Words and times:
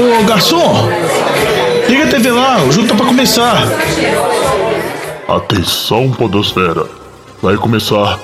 Ô 0.00 0.24
garçom, 0.24 0.88
liga 1.86 2.04
a 2.04 2.08
TV 2.08 2.30
lá, 2.30 2.64
o 2.64 2.72
jogo 2.72 2.88
tá 2.88 2.94
pra 2.94 3.04
começar. 3.04 3.68
Atenção, 5.28 6.10
Podosfera. 6.12 6.86
Vai 7.42 7.54
começar 7.58 8.18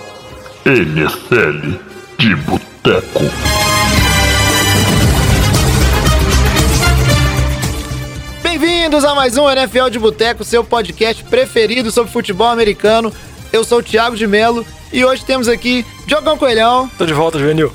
NFL 0.65 1.77
de 2.17 2.35
Boteco. 2.35 3.25
Bem-vindos 8.43 9.05
a 9.05 9.15
mais 9.15 9.37
um 9.37 9.47
NFL 9.47 9.91
de 9.91 9.99
Boteco, 9.99 10.45
seu 10.45 10.65
podcast 10.65 11.23
preferido 11.25 11.91
sobre 11.91 12.11
futebol 12.11 12.49
americano. 12.49 13.13
Eu 13.53 13.63
sou 13.63 13.81
o 13.81 13.83
Thiago 13.83 14.17
de 14.17 14.27
Melo 14.27 14.65
e 14.91 15.05
hoje 15.05 15.27
temos 15.27 15.47
aqui 15.47 15.85
Diogão 16.07 16.39
Coelhão. 16.39 16.91
Tô 16.97 17.05
de 17.05 17.13
volta, 17.13 17.39
Juvenil. 17.39 17.71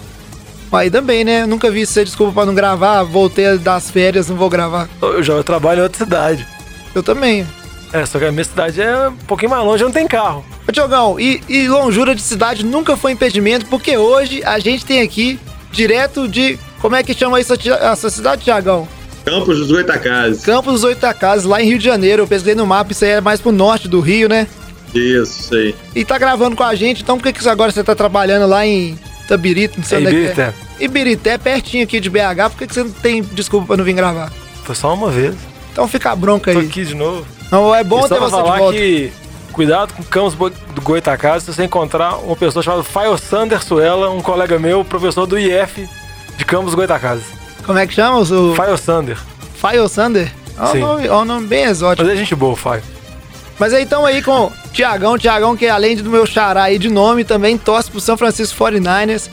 Aí 0.72 0.90
também, 0.90 1.24
né? 1.24 1.46
Nunca 1.46 1.70
vi 1.70 1.86
você 1.86 2.06
desculpa 2.06 2.34
pra 2.34 2.46
não 2.46 2.56
gravar, 2.56 3.04
voltei 3.04 3.58
das 3.58 3.92
férias, 3.92 4.30
não 4.30 4.38
vou 4.38 4.50
gravar. 4.50 4.88
Eu 5.02 5.22
já 5.22 5.42
trabalho 5.44 5.80
em 5.80 5.84
outra 5.84 5.98
cidade. 5.98 6.48
Eu 6.96 7.04
também. 7.04 7.46
É, 7.94 8.06
só 8.06 8.18
que 8.20 8.26
a 8.26 8.32
minha 8.32 8.44
cidade 8.44 8.82
é 8.82 9.10
um 9.10 9.16
pouquinho 9.16 9.52
mais 9.52 9.66
longe, 9.66 9.84
não 9.84 9.92
tem 9.92 10.08
carro. 10.08 10.46
Ô, 10.68 10.72
Diogão, 10.72 11.20
e, 11.20 11.44
e 11.50 11.68
longura 11.68 12.16
de 12.16 12.22
cidade 12.22 12.66
nunca 12.66 12.96
foi 12.96 13.12
impedimento, 13.12 13.66
porque 13.66 13.98
hoje 13.98 14.42
a 14.46 14.60
gente 14.60 14.86
tem 14.86 15.02
aqui, 15.02 15.38
direto 15.72 16.28
de. 16.28 16.58
Como 16.80 16.96
é 16.96 17.04
que 17.04 17.14
chama 17.14 17.40
isso 17.40 17.54
a 17.54 17.96
sua 17.96 18.10
cidade, 18.10 18.44
Tiagão? 18.44 18.88
Campos 19.26 19.60
dos 19.60 19.72
Goitacazes. 19.72 20.44
Campos 20.44 20.74
dos 20.74 20.82
Goitacazes, 20.84 21.46
lá 21.46 21.62
em 21.62 21.68
Rio 21.68 21.78
de 21.78 21.86
Janeiro. 21.86 22.24
Eu 22.24 22.28
pesquisei 22.28 22.56
no 22.56 22.66
mapa, 22.66 22.92
isso 22.92 23.04
aí 23.04 23.12
é 23.12 23.22
mais 23.22 23.42
pro 23.42 23.52
norte 23.52 23.88
do 23.88 24.00
Rio, 24.00 24.28
né? 24.28 24.48
Isso, 24.96 25.42
isso 25.42 25.56
aí. 25.56 25.76
E 25.96 26.04
tá 26.06 26.18
gravando 26.18 26.56
com 26.56 26.64
a 26.64 26.74
gente, 26.74 27.04
então 27.04 27.18
por 27.18 27.24
que, 27.24 27.34
que 27.34 27.48
agora 27.48 27.72
você 27.72 27.84
tá 27.84 27.94
trabalhando 27.94 28.48
lá 28.48 28.66
em 28.66 28.98
Tabirito, 29.28 29.78
não 29.80 29.86
sei 29.86 29.98
É 29.98 30.02
onde 30.02 30.08
é 30.08 30.12
que 30.12 30.18
Ibirité. 30.18 30.42
é? 30.80 30.84
Ibirité, 30.84 31.38
pertinho 31.38 31.84
aqui 31.84 32.00
de 32.00 32.10
BH, 32.10 32.50
por 32.50 32.58
que, 32.58 32.68
que 32.68 32.74
você 32.74 32.84
não 32.84 32.92
tem 32.92 33.22
desculpa 33.22 33.68
pra 33.68 33.78
não 33.78 33.84
vir 33.84 33.94
gravar? 33.94 34.32
Foi 34.64 34.76
só 34.76 34.94
uma 34.94 35.10
vez. 35.10 35.36
Então 35.72 35.88
fica 35.88 36.12
a 36.12 36.16
bronca 36.16 36.52
Tô 36.52 36.60
aí. 36.60 36.66
aqui 36.68 36.84
de 36.86 36.96
novo. 36.96 37.26
Não, 37.52 37.74
é 37.74 37.84
bom 37.84 38.00
E 38.06 38.10
ter 38.10 38.20
você 38.20 38.26
de 38.26 38.32
falar 38.32 38.58
volta. 38.58 38.78
que 38.78 39.12
cuidado 39.52 39.94
com 39.94 40.04
Campos 40.04 40.34
do 40.36 40.82
Goitacazes 40.82 41.44
se 41.44 41.54
você 41.54 41.64
encontrar 41.66 42.16
uma 42.18 42.36
pessoa 42.36 42.64
chamada 42.64 42.84
Faio 42.84 43.18
Sander 43.18 43.62
Suela, 43.64 44.10
um 44.10 44.22
colega 44.22 44.58
meu, 44.60 44.84
professor 44.86 45.26
do 45.26 45.38
IF 45.38 45.88
de 46.38 46.46
Campos 46.46 46.74
Goitacazes. 46.74 47.26
Como 47.66 47.78
é 47.78 47.86
que 47.86 47.94
chama? 47.94 48.20
O 48.20 48.56
Faio 48.56 48.78
Sander. 48.78 49.18
Fire 49.56 49.88
Sander? 49.88 50.32
É 50.58 50.64
um 50.64 50.80
nome, 50.80 51.08
é 51.08 51.14
um 51.14 51.26
nome 51.26 51.48
bem 51.48 51.64
exótico. 51.66 52.04
Mas 52.08 52.16
é 52.16 52.20
gente 52.20 52.34
boa, 52.36 52.56
Faio. 52.56 52.82
Mas 53.60 53.74
aí 53.74 53.84
então 53.84 54.06
aí 54.06 54.22
com 54.24 54.52
Tiagão, 54.74 55.18
Tiagão 55.18 55.56
que 55.56 55.68
além 55.68 55.96
do 55.96 56.10
meu 56.10 56.26
xará 56.26 56.64
aí 56.64 56.80
de 56.80 56.90
nome, 56.90 57.24
também 57.24 57.58
torce 57.58 57.92
pro 57.92 58.00
São 58.00 58.18
Francisco 58.18 58.58
49ers. 58.64 59.30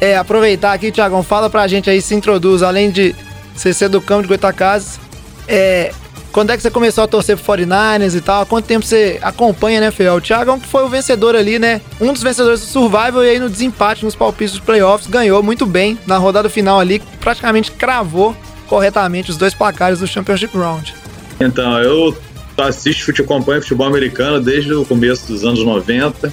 É, 0.00 0.16
aproveitar 0.16 0.72
aqui, 0.72 0.90
Tiagão, 0.90 1.22
fala 1.22 1.48
pra 1.48 1.66
gente 1.68 1.88
aí, 1.88 2.02
se 2.02 2.14
introduz, 2.14 2.62
além 2.62 2.90
de 2.90 3.14
você 3.54 3.72
ser 3.72 3.88
do 3.88 4.00
campo 4.00 4.22
de 4.22 4.28
Goitacazes, 4.28 4.98
é, 5.46 5.92
quando 6.32 6.50
é 6.50 6.56
que 6.56 6.62
você 6.64 6.70
começou 6.70 7.04
a 7.04 7.06
torcer 7.06 7.36
pro 7.36 7.54
49ers 7.54 8.16
e 8.16 8.20
tal? 8.20 8.42
Há 8.42 8.46
quanto 8.46 8.66
tempo 8.66 8.84
você 8.84 9.20
acompanha, 9.22 9.80
né, 9.80 9.92
Fel? 9.92 10.16
O 10.16 10.20
Tiagão 10.20 10.58
que 10.58 10.66
foi 10.66 10.82
o 10.82 10.88
vencedor 10.88 11.36
ali, 11.36 11.60
né? 11.60 11.80
Um 12.00 12.12
dos 12.12 12.24
vencedores 12.24 12.60
do 12.60 12.66
Survival 12.66 13.24
e 13.24 13.30
aí 13.30 13.38
no 13.38 13.48
desempate 13.48 14.04
nos 14.04 14.16
palpites 14.16 14.54
dos 14.54 14.60
playoffs, 14.60 15.08
ganhou 15.08 15.40
muito 15.44 15.64
bem 15.64 15.96
na 16.08 16.16
rodada 16.16 16.48
final 16.48 16.80
ali, 16.80 17.00
praticamente 17.20 17.70
cravou 17.70 18.34
corretamente 18.66 19.30
os 19.30 19.36
dois 19.36 19.54
placares 19.54 20.00
do 20.00 20.08
Championship 20.08 20.56
Round. 20.58 20.92
Então, 21.38 21.78
eu 21.78 22.16
assisto 22.62 23.04
futebol, 23.04 23.36
acompanho 23.36 23.62
futebol 23.62 23.86
americano 23.86 24.40
desde 24.40 24.72
o 24.72 24.84
começo 24.84 25.26
dos 25.26 25.44
anos 25.44 25.64
90, 25.64 26.32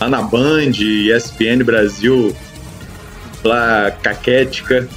lá 0.00 0.08
na 0.08 0.22
Band, 0.22 0.72
ESPN 0.72 1.62
Brasil, 1.64 2.34
lá 3.44 3.90
Caquética. 3.90 4.88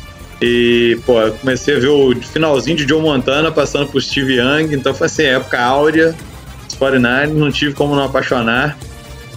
E, 0.41 0.97
pô, 1.05 1.13
comecei 1.39 1.75
a 1.75 1.79
ver 1.79 1.89
o 1.89 2.15
finalzinho 2.15 2.77
de 2.77 2.87
Joe 2.87 3.01
Montana 3.01 3.51
passando 3.51 3.87
por 3.87 4.01
Steve 4.01 4.37
Young, 4.37 4.73
então 4.73 4.93
foi 4.93 5.05
assim, 5.05 5.23
época 5.23 5.59
áurea, 5.59 6.15
os 6.67 6.75
49 6.75 7.33
não 7.33 7.51
tive 7.51 7.73
como 7.73 7.95
não 7.95 8.05
apaixonar. 8.05 8.77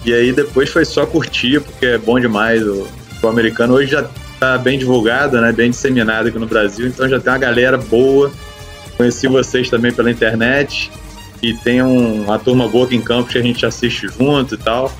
E 0.03 0.13
aí 0.13 0.31
depois 0.31 0.69
foi 0.69 0.85
só 0.85 1.05
curtir, 1.05 1.59
porque 1.59 1.85
é 1.85 1.97
bom 1.97 2.19
demais 2.19 2.63
o 2.63 2.87
futebol 3.09 3.31
americano. 3.31 3.73
Hoje 3.75 3.91
já 3.91 4.07
tá 4.39 4.57
bem 4.57 4.79
divulgado, 4.79 5.39
né, 5.39 5.51
bem 5.51 5.69
disseminado 5.69 6.29
aqui 6.29 6.39
no 6.39 6.47
Brasil, 6.47 6.87
então 6.87 7.07
já 7.07 7.19
tem 7.19 7.31
uma 7.31 7.39
galera 7.39 7.77
boa. 7.77 8.31
Conheci 8.97 9.27
vocês 9.27 9.69
também 9.69 9.91
pela 9.91 10.09
internet 10.09 10.89
e 11.41 11.53
tem 11.53 11.81
um- 11.81 12.23
uma 12.23 12.39
turma 12.39 12.67
boa 12.67 12.85
aqui 12.85 12.95
em 12.95 13.01
Campos 13.01 13.31
que 13.31 13.37
a 13.37 13.41
gente 13.41 13.65
assiste 13.65 14.07
junto 14.17 14.55
e 14.55 14.57
tal. 14.57 14.91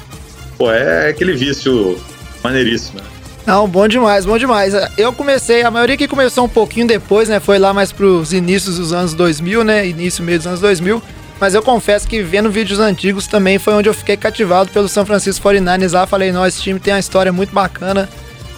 Pô, 0.58 0.72
é 0.72 1.10
aquele 1.10 1.34
vício 1.34 1.98
maneiríssimo, 2.44 3.00
né? 3.00 3.06
Não, 3.46 3.68
bom 3.68 3.88
demais, 3.88 4.26
bom 4.26 4.38
demais. 4.38 4.74
Eu 4.98 5.14
comecei, 5.14 5.62
a 5.64 5.70
maioria 5.70 5.96
que 5.96 6.08
começou 6.08 6.46
um 6.46 6.50
pouquinho 6.50 6.88
depois, 6.88 7.30
né? 7.30 7.40
Foi 7.40 7.60
lá 7.60 7.74
mais 7.74 7.92
pros 7.92 8.34
inícios 8.34 8.78
dos 8.78 8.92
anos 8.92 9.14
2000, 9.14 9.64
né? 9.64 9.88
Início, 9.88 10.24
meio 10.24 10.40
dos 10.40 10.48
anos 10.48 10.60
2000. 10.60 11.02
Mas 11.40 11.54
eu 11.54 11.62
confesso 11.62 12.08
que 12.08 12.24
vendo 12.24 12.50
vídeos 12.50 12.80
antigos 12.80 13.28
também 13.28 13.60
foi 13.60 13.74
onde 13.74 13.90
eu 13.90 13.94
fiquei 13.94 14.16
cativado 14.18 14.72
pelo 14.72 14.88
São 14.88 15.06
Francisco 15.06 15.44
49ers 15.48 15.92
lá. 15.92 16.08
Falei, 16.08 16.32
não, 16.32 16.46
esse 16.46 16.62
time 16.62 16.80
tem 16.80 16.94
uma 16.94 17.00
história 17.00 17.32
muito 17.32 17.54
bacana. 17.54 18.10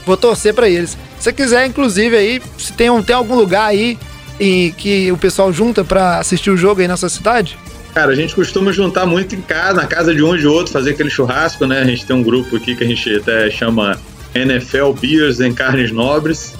Vou 0.05 0.15
torcer 0.15 0.53
pra 0.53 0.69
eles. 0.69 0.95
Se 1.19 1.33
quiser, 1.33 1.65
inclusive, 1.65 2.15
aí, 2.15 2.41
se 2.57 2.71
tem, 2.71 2.89
um, 2.89 3.01
tem 3.03 3.15
algum 3.15 3.35
lugar 3.35 3.65
aí 3.65 3.97
em 4.39 4.71
que 4.71 5.11
o 5.11 5.17
pessoal 5.17 5.51
junta 5.51 5.83
pra 5.83 6.19
assistir 6.19 6.51
o 6.51 6.55
jogo 6.55 6.79
aí 6.79 6.87
na 6.87 6.95
sua 6.95 7.09
cidade? 7.09 7.57
Cara, 7.97 8.11
a 8.11 8.15
gente 8.15 8.35
costuma 8.35 8.71
juntar 8.71 9.07
muito 9.07 9.33
em 9.33 9.41
casa, 9.41 9.73
na 9.73 9.87
casa 9.87 10.13
de 10.13 10.21
um 10.21 10.35
e 10.35 10.39
de 10.39 10.45
outro, 10.45 10.71
fazer 10.71 10.91
aquele 10.91 11.09
churrasco, 11.09 11.65
né? 11.65 11.79
A 11.81 11.83
gente 11.83 12.05
tem 12.05 12.15
um 12.15 12.21
grupo 12.21 12.55
aqui 12.55 12.75
que 12.75 12.83
a 12.83 12.87
gente 12.87 13.15
até 13.15 13.49
chama 13.49 13.97
NFL 14.35 14.91
Beers 15.01 15.39
em 15.39 15.51
Carnes 15.51 15.91
Nobres. 15.91 16.53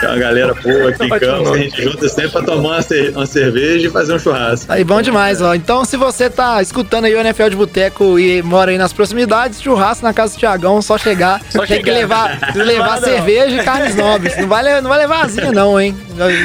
Que 0.00 0.06
é 0.06 0.08
uma 0.08 0.18
galera 0.18 0.52
boa 0.54 0.88
aqui 0.88 1.04
em 1.04 1.08
Campos, 1.08 1.50
que 1.50 1.54
a 1.56 1.62
gente 1.62 1.82
junta 1.84 2.08
sempre 2.08 2.30
pra 2.32 2.42
tomar 2.42 2.68
uma, 2.70 2.82
cer- 2.82 3.12
uma 3.14 3.26
cerveja 3.26 3.86
e 3.86 3.90
fazer 3.92 4.12
um 4.12 4.18
churrasco. 4.18 4.72
Aí 4.72 4.82
bom 4.82 5.00
demais, 5.00 5.40
ó. 5.40 5.54
Então, 5.54 5.84
se 5.84 5.96
você 5.96 6.28
tá 6.28 6.60
escutando 6.60 7.04
aí 7.04 7.14
o 7.14 7.20
NFL 7.20 7.48
de 7.50 7.54
Boteco 7.54 8.18
e 8.18 8.42
mora 8.42 8.72
aí 8.72 8.76
nas 8.76 8.92
proximidades, 8.92 9.62
churrasco 9.62 10.04
na 10.04 10.12
casa 10.12 10.34
do 10.34 10.38
Tiagão, 10.40 10.82
só 10.82 10.98
chegar. 10.98 11.40
Só 11.48 11.64
tem 11.64 11.80
que 11.80 11.92
chegar. 11.92 11.92
levar, 11.92 12.54
levar 12.56 13.00
Não. 13.00 13.06
cerveja 13.08 13.54
e 13.54 13.64
carnes 13.64 13.94
nobres. 13.94 14.36
Não 14.36 14.48
vai, 14.48 14.80
não 14.80 14.88
vai 14.90 14.98
levar 14.98 15.26
asinha, 15.26 15.52
não, 15.52 15.80
hein? 15.80 15.96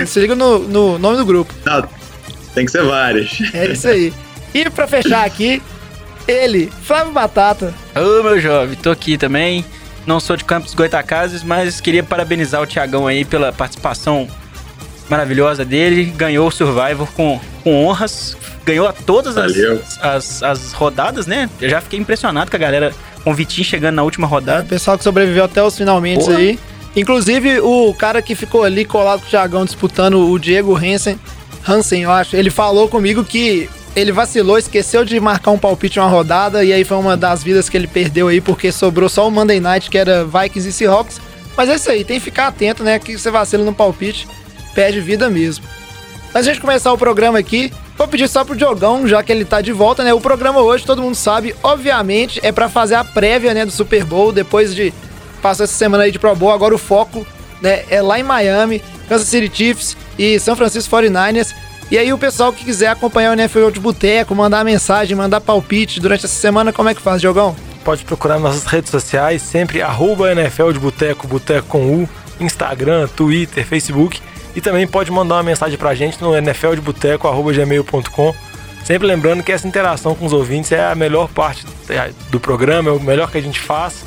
Se 0.06 0.20
liga 0.20 0.36
no, 0.36 0.60
no 0.60 1.00
nome 1.00 1.18
do 1.18 1.26
grupo. 1.26 1.52
Não, 1.66 1.84
tem 2.54 2.66
que 2.66 2.72
ser 2.72 2.84
várias. 2.84 3.32
É 3.52 3.66
isso 3.72 3.88
aí. 3.88 4.14
E 4.58 4.70
pra 4.72 4.88
fechar 4.88 5.24
aqui, 5.24 5.62
ele, 6.28 6.72
Flávio 6.84 7.14
Batata. 7.14 7.72
Ô, 7.96 8.24
meu 8.24 8.40
jovem, 8.40 8.76
tô 8.76 8.90
aqui 8.90 9.16
também. 9.16 9.64
Não 10.04 10.20
sou 10.20 10.36
de 10.36 10.44
Campos 10.44 10.74
Goitacazes, 10.74 11.44
mas 11.44 11.80
queria 11.80 12.02
parabenizar 12.04 12.60
o 12.62 12.66
Tiagão 12.66 13.06
aí 13.06 13.24
pela 13.24 13.52
participação 13.54 14.28
maravilhosa 15.08 15.64
dele. 15.64 16.06
Ganhou 16.06 16.48
o 16.48 16.52
Survivor 16.52 17.08
com, 17.14 17.40
com 17.64 17.86
honras. 17.86 18.36
Ganhou 18.66 18.88
a 18.88 18.94
todas 18.94 19.38
as, 19.38 19.54
as, 20.02 20.42
as 20.42 20.74
rodadas, 20.74 21.28
né? 21.28 21.48
Eu 21.62 21.70
já 21.70 21.80
fiquei 21.80 22.00
impressionado 22.00 22.50
com 22.50 22.58
a 22.58 22.60
galera, 22.60 22.92
com 23.24 23.30
o 23.30 23.34
Vitinho 23.36 23.64
chegando 23.64 23.96
na 23.96 24.04
última 24.04 24.26
O 24.26 24.30
rodada. 24.30 24.64
pessoal 24.64 24.98
que 24.98 25.04
sobreviveu 25.04 25.44
até 25.44 25.62
os 25.64 25.78
finalmente 25.78 26.26
Porra. 26.26 26.38
aí. 26.38 26.60
Inclusive, 26.96 27.60
o 27.60 27.94
cara 27.94 28.24
que 28.24 28.34
ficou 28.34 28.64
ali 28.64 28.86
colado 28.86 29.20
com 29.20 29.28
o 29.28 29.30
Thiagão 29.30 29.64
disputando 29.66 30.32
o 30.32 30.40
Diego 30.40 30.76
Hansen, 30.76 31.20
Hansen, 31.68 32.02
eu 32.02 32.12
acho, 32.12 32.36
ele 32.36 32.50
falou 32.50 32.88
comigo 32.88 33.24
que 33.24 33.70
ele 33.98 34.12
vacilou, 34.12 34.60
esqueceu 34.60 35.04
de 35.04 35.20
marcar 35.20 35.50
um 35.50 35.58
palpite 35.58 36.00
uma 36.00 36.08
rodada, 36.08 36.64
e 36.64 36.72
aí 36.72 36.84
foi 36.84 36.98
uma 36.98 37.18
das 37.18 37.42
vidas 37.44 37.68
que 37.68 37.76
ele 37.76 37.88
perdeu 37.88 38.28
aí, 38.28 38.40
porque 38.40 38.72
sobrou 38.72 39.10
só 39.10 39.28
o 39.28 39.32
Monday 39.32 39.60
Night, 39.60 39.90
que 39.90 39.98
era 39.98 40.24
Vikings 40.24 40.70
e 40.70 40.72
Seahawks. 40.72 41.20
Mas 41.58 41.68
é 41.68 41.76
isso 41.76 41.90
aí, 41.90 42.04
tem 42.04 42.20
que 42.20 42.26
ficar 42.26 42.48
atento, 42.48 42.84
né? 42.84 43.00
Que 43.00 43.18
você 43.18 43.32
vacila 43.32 43.66
no 43.66 43.74
palpite, 43.74 44.28
perde 44.76 45.02
vida 45.02 45.32
mesmo. 45.32 45.66
De 46.32 46.38
a 46.38 46.42
gente 46.44 46.62
começar 46.62 46.94
o 46.94 46.98
programa 46.98 47.40
aqui, 47.40 47.74
vou 47.98 48.08
pedir 48.08 48.28
só 48.28 48.46
pro 48.46 48.56
Diogão, 48.56 49.08
já 49.08 49.24
que 49.24 49.32
ele 49.32 49.44
tá 49.44 49.62
de 49.62 49.72
volta, 49.72 50.04
né? 50.04 50.14
O 50.14 50.22
programa 50.22 50.60
hoje, 50.60 50.86
todo 50.86 51.02
mundo 51.02 51.16
sabe, 51.16 51.56
obviamente, 51.64 52.40
é 52.44 52.52
pra 52.52 52.70
fazer 52.70 52.94
a 52.94 53.04
prévia, 53.04 53.56
né, 53.56 53.66
do 53.66 53.72
Super 53.72 54.04
Bowl, 54.04 54.32
depois 54.32 54.76
de 54.76 54.94
passar 55.42 55.64
essa 55.64 55.74
semana 55.74 56.04
aí 56.04 56.12
de 56.12 56.20
Pro 56.20 56.36
Bowl, 56.36 56.52
agora 56.52 56.76
o 56.76 56.78
foco, 56.78 57.26
né, 57.60 57.84
é 57.90 58.00
lá 58.00 58.20
em 58.20 58.24
Miami, 58.24 58.84
Kansas 59.10 59.28
City 59.28 59.52
Chiefs 59.52 59.98
e 60.20 60.40
São 60.40 60.56
Francisco 60.56 60.96
49ers. 60.96 61.56
E 61.90 61.98
aí 61.98 62.12
o 62.12 62.18
pessoal 62.18 62.52
que 62.52 62.66
quiser 62.66 62.90
acompanhar 62.90 63.32
o 63.32 63.34
NFL 63.34 63.70
de 63.70 63.80
Boteco, 63.80 64.36
mandar 64.36 64.66
mensagem, 64.66 65.16
mandar 65.16 65.40
palpite 65.40 66.02
durante 66.02 66.26
essa 66.26 66.36
semana, 66.36 66.74
como 66.74 66.90
é 66.90 66.96
que 66.96 67.02
faz, 67.02 67.22
Diogão? 67.22 67.56
Pode 67.86 68.04
procurar 68.04 68.38
nossas 68.40 68.66
redes 68.66 68.92
sociais, 68.92 69.42
sempre 69.42 69.82
arroba 69.82 70.34
NFL 70.34 70.74
de 70.74 70.80
Boteco, 70.80 71.26
Boteco 71.28 71.70
com 71.70 72.04
U, 72.04 72.10
Instagram, 72.42 73.08
Twitter, 73.08 73.66
Facebook. 73.66 74.20
E 74.54 74.60
também 74.60 74.86
pode 74.86 75.10
mandar 75.12 75.36
uma 75.36 75.44
mensagem 75.44 75.78
pra 75.78 75.96
gente 75.96 76.22
no 76.22 76.36
nfldeboteco.gmail.com. 76.36 78.36
Sempre 78.84 79.08
lembrando 79.08 79.42
que 79.42 79.54
essa 79.54 79.68
interação 79.68 80.14
com 80.14 80.26
os 80.26 80.34
ouvintes 80.34 80.74
é 80.74 80.92
a 80.92 80.96
melhor 80.96 81.30
parte 81.30 81.66
do 82.30 82.40
programa, 82.40 82.90
é 82.90 82.94
o 82.94 83.00
melhor 83.00 83.32
que 83.32 83.38
a 83.38 83.42
gente 83.42 83.62
faz. 83.62 84.04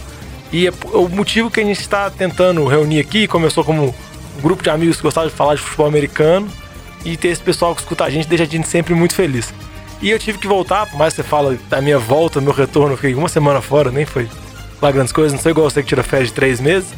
E 0.53 0.67
é 0.67 0.73
o 0.93 1.09
motivo 1.09 1.50
que 1.50 1.61
a 1.61 1.65
gente 1.65 1.81
está 1.81 2.11
tentando 2.11 2.67
reunir 2.67 3.00
aqui 3.00 3.27
começou 3.27 3.65
como 3.65 3.87
um 3.87 3.94
grupo 4.43 4.62
de 4.62 4.69
amigos 4.69 4.97
que 4.97 5.03
gostavam 5.03 5.31
de 5.31 5.35
falar 5.35 5.55
de 5.55 5.62
futebol 5.62 5.87
americano. 5.87 6.47
E 7.05 7.17
ter 7.17 7.29
esse 7.29 7.41
pessoal 7.43 7.75
que 7.75 7.81
escuta 7.81 8.05
a 8.05 8.11
gente 8.11 8.29
deixa 8.29 8.44
a 8.44 8.47
gente 8.47 8.69
sempre 8.69 8.94
muito 8.94 9.14
feliz. 9.14 9.52
E 10.02 10.11
eu 10.11 10.19
tive 10.19 10.38
que 10.38 10.47
voltar, 10.47 10.87
por 10.87 10.97
mais 10.99 11.12
que 11.14 11.23
você 11.23 11.29
fala 11.29 11.56
da 11.69 11.81
minha 11.81 11.99
volta, 11.99 12.41
meu 12.41 12.52
retorno, 12.52 12.93
eu 12.93 12.97
fiquei 12.97 13.14
uma 13.14 13.29
semana 13.29 13.61
fora, 13.61 13.91
nem 13.91 14.06
foi 14.06 14.29
lá 14.81 14.91
grandes 14.91 15.12
coisas, 15.12 15.32
não 15.32 15.41
sou 15.41 15.50
igual 15.50 15.69
você 15.69 15.82
que 15.82 15.88
tira 15.88 16.02
férias 16.02 16.29
de 16.29 16.35
três 16.35 16.58
meses. 16.61 16.88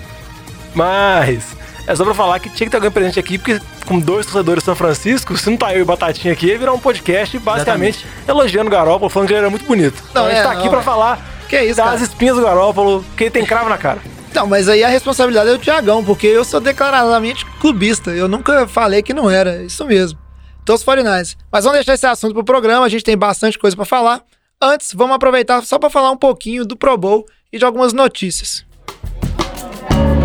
Mas 0.74 1.56
É 1.86 1.96
só 1.96 2.04
pra 2.04 2.14
falar 2.14 2.38
que 2.38 2.48
tinha 2.48 2.66
que 2.66 2.70
ter 2.70 2.76
alguém 2.76 2.90
presente 2.92 3.18
aqui, 3.18 3.38
porque 3.38 3.60
com 3.84 3.98
dois 3.98 4.24
torcedores 4.24 4.62
de 4.62 4.66
São 4.66 4.76
Francisco, 4.76 5.36
se 5.36 5.50
não 5.50 5.56
tá 5.56 5.74
eu 5.74 5.80
e 5.80 5.84
Batatinha 5.84 6.32
aqui, 6.32 6.46
ia 6.46 6.56
virar 6.58 6.72
um 6.72 6.78
podcast 6.78 7.36
basicamente 7.40 8.06
elogiando 8.26 8.68
o 8.68 8.70
Garópolo, 8.70 9.10
falando 9.10 9.26
que 9.26 9.34
ele 9.34 9.40
era 9.40 9.50
muito 9.50 9.66
bonito. 9.66 10.00
Não, 10.00 10.10
Então 10.10 10.26
a 10.26 10.28
gente 10.28 10.38
é, 10.38 10.42
tá 10.44 10.52
aqui 10.52 10.62
não, 10.64 10.70
pra 10.70 10.78
é. 10.78 10.82
falar 10.84 11.26
Que 11.48 11.60
isso, 11.60 11.76
das 11.76 11.86
cara? 11.86 12.02
espinhas 12.02 12.36
do 12.36 12.42
Garópolo, 12.42 13.04
que 13.16 13.24
ele 13.24 13.30
tem 13.32 13.44
cravo 13.44 13.68
na 13.68 13.76
cara. 13.76 13.98
Não, 14.34 14.46
mas 14.46 14.68
aí 14.68 14.82
a 14.82 14.88
responsabilidade 14.88 15.50
é 15.50 15.52
do 15.52 15.58
Tiagão, 15.58 16.02
porque 16.04 16.26
eu 16.26 16.44
sou 16.44 16.60
declaradamente 16.60 17.44
clubista. 17.60 18.10
Eu 18.10 18.26
nunca 18.28 18.66
falei 18.66 19.02
que 19.02 19.12
não 19.12 19.30
era. 19.30 19.62
Isso 19.62 19.84
mesmo. 19.84 20.18
Então 20.62 20.74
os 20.74 20.82
49 20.84 21.34
Mas 21.50 21.64
vamos 21.64 21.78
deixar 21.78 21.94
esse 21.94 22.06
assunto 22.06 22.32
pro 22.34 22.44
programa, 22.44 22.86
a 22.86 22.88
gente 22.88 23.04
tem 23.04 23.16
bastante 23.16 23.58
coisa 23.58 23.76
pra 23.76 23.84
falar. 23.84 24.22
Antes, 24.60 24.92
vamos 24.94 25.16
aproveitar 25.16 25.62
só 25.64 25.78
pra 25.78 25.90
falar 25.90 26.10
um 26.12 26.16
pouquinho 26.16 26.64
do 26.64 26.76
Pro 26.76 26.96
Bowl 26.96 27.26
e 27.52 27.58
de 27.58 27.64
algumas 27.64 27.92
notícias. 27.92 28.64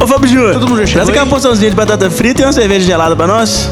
Ô 0.02 0.06
Fábio 0.08 0.28
Júnior, 0.30 0.54
Todo 0.54 0.68
mundo 0.68 0.80
já 0.82 0.86
chegou 0.86 0.94
traz 1.06 1.10
aquela 1.10 1.26
aí? 1.26 1.30
porçãozinha 1.30 1.70
de 1.72 1.76
batata 1.76 2.10
frita 2.12 2.42
e 2.42 2.46
uma 2.46 2.54
cerveja 2.54 2.86
gelada 2.86 3.16
pra 3.16 3.26
nós. 3.26 3.68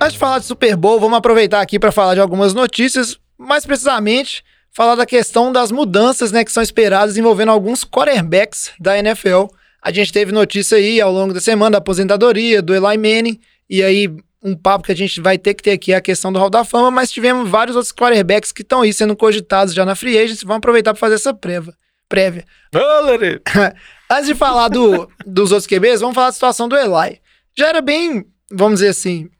Antes 0.00 0.12
de 0.12 0.18
falar 0.18 0.38
de 0.38 0.44
Super 0.44 0.76
Bowl, 0.76 1.00
vamos 1.00 1.16
aproveitar 1.16 1.60
aqui 1.62 1.78
para 1.78 1.90
falar 1.90 2.14
de 2.14 2.20
algumas 2.20 2.52
notícias, 2.52 3.18
mais 3.38 3.64
precisamente 3.64 4.44
falar 4.74 4.96
da 4.96 5.06
questão 5.06 5.52
das 5.52 5.70
mudanças 5.70 6.32
né, 6.32 6.44
que 6.44 6.52
são 6.52 6.62
esperadas 6.62 7.16
envolvendo 7.16 7.50
alguns 7.50 7.84
quarterbacks 7.84 8.72
da 8.78 8.98
NFL. 8.98 9.46
A 9.80 9.92
gente 9.92 10.12
teve 10.12 10.32
notícia 10.32 10.76
aí 10.76 11.00
ao 11.00 11.12
longo 11.12 11.32
da 11.32 11.40
semana 11.40 11.72
da 11.72 11.78
aposentadoria 11.78 12.60
do 12.60 12.74
Eli 12.74 12.98
Manning, 12.98 13.40
e 13.70 13.82
aí 13.82 14.10
um 14.42 14.54
papo 14.54 14.84
que 14.84 14.92
a 14.92 14.96
gente 14.96 15.20
vai 15.20 15.38
ter 15.38 15.54
que 15.54 15.62
ter 15.62 15.70
aqui 15.70 15.92
é 15.92 15.96
a 15.96 16.00
questão 16.00 16.30
do 16.32 16.38
Hall 16.38 16.50
da 16.50 16.64
Fama, 16.64 16.90
mas 16.90 17.10
tivemos 17.10 17.48
vários 17.48 17.76
outros 17.76 17.94
quarterbacks 17.94 18.52
que 18.52 18.60
estão 18.60 18.82
aí 18.82 18.92
sendo 18.92 19.16
cogitados 19.16 19.72
já 19.72 19.86
na 19.86 19.94
Free 19.94 20.18
Agency, 20.18 20.44
vamos 20.44 20.58
aproveitar 20.58 20.92
para 20.92 21.00
fazer 21.00 21.14
essa 21.14 21.32
prévia. 21.32 21.72
prévia. 22.08 22.44
Antes 24.10 24.26
de 24.26 24.34
falar 24.34 24.68
do, 24.68 25.08
dos 25.24 25.50
outros 25.50 25.66
QBs, 25.66 26.00
vamos 26.00 26.14
falar 26.14 26.26
da 26.26 26.32
situação 26.32 26.68
do 26.68 26.76
Eli. 26.76 27.20
Já 27.56 27.68
era 27.68 27.80
bem, 27.80 28.26
vamos 28.50 28.80
dizer 28.80 28.88
assim, 28.88 29.30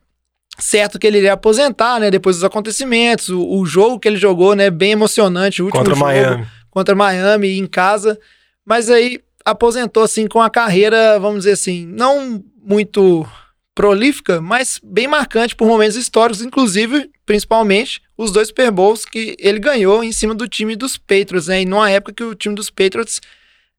certo 0.58 0.98
que 0.98 1.06
ele 1.06 1.18
iria 1.18 1.32
aposentar, 1.32 1.98
né? 1.98 2.10
Depois 2.10 2.36
dos 2.36 2.44
acontecimentos, 2.44 3.28
o, 3.28 3.46
o 3.58 3.66
jogo 3.66 3.98
que 3.98 4.08
ele 4.08 4.16
jogou, 4.16 4.54
né? 4.54 4.70
Bem 4.70 4.92
emocionante, 4.92 5.62
o 5.62 5.66
último 5.66 5.80
Contra 5.80 5.94
jogo 5.94 6.06
Miami. 6.06 6.46
contra 6.70 6.94
Miami 6.94 7.58
em 7.58 7.66
casa. 7.66 8.18
Mas 8.64 8.88
aí 8.90 9.20
aposentou 9.44 10.02
assim 10.02 10.26
com 10.26 10.40
a 10.40 10.48
carreira, 10.48 11.18
vamos 11.18 11.40
dizer 11.40 11.52
assim, 11.52 11.86
não 11.86 12.42
muito 12.62 13.26
prolífica, 13.74 14.40
mas 14.40 14.80
bem 14.82 15.08
marcante 15.08 15.54
por 15.56 15.66
momentos 15.66 15.96
históricos, 15.96 16.40
inclusive, 16.40 17.10
principalmente, 17.26 18.00
os 18.16 18.30
dois 18.30 18.48
Super 18.48 18.70
Bowls 18.70 19.04
que 19.04 19.36
ele 19.38 19.58
ganhou 19.58 20.02
em 20.04 20.12
cima 20.12 20.34
do 20.34 20.48
time 20.48 20.76
dos 20.76 20.96
Patriots, 20.96 21.48
né? 21.48 21.62
E 21.62 21.64
numa 21.66 21.90
época 21.90 22.12
que 22.12 22.24
o 22.24 22.34
time 22.34 22.54
dos 22.54 22.70
Patriots 22.70 23.20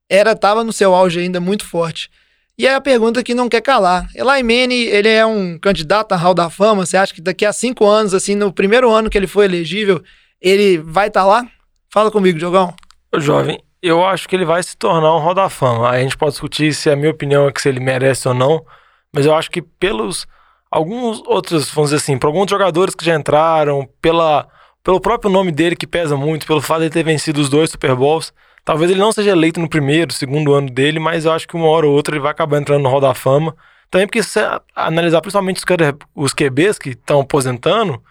era 0.09 0.35
tava 0.35 0.63
no 0.63 0.73
seu 0.73 0.93
auge 0.93 1.19
ainda 1.19 1.39
muito 1.39 1.65
forte. 1.65 2.11
E 2.57 2.65
é 2.65 2.73
a 2.73 2.79
pergunta 2.79 3.21
que 3.21 3.35
não 3.35 3.49
quer 3.49 3.61
calar. 3.61 4.07
Eli 4.15 4.41
Manning, 4.41 4.85
ele 4.85 5.09
é 5.09 5.25
um 5.25 5.59
candidato 5.59 6.13
a 6.13 6.15
Hall 6.15 6.33
da 6.33 6.49
Fama. 6.49 6.85
Você 6.85 6.95
acha 6.95 7.13
que 7.13 7.21
daqui 7.21 7.45
a 7.45 7.51
cinco 7.51 7.85
anos, 7.85 8.13
assim, 8.13 8.33
no 8.33 8.51
primeiro 8.51 8.89
ano 8.89 9.09
que 9.09 9.17
ele 9.17 9.27
for 9.27 9.43
elegível, 9.43 10.01
ele 10.41 10.77
vai 10.77 11.07
estar 11.07 11.25
lá? 11.25 11.45
Fala 11.89 12.09
comigo, 12.09 12.39
Diogão. 12.39 12.73
Ô, 13.13 13.19
jovem, 13.19 13.59
eu 13.81 14.05
acho 14.05 14.27
que 14.29 14.35
ele 14.35 14.45
vai 14.45 14.63
se 14.63 14.77
tornar 14.77 15.15
um 15.15 15.19
Hall 15.19 15.33
da 15.33 15.49
Fama. 15.49 15.91
Aí 15.91 15.99
a 15.99 16.03
gente 16.03 16.17
pode 16.17 16.31
discutir 16.31 16.73
se 16.73 16.89
a 16.89 16.95
minha 16.95 17.11
opinião 17.11 17.47
é 17.47 17.51
que 17.51 17.61
se 17.61 17.67
ele 17.67 17.81
merece 17.81 18.27
ou 18.27 18.33
não, 18.33 18.65
mas 19.13 19.25
eu 19.25 19.35
acho 19.35 19.51
que 19.51 19.61
pelos 19.61 20.25
alguns 20.71 21.21
outros, 21.25 21.69
vamos 21.71 21.89
dizer 21.89 22.01
assim, 22.01 22.17
por 22.17 22.27
alguns 22.27 22.49
jogadores 22.49 22.95
que 22.95 23.05
já 23.05 23.15
entraram, 23.15 23.87
pela, 24.01 24.47
pelo 24.83 24.99
próprio 24.99 25.29
nome 25.29 25.51
dele 25.51 25.75
que 25.75 25.87
pesa 25.87 26.17
muito, 26.17 26.47
pelo 26.47 26.61
fato 26.61 26.79
de 26.79 26.85
ele 26.85 26.93
ter 26.93 27.03
vencido 27.03 27.39
os 27.39 27.49
dois 27.49 27.69
Super 27.69 27.95
Bowls, 27.95 28.33
talvez 28.65 28.91
ele 28.91 28.99
não 28.99 29.11
seja 29.11 29.29
eleito 29.31 29.59
no 29.61 29.69
primeiro, 29.69 30.11
segundo 30.11 30.53
ano 30.53 30.69
dele, 30.69 30.99
mas 30.99 31.23
eu 31.23 31.31
acho 31.31 31.47
que 31.47 31.55
uma 31.55 31.67
hora 31.67 31.85
ou 31.87 31.93
outra 31.93 32.13
ele 32.15 32.21
vai 32.21 32.31
acabar 32.31 32.57
entrando 32.59 32.81
no 32.83 32.89
Hall 32.89 32.99
da 32.99 33.13
Fama. 33.13 33.55
Também 33.89 34.07
porque 34.07 34.21
se 34.23 34.29
você 34.31 34.59
analisar 34.75 35.21
principalmente 35.21 35.57
os, 35.57 35.63
cara- 35.63 35.95
os 36.13 36.33
QBs 36.33 36.77
que 36.79 36.89
estão 36.89 37.21
aposentando, 37.21 38.01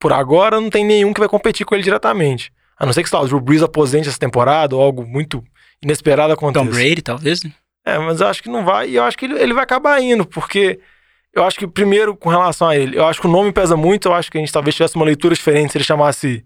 por 0.00 0.12
agora 0.12 0.60
não 0.60 0.70
tem 0.70 0.84
nenhum 0.84 1.12
que 1.12 1.20
vai 1.20 1.28
competir 1.28 1.66
com 1.66 1.74
ele 1.74 1.82
diretamente. 1.84 2.52
A 2.78 2.86
não 2.86 2.92
ser 2.92 3.02
que, 3.02 3.08
sei 3.08 3.18
lá, 3.18 3.24
o 3.24 3.28
Drew 3.28 3.40
Brees 3.40 3.62
aposente 3.62 4.08
essa 4.08 4.18
temporada 4.18 4.76
ou 4.76 4.82
algo 4.82 5.04
muito 5.04 5.42
inesperado 5.82 6.32
aconteça. 6.32 6.64
Tom 6.64 6.70
Brady, 6.70 7.02
talvez. 7.02 7.42
né? 7.42 7.50
É, 7.84 7.98
mas 7.98 8.20
eu 8.20 8.26
acho 8.28 8.42
que 8.42 8.48
não 8.48 8.64
vai. 8.64 8.90
E 8.90 8.96
eu 8.96 9.04
acho 9.04 9.16
que 9.16 9.24
ele, 9.24 9.40
ele 9.40 9.54
vai 9.54 9.64
acabar 9.64 10.00
indo, 10.02 10.24
porque 10.26 10.78
eu 11.34 11.44
acho 11.44 11.58
que, 11.58 11.66
primeiro, 11.66 12.16
com 12.16 12.28
relação 12.28 12.68
a 12.68 12.76
ele, 12.76 12.96
eu 12.98 13.06
acho 13.06 13.20
que 13.20 13.26
o 13.26 13.30
nome 13.30 13.50
pesa 13.52 13.76
muito. 13.76 14.08
Eu 14.08 14.14
acho 14.14 14.30
que 14.30 14.36
a 14.38 14.40
gente 14.40 14.52
talvez 14.52 14.74
tivesse 14.74 14.94
uma 14.96 15.04
leitura 15.04 15.34
diferente 15.34 15.72
se 15.72 15.78
ele 15.78 15.84
chamasse 15.84 16.44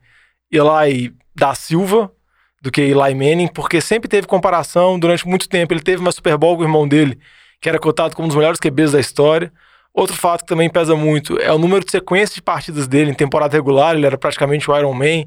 Eli 0.51 1.13
da 1.35 1.55
Silva 1.55 2.13
do 2.61 2.71
que 2.71 2.81
Eli 2.81 3.15
Manning, 3.15 3.49
porque 3.49 3.81
sempre 3.81 4.09
teve 4.09 4.27
comparação 4.27 4.99
durante 4.99 5.27
muito 5.27 5.49
tempo. 5.49 5.73
Ele 5.73 5.81
teve 5.81 6.01
uma 6.03 6.13
Super 6.13 6.37
Bowl 6.37 6.57
com 6.57 6.63
o 6.63 6.67
irmão 6.67 6.87
dele, 6.87 7.19
que 7.61 7.69
era 7.69 7.79
cotado 7.79 8.15
como 8.15 8.27
um 8.27 8.29
dos 8.29 8.37
melhores 8.37 8.61
QBs 8.61 8.93
da 8.93 9.01
história. 9.01 9.53
Outro 9.93 10.15
fato 10.17 10.43
que 10.43 10.47
também 10.47 10.69
pesa 10.71 10.95
muito 10.95 11.39
é 11.39 11.53
o 11.53 11.59
número 11.59 11.85
de 11.85 11.91
sequências 11.91 12.35
de 12.35 12.43
partidas 12.43 12.87
dele 12.87 13.11
em 13.11 13.15
temporada 13.15 13.57
regular. 13.57 13.95
Ele 13.97 14.07
era 14.07 14.17
praticamente 14.19 14.71
o 14.71 14.77
Iron 14.77 14.93
Man, 14.93 15.25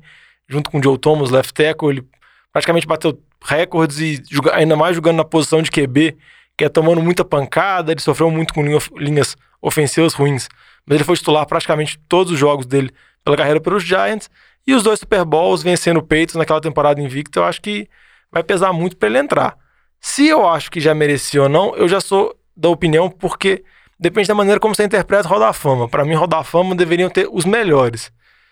junto 0.48 0.70
com 0.70 0.80
o 0.80 0.84
Joe 0.84 0.98
Thomas, 0.98 1.32
left 1.32 1.54
tackle. 1.54 1.90
Ele 1.90 2.08
praticamente 2.52 2.88
bateu 2.88 3.20
recordes 3.44 4.00
e 4.00 4.24
ainda 4.54 4.76
mais 4.76 4.96
jogando 4.96 5.18
na 5.18 5.26
posição 5.26 5.62
de 5.62 5.70
QB, 5.70 6.16
que 6.58 6.64
é 6.64 6.70
tomando 6.70 7.02
muita 7.02 7.26
pancada. 7.26 7.92
Ele 7.92 8.00
sofreu 8.00 8.30
muito 8.32 8.54
com 8.54 8.64
linha- 8.64 8.80
linhas 8.98 9.36
ofensivas 9.62 10.14
ruins. 10.14 10.48
Mas 10.86 10.96
ele 10.96 11.04
foi 11.04 11.18
titular 11.18 11.46
praticamente 11.46 11.98
todos 12.08 12.32
os 12.32 12.40
jogos 12.40 12.66
dele 12.66 12.92
pela 13.24 13.36
carreira 13.36 13.60
pelos 13.60 13.84
Giants. 13.84 14.30
E 14.66 14.74
os 14.74 14.84
dois 14.84 15.00
Super 15.00 15.26
Bowls 15.26 15.62
vencendo 15.62 15.98
o 15.98 16.02
Patriots 16.02 16.36
naquela 16.36 16.62
temporada 16.62 17.02
invicta, 17.02 17.40
eu 17.40 17.44
acho 17.44 17.62
que 17.62 17.88
vai 18.32 18.44
pesar 18.44 18.72
muito 18.74 18.98
para 18.98 19.10
ele 19.10 19.20
entrar. 19.20 19.58
Se 20.00 20.28
eu 20.28 20.48
acho 20.48 20.72
que 20.72 20.80
já 20.80 20.94
merecia 20.94 21.44
ou 21.44 21.50
não, 21.50 21.76
eu 21.76 21.88
já 21.88 22.02
sou 22.02 22.36
da 22.56 22.70
opinião 22.70 23.10
porque 23.10 23.64
depende 24.00 24.28
da 24.28 24.36
maneira 24.36 24.60
como 24.60 24.76
você 24.76 24.84
interpreta 24.84 25.28
o 25.28 25.32
Hall 25.32 25.40
da 25.40 25.54
Fama. 25.54 25.88
Para 25.88 26.04
mim, 26.06 26.14
Hall 26.14 26.28
da 26.28 26.44
Fama 26.44 26.76
deveriam 26.76 27.10
ter 27.10 27.28
os 27.32 27.46
melhores. 27.46 28.12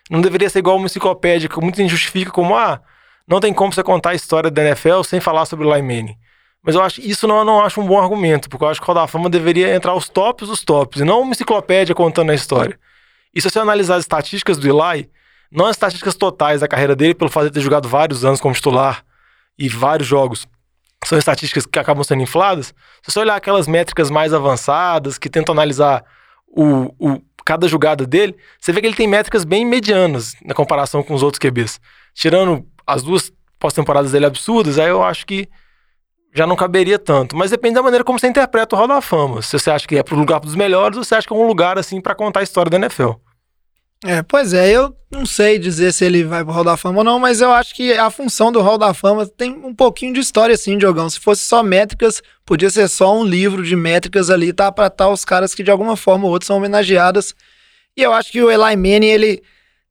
Não 0.10 0.22
deveria 0.22 0.50
ser 0.50 0.60
igual 0.60 0.78
uma 0.78 0.86
enciclopédia 0.86 1.50
que 1.50 1.60
muita 1.60 1.82
gente 1.82 1.92
justifica 1.92 2.32
como, 2.32 2.56
ah, 2.56 2.82
não 3.28 3.40
tem 3.40 3.54
como 3.54 3.72
você 3.72 3.84
contar 3.84 4.12
a 4.12 4.16
história 4.16 4.52
da 4.52 4.62
NFL 4.64 5.04
sem 5.04 5.20
falar 5.20 5.46
sobre 5.46 5.66
o 5.66 5.70
Manning. 5.70 6.18
Mas 6.64 6.76
eu 6.76 6.82
acho 6.82 7.02
isso 7.02 7.28
não, 7.28 7.40
eu 7.40 7.46
não 7.46 7.62
acho 7.62 7.82
um 7.82 7.86
bom 7.86 8.00
argumento, 8.00 8.50
porque 8.50 8.64
eu 8.64 8.70
acho 8.70 8.80
que 8.80 8.86
o 8.86 8.88
Hall 8.88 8.96
da 9.04 9.08
Fama 9.08 9.30
deveria 9.30 9.74
entrar 9.74 9.96
os 9.96 10.08
tops 10.08 10.48
dos 10.48 10.64
tops, 10.64 11.02
e 11.02 11.04
não 11.04 11.22
uma 11.22 11.32
enciclopédia 11.32 11.96
contando 11.96 12.32
a 12.32 12.36
história. 12.36 12.80
E 13.34 13.42
se 13.42 13.50
você 13.50 13.60
analisar 13.60 13.96
as 13.96 14.04
estatísticas 14.04 14.58
do 14.58 14.68
Eli, 14.68 15.10
não 15.52 15.66
as 15.66 15.76
estatísticas 15.76 16.16
totais 16.16 16.62
da 16.62 16.68
carreira 16.68 16.96
dele, 16.96 17.14
pelo 17.14 17.30
fato 17.30 17.46
de 17.48 17.52
ter 17.52 17.62
jogado 17.62 17.88
vários 17.90 18.24
anos 18.24 18.40
como 18.40 18.54
titular 18.56 19.04
e 19.58 19.68
vários 19.68 20.08
jogos, 20.08 20.48
são 21.06 21.18
estatísticas 21.18 21.66
que 21.66 21.80
acabam 21.80 22.04
sendo 22.04 22.22
infladas. 22.22 22.68
Se 23.02 23.12
você 23.12 23.20
olhar 23.20 23.36
aquelas 23.36 23.68
métricas 23.68 24.10
mais 24.10 24.34
avançadas, 24.34 25.18
que 25.18 25.30
tentam 25.30 25.54
analisar 25.54 26.04
o, 26.48 26.94
o- 27.00 27.22
cada 27.44 27.68
jogada 27.68 28.06
dele, 28.06 28.36
você 28.60 28.72
vê 28.72 28.80
que 28.82 28.88
ele 28.88 28.96
tem 28.96 29.08
métricas 29.08 29.44
bem 29.44 29.66
medianas 29.66 30.36
na 30.46 30.54
comparação 30.54 31.02
com 31.02 31.14
os 31.16 31.24
outros 31.24 31.40
QBs. 31.40 31.80
Tirando 32.14 32.66
as 32.86 33.02
duas 33.02 33.32
pós-temporadas 33.60 34.12
dele 34.12 34.28
absurdas, 34.28 34.78
aí 34.78 34.90
eu 34.90 35.02
acho 35.04 35.26
que 35.26 35.50
já 36.34 36.46
não 36.48 36.56
caberia 36.56 37.00
tanto. 37.00 37.36
Mas 37.36 37.50
depende 37.52 37.76
da 37.76 37.82
maneira 37.84 38.04
como 38.04 38.20
você 38.20 38.28
interpreta 38.28 38.76
o 38.76 38.78
Hall 38.80 38.88
da 38.88 39.02
Fama. 39.02 39.42
Se 39.42 39.58
você 39.58 39.72
acha 39.72 39.88
que 39.88 39.98
é 39.98 40.04
pro 40.04 40.16
lugar 40.16 40.40
dos 40.40 40.56
melhores, 40.56 40.98
ou 40.98 41.04
você 41.04 41.16
acha 41.16 41.28
que 41.28 41.34
é 41.34 41.36
um 41.36 41.46
lugar, 41.48 41.78
assim, 41.80 42.00
para 42.00 42.14
contar 42.16 42.40
a 42.42 42.44
história 42.44 42.70
da 42.70 42.78
NFL. 42.78 43.12
É, 44.04 44.24
pois 44.24 44.52
é, 44.52 44.72
eu 44.72 44.96
não 45.12 45.28
sei 45.28 45.60
dizer 45.60 45.94
se 45.94 46.04
ele 46.04 46.24
vai 46.24 46.44
pro 46.44 46.52
Hall 46.52 46.64
da 46.64 46.76
Fama 46.76 47.00
ou 47.00 47.04
não, 47.04 47.20
mas 47.20 47.40
eu 47.40 47.52
acho 47.52 47.76
que 47.76 47.94
a 47.94 48.10
função 48.10 48.52
do 48.52 48.60
Hall 48.60 48.78
da 48.78 48.96
Fama 48.96 49.28
tem 49.28 49.52
um 49.52 49.76
pouquinho 49.76 50.14
de 50.14 50.20
história, 50.20 50.56
assim, 50.56 50.76
Diogão. 50.76 51.08
Se 51.08 51.20
fosse 51.20 51.46
só 51.46 51.62
métricas, 51.62 52.22
podia 52.44 52.70
ser 52.72 52.88
só 52.88 53.16
um 53.16 53.24
livro 53.24 53.64
de 53.64 53.76
métricas 53.76 54.32
ali, 54.32 54.52
tá? 54.52 54.72
Pra 54.72 54.88
estar 54.88 55.08
os 55.10 55.24
caras 55.24 55.54
que 55.54 55.62
de 55.62 55.70
alguma 55.70 55.96
forma 55.96 56.26
ou 56.26 56.32
outra 56.32 56.48
são 56.48 56.58
homenageados. 56.58 57.36
E 57.96 58.02
eu 58.02 58.12
acho 58.12 58.32
que 58.32 58.42
o 58.42 58.50
Eli 58.50 58.76
Manning, 58.76 59.06
ele 59.06 59.44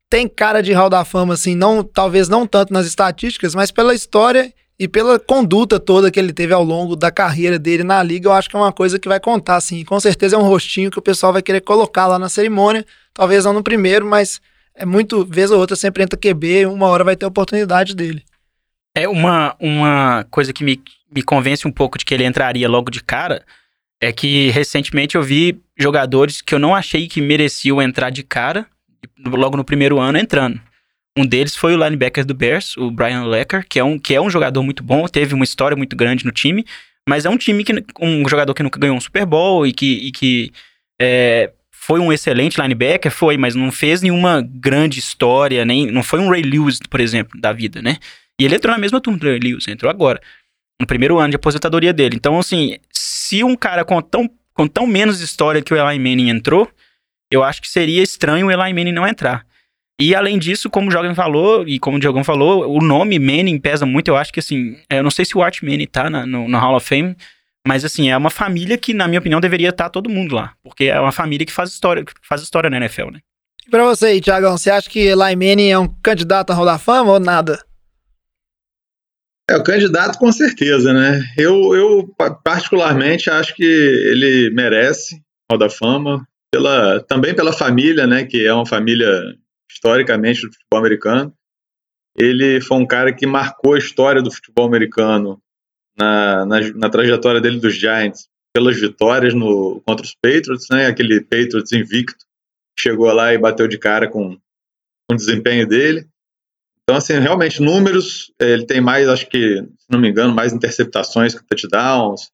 tem 0.08 0.26
cara 0.26 0.60
de 0.60 0.72
Hall 0.72 0.90
da 0.90 1.04
Fama, 1.04 1.34
assim, 1.34 1.54
não, 1.54 1.84
talvez 1.84 2.28
não 2.28 2.44
tanto 2.44 2.72
nas 2.72 2.86
estatísticas, 2.86 3.54
mas 3.54 3.70
pela 3.70 3.94
história 3.94 4.52
e 4.76 4.88
pela 4.88 5.20
conduta 5.20 5.78
toda 5.78 6.10
que 6.10 6.18
ele 6.18 6.32
teve 6.32 6.52
ao 6.52 6.64
longo 6.64 6.96
da 6.96 7.12
carreira 7.12 7.60
dele 7.60 7.84
na 7.84 8.02
liga, 8.02 8.28
eu 8.28 8.32
acho 8.32 8.50
que 8.50 8.56
é 8.56 8.58
uma 8.58 8.72
coisa 8.72 8.98
que 8.98 9.06
vai 9.06 9.20
contar, 9.20 9.54
assim. 9.54 9.84
Com 9.84 10.00
certeza 10.00 10.34
é 10.34 10.38
um 10.38 10.48
rostinho 10.48 10.90
que 10.90 10.98
o 10.98 11.02
pessoal 11.02 11.32
vai 11.32 11.42
querer 11.42 11.60
colocar 11.60 12.08
lá 12.08 12.18
na 12.18 12.28
cerimônia. 12.28 12.84
Talvez 13.12 13.44
não 13.44 13.52
no 13.52 13.62
primeiro, 13.62 14.06
mas 14.06 14.40
é 14.74 14.86
muito, 14.86 15.24
vez 15.24 15.50
ou 15.50 15.58
outra, 15.58 15.76
sempre 15.76 16.02
entra 16.02 16.18
QB, 16.18 16.66
uma 16.66 16.86
hora 16.86 17.04
vai 17.04 17.16
ter 17.16 17.26
oportunidade 17.26 17.94
dele. 17.94 18.24
É 18.94 19.08
uma, 19.08 19.54
uma 19.60 20.26
coisa 20.30 20.52
que 20.52 20.64
me, 20.64 20.80
me 21.14 21.22
convence 21.22 21.66
um 21.66 21.72
pouco 21.72 21.98
de 21.98 22.04
que 22.04 22.14
ele 22.14 22.24
entraria 22.24 22.68
logo 22.68 22.90
de 22.90 23.02
cara. 23.02 23.44
É 24.00 24.12
que 24.12 24.50
recentemente 24.50 25.16
eu 25.16 25.22
vi 25.22 25.60
jogadores 25.78 26.40
que 26.40 26.54
eu 26.54 26.58
não 26.58 26.74
achei 26.74 27.06
que 27.06 27.20
mereciam 27.20 27.82
entrar 27.82 28.10
de 28.10 28.22
cara, 28.22 28.66
logo 29.26 29.56
no 29.56 29.64
primeiro 29.64 29.98
ano, 29.98 30.18
entrando. 30.18 30.60
Um 31.16 31.26
deles 31.26 31.54
foi 31.54 31.74
o 31.74 31.84
linebacker 31.84 32.24
do 32.24 32.32
Bears, 32.32 32.76
o 32.76 32.90
Brian 32.90 33.24
Lecker, 33.24 33.66
que 33.68 33.78
é 33.78 33.84
um, 33.84 33.98
que 33.98 34.14
é 34.14 34.20
um 34.20 34.30
jogador 34.30 34.62
muito 34.62 34.82
bom, 34.82 35.06
teve 35.06 35.34
uma 35.34 35.44
história 35.44 35.76
muito 35.76 35.94
grande 35.96 36.24
no 36.24 36.32
time, 36.32 36.64
mas 37.06 37.26
é 37.26 37.30
um 37.30 37.36
time 37.36 37.64
que 37.64 37.72
um 38.00 38.26
jogador 38.28 38.54
que 38.54 38.62
nunca 38.62 38.78
ganhou 38.78 38.96
um 38.96 39.00
Super 39.00 39.26
Bowl 39.26 39.66
e 39.66 39.72
que, 39.72 40.06
e 40.06 40.12
que 40.12 40.52
é, 40.98 41.52
foi 41.82 41.98
um 41.98 42.12
excelente 42.12 42.60
linebacker, 42.60 43.10
foi, 43.10 43.38
mas 43.38 43.54
não 43.54 43.72
fez 43.72 44.02
nenhuma 44.02 44.46
grande 44.46 44.98
história, 44.98 45.64
nem 45.64 45.90
não 45.90 46.02
foi 46.02 46.20
um 46.20 46.28
Ray 46.28 46.42
Lewis, 46.42 46.78
por 46.78 47.00
exemplo, 47.00 47.40
da 47.40 47.54
vida, 47.54 47.80
né? 47.80 47.96
E 48.38 48.44
ele 48.44 48.54
entrou 48.54 48.74
na 48.74 48.78
mesma 48.78 49.00
turma 49.00 49.18
do 49.18 49.26
Ray 49.26 49.38
Lewis, 49.38 49.66
entrou 49.66 49.90
agora, 49.90 50.20
no 50.78 50.86
primeiro 50.86 51.18
ano 51.18 51.30
de 51.30 51.36
aposentadoria 51.36 51.90
dele. 51.90 52.16
Então, 52.16 52.38
assim, 52.38 52.76
se 52.92 53.42
um 53.42 53.56
cara 53.56 53.82
com 53.82 54.00
tão 54.02 54.28
com 54.52 54.68
tão 54.68 54.86
menos 54.86 55.22
história 55.22 55.62
que 55.62 55.72
o 55.72 55.76
Eli 55.76 55.98
Manning 55.98 56.28
entrou, 56.28 56.70
eu 57.30 57.42
acho 57.42 57.62
que 57.62 57.68
seria 57.68 58.02
estranho 58.02 58.48
o 58.48 58.50
Eli 58.50 58.74
Manning 58.74 58.92
não 58.92 59.08
entrar. 59.08 59.46
E 59.98 60.14
além 60.14 60.38
disso, 60.38 60.68
como 60.68 60.88
o 60.88 60.92
Jogam 60.92 61.14
falou, 61.14 61.66
e 61.66 61.78
como 61.78 61.96
o 61.96 62.00
Diogão 62.00 62.22
falou, 62.22 62.70
o 62.70 62.84
nome 62.84 63.18
Manning 63.18 63.58
pesa 63.58 63.86
muito. 63.86 64.08
Eu 64.08 64.16
acho 64.16 64.34
que 64.34 64.40
assim, 64.40 64.76
eu 64.90 65.02
não 65.02 65.10
sei 65.10 65.24
se 65.24 65.36
o 65.36 65.42
Art 65.42 65.62
Manning 65.62 65.86
tá 65.86 66.10
na, 66.10 66.26
no, 66.26 66.46
no 66.46 66.58
Hall 66.58 66.76
of 66.76 66.86
Fame, 66.86 67.16
mas 67.66 67.84
assim, 67.84 68.10
é 68.10 68.16
uma 68.16 68.30
família 68.30 68.78
que, 68.78 68.94
na 68.94 69.06
minha 69.06 69.20
opinião, 69.20 69.40
deveria 69.40 69.68
estar 69.68 69.90
todo 69.90 70.10
mundo 70.10 70.34
lá. 70.34 70.54
Porque 70.62 70.84
é 70.84 70.98
uma 70.98 71.12
família 71.12 71.46
que 71.46 71.52
faz 71.52 71.70
história, 71.70 72.04
que 72.04 72.12
faz 72.26 72.42
história 72.42 72.70
na 72.70 72.78
NFL, 72.78 73.10
né? 73.10 73.20
E 73.66 73.70
pra 73.70 73.84
você, 73.84 74.20
Thiagão, 74.20 74.56
você 74.56 74.70
acha 74.70 74.88
que 74.88 74.98
Eli 74.98 75.36
Manning 75.36 75.70
é 75.70 75.78
um 75.78 75.88
candidato 76.02 76.50
a 76.50 76.54
Hall 76.54 76.64
da 76.64 76.78
Fama 76.78 77.12
ou 77.12 77.20
nada? 77.20 77.62
É, 79.48 79.56
o 79.56 79.62
candidato 79.62 80.18
com 80.18 80.30
certeza, 80.32 80.92
né? 80.92 81.22
Eu, 81.36 81.74
eu 81.74 82.14
particularmente 82.42 83.28
acho 83.28 83.54
que 83.54 83.64
ele 83.64 84.50
merece 84.54 85.20
Hall 85.50 85.58
da 85.58 85.68
Fama, 85.68 86.26
pela, 86.52 87.00
também 87.00 87.34
pela 87.34 87.52
família, 87.52 88.06
né? 88.06 88.24
Que 88.24 88.46
é 88.46 88.52
uma 88.52 88.66
família 88.66 89.36
historicamente 89.70 90.42
do 90.42 90.52
futebol 90.52 90.78
americano. 90.78 91.34
Ele 92.16 92.60
foi 92.60 92.78
um 92.78 92.86
cara 92.86 93.12
que 93.12 93.26
marcou 93.26 93.74
a 93.74 93.78
história 93.78 94.22
do 94.22 94.30
futebol 94.30 94.66
americano 94.66 95.40
na, 96.00 96.46
na, 96.46 96.60
na 96.74 96.88
trajetória 96.88 97.40
dele 97.40 97.60
dos 97.60 97.74
Giants 97.74 98.26
pelas 98.54 98.80
vitórias 98.80 99.34
no, 99.34 99.82
contra 99.86 100.04
os 100.04 100.14
Patriots, 100.14 100.66
né? 100.70 100.86
Aquele 100.86 101.20
Patriots 101.20 101.72
invicto 101.72 102.24
chegou 102.78 103.12
lá 103.12 103.34
e 103.34 103.38
bateu 103.38 103.68
de 103.68 103.78
cara 103.78 104.08
com, 104.08 104.36
com 105.08 105.14
o 105.14 105.16
desempenho 105.16 105.66
dele. 105.66 106.06
Então, 106.82 106.96
assim, 106.96 107.12
realmente, 107.18 107.62
números, 107.62 108.32
ele 108.40 108.66
tem 108.66 108.80
mais, 108.80 109.08
acho 109.08 109.28
que, 109.28 109.58
se 109.58 109.86
não 109.88 110.00
me 110.00 110.08
engano, 110.08 110.34
mais 110.34 110.52
interceptações 110.52 111.34
que 111.34 111.44
touchdowns. 111.46 112.30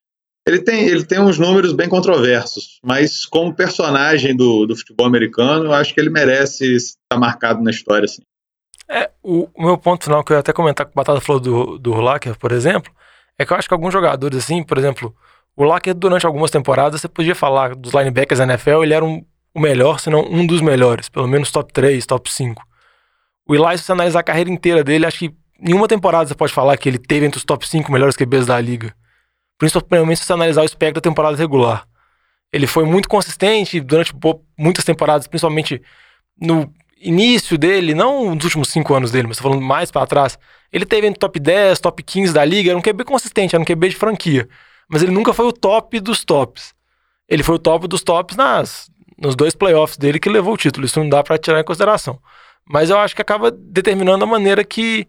Ele 0.47 0.61
tem, 0.61 0.87
ele 0.87 1.05
tem 1.05 1.21
uns 1.21 1.39
números 1.39 1.73
bem 1.73 1.89
controversos, 1.89 2.79
mas 2.83 3.27
como 3.27 3.55
personagem 3.55 4.35
do, 4.35 4.65
do 4.65 4.77
futebol 4.77 5.07
americano, 5.07 5.73
acho 5.73 5.93
que 5.93 6.01
ele 6.01 6.09
merece 6.09 6.77
estar 6.77 7.19
marcado 7.19 7.61
na 7.63 7.71
história, 7.71 8.05
assim. 8.05 8.23
É, 8.89 9.11
o, 9.23 9.49
o 9.53 9.63
meu 9.67 9.77
ponto 9.77 10.05
final, 10.05 10.23
que 10.23 10.33
eu 10.33 10.37
ia 10.37 10.41
até 10.41 10.53
comentar 10.53 10.87
que 10.87 10.93
o 10.93 10.95
Batata 10.95 11.21
falou 11.21 11.41
do, 11.41 11.79
do 11.79 11.91
Urlacher, 11.91 12.39
por 12.39 12.53
exemplo, 12.53 12.93
é 13.38 13.45
que 13.45 13.52
eu 13.52 13.57
acho 13.57 13.69
que 13.69 13.75
alguns 13.75 13.93
jogadores, 13.93 14.38
assim, 14.38 14.62
por 14.62 14.78
exemplo, 14.78 15.14
o 15.57 15.62
Urlacher, 15.62 15.95
durante 15.95 16.26
algumas 16.26 16.50
temporadas, 16.50 17.00
você 17.00 17.09
podia 17.09 17.35
falar 17.35 17.75
dos 17.75 17.93
linebackers 17.93 18.38
da 18.38 18.45
NFL, 18.45 18.83
ele 18.83 18.95
era 18.95 19.05
um, 19.05 19.25
o 19.55 19.61
melhor, 19.61 20.00
se 20.00 20.11
não 20.11 20.21
um 20.21 20.47
dos 20.47 20.61
melhores, 20.61 21.09
pelo 21.09 21.26
menos 21.26 21.50
top 21.50 21.73
3, 21.73 22.05
top 22.05 22.31
5. 22.31 22.62
O 23.49 23.55
Eli, 23.55 23.78
se 23.78 23.85
você 23.85 23.93
analisar 23.93 24.21
a 24.21 24.25
carreira 24.25 24.50
inteira 24.50 24.83
dele, 24.83 25.07
acho 25.07 25.19
que 25.19 25.35
nenhuma 25.59 25.87
temporada 25.87 26.28
você 26.28 26.35
pode 26.35 26.52
falar 26.52 26.76
que 26.76 26.88
ele 26.88 26.99
teve 26.99 27.25
entre 27.25 27.38
os 27.38 27.45
top 27.45 27.66
5 27.66 27.90
melhores 27.93 28.16
QBs 28.16 28.47
da 28.47 28.61
liga. 28.61 28.95
Principalmente 29.57 30.19
se 30.19 30.26
você 30.26 30.33
analisar 30.33 30.62
o 30.62 30.66
espectro 30.66 31.00
da 31.00 31.09
temporada 31.09 31.37
regular. 31.37 31.87
Ele 32.52 32.66
foi 32.66 32.85
muito 32.85 33.09
consistente 33.09 33.81
durante 33.81 34.12
muitas 34.59 34.85
temporadas, 34.85 35.26
principalmente 35.26 35.81
no 36.40 36.73
início 37.00 37.57
dele, 37.57 37.95
não 37.95 38.35
nos 38.35 38.45
últimos 38.45 38.69
5 38.69 38.95
anos 38.95 39.11
dele, 39.11 39.28
mas 39.28 39.38
falando 39.38 39.62
mais 39.62 39.90
para 39.90 40.07
trás. 40.07 40.38
Ele 40.73 40.85
teve 40.85 41.07
entre 41.07 41.19
top 41.19 41.39
10, 41.39 41.81
top 41.81 42.03
15 42.03 42.33
da 42.33 42.45
liga, 42.45 42.71
era 42.71 42.79
um 42.79 42.83
QB 42.83 43.05
consistente, 43.05 43.55
era 43.55 43.63
um 43.63 43.65
QB 43.65 43.91
de 43.91 43.97
franquia. 43.97 44.49
Mas 44.89 45.03
ele 45.03 45.13
nunca 45.13 45.33
foi 45.33 45.47
o 45.47 45.53
top 45.53 45.99
dos 46.01 46.25
tops. 46.25 46.75
Ele 47.29 47.43
foi 47.43 47.57
o 47.57 47.59
top 47.59 47.89
dos 47.89 48.03
tops 48.03 48.37
nas, 48.37 48.91
nos 49.19 49.35
dois 49.35 49.55
playoffs 49.55 49.97
dele 49.97 50.21
que 50.21 50.29
levou 50.29 50.55
o 50.55 50.57
título. 50.57 50.87
Isso 50.87 50.99
não 51.01 51.09
dá 51.09 51.23
para 51.23 51.39
tirar 51.39 51.61
em 51.61 51.65
consideração. 51.65 52.19
Mas 52.69 52.91
eu 52.91 52.99
acho 52.99 53.15
que 53.15 53.23
acaba 53.23 53.51
determinando 53.51 54.25
a 54.25 54.27
maneira 54.27 54.65
que 54.65 55.07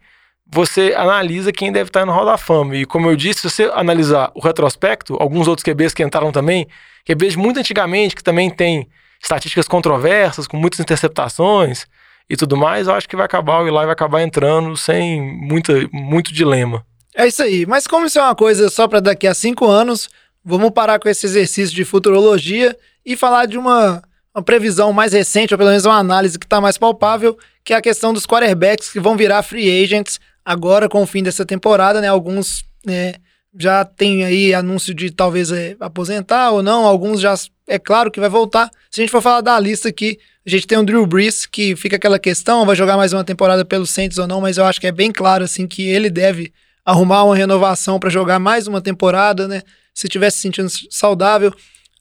você 0.50 0.94
analisa 0.96 1.52
quem 1.52 1.72
deve 1.72 1.90
estar 1.90 2.06
no 2.06 2.12
Hall 2.12 2.26
da 2.26 2.38
Fama. 2.38 2.76
E 2.76 2.86
como 2.86 3.10
eu 3.10 3.16
disse, 3.16 3.42
se 3.42 3.50
você 3.50 3.64
analisar 3.74 4.32
o 4.34 4.40
retrospecto, 4.40 5.16
alguns 5.20 5.48
outros 5.48 5.64
QBs 5.64 5.94
que 5.94 6.04
entraram 6.04 6.32
também, 6.32 6.68
QBs 7.06 7.36
muito 7.36 7.60
antigamente, 7.60 8.16
que 8.16 8.24
também 8.24 8.50
tem 8.50 8.88
estatísticas 9.22 9.68
controversas, 9.68 10.48
com 10.48 10.58
muitas 10.58 10.80
interceptações 10.80 11.86
e 12.30 12.36
tudo 12.36 12.58
mais, 12.58 12.88
eu 12.88 12.94
acho 12.94 13.08
que 13.08 13.16
vai 13.16 13.26
acabar, 13.26 13.62
o 13.62 13.68
Eli 13.68 13.72
vai 13.72 13.92
acabar 13.92 14.22
entrando 14.22 14.76
sem 14.76 15.22
muita, 15.22 15.74
muito 15.92 16.34
dilema. 16.34 16.86
É 17.16 17.26
isso 17.26 17.42
aí. 17.42 17.66
Mas 17.66 17.88
como 17.88 18.06
isso 18.06 18.20
é 18.20 18.22
uma 18.22 18.36
coisa 18.36 18.70
só 18.70 18.88
para 18.88 19.00
daqui 19.00 19.26
a 19.26 19.34
cinco 19.34 19.66
anos, 19.66 20.10
vamos 20.44 20.72
parar 20.72 21.00
com 21.00 21.10
esse 21.10 21.26
exercício 21.26 21.76
de 21.76 21.86
futurologia 21.86 22.78
e 23.06 23.16
falar 23.16 23.46
de 23.46 23.58
uma, 23.58 24.04
uma 24.36 24.44
previsão 24.44 24.94
mais 24.94 25.14
recente, 25.14 25.54
ou 25.54 25.58
pelo 25.58 25.70
menos 25.70 25.86
uma 25.86 25.98
análise 25.98 26.38
que 26.38 26.46
está 26.46 26.62
mais 26.62 26.78
palpável, 26.78 27.38
que 27.64 27.74
é 27.74 27.78
a 27.78 27.82
questão 27.82 28.14
dos 28.14 28.26
quarterbacks 28.26 28.92
que 28.92 29.00
vão 29.00 29.18
virar 29.18 29.42
free 29.42 29.84
agents 29.84 30.20
agora 30.46 30.88
com 30.88 31.02
o 31.02 31.08
fim 31.08 31.24
dessa 31.24 31.46
temporada, 31.46 32.00
né? 32.02 32.08
Alguns 32.08 32.64
né, 32.86 33.16
já 33.58 33.84
tem 33.84 34.24
aí 34.24 34.54
anúncio 34.54 34.94
de 34.94 35.10
talvez 35.12 35.52
é, 35.52 35.76
aposentar 35.80 36.52
ou 36.52 36.62
não, 36.62 36.86
alguns 36.86 37.20
já 37.20 37.34
é 37.68 37.78
claro 37.78 38.10
que 38.10 38.20
vai 38.20 38.30
voltar. 38.30 38.72
Se 38.90 39.02
a 39.02 39.04
gente 39.04 39.12
for 39.12 39.22
falar 39.22 39.42
da 39.42 39.60
lista 39.60 39.90
aqui, 39.90 40.18
a 40.46 40.50
gente 40.50 40.66
tem 40.66 40.78
o 40.78 40.84
Drew 40.84 41.06
Brees, 41.06 41.46
que 41.46 41.76
fica 41.76 41.98
aquela 41.98 42.18
questão, 42.18 42.66
vai 42.66 42.76
jogar 42.76 42.96
mais 42.96 43.12
uma 43.12 43.24
temporada 43.24 43.66
pelo 43.66 43.86
Saints 43.86 44.18
ou 44.18 44.26
não, 44.26 44.40
mas 44.40 44.58
eu 44.58 44.66
acho 44.66 44.80
que 44.80 44.88
é 44.88 44.92
bem 44.92 45.12
claro 45.12 45.44
assim 45.44 45.68
que 45.68 45.84
ele 45.84 46.10
deve 46.10 46.54
arrumar 46.86 47.26
uma 47.26 47.36
renovação 47.36 48.00
para 48.00 48.10
jogar 48.10 48.40
mais 48.40 48.66
uma 48.66 48.80
temporada, 48.80 49.46
né? 49.48 49.62
Se 49.94 50.08
tivesse 50.08 50.38
se 50.38 50.44
sentindo 50.44 50.70
saudável. 50.90 51.54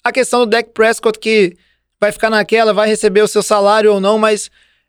A 0.04 0.12
questão 0.12 0.40
do 0.40 0.46
Dak 0.46 0.70
Prescott, 0.70 1.18
que 1.18 1.56
vai 2.00 2.12
ficar 2.12 2.30
naquela, 2.30 2.72
vai 2.72 2.86
receber 2.86 3.22
o 3.22 3.26
seu 3.26 3.42
salário 3.42 3.92
ou 3.92 4.00
não, 4.00 4.16
mas 4.16 4.48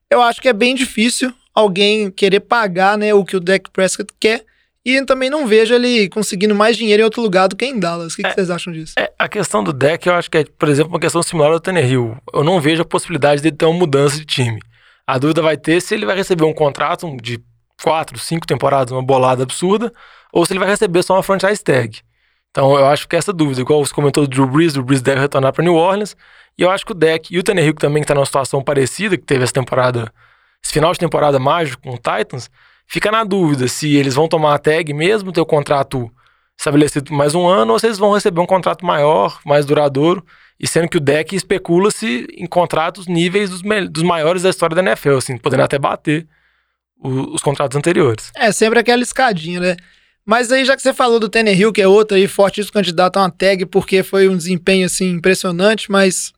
eu 0.09 0.21
acho 0.21 0.39
que 0.39 0.47
é 0.47 0.53
bem 0.53 0.75
difícil 0.75 1.33
alguém 1.51 2.11
querer 2.11 2.41
pagar 2.41 2.95
né, 2.95 3.11
o 3.15 3.25
que 3.25 3.35
o 3.35 3.39
Dak 3.39 3.71
Prescott 3.71 4.13
quer. 4.19 4.45
E 4.87 5.03
também 5.03 5.29
não 5.29 5.45
vejo 5.45 5.73
ele 5.73 6.07
conseguindo 6.07 6.55
mais 6.55 6.77
dinheiro 6.77 7.01
em 7.01 7.03
outro 7.03 7.21
lugar 7.21 7.49
do 7.49 7.57
que 7.57 7.65
em 7.65 7.77
Dallas. 7.77 8.13
O 8.13 8.15
que, 8.15 8.25
é, 8.25 8.29
que 8.29 8.35
vocês 8.35 8.49
acham 8.49 8.71
disso? 8.71 8.93
É, 8.97 9.11
a 9.19 9.27
questão 9.27 9.61
do 9.61 9.73
Dak, 9.73 10.07
eu 10.07 10.15
acho 10.15 10.31
que 10.31 10.37
é, 10.37 10.45
por 10.45 10.69
exemplo, 10.69 10.93
uma 10.93 10.99
questão 10.99 11.21
similar 11.21 11.51
ao 11.51 11.59
Tannehill. 11.59 12.15
Eu 12.33 12.41
não 12.41 12.61
vejo 12.61 12.83
a 12.83 12.85
possibilidade 12.85 13.41
de 13.41 13.51
ter 13.51 13.65
uma 13.65 13.77
mudança 13.77 14.17
de 14.17 14.23
time. 14.23 14.61
A 15.05 15.17
dúvida 15.17 15.41
vai 15.41 15.57
ter 15.57 15.81
se 15.81 15.93
ele 15.93 16.05
vai 16.05 16.15
receber 16.15 16.45
um 16.45 16.53
contrato 16.53 17.05
de 17.21 17.37
quatro, 17.83 18.17
cinco 18.17 18.47
temporadas, 18.47 18.93
uma 18.93 19.03
bolada 19.03 19.43
absurda, 19.43 19.91
ou 20.31 20.45
se 20.45 20.53
ele 20.53 20.59
vai 20.59 20.69
receber 20.69 21.03
só 21.03 21.15
uma 21.15 21.23
franchise 21.23 21.61
tag. 21.61 21.99
Então 22.51 22.73
eu 22.79 22.85
acho 22.85 23.09
que 23.09 23.17
essa 23.17 23.33
dúvida, 23.33 23.59
igual 23.59 23.85
você 23.85 23.93
comentou 23.93 24.25
do 24.25 24.29
Drew 24.29 24.47
Brees, 24.47 24.71
o 24.71 24.75
Drew 24.75 24.85
Brees 24.85 25.01
deve 25.01 25.19
retornar 25.19 25.51
para 25.51 25.65
New 25.65 25.75
Orleans, 25.75 26.15
e 26.57 26.61
eu 26.61 26.71
acho 26.71 26.85
que 26.85 26.93
o 26.93 26.95
Deck 26.95 27.35
e 27.35 27.37
o 27.37 27.43
Tannehill 27.43 27.75
que 27.75 27.81
também 27.81 28.03
está 28.03 28.15
numa 28.15 28.25
situação 28.25 28.63
parecida, 28.63 29.17
que 29.17 29.25
teve 29.25 29.43
essa 29.43 29.53
temporada, 29.53 30.13
esse 30.63 30.71
final 30.71 30.93
de 30.93 30.99
temporada 30.99 31.37
mágico 31.37 31.83
com 31.83 31.93
o 31.93 31.97
Titans, 31.97 32.49
fica 32.87 33.11
na 33.11 33.23
dúvida 33.23 33.67
se 33.67 33.95
eles 33.95 34.15
vão 34.15 34.27
tomar 34.27 34.55
a 34.55 34.57
tag 34.57 34.93
mesmo, 34.93 35.31
ter 35.31 35.41
o 35.41 35.45
contrato 35.45 36.09
estabelecido 36.57 37.13
mais 37.13 37.35
um 37.35 37.47
ano, 37.47 37.73
ou 37.73 37.79
se 37.79 37.85
eles 37.85 37.97
vão 37.97 38.13
receber 38.13 38.39
um 38.39 38.45
contrato 38.45 38.85
maior, 38.85 39.39
mais 39.45 39.65
duradouro, 39.65 40.25
e 40.59 40.67
sendo 40.67 40.89
que 40.89 40.97
o 40.97 41.01
deck 41.01 41.35
especula-se 41.35 42.25
em 42.35 42.47
contratos 42.47 43.05
níveis 43.05 43.49
dos, 43.49 43.61
dos 43.91 44.03
maiores 44.03 44.41
da 44.41 44.49
história 44.49 44.75
da 44.75 44.81
NFL, 44.81 45.17
assim, 45.17 45.37
podendo 45.37 45.63
até 45.63 45.77
bater 45.77 46.27
o, 46.99 47.35
os 47.35 47.41
contratos 47.41 47.77
anteriores. 47.77 48.31
É, 48.35 48.51
sempre 48.51 48.79
aquela 48.79 49.03
escadinha, 49.03 49.59
né? 49.59 49.75
Mas 50.25 50.51
aí, 50.51 50.65
já 50.65 50.75
que 50.75 50.81
você 50.81 50.93
falou 50.93 51.19
do 51.19 51.29
Tannehill, 51.29 51.71
que 51.71 51.81
é 51.81 51.87
outro 51.87 52.17
aí, 52.17 52.27
fortíssimo 52.27 52.73
candidato 52.73 53.17
a 53.17 53.21
uma 53.21 53.31
tag, 53.31 53.65
porque 53.67 54.03
foi 54.03 54.27
um 54.27 54.35
desempenho, 54.35 54.85
assim, 54.85 55.11
impressionante, 55.11 55.89
mas 55.89 56.33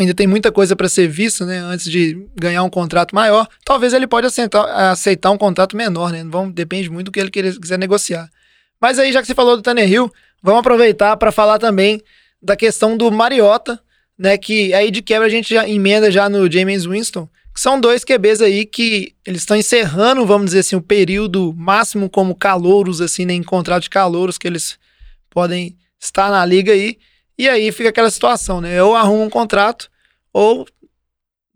ainda 0.00 0.14
tem 0.14 0.26
muita 0.26 0.50
coisa 0.50 0.74
para 0.74 0.88
ser 0.88 1.08
vista, 1.08 1.44
né? 1.44 1.58
Antes 1.58 1.90
de 1.90 2.26
ganhar 2.34 2.62
um 2.62 2.70
contrato 2.70 3.14
maior. 3.14 3.46
Talvez 3.64 3.92
ele 3.92 4.06
pode 4.06 4.26
aceitar, 4.26 4.64
aceitar 4.90 5.30
um 5.30 5.38
contrato 5.38 5.76
menor, 5.76 6.12
né? 6.12 6.24
Vamos, 6.26 6.54
depende 6.54 6.90
muito 6.90 7.06
do 7.06 7.12
que 7.12 7.20
ele 7.20 7.30
quiser 7.30 7.78
negociar. 7.78 8.30
Mas 8.80 8.98
aí, 8.98 9.12
já 9.12 9.20
que 9.20 9.26
você 9.26 9.34
falou 9.34 9.56
do 9.56 9.62
Tannehill, 9.62 10.10
vamos 10.42 10.60
aproveitar 10.60 11.16
para 11.16 11.30
falar 11.30 11.58
também 11.58 12.00
da 12.42 12.56
questão 12.56 12.96
do 12.96 13.10
Mariota, 13.10 13.78
né? 14.18 14.38
Que 14.38 14.72
aí 14.72 14.90
de 14.90 15.02
quebra 15.02 15.26
a 15.26 15.30
gente 15.30 15.52
já 15.52 15.68
emenda 15.68 16.10
já 16.10 16.28
no 16.28 16.50
James 16.50 16.86
Winston, 16.86 17.28
que 17.54 17.60
são 17.60 17.78
dois 17.78 18.04
QBs 18.04 18.40
aí 18.40 18.64
que 18.64 19.14
eles 19.26 19.42
estão 19.42 19.56
encerrando, 19.56 20.24
vamos 20.24 20.46
dizer 20.46 20.60
assim, 20.60 20.76
o 20.76 20.82
período 20.82 21.52
máximo 21.56 22.08
como 22.08 22.34
calouros, 22.34 23.00
assim, 23.00 23.26
né, 23.26 23.34
em 23.34 23.42
contrato 23.42 23.82
de 23.82 23.90
calouros 23.90 24.38
que 24.38 24.46
eles 24.46 24.78
podem 25.28 25.76
estar 26.00 26.30
na 26.30 26.44
liga 26.46 26.72
aí. 26.72 26.96
E 27.40 27.48
aí 27.48 27.72
fica 27.72 27.88
aquela 27.88 28.10
situação, 28.10 28.60
né? 28.60 28.82
Ou 28.82 28.94
arruma 28.94 29.24
um 29.24 29.30
contrato, 29.30 29.88
ou 30.30 30.66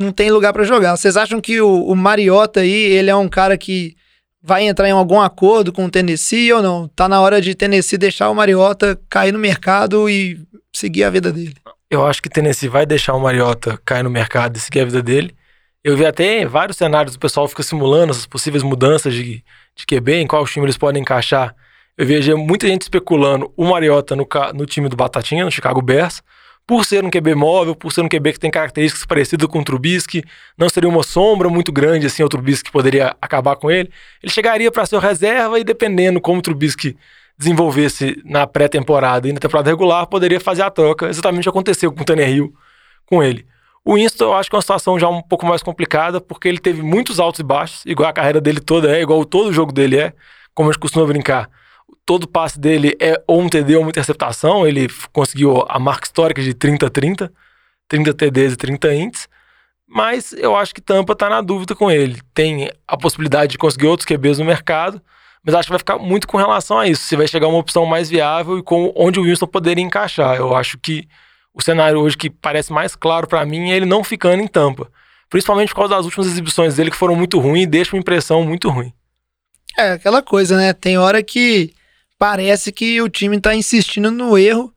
não 0.00 0.12
tem 0.12 0.30
lugar 0.30 0.50
para 0.50 0.64
jogar. 0.64 0.96
Vocês 0.96 1.14
acham 1.14 1.42
que 1.42 1.60
o, 1.60 1.84
o, 1.84 1.94
Mariota 1.94 2.60
aí, 2.60 2.72
ele 2.72 3.10
é 3.10 3.14
um 3.14 3.28
cara 3.28 3.58
que 3.58 3.94
vai 4.42 4.62
entrar 4.66 4.88
em 4.88 4.92
algum 4.92 5.20
acordo 5.20 5.74
com 5.74 5.84
o 5.84 5.90
Tennessee 5.90 6.50
ou 6.54 6.62
não? 6.62 6.88
Tá 6.88 7.06
na 7.06 7.20
hora 7.20 7.38
de 7.38 7.54
Tennessee 7.54 7.98
deixar 7.98 8.30
o 8.30 8.34
Mariota 8.34 8.98
cair 9.10 9.30
no 9.30 9.38
mercado 9.38 10.08
e 10.08 10.40
seguir 10.72 11.04
a 11.04 11.10
vida 11.10 11.30
dele. 11.30 11.54
Eu 11.90 12.06
acho 12.06 12.22
que 12.22 12.30
Tennessee 12.30 12.66
vai 12.66 12.86
deixar 12.86 13.12
o 13.12 13.20
Mariota 13.20 13.78
cair 13.84 14.04
no 14.04 14.10
mercado 14.10 14.56
e 14.56 14.60
seguir 14.60 14.80
a 14.80 14.84
vida 14.86 15.02
dele. 15.02 15.34
Eu 15.84 15.98
vi 15.98 16.06
até 16.06 16.46
vários 16.46 16.78
cenários, 16.78 17.14
o 17.14 17.20
pessoal 17.20 17.46
fica 17.46 17.62
simulando 17.62 18.12
essas 18.12 18.24
possíveis 18.24 18.62
mudanças 18.62 19.12
de, 19.12 19.44
de 19.76 19.86
QB, 19.86 20.14
em 20.14 20.26
qual 20.26 20.46
time 20.46 20.64
eles 20.64 20.78
podem 20.78 21.02
encaixar. 21.02 21.54
Eu 21.96 22.06
vejo 22.06 22.36
muita 22.36 22.66
gente 22.66 22.82
especulando 22.82 23.52
o 23.56 23.64
Mariota 23.66 24.16
no, 24.16 24.26
no 24.52 24.66
time 24.66 24.88
do 24.88 24.96
Batatinha, 24.96 25.44
no 25.44 25.50
Chicago 25.50 25.80
Bears, 25.80 26.22
por 26.66 26.84
ser 26.84 27.04
um 27.04 27.10
QB 27.10 27.36
móvel, 27.36 27.76
por 27.76 27.92
ser 27.92 28.00
um 28.00 28.08
QB 28.08 28.32
que 28.32 28.40
tem 28.40 28.50
características 28.50 29.06
parecidas 29.06 29.46
com 29.46 29.60
o 29.60 29.64
Trubisky, 29.64 30.24
não 30.58 30.68
seria 30.68 30.88
uma 30.88 31.04
sombra 31.04 31.48
muito 31.48 31.70
grande 31.70 32.06
assim 32.06 32.22
o 32.24 32.28
Trubisky 32.28 32.72
poderia 32.72 33.14
acabar 33.20 33.54
com 33.54 33.70
ele. 33.70 33.90
Ele 34.20 34.32
chegaria 34.32 34.72
para 34.72 34.84
ser 34.86 34.98
reserva 34.98 35.60
e 35.60 35.62
dependendo 35.62 36.20
como 36.20 36.40
o 36.40 36.42
Trubisky 36.42 36.96
desenvolvesse 37.38 38.20
na 38.24 38.46
pré-temporada 38.46 39.28
e 39.28 39.32
na 39.32 39.38
temporada 39.38 39.70
regular, 39.70 40.06
poderia 40.06 40.40
fazer 40.40 40.62
a 40.62 40.70
troca. 40.70 41.08
Exatamente 41.08 41.42
o 41.42 41.52
que 41.52 41.56
aconteceu 41.56 41.92
com 41.92 42.02
o 42.02 42.04
Tannehill 42.04 42.52
com 43.06 43.22
ele. 43.22 43.46
O 43.84 43.94
Winston, 43.94 44.24
eu 44.24 44.34
acho 44.34 44.48
que 44.48 44.56
é 44.56 44.58
uma 44.58 44.62
situação 44.62 44.98
já 44.98 45.08
um 45.08 45.22
pouco 45.22 45.46
mais 45.46 45.62
complicada, 45.62 46.20
porque 46.20 46.48
ele 46.48 46.58
teve 46.58 46.82
muitos 46.82 47.20
altos 47.20 47.40
e 47.40 47.44
baixos, 47.44 47.84
igual 47.84 48.08
a 48.08 48.12
carreira 48.12 48.40
dele 48.40 48.58
toda 48.58 48.96
é, 48.96 49.02
igual 49.02 49.24
todo 49.24 49.48
o 49.48 49.52
jogo 49.52 49.72
dele 49.72 49.98
é, 49.98 50.12
como 50.54 50.70
a 50.70 50.72
gente 50.72 50.80
costuma 50.80 51.06
brincar. 51.06 51.50
Todo 52.04 52.28
passe 52.28 52.58
dele 52.58 52.96
é 53.00 53.22
ou 53.26 53.40
um 53.40 53.48
TD 53.48 53.76
ou 53.76 53.82
uma 53.82 53.90
interceptação, 53.90 54.66
ele 54.66 54.88
conseguiu 55.12 55.64
a 55.68 55.78
marca 55.78 56.06
histórica 56.06 56.42
de 56.42 56.54
30-30, 56.54 57.30
30 57.88 58.14
TDs 58.14 58.52
e 58.52 58.56
30 58.56 58.94
ints, 58.94 59.28
mas 59.86 60.32
eu 60.32 60.56
acho 60.56 60.74
que 60.74 60.80
Tampa 60.80 61.14
tá 61.14 61.28
na 61.28 61.40
dúvida 61.40 61.74
com 61.74 61.90
ele. 61.90 62.20
Tem 62.32 62.70
a 62.86 62.96
possibilidade 62.96 63.52
de 63.52 63.58
conseguir 63.58 63.86
outros 63.86 64.06
QBs 64.06 64.38
no 64.38 64.44
mercado, 64.44 65.00
mas 65.44 65.54
acho 65.54 65.66
que 65.66 65.72
vai 65.72 65.78
ficar 65.78 65.98
muito 65.98 66.26
com 66.26 66.36
relação 66.36 66.78
a 66.78 66.88
isso. 66.88 67.02
Se 67.02 67.16
vai 67.16 67.28
chegar 67.28 67.48
uma 67.48 67.58
opção 67.58 67.84
mais 67.84 68.08
viável 68.08 68.58
e 68.58 68.62
com 68.62 68.92
onde 68.96 69.20
o 69.20 69.22
Wilson 69.22 69.46
poderia 69.46 69.84
encaixar. 69.84 70.36
Eu 70.36 70.56
acho 70.56 70.78
que 70.78 71.06
o 71.52 71.62
cenário 71.62 72.00
hoje 72.00 72.16
que 72.16 72.30
parece 72.30 72.72
mais 72.72 72.96
claro 72.96 73.28
para 73.28 73.44
mim 73.44 73.70
é 73.70 73.76
ele 73.76 73.86
não 73.86 74.02
ficando 74.02 74.42
em 74.42 74.48
Tampa. 74.48 74.90
Principalmente 75.28 75.68
por 75.68 75.76
causa 75.76 75.96
das 75.96 76.04
últimas 76.04 76.26
exibições 76.26 76.76
dele 76.76 76.90
que 76.90 76.96
foram 76.96 77.14
muito 77.14 77.38
ruins 77.38 77.64
e 77.64 77.66
deixam 77.66 77.96
uma 77.96 78.00
impressão 78.00 78.42
muito 78.42 78.68
ruim. 78.70 78.92
É, 79.76 79.92
aquela 79.92 80.22
coisa, 80.22 80.56
né? 80.56 80.72
Tem 80.72 80.96
hora 80.96 81.22
que 81.22 81.72
parece 82.24 82.72
que 82.72 83.02
o 83.02 83.08
time 83.10 83.38
tá 83.38 83.54
insistindo 83.54 84.10
no 84.10 84.38
erro 84.38 84.72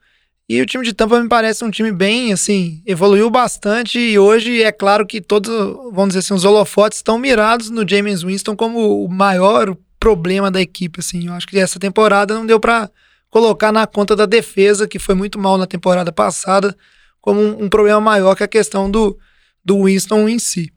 e 0.50 0.62
o 0.62 0.66
time 0.66 0.84
de 0.84 0.92
Tampa 0.92 1.22
me 1.22 1.30
parece 1.30 1.64
um 1.64 1.72
time 1.72 1.94
bem, 1.94 2.34
assim, 2.34 2.82
evoluiu 2.86 3.30
bastante 3.30 3.98
e 3.98 4.20
hoje 4.20 4.62
é 4.62 4.70
claro 4.70 5.08
que 5.08 5.22
todos, 5.22 5.50
vamos 5.94 6.10
dizer 6.10 6.20
assim, 6.20 6.34
os 6.34 6.44
holofotes 6.44 6.98
estão 6.98 7.18
mirados 7.18 7.70
no 7.70 7.88
James 7.88 8.22
Winston 8.22 8.54
como 8.54 9.02
o 9.02 9.08
maior 9.08 9.78
problema 9.98 10.52
da 10.52 10.62
equipe, 10.62 11.00
assim. 11.00 11.28
Eu 11.28 11.34
acho 11.36 11.48
que 11.48 11.58
essa 11.58 11.80
temporada 11.80 12.34
não 12.34 12.46
deu 12.46 12.60
para 12.60 12.90
colocar 13.30 13.72
na 13.72 13.88
conta 13.88 14.14
da 14.14 14.26
defesa, 14.26 14.86
que 14.86 15.00
foi 15.00 15.16
muito 15.16 15.40
mal 15.40 15.58
na 15.58 15.66
temporada 15.66 16.12
passada, 16.12 16.76
como 17.22 17.40
um, 17.40 17.64
um, 17.64 17.70
problema 17.70 18.02
maior 18.02 18.36
que 18.36 18.44
a 18.44 18.48
questão 18.48 18.92
do, 18.92 19.18
do 19.64 19.86
Winston 19.86 20.28
em 20.28 20.38
si. 20.38 20.70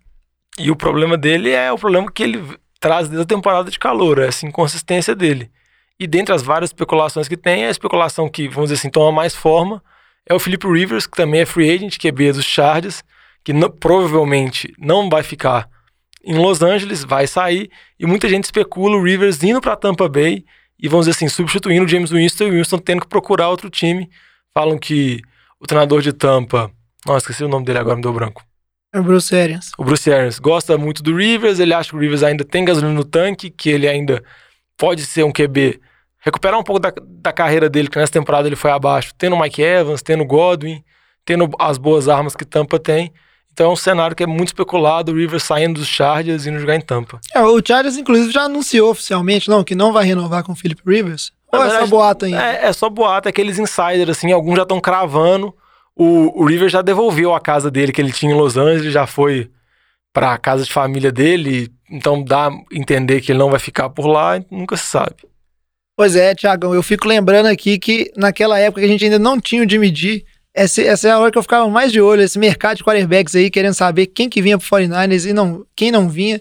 E 0.57 0.71
o 0.71 0.77
problema 0.77 1.19
dele 1.19 1.51
é 1.51 1.73
o 1.73 1.79
problema 1.79 2.13
que 2.13 2.23
ele 2.23 2.41
traz 2.79 3.09
desde 3.09 3.25
a 3.25 3.27
temporada 3.27 3.69
de 3.69 3.79
calor, 3.79 4.21
essa 4.21 4.47
inconsistência 4.47 5.17
dele. 5.17 5.51
E 6.01 6.07
dentre 6.07 6.35
as 6.35 6.43
várias 6.43 6.71
especulações 6.71 7.29
que 7.29 7.37
tem, 7.37 7.67
a 7.67 7.71
especulação 7.71 8.27
que, 8.27 8.49
vamos 8.49 8.71
dizer 8.71 8.81
assim, 8.81 8.89
toma 8.89 9.13
mais 9.13 9.35
forma 9.35 9.83
é 10.27 10.33
o 10.33 10.39
Felipe 10.39 10.67
Rivers, 10.67 11.07
que 11.07 11.17
também 11.17 11.43
é 11.43 11.47
free 11.47 11.71
agent, 11.71 11.99
que 11.99 12.09
é 12.09 12.13
dos 12.13 12.45
Chargers, 12.45 13.05
que 13.45 13.53
não, 13.53 13.71
provavelmente 13.71 14.73
não 14.79 15.11
vai 15.11 15.23
ficar 15.23 15.69
em 16.25 16.39
Los 16.39 16.63
Angeles, 16.63 17.05
vai 17.05 17.27
sair, 17.27 17.71
e 17.99 18.07
muita 18.07 18.29
gente 18.29 18.45
especula 18.45 18.97
o 18.97 19.03
Rivers 19.03 19.43
indo 19.43 19.61
para 19.61 19.77
Tampa 19.77 20.09
Bay 20.09 20.45
e, 20.79 20.89
vamos 20.89 21.07
dizer 21.07 21.17
assim, 21.17 21.29
substituindo 21.29 21.85
o 21.85 21.89
James 21.89 22.11
Winston 22.11 22.45
e 22.45 22.51
o 22.51 22.53
Winston 22.55 22.79
tendo 22.79 23.03
que 23.03 23.09
procurar 23.09 23.49
outro 23.49 23.69
time. 23.69 24.09
Falam 24.55 24.79
que 24.79 25.21
o 25.59 25.67
treinador 25.67 26.01
de 26.01 26.13
Tampa, 26.13 26.71
nossa, 27.05 27.25
esqueci 27.25 27.45
o 27.45 27.49
nome 27.49 27.67
dele 27.67 27.79
agora, 27.79 27.97
me 27.97 28.03
deu 28.03 28.13
branco. 28.13 28.43
É 28.93 28.99
o 28.99 29.03
Bruce 29.03 29.35
Arians. 29.35 29.73
O 29.77 29.85
Bruce 29.85 30.11
Arians 30.11 30.39
gosta 30.39 30.79
muito 30.79 31.03
do 31.03 31.15
Rivers, 31.15 31.61
ele 31.61 31.75
acha 31.75 31.91
que 31.91 31.97
o 31.97 31.99
Rivers 31.99 32.23
ainda 32.23 32.45
tem 32.45 32.65
gasolina 32.65 32.93
no 32.93 33.05
tanque, 33.05 33.51
que 33.51 33.69
ele 33.69 33.87
ainda 33.89 34.23
pode 34.77 35.05
ser 35.05 35.25
um 35.25 35.33
QB 35.33 35.81
recuperar 36.21 36.59
um 36.59 36.63
pouco 36.63 36.81
da, 36.81 36.93
da 37.05 37.33
carreira 37.33 37.69
dele, 37.69 37.89
que 37.89 37.99
nessa 37.99 38.13
temporada 38.13 38.47
ele 38.47 38.57
foi 38.57 38.71
abaixo, 38.71 39.13
tendo 39.17 39.35
o 39.35 39.41
Mike 39.41 39.63
Evans, 39.63 40.03
tendo 40.03 40.23
o 40.23 40.27
Godwin, 40.27 40.85
tendo 41.25 41.51
as 41.59 41.79
boas 41.79 42.09
armas 42.09 42.37
que 42.37 42.45
Tampa 42.45 42.79
tem. 42.79 43.13
Então 43.53 43.71
é 43.71 43.73
um 43.73 43.77
cenário 43.77 44.15
que 44.15 44.23
é 44.23 44.27
muito 44.27 44.49
especulado, 44.49 45.13
o 45.13 45.17
Rivers 45.17 45.43
saindo 45.43 45.81
dos 45.81 45.89
Chargers 45.89 46.47
e 46.47 46.51
indo 46.51 46.59
jogar 46.59 46.77
em 46.77 46.81
Tampa. 46.81 47.21
É, 47.35 47.43
o 47.43 47.61
Chargers, 47.67 47.97
inclusive, 47.97 48.31
já 48.31 48.43
anunciou 48.43 48.91
oficialmente, 48.91 49.49
não, 49.49 49.65
que 49.65 49.75
não 49.75 49.93
vai 49.93 50.05
renovar 50.05 50.45
com 50.45 50.53
o 50.53 50.57
Philip 50.57 50.81
Rivers. 50.87 51.33
Ou 51.53 51.65
é 51.65 51.71
só 51.81 51.87
boato 51.87 52.27
ainda? 52.27 52.43
É, 52.43 52.67
é 52.67 52.73
só 52.73 52.89
boato, 52.89 53.29
é 53.29 53.31
aqueles 53.31 53.59
insiders, 53.59 54.11
assim, 54.11 54.31
alguns 54.31 54.57
já 54.57 54.63
estão 54.63 54.81
cravando. 54.81 55.53
O, 55.97 56.43
o 56.43 56.47
Rivers 56.47 56.73
já 56.73 56.81
devolveu 56.81 57.35
a 57.35 57.41
casa 57.41 57.71
dele 57.71 57.93
que 57.93 58.01
ele 58.01 58.13
tinha 58.13 58.33
em 58.33 58.37
Los 58.37 58.57
Angeles, 58.57 58.93
já 58.93 59.07
foi 59.07 59.51
para 60.13 60.33
a 60.33 60.39
casa 60.39 60.65
de 60.65 60.73
família 60.73 61.13
dele, 61.13 61.71
então 61.91 62.23
dá 62.23 62.49
a 62.49 62.51
entender 62.73 63.21
que 63.21 63.33
ele 63.33 63.39
não 63.39 63.51
vai 63.51 63.61
ficar 63.61 63.91
por 63.91 64.07
lá, 64.07 64.41
nunca 64.51 64.77
se 64.77 64.87
sabe. 64.87 65.17
Pois 66.01 66.17
é, 66.17 66.35
Tiagão, 66.35 66.75
eu 66.75 66.83
fico 66.83 67.07
lembrando 67.07 67.45
aqui 67.45 67.79
que 67.79 68.11
naquela 68.17 68.59
época 68.59 68.81
que 68.81 68.87
a 68.87 68.89
gente 68.89 69.05
ainda 69.05 69.19
não 69.19 69.39
tinha 69.39 69.63
o 69.63 69.69
Jimmy 69.69 69.95
G, 69.95 70.25
essa, 70.55 70.81
essa 70.81 71.09
é 71.09 71.11
a 71.11 71.19
hora 71.19 71.31
que 71.31 71.37
eu 71.37 71.43
ficava 71.43 71.69
mais 71.69 71.93
de 71.93 72.01
olho, 72.01 72.23
esse 72.23 72.39
mercado 72.39 72.79
de 72.79 72.83
quarterbacks 72.83 73.37
aí, 73.37 73.51
querendo 73.51 73.75
saber 73.75 74.07
quem 74.07 74.27
que 74.27 74.41
vinha 74.41 74.57
pro 74.57 74.67
49ers 74.67 75.29
e 75.29 75.35
não, 75.35 75.63
quem 75.77 75.93
não 75.93 76.09
vinha. 76.09 76.41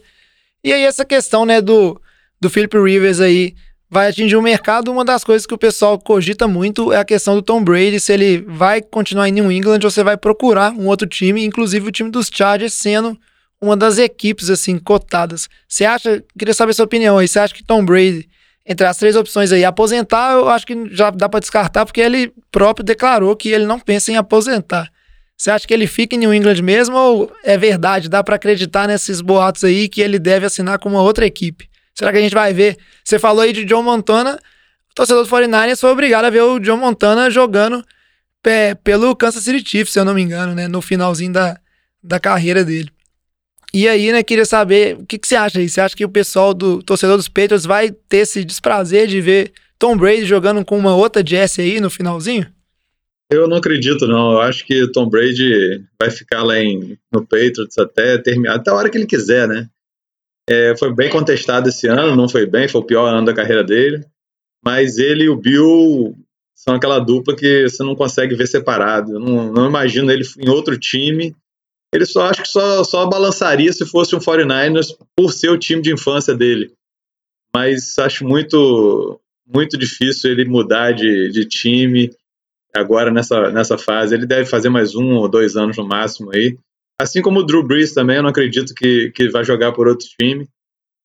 E 0.64 0.72
aí 0.72 0.84
essa 0.84 1.04
questão, 1.04 1.46
né, 1.46 1.60
do, 1.60 2.02
do 2.40 2.50
Philip 2.50 2.74
Rivers 2.78 3.20
aí, 3.20 3.54
vai 3.90 4.08
atingir 4.08 4.38
o 4.38 4.42
mercado. 4.42 4.94
Uma 4.94 5.04
das 5.04 5.26
coisas 5.26 5.46
que 5.46 5.54
o 5.54 5.58
pessoal 5.58 6.00
cogita 6.00 6.48
muito 6.48 6.94
é 6.94 6.98
a 6.98 7.04
questão 7.04 7.36
do 7.36 7.42
Tom 7.42 7.62
Brady, 7.62 8.00
se 8.00 8.14
ele 8.14 8.38
vai 8.48 8.82
continuar 8.82 9.28
em 9.28 9.34
New 9.34 9.52
England 9.52 9.82
ou 9.84 9.92
você 9.92 10.06
vai 10.06 10.16
procurar 10.16 10.72
um 10.72 10.88
outro 10.88 11.06
time, 11.06 11.44
inclusive 11.44 11.86
o 11.86 11.92
time 11.92 12.10
dos 12.10 12.32
Chargers 12.34 12.76
sendo 12.76 13.20
uma 13.62 13.76
das 13.76 13.98
equipes, 13.98 14.50
assim, 14.50 14.80
cotadas. 14.80 15.50
Você 15.68 15.84
acha, 15.84 16.24
queria 16.38 16.54
saber 16.54 16.72
sua 16.72 16.86
opinião 16.86 17.18
aí, 17.18 17.28
você 17.28 17.40
acha 17.40 17.54
que 17.54 17.62
Tom 17.62 17.84
Brady 17.84 18.29
entre 18.70 18.86
as 18.86 18.98
três 18.98 19.16
opções 19.16 19.52
aí, 19.52 19.66
aposentar, 19.66 20.34
eu 20.34 20.48
acho 20.48 20.68
que 20.68 20.76
já 20.92 21.10
dá 21.10 21.28
para 21.28 21.40
descartar, 21.40 21.88
porque 21.88 22.00
ele 22.00 22.32
próprio 22.52 22.86
declarou 22.86 23.36
que 23.36 23.50
ele 23.50 23.66
não 23.66 23.80
pensa 23.80 24.12
em 24.12 24.16
aposentar. 24.16 24.88
Você 25.36 25.50
acha 25.50 25.68
que 25.68 25.74
ele 25.74 25.88
fica 25.88 26.16
em 26.16 26.20
New 26.20 26.32
England 26.32 26.62
mesmo 26.62 26.96
ou 26.96 27.32
é 27.44 27.58
verdade? 27.58 28.08
Dá 28.08 28.24
para 28.24 28.36
acreditar 28.36 28.88
nesses 28.88 29.22
boatos 29.22 29.64
aí 29.64 29.90
que 29.90 30.02
ele 30.02 30.20
deve 30.20 30.46
assinar 30.46 30.78
com 30.78 30.88
uma 30.88 31.02
outra 31.02 31.26
equipe? 31.26 31.68
Será 31.96 32.12
que 32.12 32.20
a 32.20 32.22
gente 32.22 32.36
vai 32.36 32.54
ver? 32.54 32.78
Você 33.04 33.18
falou 33.18 33.42
aí 33.42 33.52
de 33.52 33.66
John 33.66 33.82
Montana, 33.82 34.40
o 34.92 34.94
torcedor 34.94 35.24
do 35.24 35.30
49ers 35.30 35.80
foi 35.80 35.90
obrigado 35.90 36.26
a 36.26 36.30
ver 36.30 36.44
o 36.44 36.60
John 36.60 36.78
Montana 36.78 37.32
jogando 37.32 37.84
pelo 38.84 39.16
Kansas 39.16 39.44
City 39.44 39.68
Chiefs, 39.68 39.94
se 39.94 40.00
eu 40.00 40.06
não 40.06 40.14
me 40.14 40.22
engano, 40.22 40.54
né, 40.54 40.68
no 40.68 40.82
finalzinho 40.82 41.34
da, 41.34 41.58
da 42.04 42.20
carreira 42.20 42.64
dele. 42.64 42.92
E 43.74 43.88
aí, 43.88 44.12
né, 44.12 44.24
queria 44.24 44.46
saber 44.46 44.98
o 44.98 45.06
que, 45.06 45.18
que 45.18 45.28
você 45.28 45.36
acha 45.36 45.60
aí? 45.60 45.70
Você 45.70 45.80
acha 45.80 45.96
que 45.96 46.06
o 46.06 46.10
pessoal 46.10 46.54
do 46.54 46.82
torcedor 46.82 47.18
dos 47.18 47.28
Patriots 47.28 47.66
vai 47.66 47.92
ter 47.92 48.18
esse 48.18 48.44
desprazer 48.44 49.08
de 49.08 49.22
ver 49.22 49.52
Tom 49.78 49.96
Brady 49.96 50.26
jogando 50.26 50.66
com 50.66 50.78
uma 50.78 50.96
outra 50.96 51.26
Jesse 51.26 51.62
aí 51.62 51.80
no 51.80 51.90
finalzinho? 51.90 52.48
Eu 53.32 53.48
não 53.48 53.58
acredito, 53.58 54.08
não. 54.08 54.34
Eu 54.34 54.42
acho 54.42 54.66
que 54.66 54.92
Tom 54.92 55.08
Brady 55.08 55.84
vai 56.02 56.10
ficar 56.10 56.44
lá 56.44 56.60
em, 56.60 56.98
no 57.14 57.22
Patriots 57.22 57.78
até 57.78 58.18
terminar, 58.18 58.56
até 58.56 58.72
a 58.72 58.74
hora 58.74 58.90
que 58.90 58.98
ele 58.98 59.06
quiser, 59.06 59.48
né? 59.48 59.70
É, 60.50 60.76
foi 60.76 60.92
bem 60.92 61.12
contestado 61.12 61.70
esse 61.70 61.88
ano, 61.88 62.16
não 62.16 62.28
foi 62.28 62.48
bem, 62.48 62.68
foi 62.68 62.82
o 62.82 62.86
pior 62.86 63.08
ano 63.08 63.28
da 63.28 63.36
carreira 63.36 63.64
dele. 63.64 64.04
Mas 64.66 64.98
ele 64.98 65.26
e 65.26 65.30
o 65.30 65.38
Bill 65.38 66.18
são 66.56 66.74
aquela 66.74 66.98
dupla 66.98 67.36
que 67.36 67.70
você 67.70 67.84
não 67.84 67.96
consegue 67.96 68.34
ver 68.34 68.48
separado. 68.48 69.14
Eu 69.14 69.20
não, 69.20 69.54
não 69.54 69.70
imagino 69.70 70.12
ele 70.12 70.24
em 70.40 70.50
outro 70.50 70.78
time 70.78 71.36
ele 71.94 72.06
só 72.06 72.28
acho 72.28 72.44
que 72.44 72.48
só, 72.48 72.84
só 72.84 73.08
balançaria 73.08 73.72
se 73.74 73.86
fosse 73.86 74.16
um 74.16 74.20
49ers 74.20 74.96
por 75.16 75.34
ser 75.34 75.50
o 75.50 75.58
time 75.58 75.82
de 75.82 75.94
infância 75.94 76.36
dele. 76.36 76.72
Mas 77.56 77.98
acho 77.98 78.26
muito 78.26 79.20
muito 79.52 79.78
difícil 79.78 80.32
ele 80.32 80.46
mudar 80.46 80.92
de, 80.92 81.32
de 81.32 81.46
time 81.46 82.12
agora 82.76 83.12
nessa, 83.12 83.50
nessa 83.50 83.78
fase. 83.78 84.14
Ele 84.14 84.28
deve 84.28 84.46
fazer 84.48 84.70
mais 84.70 84.96
um 84.96 85.16
ou 85.16 85.28
dois 85.28 85.56
anos 85.56 85.76
no 85.76 85.88
máximo 85.88 86.32
aí. 86.34 86.56
Assim 87.02 87.22
como 87.22 87.40
o 87.40 87.44
Drew 87.44 87.64
Brees 87.64 87.94
também, 87.94 88.18
eu 88.18 88.24
não 88.24 88.30
acredito 88.30 88.76
que, 88.76 89.10
que 89.12 89.30
vai 89.30 89.44
jogar 89.44 89.72
por 89.72 89.88
outro 89.88 90.08
time. 90.20 90.48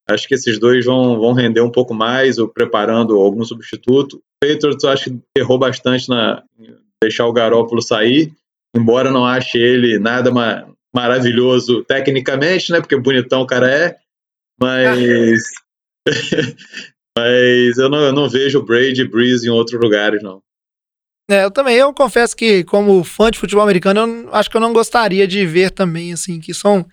Acho 0.07 0.29
que 0.29 0.35
esses 0.35 0.59
dois 0.59 0.85
vão, 0.85 1.19
vão 1.19 1.33
render 1.33 1.63
um 1.63 1.71
pouco 1.71 1.95
mais, 1.95 2.37
ou 2.37 2.47
preparando 2.47 3.15
algum 3.15 3.43
substituto. 3.45 4.17
O 4.17 4.47
Patriots 4.47 4.85
acho 4.85 5.11
que 5.11 5.19
errou 5.39 5.59
bastante 5.59 6.09
na 6.11 6.43
deixar 7.03 7.27
o 7.27 7.33
Garópolo 7.33 7.83
sair, 7.83 8.33
embora 8.75 9.11
não 9.11 9.25
ache 9.25 9.59
ele 9.59 9.99
nada 9.99 10.31
maravilhoso 10.95 11.83
tecnicamente, 11.85 12.71
né? 12.71 12.81
Porque 12.81 12.97
bonitão 12.97 13.43
o 13.43 13.47
cara 13.47 13.71
é, 13.71 13.97
mas. 14.61 15.43
mas 17.19 17.79
eu 17.79 17.89
não, 17.89 17.99
eu 17.99 18.13
não 18.13 18.29
vejo 18.29 18.63
Brady 18.63 19.03
e 19.03 19.09
Breeze 19.09 19.47
em 19.47 19.51
outros 19.51 19.81
lugares, 19.81 20.23
não. 20.23 20.41
É, 21.29 21.45
eu 21.45 21.51
também, 21.51 21.75
eu 21.77 21.93
confesso 21.93 22.37
que, 22.37 22.63
como 22.65 23.03
fã 23.03 23.31
de 23.31 23.39
futebol 23.39 23.65
americano, 23.65 24.01
eu 24.01 24.35
acho 24.35 24.51
que 24.51 24.57
eu 24.57 24.61
não 24.61 24.75
gostaria 24.75 25.27
de 25.27 25.45
ver 25.47 25.71
também, 25.71 26.13
assim, 26.13 26.39
que 26.39 26.53
são. 26.53 26.87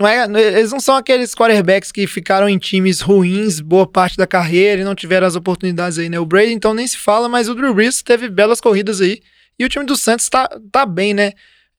Não 0.00 0.08
é, 0.08 0.24
eles 0.56 0.72
não 0.72 0.80
são 0.80 0.96
aqueles 0.96 1.34
quarterbacks 1.34 1.92
que 1.92 2.06
ficaram 2.08 2.48
em 2.48 2.58
times 2.58 3.00
ruins 3.00 3.60
boa 3.60 3.86
parte 3.86 4.16
da 4.16 4.26
carreira 4.26 4.80
e 4.82 4.84
não 4.84 4.94
tiveram 4.94 5.26
as 5.26 5.36
oportunidades 5.36 5.98
aí, 5.98 6.08
né? 6.08 6.18
O 6.18 6.26
Brady, 6.26 6.52
então, 6.52 6.74
nem 6.74 6.86
se 6.86 6.96
fala, 6.96 7.28
mas 7.28 7.48
o 7.48 7.54
Drew 7.54 7.72
Brees 7.72 8.02
teve 8.02 8.28
belas 8.28 8.60
corridas 8.60 9.00
aí. 9.00 9.20
E 9.56 9.64
o 9.64 9.68
time 9.68 9.84
do 9.84 9.96
Santos 9.96 10.28
tá, 10.28 10.48
tá 10.72 10.84
bem, 10.84 11.14
né? 11.14 11.32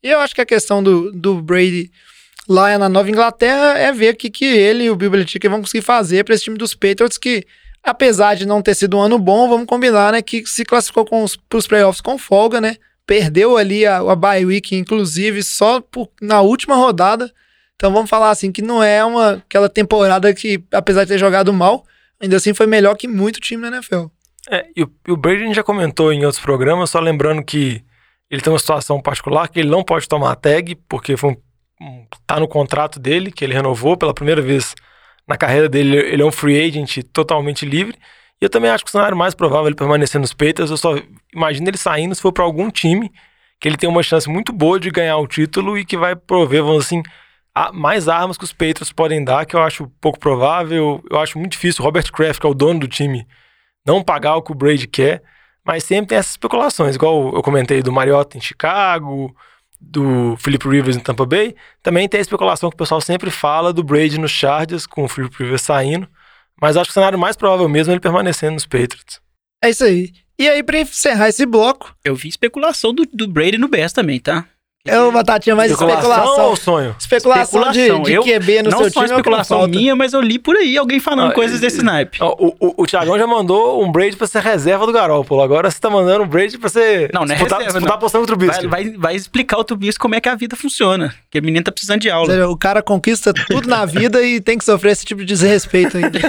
E 0.05 0.09
eu 0.11 0.19
acho 0.19 0.35
que 0.35 0.41
a 0.41 0.45
questão 0.45 0.83
do, 0.83 1.11
do 1.11 1.41
Brady 1.41 1.91
lá 2.47 2.77
na 2.77 2.87
Nova 2.87 3.09
Inglaterra 3.09 3.75
é 3.75 3.91
ver 3.91 4.13
o 4.13 4.15
que, 4.15 4.29
que 4.29 4.45
ele 4.45 4.83
e 4.83 4.89
o 4.91 4.95
Bill 4.95 5.09
Belichick 5.09 5.47
vão 5.47 5.61
conseguir 5.61 5.81
fazer 5.81 6.23
para 6.23 6.35
esse 6.35 6.43
time 6.43 6.59
dos 6.59 6.75
Patriots 6.75 7.17
que, 7.17 7.43
apesar 7.83 8.35
de 8.35 8.45
não 8.45 8.61
ter 8.61 8.75
sido 8.75 8.97
um 8.97 9.01
ano 9.01 9.17
bom, 9.17 9.49
vamos 9.49 9.65
combinar, 9.65 10.13
né, 10.13 10.21
que 10.21 10.45
se 10.45 10.63
classificou 10.63 11.05
para 11.49 11.57
os 11.57 11.65
playoffs 11.65 12.01
com 12.01 12.19
folga, 12.19 12.61
né? 12.61 12.75
Perdeu 13.07 13.57
ali 13.57 13.83
a, 13.83 13.97
a 13.97 14.15
bye 14.15 14.45
week, 14.45 14.75
inclusive, 14.75 15.41
só 15.41 15.81
por, 15.81 16.11
na 16.21 16.39
última 16.39 16.75
rodada. 16.75 17.33
Então 17.75 17.91
vamos 17.91 18.07
falar 18.07 18.29
assim 18.29 18.51
que 18.51 18.61
não 18.61 18.83
é 18.83 19.03
uma 19.03 19.43
aquela 19.47 19.69
temporada 19.69 20.31
que, 20.35 20.63
apesar 20.71 21.05
de 21.05 21.13
ter 21.13 21.17
jogado 21.17 21.51
mal, 21.51 21.83
ainda 22.21 22.35
assim 22.35 22.53
foi 22.53 22.67
melhor 22.67 22.95
que 22.95 23.07
muito 23.07 23.39
time 23.39 23.63
na 23.63 23.77
NFL. 23.77 24.05
É, 24.51 24.67
e 24.75 24.83
o, 24.83 24.91
e 25.07 25.11
o 25.11 25.17
Brady 25.17 25.41
a 25.41 25.45
gente 25.47 25.55
já 25.55 25.63
comentou 25.63 26.13
em 26.13 26.25
outros 26.25 26.43
programas, 26.43 26.91
só 26.91 26.99
lembrando 26.99 27.43
que 27.43 27.83
ele 28.29 28.41
tem 28.41 28.51
uma 28.51 28.59
situação 28.59 29.01
particular 29.01 29.47
que 29.47 29.59
ele 29.59 29.69
não 29.69 29.83
pode 29.83 30.07
tomar 30.07 30.31
a 30.31 30.35
tag, 30.35 30.75
porque 30.87 31.15
foi 31.15 31.37
um, 31.81 32.05
tá 32.25 32.39
no 32.39 32.47
contrato 32.47 32.99
dele, 32.99 33.31
que 33.31 33.43
ele 33.43 33.53
renovou 33.53 33.97
pela 33.97 34.13
primeira 34.13 34.41
vez 34.41 34.75
na 35.27 35.37
carreira 35.37 35.67
dele, 35.67 35.97
ele 35.97 36.21
é 36.21 36.25
um 36.25 36.31
free 36.31 36.61
agent 36.61 37.03
totalmente 37.11 37.65
livre. 37.65 37.95
E 38.41 38.45
eu 38.45 38.49
também 38.49 38.69
acho 38.69 38.83
que 38.83 38.89
o 38.89 38.91
cenário 38.91 39.17
mais 39.17 39.33
provável 39.33 39.65
é 39.65 39.69
ele 39.69 39.75
permanecer 39.75 40.19
nos 40.19 40.33
Patriots, 40.33 40.69
eu 40.69 40.77
só 40.77 40.95
imagino 41.33 41.69
ele 41.69 41.77
saindo 41.77 42.13
se 42.13 42.21
for 42.21 42.31
para 42.31 42.43
algum 42.43 42.69
time 42.69 43.11
que 43.59 43.67
ele 43.67 43.77
tem 43.77 43.89
uma 43.89 44.03
chance 44.03 44.29
muito 44.29 44.51
boa 44.51 44.79
de 44.79 44.89
ganhar 44.91 45.17
o 45.17 45.27
título 45.27 45.77
e 45.77 45.85
que 45.85 45.97
vai 45.97 46.15
prover, 46.15 46.63
vamos 46.63 46.85
assim, 46.85 47.01
mais 47.73 48.07
armas 48.07 48.37
que 48.37 48.43
os 48.43 48.51
Patriots 48.51 48.91
podem 48.91 49.23
dar, 49.23 49.45
que 49.45 49.55
eu 49.55 49.61
acho 49.61 49.89
pouco 50.01 50.19
provável. 50.19 51.01
Eu 51.09 51.19
acho 51.19 51.39
muito 51.39 51.53
difícil 51.53 51.83
Robert 51.83 52.11
Kraft, 52.11 52.39
que 52.39 52.45
é 52.45 52.49
o 52.49 52.53
dono 52.53 52.81
do 52.81 52.87
time, 52.87 53.25
não 53.85 54.03
pagar 54.03 54.35
o 54.35 54.41
que 54.41 54.51
o 54.51 54.55
Brady 54.55 54.87
quer. 54.87 55.23
Mas 55.65 55.83
sempre 55.83 56.09
tem 56.09 56.17
essas 56.17 56.33
especulações, 56.33 56.95
igual 56.95 57.33
eu 57.33 57.41
comentei 57.41 57.81
do 57.81 57.91
Mariota 57.91 58.37
em 58.37 58.41
Chicago, 58.41 59.35
do 59.81 60.37
Philip 60.37 60.67
Rivers 60.67 60.95
em 60.95 60.99
Tampa 60.99 61.25
Bay. 61.25 61.55
Também 61.81 62.07
tem 62.07 62.19
a 62.19 62.21
especulação 62.21 62.69
que 62.69 62.75
o 62.75 62.77
pessoal 62.77 63.01
sempre 63.01 63.31
fala 63.31 63.73
do 63.73 63.83
Brady 63.83 64.19
nos 64.19 64.31
Chargers, 64.31 64.85
com 64.85 65.03
o 65.03 65.07
Philip 65.07 65.35
Rivers 65.37 65.63
saindo. 65.63 66.07
Mas 66.61 66.77
acho 66.77 66.85
que 66.85 66.91
o 66.91 66.93
cenário 66.93 67.17
mais 67.17 67.35
provável 67.35 67.67
mesmo 67.67 67.91
é 67.91 67.93
ele 67.95 67.99
permanecendo 67.99 68.53
nos 68.53 68.65
Patriots. 68.65 69.19
É 69.63 69.69
isso 69.69 69.83
aí. 69.83 70.11
E 70.37 70.49
aí, 70.49 70.61
pra 70.61 70.79
encerrar 70.79 71.29
esse 71.29 71.45
bloco. 71.45 71.95
Eu 72.03 72.15
vi 72.15 72.27
especulação 72.27 72.93
do, 72.93 73.05
do 73.11 73.27
Brady 73.27 73.57
no 73.57 73.67
Bears 73.67 73.93
também, 73.93 74.19
tá? 74.19 74.45
É 74.85 74.99
uma 74.99 75.11
batatinha 75.11 75.55
mais 75.55 75.71
especulação. 75.71 76.11
especulação 76.11 76.45
ou 76.45 76.55
sonho? 76.55 76.95
Especulação, 76.99 77.43
especulação. 77.43 78.03
de, 78.03 78.11
de 78.13 78.39
QB 78.39 78.63
no 78.63 78.69
não 78.69 78.77
seu 78.77 78.91
só 78.91 78.99
time. 78.99 79.11
Não 79.11 79.17
especulação 79.17 79.67
minha, 79.67 79.95
mas 79.95 80.13
eu 80.13 80.21
li 80.21 80.37
por 80.37 80.55
aí 80.55 80.77
alguém 80.77 80.99
falando 80.99 81.31
ah, 81.31 81.33
coisas 81.33 81.59
desse 81.59 81.83
naipe. 81.83 82.19
O, 82.21 82.55
o, 82.59 82.83
o 82.83 82.85
Thiagão 82.85 83.17
já 83.17 83.25
mandou 83.25 83.83
um 83.83 83.91
Brady 83.91 84.15
pra 84.15 84.27
ser 84.27 84.43
reserva 84.43 84.85
do 84.85 84.93
Garoppolo. 84.93 85.41
Agora 85.41 85.71
você 85.71 85.79
tá 85.79 85.89
mandando 85.89 86.23
um 86.23 86.27
Brady 86.27 86.59
pra 86.59 86.69
ser. 86.69 87.09
Não, 87.11 87.25
não 87.25 87.33
é 87.33 87.35
disputar, 87.35 87.59
reserva, 87.59 87.79
disputar 87.79 87.89
não. 87.89 87.95
a 87.95 87.97
posição 87.97 88.21
do 88.21 88.27
Trubisky. 88.27 88.67
Vai, 88.67 88.83
vai, 88.83 88.97
vai, 88.97 89.15
explicar 89.15 89.57
o 89.57 89.63
Trubisky 89.63 89.99
como 89.99 90.13
é 90.13 90.21
que 90.21 90.29
a 90.29 90.35
vida 90.35 90.55
funciona. 90.55 91.13
Que 91.31 91.39
o 91.39 91.43
menino 91.43 91.63
tá 91.63 91.71
precisando 91.71 92.01
de 92.01 92.11
aula. 92.11 92.31
Seja, 92.31 92.47
o 92.47 92.57
cara 92.57 92.83
conquista 92.83 93.33
tudo 93.33 93.67
na 93.67 93.85
vida 93.85 94.21
e 94.21 94.39
tem 94.39 94.57
que 94.57 94.65
sofrer 94.65 94.91
esse 94.91 95.03
tipo 95.05 95.21
de 95.21 95.25
desrespeito 95.25 95.97
ainda. 95.97 96.19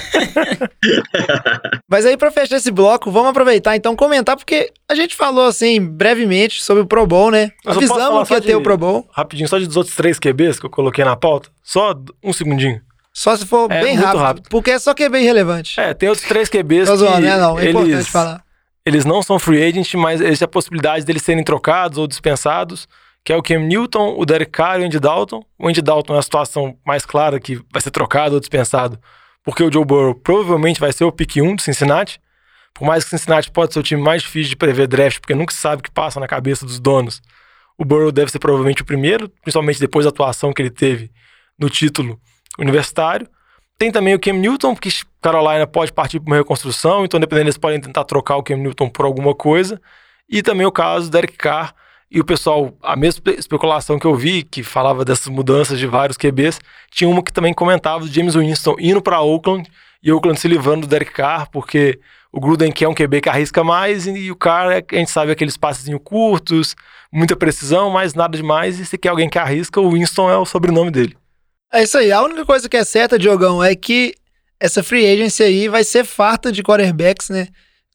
mas 1.88 2.06
aí, 2.06 2.16
pra 2.16 2.30
fechar 2.30 2.56
esse 2.56 2.70
bloco, 2.70 3.10
vamos 3.10 3.30
aproveitar 3.30 3.76
então 3.76 3.94
comentar, 3.94 4.34
porque 4.34 4.72
a 4.88 4.94
gente 4.94 5.14
falou 5.14 5.46
assim 5.46 5.80
brevemente 5.80 6.62
sobre 6.62 6.82
o 6.82 6.86
Pro 6.86 7.06
Bowl, 7.06 7.30
né? 7.30 7.50
Mas 7.64 7.76
Avisamos 7.76 8.28
que 8.28 8.34
ia 8.34 8.40
ter 8.40 8.56
o 8.56 8.62
Pro 8.62 8.78
Bowl 8.78 9.08
rapidinho, 9.12 9.48
só 9.48 9.58
de 9.58 9.64
outros 9.76 9.96
três 9.96 10.18
QBs 10.18 10.58
que 10.58 10.66
eu 10.66 10.70
coloquei 10.70 11.04
na 11.04 11.16
pauta. 11.16 11.48
Só 11.62 11.94
um 12.22 12.32
segundinho. 12.32 12.80
Só 13.12 13.34
se 13.34 13.46
for 13.46 13.70
é, 13.72 13.82
bem 13.82 13.94
rápido, 13.94 14.18
rápido, 14.18 14.48
Porque 14.50 14.70
é 14.70 14.78
só 14.78 14.92
QB 14.94 15.18
irrelevante. 15.18 15.80
É, 15.80 15.94
tem 15.94 16.08
outros 16.08 16.28
três 16.28 16.50
QBs 16.50 16.86
Tô 16.86 16.96
zoando, 16.96 17.16
que 17.16 17.22
né? 17.22 17.36
Não, 17.38 17.58
é 17.58 17.62
eles, 17.62 17.74
importante 17.74 18.10
falar. 18.10 18.44
Eles 18.84 19.04
não 19.06 19.22
são 19.22 19.38
free 19.38 19.64
agent, 19.64 19.94
mas 19.94 20.20
existe 20.20 20.44
a 20.44 20.48
possibilidade 20.48 21.04
deles 21.04 21.22
serem 21.22 21.42
trocados 21.42 21.96
ou 21.96 22.06
dispensados, 22.06 22.86
que 23.24 23.32
é 23.32 23.36
o 23.36 23.42
Cam 23.42 23.60
Newton, 23.60 24.14
o 24.18 24.26
Derek 24.26 24.52
Carr 24.52 24.80
e 24.80 24.82
o 24.82 24.86
Andy 24.86 25.00
Dalton. 25.00 25.42
O 25.58 25.66
Andy 25.66 25.80
Dalton 25.80 26.14
é 26.14 26.18
a 26.18 26.22
situação 26.22 26.76
mais 26.84 27.06
clara 27.06 27.40
que 27.40 27.58
vai 27.72 27.80
ser 27.80 27.90
trocado 27.90 28.34
ou 28.34 28.40
dispensado, 28.40 28.98
porque 29.42 29.64
o 29.64 29.72
Joe 29.72 29.84
Burrow 29.84 30.14
provavelmente 30.14 30.78
vai 30.78 30.92
ser 30.92 31.04
o 31.04 31.10
pick 31.10 31.36
1 31.36 31.56
do 31.56 31.62
Cincinnati. 31.62 32.20
Por 32.76 32.84
mais 32.84 33.04
que 33.04 33.10
Cincinnati 33.10 33.50
pode 33.50 33.72
ser 33.72 33.80
o 33.80 33.82
time 33.82 34.02
mais 34.02 34.20
difícil 34.20 34.50
de 34.50 34.56
prever 34.56 34.86
draft, 34.86 35.18
porque 35.20 35.34
nunca 35.34 35.54
se 35.54 35.60
sabe 35.60 35.80
o 35.80 35.82
que 35.82 35.90
passa 35.90 36.20
na 36.20 36.28
cabeça 36.28 36.66
dos 36.66 36.78
donos. 36.78 37.22
O 37.78 37.84
Burrow 37.86 38.12
deve 38.12 38.30
ser 38.30 38.38
provavelmente 38.38 38.82
o 38.82 38.84
primeiro, 38.84 39.30
principalmente 39.42 39.80
depois 39.80 40.04
da 40.04 40.10
atuação 40.10 40.52
que 40.52 40.60
ele 40.60 40.70
teve 40.70 41.10
no 41.58 41.70
título 41.70 42.20
universitário. 42.58 43.26
Tem 43.78 43.90
também 43.90 44.14
o 44.14 44.20
Cam 44.20 44.34
Newton, 44.34 44.74
porque 44.74 44.90
Carolina 45.22 45.66
pode 45.66 45.90
partir 45.90 46.20
para 46.20 46.30
uma 46.30 46.36
reconstrução, 46.36 47.04
então 47.04 47.18
dependendo 47.18 47.46
eles 47.46 47.56
podem 47.56 47.80
tentar 47.80 48.04
trocar 48.04 48.36
o 48.36 48.42
Cam 48.42 48.58
Newton 48.58 48.90
por 48.90 49.06
alguma 49.06 49.34
coisa. 49.34 49.80
E 50.28 50.42
também 50.42 50.66
o 50.66 50.72
caso 50.72 51.06
do 51.06 51.12
Derek 51.12 51.36
Carr 51.36 51.74
e 52.10 52.20
o 52.20 52.24
pessoal, 52.24 52.76
a 52.82 52.94
mesma 52.94 53.22
especulação 53.32 53.98
que 53.98 54.06
eu 54.06 54.14
vi, 54.14 54.42
que 54.42 54.62
falava 54.62 55.02
dessas 55.02 55.28
mudanças 55.28 55.78
de 55.78 55.86
vários 55.86 56.18
QBs, 56.18 56.60
tinha 56.90 57.08
uma 57.08 57.22
que 57.22 57.32
também 57.32 57.54
comentava 57.54 58.00
do 58.00 58.12
James 58.12 58.34
Winston 58.34 58.76
indo 58.78 59.00
para 59.00 59.22
Oakland 59.22 59.66
e 60.02 60.12
Oakland 60.12 60.38
se 60.38 60.46
livrando 60.46 60.82
do 60.82 60.86
Derek 60.86 61.12
Carr, 61.12 61.50
porque 61.50 61.98
o 62.36 62.40
Gruden 62.40 62.70
quer 62.70 62.86
um 62.86 62.92
QB 62.94 63.22
que 63.22 63.30
arrisca 63.30 63.64
mais 63.64 64.06
e 64.06 64.30
o 64.30 64.36
Carr, 64.36 64.84
a 64.92 64.94
gente 64.94 65.10
sabe 65.10 65.32
aqueles 65.32 65.56
passes 65.56 65.88
curtos, 66.04 66.76
muita 67.10 67.34
precisão, 67.34 67.88
mas 67.88 68.12
nada 68.12 68.36
demais. 68.36 68.78
E 68.78 68.84
se 68.84 68.98
quer 68.98 69.08
alguém 69.08 69.30
que 69.30 69.38
arrisca, 69.38 69.80
o 69.80 69.92
Winston 69.92 70.30
é 70.30 70.36
o 70.36 70.44
sobrenome 70.44 70.90
dele. 70.90 71.16
É 71.72 71.82
isso 71.82 71.96
aí. 71.96 72.12
A 72.12 72.22
única 72.22 72.44
coisa 72.44 72.68
que 72.68 72.76
é 72.76 72.84
certa, 72.84 73.18
Diogão, 73.18 73.64
é 73.64 73.74
que 73.74 74.14
essa 74.60 74.82
free 74.82 75.10
agency 75.10 75.44
aí 75.44 75.66
vai 75.66 75.82
ser 75.82 76.04
farta 76.04 76.52
de 76.52 76.62
quarterbacks, 76.62 77.30
né? 77.30 77.48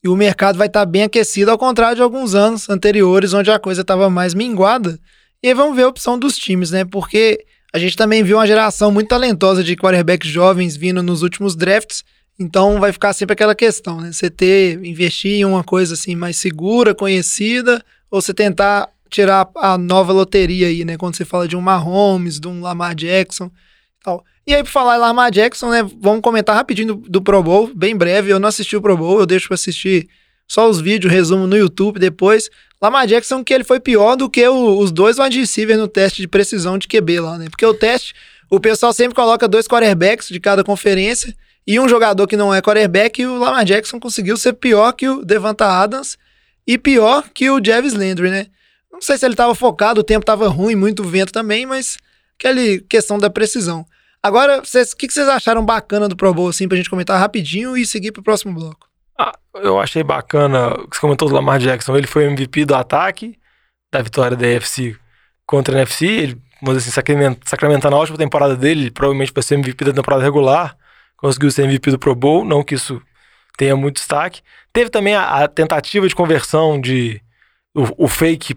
E 0.03 0.09
o 0.09 0.15
mercado 0.15 0.57
vai 0.57 0.65
estar 0.65 0.79
tá 0.79 0.85
bem 0.87 1.03
aquecido, 1.03 1.51
ao 1.51 1.57
contrário 1.57 1.97
de 1.97 2.01
alguns 2.01 2.33
anos 2.33 2.67
anteriores, 2.67 3.35
onde 3.35 3.51
a 3.51 3.59
coisa 3.59 3.81
estava 3.81 4.09
mais 4.09 4.33
minguada. 4.33 4.97
E 5.43 5.49
aí 5.49 5.53
vamos 5.53 5.75
ver 5.75 5.83
a 5.83 5.87
opção 5.87 6.17
dos 6.17 6.35
times, 6.35 6.71
né? 6.71 6.83
Porque 6.83 7.45
a 7.71 7.77
gente 7.77 7.95
também 7.95 8.23
viu 8.23 8.37
uma 8.37 8.47
geração 8.47 8.91
muito 8.91 9.09
talentosa 9.09 9.63
de 9.63 9.75
quarterbacks 9.75 10.31
jovens 10.31 10.75
vindo 10.75 11.03
nos 11.03 11.21
últimos 11.21 11.55
drafts. 11.55 12.03
Então 12.41 12.79
vai 12.79 12.91
ficar 12.91 13.13
sempre 13.13 13.33
aquela 13.33 13.53
questão, 13.53 14.01
né? 14.01 14.11
Você 14.11 14.27
ter, 14.27 14.83
investir 14.83 15.33
em 15.33 15.45
uma 15.45 15.63
coisa 15.63 15.93
assim 15.93 16.15
mais 16.15 16.37
segura, 16.37 16.95
conhecida, 16.95 17.83
ou 18.09 18.19
você 18.19 18.33
tentar 18.33 18.89
tirar 19.11 19.47
a 19.57 19.77
nova 19.77 20.11
loteria 20.11 20.67
aí, 20.67 20.83
né? 20.83 20.97
Quando 20.97 21.15
você 21.15 21.23
fala 21.23 21.47
de 21.47 21.55
um 21.55 21.61
Mahomes, 21.61 22.39
de 22.39 22.47
um 22.47 22.59
Lamar 22.59 22.95
Jackson 22.95 23.51
tal. 24.03 24.25
E 24.47 24.55
aí, 24.55 24.63
por 24.63 24.71
falar 24.71 24.95
em 24.95 24.99
Lamar 24.99 25.29
Jackson, 25.29 25.69
né? 25.69 25.83
Vamos 25.99 26.21
comentar 26.21 26.55
rapidinho 26.55 26.95
do, 26.95 27.09
do, 27.09 27.21
Pro 27.21 27.43
Bowl, 27.43 27.69
bem 27.75 27.95
breve. 27.95 28.31
Eu 28.31 28.39
não 28.39 28.49
assisti 28.49 28.75
o 28.75 28.81
Pro 28.81 28.97
Bowl, 28.97 29.19
eu 29.19 29.27
deixo 29.27 29.47
pra 29.47 29.53
assistir 29.53 30.09
só 30.47 30.67
os 30.67 30.81
vídeos, 30.81 31.13
resumo 31.13 31.45
no 31.45 31.55
YouTube 31.55 31.99
depois. 31.99 32.49
Lamar 32.81 33.05
Jackson, 33.05 33.43
que 33.43 33.53
ele 33.53 33.63
foi 33.63 33.79
pior 33.79 34.15
do 34.15 34.27
que 34.27 34.47
o, 34.47 34.79
os 34.79 34.91
dois 34.91 35.19
wide 35.19 35.45
no 35.77 35.87
teste 35.87 36.23
de 36.23 36.27
precisão 36.27 36.79
de 36.79 36.87
QB 36.87 37.19
lá, 37.19 37.37
né? 37.37 37.45
Porque 37.51 37.67
o 37.67 37.73
teste, 37.75 38.15
o 38.49 38.59
pessoal 38.59 38.91
sempre 38.91 39.13
coloca 39.13 39.47
dois 39.47 39.67
quarterbacks 39.67 40.29
de 40.29 40.39
cada 40.39 40.63
conferência 40.63 41.35
e 41.65 41.79
um 41.79 41.87
jogador 41.87 42.27
que 42.27 42.35
não 42.35 42.53
é 42.53 42.61
quarterback, 42.61 43.25
o 43.25 43.37
Lamar 43.37 43.63
Jackson 43.65 43.99
conseguiu 43.99 44.35
ser 44.37 44.53
pior 44.53 44.91
que 44.93 45.07
o 45.07 45.23
Devonta 45.23 45.65
Adams 45.65 46.17
e 46.65 46.77
pior 46.77 47.29
que 47.33 47.49
o 47.49 47.63
Jarvis 47.63 47.93
Landry, 47.93 48.29
né? 48.29 48.47
Não 48.91 49.01
sei 49.01 49.17
se 49.17 49.25
ele 49.25 49.33
estava 49.33 49.55
focado, 49.55 50.01
o 50.01 50.03
tempo 50.03 50.23
estava 50.23 50.47
ruim, 50.47 50.75
muito 50.75 51.03
vento 51.03 51.31
também, 51.31 51.65
mas 51.65 51.97
aquela 52.37 52.59
questão 52.89 53.17
da 53.17 53.29
precisão. 53.29 53.85
Agora, 54.23 54.59
o 54.59 54.97
que, 54.97 55.07
que 55.07 55.13
vocês 55.13 55.27
acharam 55.27 55.65
bacana 55.65 56.07
do 56.07 56.15
Pro 56.15 56.33
Bowl, 56.33 56.49
assim, 56.49 56.67
pra 56.67 56.77
gente 56.77 56.89
comentar 56.89 57.19
rapidinho 57.19 57.75
e 57.75 57.85
seguir 57.85 58.11
pro 58.11 58.21
próximo 58.21 58.53
bloco? 58.53 58.87
Ah, 59.17 59.33
eu 59.55 59.79
achei 59.79 60.03
bacana 60.03 60.75
o 60.75 60.87
que 60.87 60.95
você 60.95 61.01
comentou 61.01 61.27
do 61.27 61.33
Lamar 61.33 61.59
Jackson. 61.59 61.95
Ele 61.95 62.07
foi 62.07 62.25
MVP 62.25 62.65
do 62.65 62.75
ataque, 62.75 63.37
da 63.91 64.01
vitória 64.01 64.37
da 64.37 64.47
NFC 64.47 64.95
contra 65.45 65.75
a 65.75 65.77
NFC. 65.79 66.05
Ele, 66.05 66.41
dizer 66.61 66.77
assim, 66.77 67.37
sacramentando 67.45 67.95
a 67.95 67.99
última 67.99 68.17
temporada 68.17 68.55
dele, 68.55 68.81
ele 68.81 68.91
provavelmente 68.91 69.31
vai 69.33 69.43
ser 69.43 69.55
MVP 69.55 69.85
da 69.85 69.93
temporada 69.93 70.23
regular. 70.23 70.77
Conseguiu 71.21 71.51
ser 71.51 71.63
MVP 71.63 71.91
do 71.91 71.99
Pro 71.99 72.15
Bowl, 72.15 72.43
não 72.43 72.63
que 72.63 72.75
isso 72.75 73.01
tenha 73.57 73.75
muito 73.75 73.95
destaque. 73.95 74.41
Teve 74.73 74.89
também 74.89 75.15
a, 75.15 75.43
a 75.43 75.47
tentativa 75.47 76.07
de 76.07 76.15
conversão 76.15 76.81
de 76.81 77.21
o, 77.75 78.05
o 78.05 78.07
fake 78.07 78.55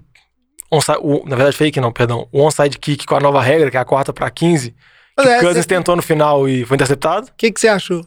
o, 1.00 1.28
na 1.28 1.36
verdade, 1.36 1.56
fake 1.56 1.80
não, 1.80 1.92
perdão. 1.92 2.28
O 2.32 2.40
onside 2.42 2.78
kick 2.78 3.06
com 3.06 3.14
a 3.14 3.20
nova 3.20 3.40
regra, 3.40 3.70
que 3.70 3.76
é 3.76 3.80
a 3.80 3.84
quarta 3.84 4.12
para 4.12 4.30
15, 4.30 4.74
Mas 5.16 5.26
que 5.26 5.32
é, 5.32 5.38
o 5.38 5.40
Cousins 5.40 5.66
tentou 5.66 5.94
no 5.94 6.02
final 6.02 6.48
e 6.48 6.64
foi 6.64 6.74
interceptado. 6.74 7.28
O 7.28 7.32
que, 7.36 7.52
que 7.52 7.60
você 7.60 7.68
achou? 7.68 8.04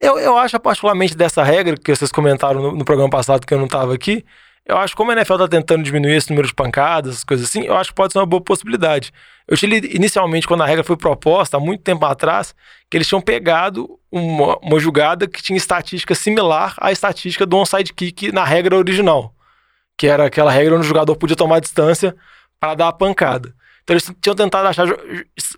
Eu, 0.00 0.18
eu 0.18 0.36
acho 0.36 0.58
particularmente 0.60 1.16
dessa 1.16 1.42
regra 1.42 1.76
que 1.76 1.94
vocês 1.94 2.12
comentaram 2.12 2.60
no, 2.60 2.72
no 2.72 2.84
programa 2.84 3.08
passado 3.08 3.46
que 3.46 3.54
eu 3.54 3.58
não 3.58 3.64
estava 3.64 3.94
aqui. 3.94 4.24
Eu 4.66 4.76
acho 4.76 4.94
que 4.94 4.96
como 4.96 5.12
a 5.12 5.14
NFL 5.14 5.34
está 5.34 5.48
tentando 5.48 5.84
diminuir 5.84 6.16
esse 6.16 6.28
número 6.28 6.48
de 6.48 6.54
pancadas, 6.54 7.22
coisas 7.22 7.48
assim, 7.48 7.62
eu 7.62 7.76
acho 7.76 7.90
que 7.90 7.94
pode 7.94 8.12
ser 8.12 8.18
uma 8.18 8.26
boa 8.26 8.42
possibilidade. 8.42 9.12
Eu 9.46 9.56
tinha 9.56 9.76
inicialmente, 9.76 10.46
quando 10.46 10.64
a 10.64 10.66
regra 10.66 10.82
foi 10.82 10.96
proposta, 10.96 11.56
há 11.56 11.60
muito 11.60 11.82
tempo 11.82 12.04
atrás, 12.04 12.54
que 12.90 12.96
eles 12.96 13.06
tinham 13.06 13.20
pegado 13.20 13.98
uma, 14.10 14.58
uma 14.58 14.78
jogada 14.78 15.26
que 15.26 15.42
tinha 15.42 15.56
estatística 15.56 16.14
similar 16.14 16.74
à 16.80 16.92
estatística 16.92 17.44
do 17.44 17.56
onside 17.56 17.92
kick 17.92 18.32
na 18.32 18.44
regra 18.44 18.76
original 18.76 19.34
que 19.96 20.06
era 20.06 20.26
aquela 20.26 20.50
regra 20.50 20.74
onde 20.74 20.84
o 20.84 20.88
jogador 20.88 21.16
podia 21.16 21.36
tomar 21.36 21.60
distância 21.60 22.14
para 22.60 22.74
dar 22.74 22.88
a 22.88 22.92
pancada. 22.92 23.54
Então 23.82 23.94
eles 23.94 24.12
tinham 24.20 24.34
tentado 24.34 24.68
achar 24.68 24.86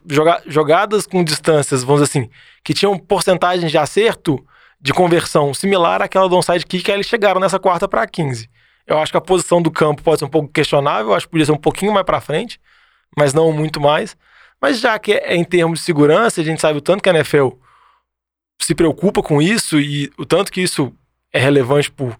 joga 0.08 0.42
jogadas 0.46 1.06
com 1.06 1.24
distâncias, 1.24 1.82
vamos 1.82 2.02
dizer 2.02 2.18
assim, 2.18 2.30
que 2.62 2.74
tinham 2.74 2.98
porcentagem 2.98 3.68
de 3.68 3.78
acerto 3.78 4.44
de 4.80 4.92
conversão 4.92 5.52
similar 5.52 6.02
àquela 6.02 6.28
do 6.28 6.36
onside 6.36 6.64
kick, 6.64 6.88
aí 6.90 6.98
eles 6.98 7.06
chegaram 7.06 7.40
nessa 7.40 7.58
quarta 7.58 7.88
para 7.88 8.06
15. 8.06 8.48
Eu 8.86 8.98
acho 8.98 9.10
que 9.10 9.18
a 9.18 9.20
posição 9.20 9.60
do 9.60 9.70
campo 9.70 10.02
pode 10.02 10.20
ser 10.20 10.24
um 10.24 10.30
pouco 10.30 10.48
questionável, 10.48 11.14
acho 11.14 11.26
que 11.26 11.32
podia 11.32 11.46
ser 11.46 11.52
um 11.52 11.56
pouquinho 11.56 11.92
mais 11.92 12.06
para 12.06 12.20
frente, 12.20 12.60
mas 13.16 13.34
não 13.34 13.50
muito 13.52 13.80
mais. 13.80 14.16
Mas 14.60 14.80
já 14.80 14.98
que 14.98 15.12
é 15.12 15.36
em 15.36 15.44
termos 15.44 15.80
de 15.80 15.84
segurança, 15.84 16.40
a 16.40 16.44
gente 16.44 16.60
sabe 16.60 16.78
o 16.78 16.82
tanto 16.82 17.02
que 17.02 17.08
a 17.08 17.14
NFL 17.14 17.50
se 18.60 18.74
preocupa 18.74 19.22
com 19.22 19.40
isso 19.40 19.78
e 19.80 20.10
o 20.18 20.26
tanto 20.26 20.50
que 20.50 20.60
isso 20.60 20.92
é 21.32 21.38
relevante 21.38 21.90
por 21.90 22.18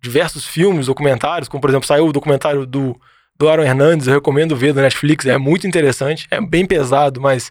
diversos 0.00 0.46
filmes, 0.46 0.86
documentários, 0.86 1.48
como 1.48 1.60
por 1.60 1.70
exemplo 1.70 1.86
saiu 1.86 2.06
o 2.06 2.12
documentário 2.12 2.66
do, 2.66 2.98
do 3.36 3.48
Aaron 3.48 3.64
Hernandes, 3.64 4.06
eu 4.06 4.14
recomendo 4.14 4.54
ver 4.54 4.72
do 4.72 4.80
Netflix, 4.80 5.26
é 5.26 5.38
muito 5.38 5.66
interessante, 5.66 6.26
é 6.30 6.40
bem 6.40 6.66
pesado, 6.66 7.20
mas 7.20 7.50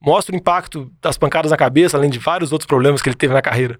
mostra 0.00 0.34
o 0.34 0.38
impacto 0.38 0.92
das 1.00 1.16
pancadas 1.16 1.50
na 1.50 1.56
cabeça, 1.56 1.96
além 1.96 2.10
de 2.10 2.18
vários 2.18 2.52
outros 2.52 2.66
problemas 2.66 3.00
que 3.00 3.08
ele 3.08 3.16
teve 3.16 3.32
na 3.32 3.40
carreira, 3.40 3.78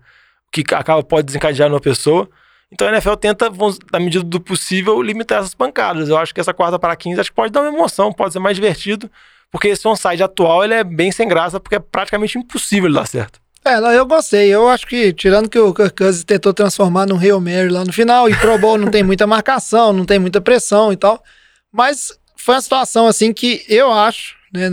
que 0.52 0.62
acaba 0.72 1.02
pode 1.02 1.26
desencadear 1.26 1.68
numa 1.68 1.80
pessoa. 1.80 2.28
Então 2.70 2.86
a 2.86 2.92
NFL 2.92 3.14
tenta, 3.14 3.50
na 3.92 4.00
medida 4.00 4.24
do 4.24 4.40
possível, 4.40 5.02
limitar 5.02 5.40
essas 5.40 5.54
pancadas. 5.54 6.08
Eu 6.08 6.16
acho 6.16 6.32
que 6.32 6.40
essa 6.40 6.54
quarta 6.54 6.78
para 6.78 6.94
15 6.96 7.20
acho 7.20 7.30
que 7.30 7.36
pode 7.36 7.52
dar 7.52 7.60
uma 7.60 7.76
emoção, 7.76 8.12
pode 8.12 8.32
ser 8.32 8.38
mais 8.38 8.56
divertido, 8.56 9.10
porque 9.52 9.68
esse 9.68 9.86
onside 9.86 10.22
atual 10.22 10.64
ele 10.64 10.72
é 10.72 10.82
bem 10.82 11.12
sem 11.12 11.28
graça, 11.28 11.60
porque 11.60 11.76
é 11.76 11.78
praticamente 11.78 12.38
impossível 12.38 12.90
dar 12.90 13.06
certo. 13.06 13.38
É, 13.64 13.76
eu 13.96 14.06
gostei. 14.06 14.48
Eu 14.48 14.68
acho 14.68 14.86
que, 14.86 15.12
tirando 15.12 15.48
que 15.48 15.58
o 15.58 15.72
Kirk 15.72 15.94
Cousins 15.94 16.24
tentou 16.24 16.52
transformar 16.52 17.06
num 17.06 17.18
Hail 17.18 17.40
Mary 17.40 17.68
lá 17.68 17.84
no 17.84 17.92
final, 17.92 18.28
e 18.28 18.34
Pro 18.34 18.58
Bowl 18.58 18.78
não 18.78 18.90
tem 18.90 19.02
muita 19.04 19.26
marcação, 19.26 19.92
não 19.92 20.04
tem 20.06 20.18
muita 20.18 20.40
pressão 20.40 20.92
e 20.92 20.96
tal. 20.96 21.22
Mas 21.70 22.18
foi 22.34 22.54
uma 22.56 22.60
situação, 22.62 23.06
assim, 23.06 23.32
que 23.32 23.64
eu 23.68 23.92
acho, 23.92 24.34
né, 24.52 24.68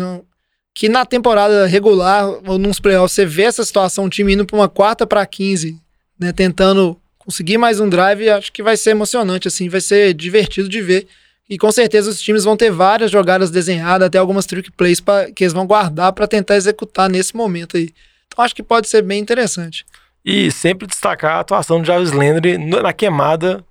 que 0.74 0.88
na 0.90 1.06
temporada 1.06 1.68
regular, 1.68 2.26
ou 2.48 2.58
nos 2.58 2.80
playoffs, 2.80 3.14
você 3.14 3.26
vê 3.26 3.44
essa 3.44 3.64
situação, 3.64 4.06
um 4.06 4.10
time 4.10 4.34
indo 4.34 4.46
pra 4.46 4.56
uma 4.56 4.70
quarta 4.70 5.06
para 5.06 5.26
15, 5.26 5.78
né, 6.18 6.32
tentando 6.32 7.00
conseguir 7.20 7.58
mais 7.58 7.80
um 7.80 7.88
drive, 7.88 8.30
acho 8.30 8.52
que 8.52 8.64
vai 8.64 8.76
ser 8.76 8.92
emocionante, 8.92 9.48
assim, 9.48 9.70
vai 9.70 9.82
ser 9.82 10.14
divertido 10.14 10.68
de 10.68 10.82
ver. 10.82 11.08
E 11.50 11.58
com 11.58 11.72
certeza 11.72 12.10
os 12.10 12.22
times 12.22 12.44
vão 12.44 12.56
ter 12.56 12.70
várias 12.70 13.10
jogadas 13.10 13.50
desenhadas, 13.50 14.06
até 14.08 14.18
algumas 14.20 14.46
trick 14.46 14.72
plays 14.72 15.00
pra, 15.02 15.32
que 15.32 15.44
eles 15.44 15.54
vão 15.54 15.66
guardar 15.66 16.14
para 16.14 16.28
tentar 16.28 16.56
executar 16.56 17.10
nesse 17.10 17.36
momento 17.36 17.76
aí. 17.76 17.90
Então 18.28 18.46
acho 18.46 18.54
que 18.56 18.62
pode 18.62 18.88
ser 18.88 19.02
bem 19.02 19.20
interessante. 19.20 19.84
E 20.24 20.52
sempre 20.52 20.86
destacar 20.86 21.38
a 21.38 21.40
atuação 21.40 21.80
do 21.82 21.88
Jarvis 21.88 22.12
Landry 22.12 22.58
na 22.58 22.94
queimada. 22.94 23.66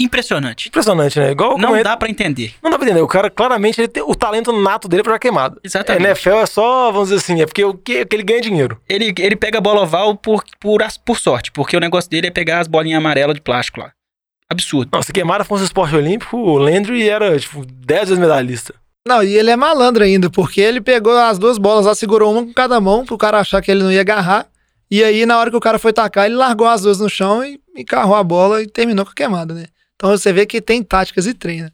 Impressionante. 0.00 0.68
Impressionante, 0.68 1.18
né? 1.18 1.30
Igual 1.32 1.58
Não 1.58 1.68
comento- 1.68 1.84
dá 1.84 1.96
pra 1.96 2.08
entender. 2.08 2.54
Não 2.62 2.70
dá 2.70 2.78
pra 2.78 2.86
entender. 2.86 3.02
O 3.02 3.06
cara, 3.06 3.30
claramente, 3.30 3.80
ele 3.80 3.88
tem 3.88 4.02
o 4.02 4.14
talento 4.14 4.50
nato 4.50 4.88
dele 4.88 5.02
pra 5.02 5.10
jogar 5.10 5.18
queimada. 5.18 5.60
Exatamente. 5.62 6.04
NFL 6.04 6.30
é 6.38 6.46
só, 6.46 6.90
vamos 6.90 7.10
dizer 7.10 7.20
assim, 7.20 7.42
é 7.42 7.46
porque, 7.46 7.62
o 7.62 7.74
que, 7.74 8.04
que 8.06 8.16
ele 8.16 8.22
ganha 8.22 8.40
dinheiro. 8.40 8.80
Ele, 8.88 9.12
ele 9.18 9.36
pega 9.36 9.58
a 9.58 9.60
bola 9.60 9.82
oval 9.82 10.16
por, 10.16 10.42
por, 10.58 10.80
por 11.04 11.18
sorte, 11.18 11.52
porque 11.52 11.76
o 11.76 11.80
negócio 11.80 12.10
dele 12.10 12.28
é 12.28 12.30
pegar 12.30 12.60
as 12.60 12.66
bolinhas 12.66 12.98
amarelas 12.98 13.34
de 13.34 13.42
plástico 13.42 13.80
lá. 13.80 13.92
Absurdo. 14.52 14.90
Não, 14.92 15.02
se 15.02 15.12
queimada 15.12 15.44
fosse 15.44 15.64
esporte 15.64 15.96
olímpico, 15.96 16.36
o 16.36 16.58
Landry 16.58 17.08
era, 17.08 17.38
tipo, 17.38 17.64
10 17.64 18.08
vezes 18.08 18.18
medalhista. 18.18 18.74
Não, 19.06 19.22
e 19.22 19.36
ele 19.36 19.50
é 19.50 19.56
malandro 19.56 20.04
ainda, 20.04 20.30
porque 20.30 20.60
ele 20.60 20.80
pegou 20.80 21.16
as 21.16 21.38
duas 21.38 21.58
bolas 21.58 21.86
lá, 21.86 21.94
segurou 21.94 22.32
uma 22.32 22.44
com 22.44 22.52
cada 22.52 22.80
mão, 22.80 23.04
pro 23.04 23.18
cara 23.18 23.40
achar 23.40 23.60
que 23.60 23.70
ele 23.70 23.82
não 23.82 23.90
ia 23.90 24.00
agarrar. 24.00 24.46
E 24.90 25.02
aí, 25.02 25.26
na 25.26 25.38
hora 25.38 25.50
que 25.50 25.56
o 25.56 25.60
cara 25.60 25.78
foi 25.78 25.92
tacar, 25.92 26.26
ele 26.26 26.36
largou 26.36 26.68
as 26.68 26.82
duas 26.82 27.00
no 27.00 27.08
chão 27.08 27.44
e 27.44 27.60
encarrou 27.76 28.14
a 28.14 28.22
bola 28.22 28.62
e 28.62 28.66
terminou 28.66 29.04
com 29.04 29.10
a 29.10 29.14
queimada, 29.14 29.54
né? 29.54 29.66
Então 29.96 30.10
você 30.10 30.32
vê 30.32 30.46
que 30.46 30.60
tem 30.60 30.82
táticas 30.82 31.26
e 31.26 31.34
treina. 31.34 31.72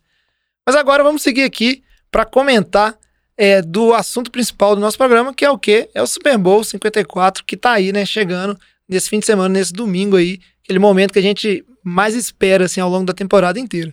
Mas 0.67 0.77
agora 0.77 1.03
vamos 1.03 1.23
seguir 1.23 1.43
aqui 1.43 1.83
para 2.11 2.25
comentar 2.25 2.97
é, 3.37 3.61
do 3.61 3.93
assunto 3.93 4.31
principal 4.31 4.75
do 4.75 4.81
nosso 4.81 4.97
programa, 4.97 5.35
que 5.35 5.45
é 5.45 5.51
o 5.51 5.59
quê? 5.59 5.89
É 5.95 6.03
o 6.03 6.07
Super 6.07 6.39
Bowl 6.39 6.63
54, 6.63 7.45
que 7.45 7.57
tá 7.57 7.73
aí, 7.73 7.93
né? 7.93 8.07
Chegando 8.07 8.59
nesse 8.89 9.09
fim 9.09 9.19
de 9.19 9.27
semana, 9.27 9.49
nesse 9.49 9.73
domingo 9.73 10.17
aí, 10.17 10.41
aquele 10.63 10.79
momento 10.79 11.13
que 11.13 11.19
a 11.19 11.23
gente 11.23 11.65
mais 11.83 12.15
espera, 12.15 12.65
assim, 12.65 12.81
ao 12.81 12.91
longo 12.91 13.07
da 13.07 13.13
temporada 13.13 13.59
inteira. 13.59 13.93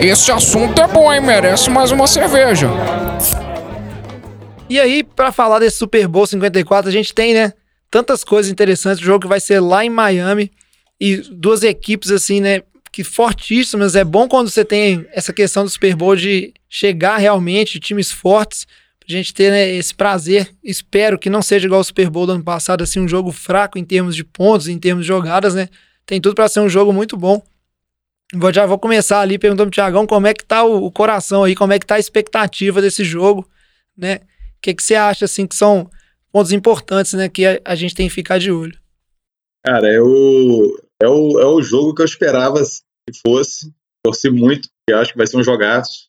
Esse 0.00 0.30
assunto 0.30 0.80
é 0.80 0.86
bom, 0.86 1.12
hein? 1.12 1.20
Merece 1.20 1.70
mais 1.70 1.90
uma 1.90 2.06
cerveja. 2.06 2.68
E 4.68 4.80
aí, 4.80 5.04
pra 5.04 5.30
falar 5.30 5.60
desse 5.60 5.78
Super 5.78 6.08
Bowl 6.08 6.26
54, 6.26 6.88
a 6.88 6.92
gente 6.92 7.14
tem, 7.14 7.32
né, 7.34 7.52
tantas 7.90 8.24
coisas 8.24 8.50
interessantes. 8.50 9.00
O 9.00 9.06
jogo 9.06 9.20
que 9.20 9.28
vai 9.28 9.40
ser 9.40 9.60
lá 9.60 9.84
em 9.84 9.90
Miami 9.90 10.50
e 11.00 11.16
duas 11.16 11.62
equipes, 11.62 12.10
assim, 12.10 12.40
né, 12.40 12.62
que 12.92 13.04
fortíssimas. 13.04 13.94
É 13.94 14.04
bom 14.04 14.26
quando 14.26 14.50
você 14.50 14.64
tem 14.64 15.06
essa 15.12 15.32
questão 15.32 15.64
do 15.64 15.70
Super 15.70 15.94
Bowl 15.94 16.16
de 16.16 16.52
chegar 16.68 17.18
realmente, 17.18 17.78
times 17.78 18.10
fortes, 18.10 18.66
pra 18.98 19.08
gente 19.08 19.32
ter 19.32 19.50
né, 19.50 19.70
esse 19.70 19.94
prazer. 19.94 20.50
Espero 20.64 21.18
que 21.18 21.30
não 21.30 21.42
seja 21.42 21.66
igual 21.66 21.80
o 21.80 21.84
Super 21.84 22.10
Bowl 22.10 22.26
do 22.26 22.32
ano 22.32 22.44
passado, 22.44 22.82
assim, 22.82 22.98
um 22.98 23.08
jogo 23.08 23.30
fraco 23.30 23.78
em 23.78 23.84
termos 23.84 24.16
de 24.16 24.24
pontos, 24.24 24.66
em 24.66 24.78
termos 24.78 25.04
de 25.04 25.08
jogadas, 25.08 25.54
né. 25.54 25.68
Tem 26.06 26.20
tudo 26.20 26.34
pra 26.34 26.48
ser 26.48 26.60
um 26.60 26.68
jogo 26.68 26.92
muito 26.92 27.16
bom. 27.16 27.42
Vou, 28.32 28.52
já 28.52 28.64
vou 28.64 28.78
começar 28.78 29.20
ali 29.20 29.38
perguntando 29.38 29.70
pro 29.70 29.74
Tiagão 29.74 30.06
como 30.06 30.26
é 30.26 30.34
que 30.34 30.44
tá 30.44 30.64
o, 30.64 30.86
o 30.86 30.90
coração 30.90 31.44
aí, 31.44 31.54
como 31.54 31.72
é 31.72 31.78
que 31.78 31.86
tá 31.86 31.96
a 31.96 32.00
expectativa 32.00 32.80
desse 32.80 33.04
jogo, 33.04 33.48
né? 33.96 34.16
O 34.58 34.60
que, 34.62 34.74
que 34.74 34.82
você 34.82 34.94
acha, 34.94 35.24
assim, 35.24 35.46
que 35.46 35.54
são 35.54 35.90
pontos 36.32 36.52
importantes, 36.52 37.12
né, 37.12 37.28
que 37.28 37.46
a, 37.46 37.60
a 37.64 37.74
gente 37.74 37.94
tem 37.94 38.08
que 38.08 38.14
ficar 38.14 38.38
de 38.38 38.50
olho? 38.50 38.76
Cara, 39.64 39.88
é 39.88 40.00
o, 40.00 40.78
é 41.02 41.08
o, 41.08 41.40
é 41.40 41.46
o 41.46 41.62
jogo 41.62 41.94
que 41.94 42.02
eu 42.02 42.06
esperava 42.06 42.60
que 42.62 43.18
fosse. 43.26 43.72
Torci 44.04 44.30
muito, 44.30 44.68
porque 44.68 44.98
acho 44.98 45.12
que 45.12 45.18
vai 45.18 45.26
ser 45.26 45.36
um 45.36 45.42
jogaço. 45.42 46.08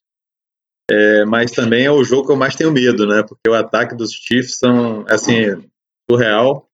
É, 0.89 1.25
mas 1.25 1.51
também 1.51 1.85
é 1.85 1.91
o 1.91 2.03
jogo 2.03 2.27
que 2.27 2.31
eu 2.31 2.37
mais 2.37 2.55
tenho 2.55 2.71
medo, 2.71 3.05
né? 3.07 3.23
Porque 3.23 3.49
o 3.49 3.53
ataque 3.53 3.95
dos 3.95 4.11
Chiefs 4.11 4.57
são, 4.57 5.05
assim, 5.07 5.67
surreal. 6.09 6.69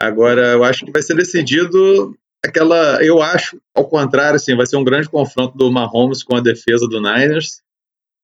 Agora, 0.00 0.52
eu 0.52 0.64
acho 0.64 0.84
que 0.84 0.92
vai 0.92 1.02
ser 1.02 1.14
decidido 1.14 2.16
aquela. 2.44 3.02
Eu 3.04 3.20
acho, 3.22 3.60
ao 3.74 3.88
contrário, 3.88 4.36
assim, 4.36 4.56
vai 4.56 4.66
ser 4.66 4.76
um 4.76 4.84
grande 4.84 5.08
confronto 5.08 5.56
do 5.56 5.70
Mahomes 5.70 6.22
com 6.22 6.36
a 6.36 6.40
defesa 6.40 6.86
do 6.88 7.00
Niners, 7.00 7.60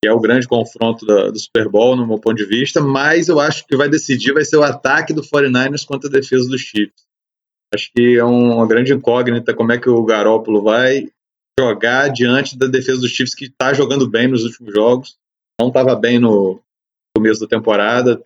que 0.02 0.08
é 0.08 0.12
o 0.12 0.20
grande 0.20 0.46
confronto 0.46 1.04
da- 1.06 1.30
do 1.30 1.38
Super 1.38 1.68
Bowl, 1.68 1.96
no 1.96 2.06
meu 2.06 2.18
ponto 2.18 2.36
de 2.36 2.46
vista. 2.46 2.80
Mas 2.80 3.28
eu 3.28 3.40
acho 3.40 3.66
que 3.66 3.76
vai 3.76 3.88
decidir 3.88 4.32
vai 4.32 4.44
ser 4.44 4.56
o 4.56 4.62
ataque 4.62 5.12
do 5.12 5.22
49ers 5.22 5.84
contra 5.84 6.08
a 6.08 6.12
defesa 6.12 6.48
dos 6.48 6.60
Chiefs. 6.60 7.04
Acho 7.74 7.90
que 7.94 8.16
é 8.16 8.24
uma 8.24 8.66
grande 8.66 8.92
incógnita 8.92 9.52
como 9.54 9.72
é 9.72 9.78
que 9.78 9.90
o 9.90 10.04
Garópolo 10.04 10.62
vai 10.62 11.08
jogar 11.58 12.08
diante 12.08 12.56
da 12.56 12.66
defesa 12.66 13.00
dos 13.00 13.10
Chiefs, 13.10 13.34
que 13.34 13.46
está 13.46 13.72
jogando 13.74 14.08
bem 14.08 14.28
nos 14.28 14.44
últimos 14.44 14.72
jogos. 14.72 15.16
Não 15.60 15.68
estava 15.68 15.96
bem 15.96 16.18
no 16.18 16.60
começo 17.16 17.40
da 17.40 17.46
temporada. 17.48 18.22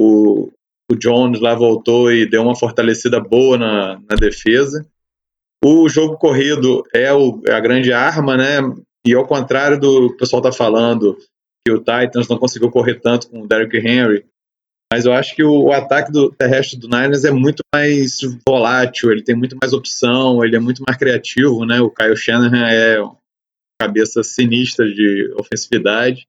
O, 0.00 0.50
o 0.90 0.96
Jones 0.96 1.40
lá 1.40 1.54
voltou 1.54 2.10
e 2.10 2.26
deu 2.28 2.42
uma 2.42 2.56
fortalecida 2.56 3.20
boa 3.20 3.56
na, 3.58 4.00
na 4.00 4.16
defesa. 4.16 4.84
O 5.64 5.88
jogo 5.88 6.16
corrido 6.16 6.82
é, 6.94 7.12
o- 7.12 7.40
é 7.46 7.52
a 7.52 7.60
grande 7.60 7.92
arma, 7.92 8.36
né? 8.36 8.58
E 9.06 9.14
ao 9.14 9.26
contrário 9.26 9.78
do 9.78 10.08
que 10.08 10.14
o 10.14 10.16
pessoal 10.16 10.40
está 10.42 10.52
falando, 10.52 11.16
que 11.66 11.72
o 11.72 11.78
Titans 11.78 12.28
não 12.28 12.38
conseguiu 12.38 12.70
correr 12.70 13.00
tanto 13.00 13.28
com 13.28 13.42
o 13.42 13.46
Derrick 13.46 13.76
Henry, 13.76 14.24
mas 14.92 15.04
eu 15.06 15.12
acho 15.12 15.34
que 15.34 15.42
o, 15.42 15.64
o 15.66 15.72
ataque 15.72 16.10
do 16.12 16.30
terrestre 16.32 16.78
do 16.78 16.88
Niners 16.88 17.24
é 17.24 17.30
muito 17.30 17.62
mais 17.74 18.18
volátil, 18.46 19.10
ele 19.10 19.22
tem 19.22 19.34
muito 19.34 19.56
mais 19.60 19.72
opção, 19.72 20.44
ele 20.44 20.56
é 20.56 20.60
muito 20.60 20.82
mais 20.86 20.98
criativo, 20.98 21.64
né? 21.64 21.80
O 21.80 21.90
Kyle 21.90 22.16
Shanahan 22.16 22.66
é 22.68 22.96
cabeça 23.80 24.22
sinistra 24.22 24.86
de 24.86 25.32
ofensividade. 25.38 26.26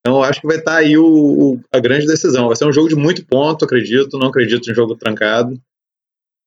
Então 0.00 0.16
eu 0.18 0.24
acho 0.24 0.40
que 0.40 0.46
vai 0.46 0.56
estar 0.56 0.76
aí 0.76 0.96
o, 0.96 1.04
o- 1.06 1.60
a 1.72 1.78
grande 1.78 2.06
decisão. 2.06 2.46
Vai 2.48 2.56
ser 2.56 2.64
um 2.64 2.72
jogo 2.72 2.88
de 2.88 2.96
muito 2.96 3.24
ponto, 3.26 3.64
acredito. 3.64 4.18
Não 4.18 4.28
acredito 4.28 4.70
em 4.70 4.74
jogo 4.74 4.96
trancado. 4.96 5.60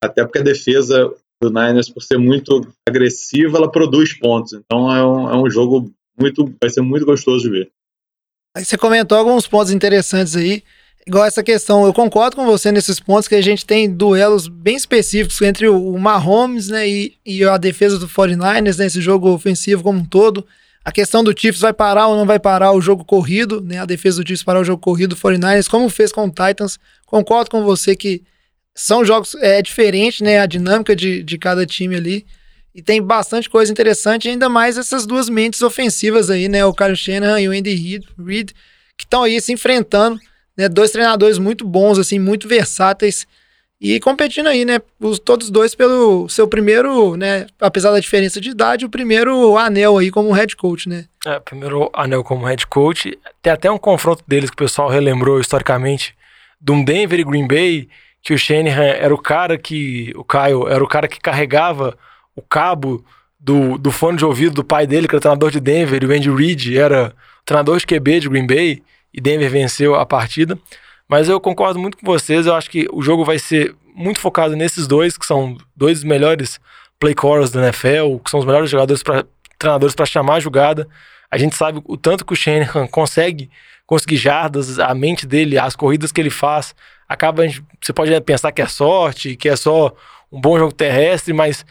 Até 0.02 0.24
porque 0.24 0.40
a 0.40 0.42
defesa 0.42 1.14
do 1.48 1.60
Niners, 1.60 1.88
por 1.88 2.02
ser 2.02 2.18
muito 2.18 2.66
agressiva, 2.88 3.58
ela 3.58 3.70
produz 3.70 4.12
pontos. 4.12 4.52
Então 4.52 4.94
é 4.94 5.04
um, 5.04 5.30
é 5.30 5.36
um 5.36 5.50
jogo 5.50 5.90
muito. 6.18 6.52
Vai 6.60 6.70
ser 6.70 6.80
muito 6.80 7.04
gostoso 7.04 7.44
de 7.44 7.50
ver. 7.50 7.70
Aí 8.56 8.64
você 8.64 8.78
comentou 8.78 9.18
alguns 9.18 9.46
pontos 9.46 9.72
interessantes 9.72 10.36
aí, 10.36 10.62
igual 11.06 11.24
essa 11.24 11.42
questão, 11.42 11.84
eu 11.84 11.92
concordo 11.92 12.36
com 12.36 12.46
você 12.46 12.70
nesses 12.70 13.00
pontos 13.00 13.26
que 13.26 13.34
a 13.34 13.42
gente 13.42 13.66
tem 13.66 13.90
duelos 13.90 14.46
bem 14.46 14.76
específicos 14.76 15.42
entre 15.42 15.68
o 15.68 15.98
Mahomes, 15.98 16.68
né, 16.68 16.88
e, 16.88 17.14
e 17.26 17.44
a 17.44 17.56
defesa 17.56 17.98
do 17.98 18.08
49ers, 18.08 18.78
né, 18.78 18.86
esse 18.86 19.00
jogo 19.00 19.28
ofensivo 19.30 19.82
como 19.82 19.98
um 19.98 20.04
todo. 20.04 20.46
A 20.84 20.92
questão 20.92 21.24
do 21.24 21.34
Chiefs 21.36 21.60
vai 21.60 21.72
parar 21.72 22.06
ou 22.06 22.16
não 22.16 22.26
vai 22.26 22.38
parar 22.38 22.70
o 22.72 22.80
jogo 22.80 23.04
corrido, 23.04 23.60
né, 23.60 23.78
a 23.78 23.86
defesa 23.86 24.22
do 24.22 24.26
Chiefs 24.26 24.44
parar 24.44 24.60
o 24.60 24.64
jogo 24.64 24.80
corrido 24.80 25.16
do 25.16 25.20
49ers, 25.20 25.68
como 25.68 25.88
fez 25.88 26.12
com 26.12 26.26
o 26.26 26.30
Titans. 26.30 26.78
Concordo 27.06 27.50
com 27.50 27.64
você 27.64 27.96
que 27.96 28.22
são 28.74 29.04
jogos 29.04 29.34
é 29.36 29.62
diferente, 29.62 30.22
né, 30.22 30.40
a 30.40 30.46
dinâmica 30.46 30.96
de, 30.96 31.22
de 31.22 31.38
cada 31.38 31.64
time 31.64 31.96
ali. 31.96 32.26
E 32.74 32.82
tem 32.82 33.00
bastante 33.00 33.48
coisa 33.48 33.70
interessante, 33.70 34.28
ainda 34.28 34.48
mais 34.48 34.76
essas 34.76 35.06
duas 35.06 35.28
mentes 35.28 35.62
ofensivas 35.62 36.28
aí, 36.28 36.48
né? 36.48 36.64
O 36.64 36.74
Kyle 36.74 36.96
Shanahan 36.96 37.40
e 37.40 37.48
o 37.48 37.52
Andy 37.52 37.72
Reid, 37.72 38.08
Reid, 38.18 38.52
que 38.98 39.04
estão 39.04 39.22
aí 39.22 39.40
se 39.40 39.52
enfrentando, 39.52 40.18
né? 40.56 40.68
Dois 40.68 40.90
treinadores 40.90 41.38
muito 41.38 41.64
bons, 41.64 42.00
assim, 42.00 42.18
muito 42.18 42.48
versáteis 42.48 43.28
e 43.80 44.00
competindo 44.00 44.48
aí, 44.48 44.64
né? 44.64 44.80
Os, 44.98 45.18
todos 45.18 45.50
dois 45.50 45.74
pelo 45.74 46.28
seu 46.28 46.48
primeiro, 46.48 47.16
né? 47.16 47.46
Apesar 47.60 47.90
da 47.90 48.00
diferença 48.00 48.40
de 48.40 48.50
idade, 48.50 48.84
o 48.84 48.88
primeiro 48.88 49.56
anel 49.58 49.98
aí 49.98 50.10
como 50.10 50.32
head 50.32 50.56
coach, 50.56 50.88
né? 50.88 51.04
É, 51.26 51.38
primeiro 51.38 51.90
anel 51.92 52.24
como 52.24 52.46
head 52.46 52.66
coach. 52.66 53.16
Tem 53.42 53.52
até 53.52 53.70
um 53.70 53.78
confronto 53.78 54.24
deles 54.26 54.50
que 54.50 54.54
o 54.54 54.64
pessoal 54.64 54.88
relembrou 54.88 55.38
historicamente 55.38 56.14
de 56.60 56.72
um 56.72 56.82
Denver 56.82 57.20
e 57.20 57.24
Green 57.24 57.46
Bay, 57.46 57.88
que 58.24 58.32
o 58.32 58.38
Shanahan 58.38 58.82
era 58.82 59.14
o 59.14 59.18
cara 59.18 59.58
que. 59.58 60.12
O 60.16 60.24
Kyle 60.24 60.66
era 60.68 60.82
o 60.82 60.88
cara 60.88 61.06
que 61.06 61.20
carregava 61.20 61.96
o 62.34 62.40
cabo 62.40 63.04
do, 63.38 63.76
do 63.76 63.92
fone 63.92 64.16
de 64.16 64.24
ouvido 64.24 64.54
do 64.54 64.64
pai 64.64 64.86
dele, 64.86 65.06
que 65.06 65.14
era 65.14 65.20
treinador 65.20 65.50
de 65.50 65.60
Denver, 65.60 66.02
e 66.02 66.06
o 66.06 66.10
Andy 66.10 66.30
Reid 66.30 66.78
era 66.78 67.14
treinador 67.44 67.78
de 67.78 67.86
QB 67.86 68.20
de 68.20 68.28
Green 68.30 68.46
Bay, 68.46 68.82
e 69.12 69.20
Denver 69.20 69.50
venceu 69.50 69.94
a 69.94 70.06
partida. 70.06 70.58
Mas 71.06 71.28
eu 71.28 71.38
concordo 71.38 71.78
muito 71.78 71.98
com 71.98 72.06
vocês, 72.06 72.46
eu 72.46 72.54
acho 72.54 72.70
que 72.70 72.88
o 72.90 73.02
jogo 73.02 73.24
vai 73.24 73.38
ser 73.38 73.74
muito 73.94 74.18
focado 74.18 74.56
nesses 74.56 74.86
dois, 74.86 75.18
que 75.18 75.26
são 75.26 75.58
dois 75.76 75.98
dos 75.98 76.04
melhores 76.04 76.58
play 76.98 77.14
callers 77.14 77.50
da 77.50 77.62
NFL, 77.62 78.18
que 78.24 78.30
são 78.30 78.40
os 78.40 78.46
melhores 78.46 78.70
jogadores 78.70 79.02
pra, 79.02 79.24
treinadores 79.58 79.94
para 79.94 80.06
chamar 80.06 80.36
a 80.36 80.40
jogada. 80.40 80.88
A 81.30 81.36
gente 81.36 81.54
sabe 81.54 81.82
o 81.84 81.96
tanto 81.98 82.24
que 82.24 82.32
o 82.32 82.36
Shanahan 82.36 82.86
consegue 82.86 83.50
conseguir 83.86 84.16
jardas, 84.16 84.78
a 84.78 84.94
mente 84.94 85.26
dele, 85.26 85.58
as 85.58 85.76
corridas 85.76 86.10
que 86.10 86.20
ele 86.20 86.30
faz, 86.30 86.74
acaba 87.14 87.42
você 87.80 87.92
pode 87.92 88.20
pensar 88.22 88.52
que 88.52 88.60
é 88.60 88.66
sorte, 88.66 89.36
que 89.36 89.48
é 89.48 89.56
só 89.56 89.94
um 90.30 90.40
bom 90.40 90.58
jogo 90.58 90.72
terrestre, 90.72 91.32
mas 91.32 91.64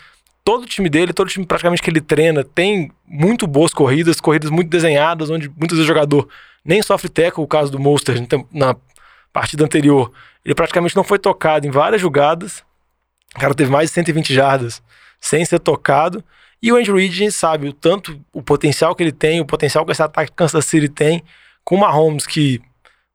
todo 0.43 0.63
o 0.63 0.65
time 0.65 0.89
dele, 0.89 1.13
todo 1.13 1.27
o 1.27 1.29
time 1.29 1.45
praticamente 1.45 1.81
que 1.81 1.89
ele 1.89 2.01
treina, 2.01 2.43
tem 2.43 2.91
muito 3.07 3.47
boas 3.47 3.73
corridas, 3.73 4.19
corridas 4.19 4.49
muito 4.49 4.69
desenhadas, 4.69 5.29
onde 5.29 5.49
muitas 5.49 5.77
vezes 5.77 5.83
o 5.83 5.87
jogador 5.87 6.27
nem 6.63 6.81
sofre 6.81 7.09
teco, 7.09 7.41
o 7.41 7.47
caso 7.47 7.71
do 7.71 7.79
Monster 7.79 8.15
na 8.51 8.75
partida 9.31 9.63
anterior. 9.63 10.11
Ele 10.45 10.55
praticamente 10.55 10.95
não 10.95 11.03
foi 11.03 11.19
tocado 11.19 11.67
em 11.67 11.71
várias 11.71 12.01
jogadas. 12.01 12.63
O 13.35 13.39
cara 13.39 13.53
teve 13.53 13.71
mais 13.71 13.89
de 13.89 13.95
120 13.95 14.33
jardas 14.33 14.81
sem 15.19 15.43
ser 15.45 15.59
tocado. 15.59 16.23
E 16.61 16.71
o 16.71 16.77
Andrew 16.77 16.95
Reid, 16.95 17.31
sabe 17.31 17.67
o 17.67 17.73
tanto, 17.73 18.19
o 18.31 18.41
potencial 18.41 18.95
que 18.95 19.03
ele 19.03 19.11
tem, 19.11 19.41
o 19.41 19.45
potencial 19.45 19.85
que 19.85 19.91
esse 19.91 20.01
ataque 20.01 20.31
Kansas 20.31 20.65
City 20.65 20.87
tem, 20.87 21.23
com 21.63 21.75
o 21.75 21.79
Mahomes, 21.79 22.25
que 22.25 22.61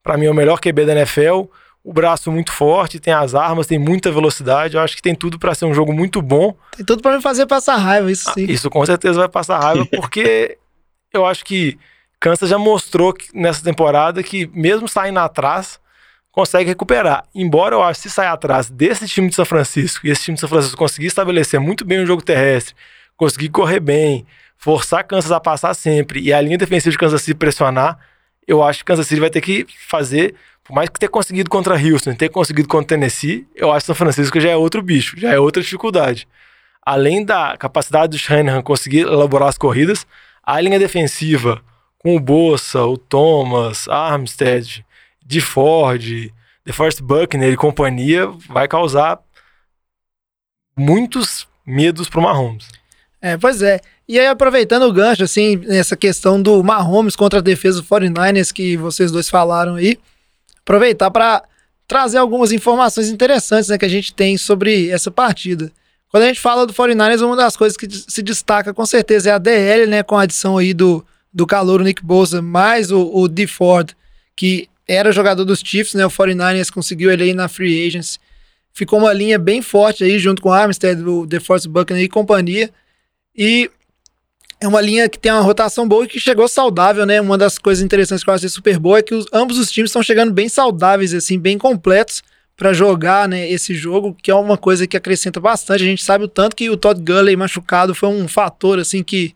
para 0.03 0.17
mim 0.17 0.27
é 0.27 0.31
o 0.31 0.35
melhor 0.35 0.61
QB 0.61 0.85
da 0.85 0.93
NFL, 0.93 1.45
o 1.89 1.93
braço 1.93 2.31
muito 2.31 2.53
forte, 2.53 3.01
tem 3.01 3.15
as 3.15 3.35
armas, 3.35 3.67
tem 3.67 3.79
muita 3.79 4.13
velocidade. 4.13 4.77
Eu 4.77 4.83
acho 4.83 4.95
que 4.95 5.01
tem 5.01 5.15
tudo 5.15 5.39
para 5.39 5.55
ser 5.55 5.65
um 5.65 5.73
jogo 5.73 5.91
muito 5.91 6.21
bom. 6.21 6.55
Tem 6.77 6.85
tudo 6.85 7.03
para 7.03 7.17
me 7.17 7.23
fazer 7.23 7.47
passar 7.47 7.77
raiva, 7.77 8.13
isso 8.13 8.31
sim. 8.35 8.45
Ah, 8.47 8.53
isso 8.53 8.69
com 8.69 8.85
certeza 8.85 9.21
vai 9.21 9.29
passar 9.29 9.59
raiva, 9.59 9.87
porque 9.97 10.59
eu 11.15 11.25
acho 11.25 11.43
que 11.47 11.79
Kansas 12.21 12.51
já 12.51 12.59
mostrou 12.59 13.15
que, 13.15 13.29
nessa 13.33 13.65
temporada 13.65 14.23
que, 14.23 14.47
mesmo 14.53 14.87
saindo 14.87 15.19
atrás, 15.19 15.81
consegue 16.31 16.69
recuperar. 16.69 17.25
Embora 17.35 17.75
eu 17.75 17.83
acho 17.83 18.03
que 18.03 18.11
se 18.11 18.15
sair 18.15 18.29
atrás 18.29 18.69
desse 18.69 19.09
time 19.09 19.31
de 19.31 19.35
São 19.35 19.47
Francisco 19.47 20.07
e 20.07 20.11
esse 20.11 20.25
time 20.25 20.35
de 20.35 20.41
São 20.41 20.49
Francisco 20.49 20.77
conseguir 20.77 21.07
estabelecer 21.07 21.59
muito 21.59 21.87
bem 21.87 22.01
o 22.01 22.07
jogo 22.07 22.21
terrestre, 22.21 22.75
conseguir 23.17 23.49
correr 23.49 23.81
bem, 23.81 24.27
forçar 24.59 25.05
Kansas 25.05 25.33
a 25.33 25.41
passar 25.41 25.73
sempre 25.73 26.21
e 26.21 26.35
a 26.35 26.41
linha 26.43 26.59
defensiva 26.59 26.91
de 26.91 26.99
Kansas 26.99 27.23
City 27.23 27.35
pressionar, 27.35 27.99
eu 28.47 28.63
acho 28.63 28.81
que 28.81 28.85
Kansas 28.85 29.07
City 29.07 29.21
vai 29.21 29.31
ter 29.31 29.41
que 29.41 29.67
fazer, 29.87 30.35
por 30.69 30.75
mais 30.75 30.91
que 30.91 31.01
ter 31.01 31.09
conseguido 31.09 31.49
contra 31.49 31.83
Houston, 31.83 32.15
ter 32.15 32.29
conseguido 32.29 32.69
contra 32.69 32.89
Tennessee, 32.89 33.49
eu 33.55 33.73
acho 33.73 33.81
que 33.81 33.87
São 33.87 33.95
Francisco 33.95 34.39
já 34.39 34.51
é 34.51 34.57
outro 34.57 34.83
bicho, 34.83 35.19
já 35.19 35.33
é 35.33 35.39
outra 35.39 35.63
dificuldade. 35.63 36.29
Além 36.85 37.25
da 37.25 37.57
capacidade 37.57 38.11
do 38.11 38.19
Shanahan 38.19 38.61
conseguir 38.61 39.01
elaborar 39.01 39.49
as 39.49 39.57
corridas, 39.57 40.07
a 40.45 40.61
linha 40.61 40.79
defensiva 40.79 41.63
com 41.97 42.15
o 42.15 42.21
Bossa, 42.21 42.85
o 42.85 42.99
Thomas, 42.99 43.89
Armstead, 43.89 44.85
de 45.25 45.41
Ford, 45.41 46.31
The 46.67 46.73
Forest 46.73 47.03
Buckner 47.03 47.51
e 47.51 47.57
companhia, 47.57 48.27
vai 48.47 48.69
causar 48.69 49.19
muitos 50.77 51.49
medos 51.67 52.11
pro 52.11 52.21
Mahomes. 52.21 52.69
É, 53.23 53.39
pois 53.39 53.63
é. 53.63 53.81
E 54.07 54.19
aí, 54.21 54.27
aproveitando 54.27 54.83
o 54.83 54.93
gancho, 54.93 55.25
assim, 55.25 55.57
nessa 55.57 55.97
questão 55.97 56.41
do 56.41 56.63
Mahomes 56.63 57.17
contra 57.17 57.39
a 57.39 57.43
defesa 57.43 57.81
do 57.81 57.89
49ers 57.89 58.53
que 58.53 58.77
vocês 58.77 59.11
dois 59.11 59.31
falaram 59.31 59.77
aí, 59.77 59.99
aproveitar 60.69 61.11
para 61.11 61.43
trazer 61.87 62.19
algumas 62.19 62.53
informações 62.53 63.09
interessantes 63.09 63.71
né, 63.71 63.79
que 63.79 63.87
a 63.87 63.89
gente 63.89 64.13
tem 64.13 64.37
sobre 64.37 64.91
essa 64.91 65.11
partida. 65.11 65.73
Quando 66.11 66.25
a 66.25 66.27
gente 66.27 66.41
fala 66.41 66.67
do 66.67 66.75
49ers, 66.75 67.25
uma 67.25 67.37
das 67.37 67.57
coisas 67.57 67.77
que 67.77 67.89
se 67.91 68.23
destaca 68.23 68.75
com 68.75 68.85
certeza 68.85 69.31
é 69.31 69.33
a 69.33 69.39
DL, 69.39 69.87
né, 69.87 70.03
com 70.03 70.19
a 70.19 70.23
adição 70.23 70.59
aí 70.59 70.75
do, 70.75 71.05
do 71.33 71.47
calor 71.47 71.83
Nick 71.83 72.05
Bosa, 72.05 72.43
mais 72.43 72.93
o, 72.93 73.11
o 73.15 73.27
D. 73.27 73.47
Ford, 73.47 73.93
que 74.37 74.69
era 74.87 75.11
jogador 75.11 75.45
dos 75.45 75.61
Chiefs, 75.61 75.95
né, 75.95 76.05
o 76.05 76.11
49ers 76.11 76.71
conseguiu 76.71 77.11
ele 77.11 77.25
aí 77.25 77.35
na 77.35 77.49
Free 77.49 77.87
Agents. 77.87 78.21
Ficou 78.75 78.99
uma 78.99 79.13
linha 79.13 79.39
bem 79.39 79.63
forte 79.63 80.05
aí, 80.05 80.19
junto 80.19 80.43
com 80.43 80.51
o 80.51 80.53
Armstead, 80.53 81.03
o 81.03 81.27
DeForest 81.27 81.67
Buckner 81.67 82.03
e 82.03 82.09
companhia. 82.09 82.71
E 83.35 83.71
é 84.61 84.67
uma 84.67 84.81
linha 84.81 85.09
que 85.09 85.19
tem 85.19 85.31
uma 85.31 85.41
rotação 85.41 85.87
boa 85.87 86.05
e 86.05 86.09
que 86.09 86.19
chegou 86.19 86.49
saudável, 86.49 87.07
né? 87.07 87.21
Uma 87.21 87.39
das 87.39 87.59
coisas 87.59 87.85
interessantes 87.85 88.25
que 88.25 88.31
eu 88.31 88.35
achei 88.35 88.49
super 88.49 88.79
boa 88.79 88.99
é 88.99 89.03
que 89.03 89.15
os, 89.15 89.27
ambos 89.33 89.59
os 89.59 89.71
times 89.71 89.91
estão 89.91 90.03
chegando 90.03 90.33
bem 90.33 90.49
saudáveis, 90.49 91.15
assim, 91.15 91.39
bem 91.39 91.57
completos 91.57 92.23
para 92.57 92.73
jogar, 92.73 93.29
né, 93.29 93.49
esse 93.49 93.73
jogo, 93.73 94.17
que 94.21 94.33
é 94.33 94.35
uma 94.35 94.59
coisa 94.59 94.85
que 94.85 94.97
acrescenta 94.97 95.39
bastante. 95.39 95.85
A 95.85 95.87
gente 95.87 96.03
sabe 96.03 96.25
o 96.25 96.29
tanto 96.29 96.57
que 96.57 96.69
o 96.69 96.77
Todd 96.77 97.01
Gurley 97.01 97.37
machucado 97.37 97.95
foi 97.95 98.09
um 98.09 98.27
fator, 98.27 98.81
assim, 98.81 99.01
que 99.05 99.33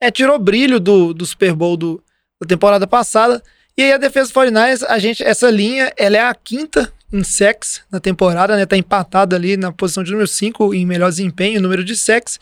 é, 0.00 0.10
tirou 0.10 0.38
brilho 0.38 0.80
do, 0.80 1.12
do 1.12 1.26
Super 1.26 1.54
Bowl 1.54 1.76
do, 1.76 2.02
da 2.40 2.48
temporada 2.48 2.86
passada. 2.86 3.42
E 3.76 3.82
aí 3.82 3.92
a 3.92 3.98
defesa 3.98 4.32
do 4.32 4.40
49ers, 4.40 4.86
a 4.88 4.98
gente, 4.98 5.22
essa 5.22 5.50
linha, 5.50 5.92
ela 5.98 6.16
é 6.16 6.20
a 6.20 6.34
quinta 6.34 6.90
em 7.12 7.22
sacks 7.22 7.82
na 7.92 8.00
temporada, 8.00 8.56
né? 8.56 8.64
Tá 8.64 8.76
empatada 8.76 9.36
ali 9.36 9.58
na 9.58 9.70
posição 9.70 10.02
de 10.02 10.10
número 10.10 10.26
5 10.26 10.74
em 10.74 10.86
melhor 10.86 11.10
desempenho, 11.10 11.60
número 11.60 11.84
de 11.84 11.94
sacks. 11.94 12.40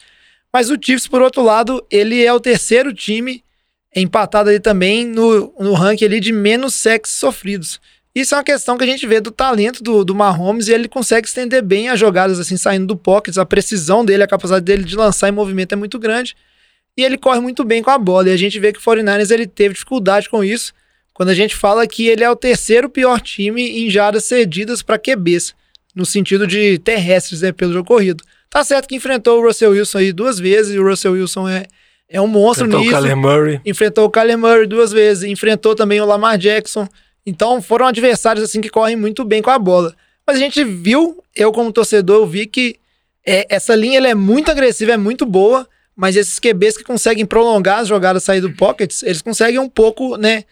Mas 0.54 0.70
o 0.70 0.78
Chiefs, 0.80 1.08
por 1.08 1.20
outro 1.20 1.42
lado, 1.42 1.84
ele 1.90 2.24
é 2.24 2.32
o 2.32 2.38
terceiro 2.38 2.94
time 2.94 3.42
empatado 3.92 4.50
ali 4.50 4.60
também 4.60 5.04
no, 5.04 5.52
no 5.58 5.72
ranking 5.72 6.04
ali 6.04 6.20
de 6.20 6.30
menos 6.30 6.74
sacks 6.74 7.10
sofridos. 7.10 7.80
Isso 8.14 8.36
é 8.36 8.38
uma 8.38 8.44
questão 8.44 8.78
que 8.78 8.84
a 8.84 8.86
gente 8.86 9.04
vê 9.04 9.20
do 9.20 9.32
talento 9.32 9.82
do, 9.82 10.04
do 10.04 10.14
Mahomes 10.14 10.68
e 10.68 10.72
ele 10.72 10.86
consegue 10.86 11.26
estender 11.26 11.60
bem 11.60 11.88
as 11.88 11.98
jogadas 11.98 12.38
assim, 12.38 12.56
saindo 12.56 12.86
do 12.86 12.96
pocket, 12.96 13.36
a 13.36 13.44
precisão 13.44 14.04
dele, 14.04 14.22
a 14.22 14.28
capacidade 14.28 14.64
dele 14.64 14.84
de 14.84 14.94
lançar 14.94 15.28
em 15.28 15.32
movimento 15.32 15.72
é 15.72 15.76
muito 15.76 15.98
grande 15.98 16.36
e 16.96 17.02
ele 17.02 17.18
corre 17.18 17.40
muito 17.40 17.64
bem 17.64 17.82
com 17.82 17.90
a 17.90 17.98
bola. 17.98 18.28
E 18.28 18.32
a 18.32 18.36
gente 18.36 18.60
vê 18.60 18.72
que 18.72 18.78
o 18.78 18.82
49ers 18.82 19.32
ele 19.32 19.48
teve 19.48 19.74
dificuldade 19.74 20.28
com 20.28 20.44
isso 20.44 20.72
quando 21.12 21.30
a 21.30 21.34
gente 21.34 21.56
fala 21.56 21.84
que 21.84 22.06
ele 22.06 22.22
é 22.22 22.30
o 22.30 22.36
terceiro 22.36 22.88
pior 22.88 23.20
time 23.20 23.84
em 23.84 23.90
jardas 23.90 24.24
cedidas 24.24 24.82
para 24.82 25.00
QBs, 25.00 25.52
no 25.96 26.06
sentido 26.06 26.46
de 26.46 26.78
terrestres, 26.78 27.42
né, 27.42 27.50
pelo 27.50 27.72
jogo 27.72 27.88
corrido. 27.88 28.22
Tá 28.54 28.62
certo 28.62 28.86
que 28.86 28.94
enfrentou 28.94 29.40
o 29.40 29.44
Russell 29.44 29.72
Wilson 29.72 29.98
aí 29.98 30.12
duas 30.12 30.38
vezes, 30.38 30.76
e 30.76 30.78
o 30.78 30.88
Russell 30.88 31.14
Wilson 31.14 31.48
é, 31.48 31.66
é 32.08 32.20
um 32.20 32.28
monstro 32.28 32.66
enfrentou 32.66 32.84
nisso. 32.84 32.96
O 32.96 33.00
Kyler 33.00 33.16
Murray. 33.16 33.60
Enfrentou 33.66 34.04
o 34.04 34.10
Kyler 34.10 34.38
Murray 34.38 34.66
duas 34.68 34.92
vezes, 34.92 35.24
enfrentou 35.24 35.74
também 35.74 36.00
o 36.00 36.04
Lamar 36.04 36.38
Jackson. 36.38 36.86
Então 37.26 37.60
foram 37.60 37.88
adversários 37.88 38.44
assim 38.44 38.60
que 38.60 38.68
correm 38.68 38.94
muito 38.94 39.24
bem 39.24 39.42
com 39.42 39.50
a 39.50 39.58
bola. 39.58 39.92
Mas 40.24 40.36
a 40.36 40.38
gente 40.38 40.62
viu, 40.62 41.20
eu 41.34 41.50
como 41.50 41.72
torcedor, 41.72 42.22
eu 42.22 42.26
vi 42.28 42.46
que 42.46 42.76
é, 43.26 43.44
essa 43.48 43.74
linha 43.74 43.98
ela 43.98 44.06
é 44.06 44.14
muito 44.14 44.52
agressiva, 44.52 44.92
é 44.92 44.96
muito 44.96 45.26
boa, 45.26 45.66
mas 45.96 46.14
esses 46.14 46.38
QBs 46.38 46.76
que 46.76 46.84
conseguem 46.84 47.26
prolongar 47.26 47.80
as 47.80 47.88
jogadas 47.88 48.22
sair 48.22 48.40
do 48.40 48.52
pockets, 48.52 49.02
eles 49.02 49.20
conseguem 49.20 49.58
um 49.58 49.68
pouco, 49.68 50.16
né? 50.16 50.44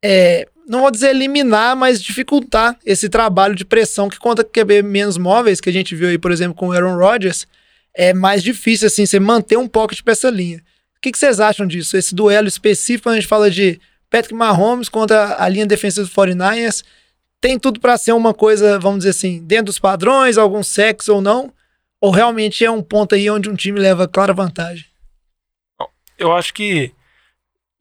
É, 0.00 0.46
não 0.70 0.82
vou 0.82 0.90
dizer 0.90 1.10
eliminar, 1.10 1.74
mas 1.74 2.00
dificultar 2.00 2.78
esse 2.86 3.08
trabalho 3.08 3.56
de 3.56 3.64
pressão 3.64 4.08
que 4.08 4.20
conta 4.20 4.44
QB 4.44 4.82
menos 4.82 5.18
móveis, 5.18 5.60
que 5.60 5.68
a 5.68 5.72
gente 5.72 5.96
viu 5.96 6.08
aí, 6.08 6.16
por 6.16 6.30
exemplo, 6.30 6.54
com 6.54 6.68
o 6.68 6.72
Aaron 6.72 6.96
Rodgers, 6.96 7.44
é 7.92 8.14
mais 8.14 8.40
difícil, 8.40 8.86
assim, 8.86 9.04
você 9.04 9.18
manter 9.18 9.58
um 9.58 9.66
pocket 9.66 10.00
para 10.02 10.12
essa 10.12 10.30
linha. 10.30 10.58
O 10.96 11.00
que, 11.02 11.10
que, 11.10 11.18
vocês 11.18 11.40
acham 11.40 11.66
disso? 11.66 11.96
Esse 11.96 12.14
duelo 12.14 12.46
específico, 12.46 13.08
a 13.08 13.14
gente 13.16 13.26
fala 13.26 13.50
de 13.50 13.80
Patrick 14.08 14.32
Mahomes 14.32 14.88
contra 14.88 15.42
a 15.42 15.48
linha 15.48 15.66
defensiva 15.66 16.06
do 16.06 16.12
49ers, 16.12 16.84
tem 17.40 17.58
tudo 17.58 17.80
para 17.80 17.98
ser 17.98 18.12
uma 18.12 18.32
coisa, 18.32 18.78
vamos 18.78 18.98
dizer 18.98 19.10
assim, 19.10 19.42
dentro 19.42 19.66
dos 19.66 19.80
padrões, 19.80 20.38
algum 20.38 20.62
sexo 20.62 21.14
ou 21.14 21.20
não, 21.20 21.52
ou 22.00 22.12
realmente 22.12 22.64
é 22.64 22.70
um 22.70 22.82
ponto 22.82 23.16
aí 23.16 23.28
onde 23.28 23.50
um 23.50 23.56
time 23.56 23.80
leva 23.80 24.06
clara 24.06 24.32
vantagem? 24.32 24.86
Eu 26.16 26.32
acho 26.32 26.54
que 26.54 26.92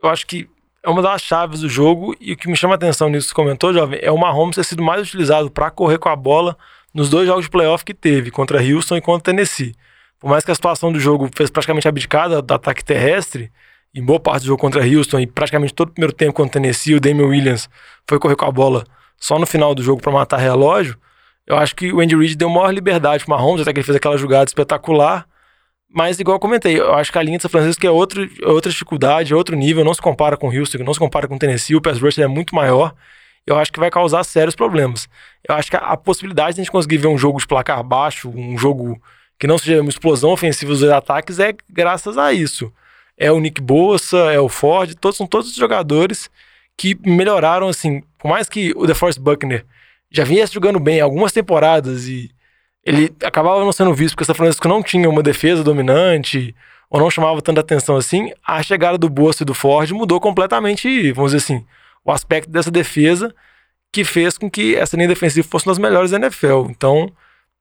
eu 0.02 0.10
acho 0.10 0.26
que 0.26 0.50
é 0.84 0.90
uma 0.90 1.02
das 1.02 1.22
chaves 1.22 1.62
do 1.62 1.70
jogo 1.70 2.16
e 2.20 2.34
o 2.34 2.38
que 2.38 2.48
me 2.48 2.56
chama 2.56 2.74
a 2.74 2.76
atenção 2.76 3.10
nisso 3.10 3.28
que 3.28 3.32
você 3.32 3.36
comentou, 3.36 3.74
jovem, 3.74 4.00
é 4.02 4.12
o 4.12 4.18
Mahomes 4.18 4.56
ter 4.56 4.64
sido 4.64 4.82
mais 4.82 5.02
utilizado 5.02 5.52
para 5.52 5.70
correr 5.70 5.98
com 5.98 6.10
a 6.10 6.16
bola 6.16 6.58
nos 6.94 7.10
dois 7.10 7.28
jogos 7.28 7.46
de 7.46 7.52
playoff 7.52 7.84
que 7.84 7.94
teve, 7.94 8.32
contra 8.32 8.62
Houston 8.62 8.98
e 8.98 9.02
contra 9.02 9.32
Tennessee. 9.32 9.76
Por 10.20 10.30
mais 10.30 10.44
que 10.44 10.52
a 10.52 10.56
situação 10.56 10.92
do 10.92 11.00
jogo 11.00 11.30
fez 11.36 11.50
praticamente 11.50 11.88
abdicada 11.88 12.42
do 12.42 12.54
ataque 12.54 12.84
terrestre, 12.84 13.52
em 13.94 14.04
boa 14.04 14.20
parte 14.20 14.44
do 14.44 14.48
jogo 14.48 14.60
contra 14.60 14.84
Houston 14.86 15.20
e 15.20 15.28
praticamente 15.28 15.74
todo 15.74 15.90
o 15.90 15.94
primeiro 15.94 16.14
tempo 16.14 16.34
contra 16.34 16.54
Tennessee, 16.54 16.96
o 16.96 17.00
Damian 17.00 17.28
Williams 17.28 17.70
foi 18.08 18.20
correr 18.20 18.36
com 18.36 18.46
a 18.46 18.52
bola 18.52 18.86
só 19.18 19.38
no 19.38 19.46
final 19.46 19.76
do 19.76 19.84
jogo 19.84 20.02
para 20.02 20.12
matar 20.12 20.38
relógio. 20.38 20.98
Eu 21.46 21.58
acho 21.58 21.76
que 21.76 21.92
o 21.92 22.00
Andy 22.00 22.16
Reid 22.16 22.36
deu 22.36 22.50
maior 22.50 22.72
liberdade 22.72 23.26
para 23.26 23.36
Mahomes, 23.36 23.62
até 23.62 23.74
que 23.74 23.80
ele 23.80 23.86
fez 23.86 23.96
aquela 23.96 24.18
jogada 24.18 24.46
espetacular 24.46 25.28
mas, 25.92 26.20
igual 26.20 26.36
eu 26.36 26.40
comentei, 26.40 26.80
eu 26.80 26.94
acho 26.94 27.12
que 27.12 27.18
a 27.18 27.24
linha 27.24 27.38
de 27.38 27.42
São 27.42 27.50
Francisco 27.50 27.86
é 27.86 27.90
outro, 27.90 28.30
é 28.42 28.48
outra 28.48 28.72
dificuldade, 28.72 29.34
é 29.34 29.36
outro 29.36 29.56
nível, 29.56 29.84
não 29.84 29.94
se 29.94 30.02
compara 30.02 30.38
com 30.38 30.48
Houston, 30.48 30.84
não 30.84 30.94
se 30.94 31.00
compara 31.00 31.28
com 31.28 31.38
Tennessee, 31.38 31.76
o 31.76 31.82
pass 31.82 32.00
rush 32.00 32.20
é 32.20 32.28
muito 32.28 32.54
maior. 32.54 32.94
Eu 33.46 33.58
acho 33.58 33.74
que 33.74 33.80
vai 33.80 33.90
causar 33.90 34.24
sérios 34.24 34.56
problemas. 34.56 35.10
Eu 35.48 35.56
acho 35.56 35.72
que 35.72 35.76
a, 35.76 35.80
a 35.80 35.98
possibilidade 35.98 36.56
de 36.56 36.62
a 36.62 36.64
gente 36.64 36.72
conseguir 36.72 36.98
ver 36.98 37.08
um 37.08 37.18
jogo 37.18 37.40
de 37.40 37.48
placar 37.48 37.84
baixo, 37.84 38.30
um 38.30 38.56
jogo 38.56 39.02
que 39.40 39.48
não 39.48 39.58
seja 39.58 39.82
uma 39.82 39.90
explosão 39.90 40.30
ofensiva 40.30 40.72
dos 40.72 40.84
ataques, 40.84 41.40
é 41.40 41.56
graças 41.68 42.18
a 42.18 42.32
isso. 42.32 42.72
É 43.18 43.32
o 43.32 43.40
Nick 43.40 43.60
Bossa, 43.60 44.18
é 44.32 44.40
o 44.40 44.48
Ford, 44.48 44.94
todos, 44.96 45.18
são 45.18 45.26
todos 45.26 45.50
os 45.50 45.56
jogadores 45.56 46.30
que 46.78 46.96
melhoraram, 47.04 47.68
assim, 47.68 48.04
por 48.18 48.30
mais 48.30 48.48
que 48.48 48.74
o 48.76 48.86
DeForest 48.86 49.20
Buckner 49.20 49.66
já 50.12 50.24
vinha 50.24 50.46
jogando 50.46 50.80
bem 50.80 51.02
algumas 51.02 51.32
temporadas 51.32 52.08
e 52.08 52.32
ele 52.90 53.16
acabava 53.24 53.60
não 53.60 53.72
sendo 53.72 53.94
visto 53.94 54.16
porque 54.16 54.24
o 54.24 54.26
São 54.26 54.34
Francisco 54.34 54.68
não 54.68 54.82
tinha 54.82 55.08
uma 55.08 55.22
defesa 55.22 55.64
dominante 55.64 56.56
ou 56.90 57.00
não 57.00 57.12
chamava 57.12 57.40
tanta 57.40 57.62
atenção 57.62 57.96
assim, 57.96 58.32
a 58.44 58.64
chegada 58.64 58.98
do 58.98 59.08
Bosso 59.08 59.44
e 59.44 59.46
do 59.46 59.54
Ford 59.54 59.92
mudou 59.92 60.20
completamente, 60.20 61.12
vamos 61.12 61.32
dizer 61.32 61.44
assim, 61.44 61.64
o 62.04 62.12
aspecto 62.12 62.50
dessa 62.50 62.72
defesa 62.72 63.34
que 63.92 64.04
fez 64.04 64.40
com 64.40 64.50
que 64.50 64.76
essa 64.76 64.96
linha 64.96 65.08
defensiva 65.08 65.48
fosse 65.48 65.68
uma 65.68 65.72
das 65.72 65.80
melhores 65.80 66.10
da 66.10 66.18
NFL. 66.18 66.66
Então, 66.70 67.12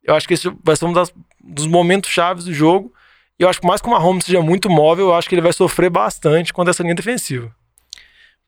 eu 0.02 0.14
acho 0.14 0.26
que 0.26 0.32
esse 0.32 0.50
vai 0.64 0.74
ser 0.76 0.86
um 0.86 0.92
das, 0.94 1.12
dos 1.42 1.66
momentos 1.66 2.10
chaves 2.10 2.46
do 2.46 2.54
jogo. 2.54 2.92
E 3.38 3.42
eu 3.42 3.48
acho 3.50 3.60
que 3.60 3.66
mais 3.66 3.82
que 3.82 3.86
o 3.86 3.90
Mahomes 3.90 4.24
seja 4.24 4.40
muito 4.40 4.70
móvel, 4.70 5.08
eu 5.08 5.14
acho 5.14 5.28
que 5.28 5.34
ele 5.34 5.42
vai 5.42 5.52
sofrer 5.52 5.90
bastante 5.90 6.52
contra 6.52 6.70
essa 6.70 6.82
linha 6.82 6.94
defensiva. 6.94 7.54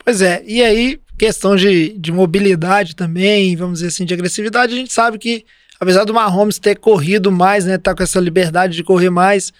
Pois 0.02 0.22
é, 0.22 0.42
e 0.46 0.62
aí, 0.62 0.98
questão 1.18 1.56
de, 1.56 1.90
de 1.98 2.10
mobilidade 2.10 2.96
também, 2.96 3.54
vamos 3.54 3.80
dizer 3.80 3.88
assim, 3.88 4.06
de 4.06 4.14
agressividade, 4.14 4.72
a 4.72 4.76
gente 4.76 4.92
sabe 4.92 5.18
que 5.18 5.44
apesar 5.80 6.04
do 6.04 6.12
Mahomes 6.12 6.58
ter 6.58 6.76
corrido 6.76 7.32
mais, 7.32 7.64
né, 7.64 7.78
tá 7.78 7.94
com 7.94 8.02
essa 8.02 8.20
liberdade 8.20 8.76
de 8.76 8.84
correr 8.84 9.10
mais, 9.10 9.52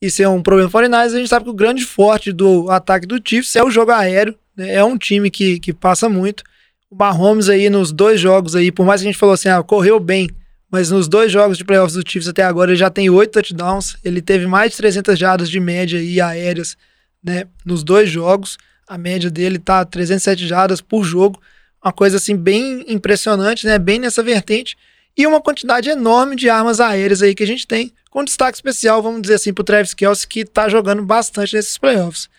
isso 0.00 0.22
é 0.22 0.28
um 0.28 0.40
problema 0.40 0.70
para 0.70 0.88
49ers, 0.88 1.14
a 1.14 1.18
gente 1.18 1.28
sabe 1.28 1.44
que 1.44 1.50
o 1.50 1.54
grande 1.54 1.84
forte 1.84 2.32
do 2.32 2.70
ataque 2.70 3.04
do 3.04 3.20
Chiefs 3.22 3.56
é 3.56 3.64
o 3.64 3.70
jogo 3.70 3.90
aéreo, 3.90 4.34
né? 4.56 4.74
É 4.74 4.84
um 4.84 4.96
time 4.96 5.28
que, 5.28 5.58
que 5.58 5.72
passa 5.72 6.08
muito. 6.08 6.44
O 6.88 6.94
Mahomes 6.94 7.48
aí 7.48 7.68
nos 7.68 7.90
dois 7.90 8.20
jogos 8.20 8.54
aí, 8.54 8.70
por 8.70 8.86
mais 8.86 9.00
que 9.00 9.08
a 9.08 9.10
gente 9.10 9.18
falou 9.18 9.34
assim, 9.34 9.48
ah, 9.48 9.60
correu 9.62 9.98
bem, 9.98 10.30
mas 10.70 10.90
nos 10.90 11.08
dois 11.08 11.32
jogos 11.32 11.58
de 11.58 11.64
playoffs 11.64 11.94
do 11.94 12.08
Chiefs 12.08 12.28
até 12.28 12.44
agora 12.44 12.70
ele 12.70 12.78
já 12.78 12.90
tem 12.90 13.10
oito 13.10 13.32
touchdowns, 13.32 13.96
ele 14.04 14.22
teve 14.22 14.46
mais 14.46 14.70
de 14.70 14.76
300 14.76 15.18
jardas 15.18 15.50
de 15.50 15.58
média 15.58 16.00
e 16.00 16.20
aéreas, 16.20 16.76
né, 17.22 17.44
nos 17.64 17.82
dois 17.82 18.08
jogos. 18.08 18.56
A 18.86 18.96
média 18.96 19.30
dele 19.30 19.58
tá 19.58 19.84
307 19.84 20.46
jardas 20.46 20.80
por 20.80 21.04
jogo, 21.04 21.40
uma 21.84 21.92
coisa 21.92 22.18
assim 22.18 22.36
bem 22.36 22.84
impressionante, 22.86 23.66
né, 23.66 23.78
bem 23.78 23.98
nessa 23.98 24.22
vertente. 24.22 24.76
E 25.18 25.26
uma 25.26 25.40
quantidade 25.40 25.90
enorme 25.90 26.36
de 26.36 26.48
armas 26.48 26.78
aéreas 26.78 27.22
aí 27.22 27.34
que 27.34 27.42
a 27.42 27.46
gente 27.46 27.66
tem, 27.66 27.92
com 28.08 28.22
destaque 28.22 28.56
especial, 28.56 29.02
vamos 29.02 29.20
dizer 29.20 29.34
assim, 29.34 29.52
pro 29.52 29.64
Travis 29.64 29.92
Kelce, 29.92 30.24
que 30.24 30.44
tá 30.44 30.68
jogando 30.68 31.02
bastante 31.02 31.56
nesses 31.56 31.76
playoffs. 31.76 32.30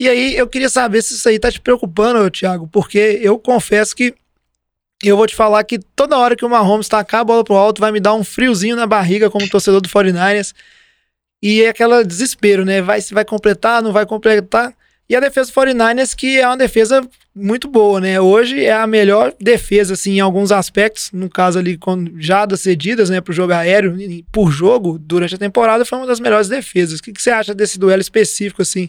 E 0.00 0.08
aí 0.08 0.34
eu 0.34 0.48
queria 0.48 0.70
saber 0.70 1.02
se 1.02 1.12
isso 1.12 1.28
aí 1.28 1.38
tá 1.38 1.52
te 1.52 1.60
preocupando, 1.60 2.30
Thiago, 2.30 2.66
porque 2.68 3.20
eu 3.22 3.38
confesso 3.38 3.94
que 3.94 4.14
eu 5.04 5.14
vou 5.14 5.26
te 5.26 5.36
falar 5.36 5.62
que 5.64 5.78
toda 5.78 6.16
hora 6.16 6.34
que 6.34 6.44
o 6.44 6.48
Mahomes 6.48 6.88
tacar 6.88 7.20
a 7.20 7.24
bola 7.24 7.44
pro 7.44 7.54
alto 7.54 7.80
vai 7.82 7.92
me 7.92 8.00
dar 8.00 8.14
um 8.14 8.24
friozinho 8.24 8.76
na 8.76 8.86
barriga 8.86 9.28
como 9.28 9.48
torcedor 9.48 9.82
do 9.82 9.88
49ers. 9.88 10.54
E 11.42 11.62
é 11.62 11.68
aquela 11.68 12.02
desespero, 12.02 12.64
né? 12.64 12.80
Vai 12.80 13.02
se 13.02 13.12
vai 13.12 13.26
completar, 13.26 13.82
não 13.82 13.92
vai 13.92 14.06
completar. 14.06 14.74
E 15.08 15.14
a 15.14 15.20
defesa 15.20 15.50
do 15.50 15.60
49ers 15.60 16.14
que 16.14 16.38
é 16.38 16.46
uma 16.46 16.56
defesa 16.56 17.06
muito 17.34 17.68
boa, 17.68 18.00
né? 18.00 18.20
Hoje 18.20 18.64
é 18.64 18.72
a 18.72 18.86
melhor 18.86 19.32
defesa 19.40 19.94
assim 19.94 20.14
em 20.14 20.20
alguns 20.20 20.50
aspectos, 20.50 21.10
no 21.12 21.28
caso 21.28 21.58
ali 21.58 21.76
com 21.76 22.06
jadas 22.18 22.60
cedidas, 22.60 23.10
né, 23.10 23.20
pro 23.20 23.32
jogo 23.32 23.52
aéreo 23.52 23.96
por 24.32 24.50
jogo 24.50 24.98
durante 24.98 25.34
a 25.34 25.38
temporada 25.38 25.84
foi 25.84 25.98
uma 25.98 26.06
das 26.06 26.18
melhores 26.18 26.48
defesas. 26.48 26.98
O 26.98 27.02
que, 27.02 27.12
que 27.12 27.22
você 27.22 27.30
acha 27.30 27.54
desse 27.54 27.78
duelo 27.78 28.00
específico 28.00 28.62
assim? 28.62 28.88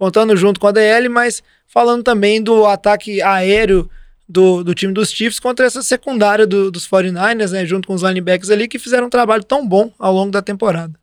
contando 0.00 0.34
junto 0.34 0.58
com 0.58 0.66
a 0.66 0.72
DL, 0.72 1.10
mas 1.10 1.42
falando 1.66 2.02
também 2.02 2.42
do 2.42 2.64
ataque 2.64 3.20
aéreo 3.20 3.88
do, 4.26 4.64
do 4.64 4.74
time 4.74 4.94
dos 4.94 5.10
Chiefs 5.10 5.38
contra 5.38 5.66
essa 5.66 5.82
secundária 5.82 6.46
do, 6.46 6.70
dos 6.70 6.88
49ers, 6.88 7.50
né, 7.50 7.66
junto 7.66 7.86
com 7.86 7.92
os 7.92 8.02
linebackers 8.02 8.48
ali, 8.48 8.66
que 8.66 8.78
fizeram 8.78 9.08
um 9.08 9.10
trabalho 9.10 9.44
tão 9.44 9.68
bom 9.68 9.92
ao 9.98 10.14
longo 10.14 10.30
da 10.30 10.40
temporada. 10.40 10.98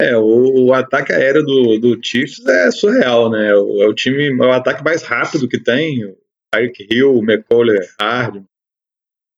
É, 0.00 0.16
o, 0.16 0.66
o 0.66 0.74
ataque 0.74 1.12
aéreo 1.12 1.44
do, 1.44 1.78
do 1.78 2.00
Chiefs 2.02 2.44
é 2.46 2.70
surreal, 2.70 3.30
né? 3.30 3.50
É 3.50 3.54
o, 3.54 3.82
é 3.82 3.86
o 3.86 3.94
time, 3.94 4.28
é 4.28 4.46
o 4.46 4.52
ataque 4.52 4.82
mais 4.82 5.02
rápido 5.02 5.48
que 5.48 5.58
tem. 5.58 6.04
O 6.04 6.16
Tyreek 6.52 6.86
Hill, 6.90 7.14
o 7.14 7.22
McCollum, 7.22 7.78
Hard. 8.00 8.42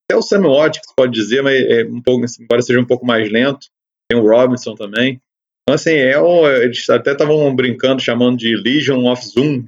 Até 0.09 0.17
o 0.17 0.23
Samuel 0.23 0.55
Watkins 0.55 0.93
pode 0.97 1.13
dizer, 1.13 1.43
mas 1.43 1.55
é 1.55 1.85
um 1.85 2.01
pouco, 2.01 2.25
embora 2.41 2.63
seja 2.63 2.81
um 2.81 2.85
pouco 2.85 3.05
mais 3.05 3.31
lento. 3.31 3.67
Tem 4.09 4.19
o 4.19 4.27
Robinson 4.27 4.75
também. 4.75 5.21
Então, 5.63 5.75
assim, 5.75 5.95
é 5.95 6.21
um, 6.21 6.47
eles 6.49 6.89
até 6.89 7.13
estavam 7.13 7.55
brincando, 7.55 8.01
chamando 8.01 8.39
de 8.39 8.57
Legion 8.57 9.11
of 9.11 9.27
Zoom, 9.27 9.67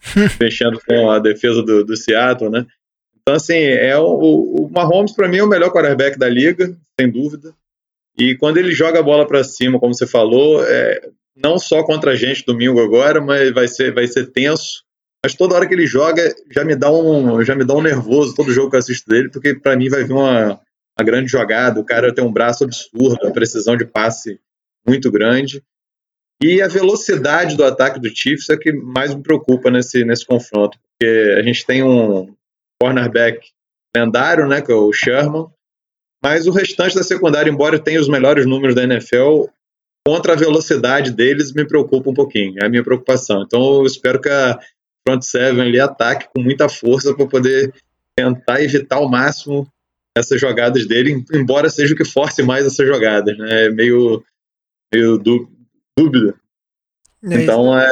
fechando 0.36 0.78
com 0.86 1.10
a 1.10 1.18
defesa 1.18 1.62
do, 1.62 1.84
do 1.84 1.96
Seattle, 1.96 2.50
né? 2.50 2.66
Então, 3.20 3.34
assim, 3.34 3.56
é 3.56 3.96
o, 3.96 4.04
o 4.04 4.70
Mahomes, 4.70 5.12
para 5.12 5.28
mim, 5.28 5.38
é 5.38 5.42
o 5.42 5.48
melhor 5.48 5.72
quarterback 5.72 6.18
da 6.18 6.28
liga, 6.28 6.76
sem 6.98 7.10
dúvida. 7.10 7.54
E 8.18 8.36
quando 8.36 8.58
ele 8.58 8.72
joga 8.72 8.98
a 8.98 9.02
bola 9.02 9.26
para 9.26 9.44
cima, 9.44 9.78
como 9.78 9.94
você 9.94 10.06
falou, 10.06 10.64
é, 10.64 11.00
não 11.36 11.58
só 11.58 11.82
contra 11.82 12.12
a 12.12 12.16
gente 12.16 12.44
domingo 12.44 12.80
agora, 12.80 13.20
mas 13.20 13.52
vai 13.52 13.68
ser, 13.68 13.92
vai 13.92 14.06
ser 14.06 14.30
tenso. 14.30 14.84
Mas 15.24 15.34
toda 15.34 15.54
hora 15.54 15.66
que 15.66 15.74
ele 15.74 15.86
joga, 15.86 16.34
já 16.50 16.64
me 16.64 16.74
dá 16.74 16.90
um, 16.90 17.44
já 17.44 17.54
me 17.54 17.64
dá 17.64 17.74
um 17.74 17.82
nervoso 17.82 18.34
todo 18.34 18.52
jogo 18.52 18.70
que 18.70 18.76
eu 18.76 18.80
assisto 18.80 19.08
dele, 19.08 19.30
porque 19.30 19.54
para 19.54 19.76
mim 19.76 19.88
vai 19.88 20.04
vir 20.04 20.12
uma, 20.12 20.60
uma 20.98 21.04
grande 21.04 21.30
jogada. 21.30 21.78
O 21.78 21.84
cara 21.84 22.14
tem 22.14 22.24
um 22.24 22.32
braço 22.32 22.64
absurdo, 22.64 23.26
a 23.26 23.30
precisão 23.30 23.76
de 23.76 23.84
passe 23.84 24.40
muito 24.86 25.10
grande. 25.10 25.62
E 26.42 26.62
a 26.62 26.68
velocidade 26.68 27.54
do 27.54 27.64
ataque 27.64 28.00
do 28.00 28.08
Chiefs 28.08 28.48
é 28.48 28.56
que 28.56 28.72
mais 28.72 29.14
me 29.14 29.22
preocupa 29.22 29.70
nesse, 29.70 30.04
nesse 30.06 30.24
confronto, 30.24 30.78
porque 30.78 31.36
a 31.38 31.42
gente 31.42 31.66
tem 31.66 31.82
um 31.82 32.34
cornerback 32.80 33.46
lendário, 33.94 34.48
né, 34.48 34.62
que 34.62 34.72
é 34.72 34.74
o 34.74 34.90
Sherman, 34.90 35.48
mas 36.22 36.46
o 36.46 36.50
restante 36.50 36.94
da 36.94 37.02
secundária, 37.02 37.50
embora 37.50 37.78
tenha 37.78 38.00
os 38.00 38.08
melhores 38.08 38.46
números 38.46 38.74
da 38.74 38.84
NFL, 38.84 39.46
contra 40.06 40.32
a 40.32 40.36
velocidade 40.36 41.10
deles 41.10 41.52
me 41.52 41.64
preocupa 41.64 42.10
um 42.10 42.14
pouquinho, 42.14 42.54
é 42.62 42.66
a 42.66 42.68
minha 42.68 42.84
preocupação. 42.84 43.42
Então 43.42 43.80
eu 43.80 43.86
espero 43.86 44.20
que 44.20 44.28
a 44.28 44.58
front 45.06 45.22
seven 45.22 45.62
ali 45.62 45.80
ataque 45.80 46.28
com 46.34 46.42
muita 46.42 46.68
força 46.68 47.14
para 47.14 47.26
poder 47.26 47.72
tentar 48.16 48.62
evitar 48.62 48.96
ao 48.96 49.08
máximo 49.08 49.66
essas 50.16 50.40
jogadas 50.40 50.86
dele, 50.86 51.24
embora 51.32 51.70
seja 51.70 51.94
o 51.94 51.96
que 51.96 52.04
force 52.04 52.42
mais 52.42 52.66
essas 52.66 52.86
jogadas, 52.86 53.36
né? 53.38 53.66
É 53.66 53.70
meio 53.70 54.22
meio 54.92 55.18
dúvida. 55.18 56.34
É 57.22 57.42
então 57.42 57.78
é, 57.78 57.86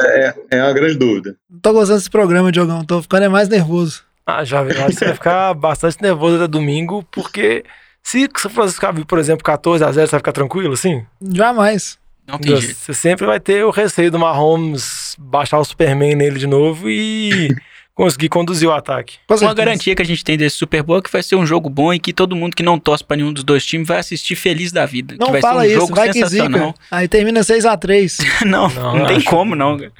é, 0.51 0.57
é, 0.57 0.63
uma 0.63 0.73
grande 0.73 0.95
dúvida. 0.95 1.35
Não 1.49 1.59
tô 1.59 1.71
gostando 1.71 1.99
desse 1.99 2.09
programa, 2.09 2.51
Diogão. 2.51 2.83
Tô 2.83 3.01
ficando 3.01 3.25
é 3.25 3.29
mais 3.29 3.47
nervoso. 3.47 4.03
Ah, 4.25 4.43
já 4.43 4.63
vi. 4.63 4.73
Você 4.73 5.05
vai 5.05 5.13
ficar 5.13 5.53
bastante 5.53 6.01
nervoso 6.01 6.37
até 6.37 6.47
domingo, 6.47 7.03
porque 7.11 7.63
se 8.03 8.25
o 8.25 8.49
Francisco 8.49 8.75
ficar, 8.81 8.93
por 9.05 9.19
exemplo, 9.19 9.43
14 9.43 9.83
a 9.83 9.91
0 9.91 10.07
você 10.07 10.11
vai 10.11 10.19
ficar 10.19 10.31
tranquilo, 10.31 10.73
assim? 10.73 11.05
Jamais. 11.21 11.97
Não 12.27 12.37
tem 12.37 12.55
jeito. 12.57 12.75
Você 12.75 12.93
sempre 12.93 13.25
vai 13.25 13.39
ter 13.39 13.65
o 13.65 13.71
receio 13.71 14.11
do 14.11 14.19
Mahomes 14.19 15.15
baixar 15.17 15.57
o 15.59 15.65
Superman 15.65 16.15
nele 16.15 16.37
de 16.39 16.45
novo 16.47 16.87
e 16.89 17.49
conseguir 17.95 18.29
conduzir 18.29 18.69
o 18.69 18.71
ataque. 18.71 19.17
Uma 19.41 19.53
garantia 19.53 19.95
que 19.95 20.01
a 20.01 20.05
gente 20.05 20.23
tem 20.23 20.37
desse 20.37 20.55
Super 20.55 20.83
Bowl 20.83 20.99
é 20.99 21.01
que 21.01 21.11
vai 21.11 21.21
ser 21.23 21.35
um 21.35 21.45
jogo 21.45 21.69
bom 21.69 21.91
e 21.93 21.99
que 21.99 22.13
todo 22.13 22.35
mundo 22.35 22.55
que 22.55 22.61
não 22.63 22.79
torce 22.79 23.03
pra 23.03 23.17
nenhum 23.17 23.33
dos 23.33 23.43
dois 23.43 23.65
times 23.65 23.87
vai 23.87 23.97
assistir 23.97 24.35
feliz 24.35 24.71
da 24.71 24.85
vida. 24.85 25.15
Não 25.19 25.25
que 25.25 25.31
vai 25.33 25.41
fala 25.41 25.61
ser 25.63 25.67
um 25.67 25.71
isso, 25.71 25.79
jogo 25.81 25.95
vai 25.95 26.07
que 26.09 26.13
sensacional. 26.13 26.67
zica. 26.69 26.79
Aí 26.91 27.07
termina 27.07 27.41
6x3. 27.41 28.23
não, 28.45 28.69
Não, 28.69 28.83
não, 28.83 28.97
eu 28.99 29.05
tem 29.07 29.17
acho- 29.17 29.25
como, 29.25 29.55
não. 29.55 29.77
cara. 29.77 29.91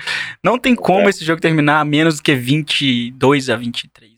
Não 0.44 0.58
tem 0.60 0.76
como 0.76 1.10
esse 1.10 1.26
jogo 1.26 1.42
terminar 1.42 1.80
a 1.80 1.86
menos 1.86 2.18
do 2.18 2.24
que 2.24 2.36
22 2.36 3.50
a 3.50 3.56
23. 3.56 4.09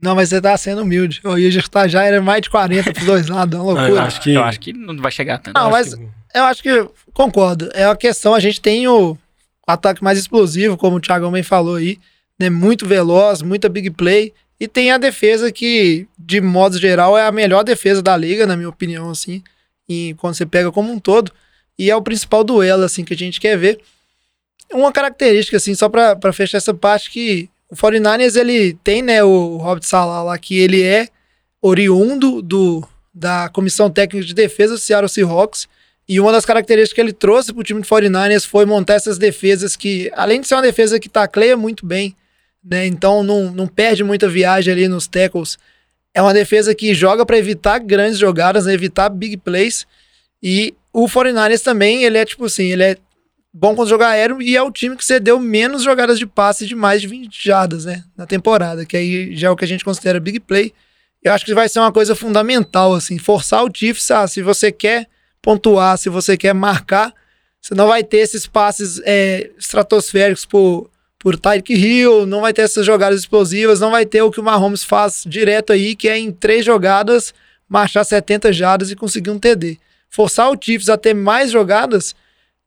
Não, 0.00 0.14
mas 0.14 0.28
você 0.28 0.40
tá 0.40 0.56
sendo 0.56 0.82
humilde. 0.82 1.20
O 1.24 1.36
Iger 1.36 1.68
tá 1.68 1.88
já 1.88 2.04
era 2.04 2.20
mais 2.22 2.42
de 2.42 2.50
40 2.50 2.92
pros 2.92 3.04
dois 3.06 3.26
lados, 3.28 3.58
é 3.58 3.62
uma 3.62 3.64
loucura. 3.74 3.88
eu 3.90 4.00
acho 4.00 4.20
que. 4.20 4.30
Eu 4.34 4.44
acho 4.44 4.60
que 4.60 4.72
não 4.72 4.96
vai 4.98 5.10
chegar 5.10 5.38
tanto. 5.38 5.54
Não, 5.56 5.66
eu 5.66 5.70
mas 5.70 5.88
acho 5.92 5.96
que- 5.96 6.08
eu 6.34 6.44
acho 6.44 6.62
que 6.62 6.88
concordo. 7.12 7.68
É 7.74 7.86
uma 7.88 7.96
questão, 7.96 8.34
a 8.34 8.40
gente 8.40 8.60
tem 8.60 8.86
o 8.86 9.16
ataque 9.66 10.02
mais 10.04 10.18
explosivo, 10.18 10.76
como 10.76 10.96
o 10.96 11.00
Thiago 11.00 11.30
bem 11.30 11.42
falou 11.42 11.76
aí, 11.76 11.98
né? 12.38 12.48
Muito 12.50 12.86
veloz, 12.86 13.42
muita 13.42 13.68
big 13.68 13.90
play. 13.90 14.32
E 14.60 14.66
tem 14.68 14.90
a 14.92 14.98
defesa 14.98 15.50
que, 15.52 16.06
de 16.18 16.40
modo 16.40 16.78
geral, 16.78 17.16
é 17.16 17.26
a 17.26 17.32
melhor 17.32 17.62
defesa 17.64 18.02
da 18.02 18.16
liga, 18.16 18.46
na 18.46 18.56
minha 18.56 18.68
opinião, 18.68 19.10
assim. 19.10 19.42
E 19.88 20.14
quando 20.18 20.34
você 20.34 20.44
pega 20.44 20.70
como 20.72 20.92
um 20.92 20.98
todo. 20.98 21.32
E 21.78 21.90
é 21.90 21.96
o 21.96 22.02
principal 22.02 22.42
duelo, 22.44 22.82
assim, 22.84 23.04
que 23.04 23.14
a 23.14 23.16
gente 23.16 23.40
quer 23.40 23.56
ver. 23.56 23.80
Uma 24.72 24.92
característica, 24.92 25.56
assim, 25.56 25.74
só 25.74 25.88
pra 25.88 26.32
fechar 26.32 26.58
essa 26.58 26.74
parte, 26.74 27.10
que 27.10 27.48
o 27.70 27.76
49ers, 27.76 28.36
ele 28.36 28.74
tem, 28.82 29.02
né, 29.02 29.22
o 29.22 29.58
Robert 29.58 29.84
Salah 29.84 30.22
lá, 30.22 30.38
que 30.38 30.58
ele 30.58 30.82
é 30.82 31.08
oriundo 31.60 32.40
do, 32.40 32.86
da 33.12 33.48
Comissão 33.50 33.90
Técnica 33.90 34.26
de 34.26 34.34
Defesa 34.34 34.74
do 34.74 34.78
Seattle 34.78 35.08
Seahawks. 35.08 35.68
E 36.08 36.18
uma 36.18 36.32
das 36.32 36.46
características 36.46 36.94
que 36.94 37.00
ele 37.00 37.12
trouxe 37.12 37.52
pro 37.52 37.62
time 37.62 37.80
do 37.80 37.86
49ers 37.86 38.46
foi 38.46 38.64
montar 38.64 38.94
essas 38.94 39.18
defesas 39.18 39.76
que, 39.76 40.10
além 40.14 40.40
de 40.40 40.48
ser 40.48 40.54
uma 40.54 40.62
defesa 40.62 40.98
que 40.98 41.08
tacleia 41.08 41.54
muito 41.54 41.84
bem, 41.84 42.16
né? 42.64 42.86
Então 42.86 43.22
não, 43.22 43.50
não 43.50 43.66
perde 43.66 44.02
muita 44.02 44.26
viagem 44.28 44.72
ali 44.72 44.88
nos 44.88 45.06
tackles. 45.06 45.58
É 46.14 46.22
uma 46.22 46.32
defesa 46.32 46.74
que 46.74 46.94
joga 46.94 47.26
para 47.26 47.36
evitar 47.36 47.78
grandes 47.78 48.18
jogadas, 48.18 48.64
né, 48.64 48.72
evitar 48.72 49.10
big 49.10 49.36
plays. 49.36 49.86
E 50.42 50.74
o 50.92 51.06
49ers 51.06 51.62
também, 51.62 52.04
ele 52.04 52.16
é 52.16 52.24
tipo 52.24 52.46
assim, 52.46 52.64
ele 52.72 52.82
é 52.82 52.96
bom 53.52 53.74
quando 53.74 53.88
jogar 53.88 54.10
aéreo 54.10 54.40
e 54.40 54.56
é 54.56 54.62
o 54.62 54.70
time 54.70 54.96
que 54.96 55.04
cedeu 55.04 55.38
menos 55.38 55.82
jogadas 55.82 56.18
de 56.18 56.26
passe 56.26 56.66
de 56.66 56.74
mais 56.74 57.00
de 57.00 57.08
20 57.08 57.44
jardas, 57.44 57.84
né, 57.84 58.04
na 58.16 58.26
temporada, 58.26 58.84
que 58.84 58.96
aí 58.96 59.36
já 59.36 59.48
é 59.48 59.50
o 59.50 59.56
que 59.56 59.64
a 59.64 59.68
gente 59.68 59.84
considera 59.84 60.20
big 60.20 60.40
play. 60.40 60.72
Eu 61.22 61.32
acho 61.32 61.44
que 61.44 61.54
vai 61.54 61.68
ser 61.68 61.80
uma 61.80 61.92
coisa 61.92 62.14
fundamental, 62.14 62.94
assim, 62.94 63.18
forçar 63.18 63.64
o 63.64 63.70
Chiefs, 63.74 64.10
ah, 64.10 64.26
se 64.26 64.42
você 64.42 64.70
quer 64.70 65.08
pontuar, 65.42 65.98
se 65.98 66.08
você 66.08 66.36
quer 66.36 66.54
marcar, 66.54 67.12
você 67.60 67.74
não 67.74 67.88
vai 67.88 68.04
ter 68.04 68.18
esses 68.18 68.46
passes 68.46 69.00
é, 69.04 69.50
estratosféricos 69.58 70.44
por, 70.44 70.88
por 71.18 71.36
Tyreek 71.36 71.74
Hill, 71.74 72.26
não 72.26 72.42
vai 72.42 72.52
ter 72.52 72.62
essas 72.62 72.86
jogadas 72.86 73.20
explosivas, 73.20 73.80
não 73.80 73.90
vai 73.90 74.06
ter 74.06 74.22
o 74.22 74.30
que 74.30 74.40
o 74.40 74.44
Mahomes 74.44 74.84
faz 74.84 75.24
direto 75.26 75.72
aí, 75.72 75.96
que 75.96 76.08
é 76.08 76.16
em 76.16 76.30
três 76.30 76.64
jogadas 76.64 77.34
marchar 77.68 78.04
70 78.04 78.52
jardas 78.52 78.90
e 78.90 78.96
conseguir 78.96 79.30
um 79.30 79.38
TD. 79.38 79.78
Forçar 80.08 80.50
o 80.50 80.56
Chiefs 80.58 80.88
a 80.88 80.96
ter 80.96 81.14
mais 81.14 81.50
jogadas, 81.50 82.14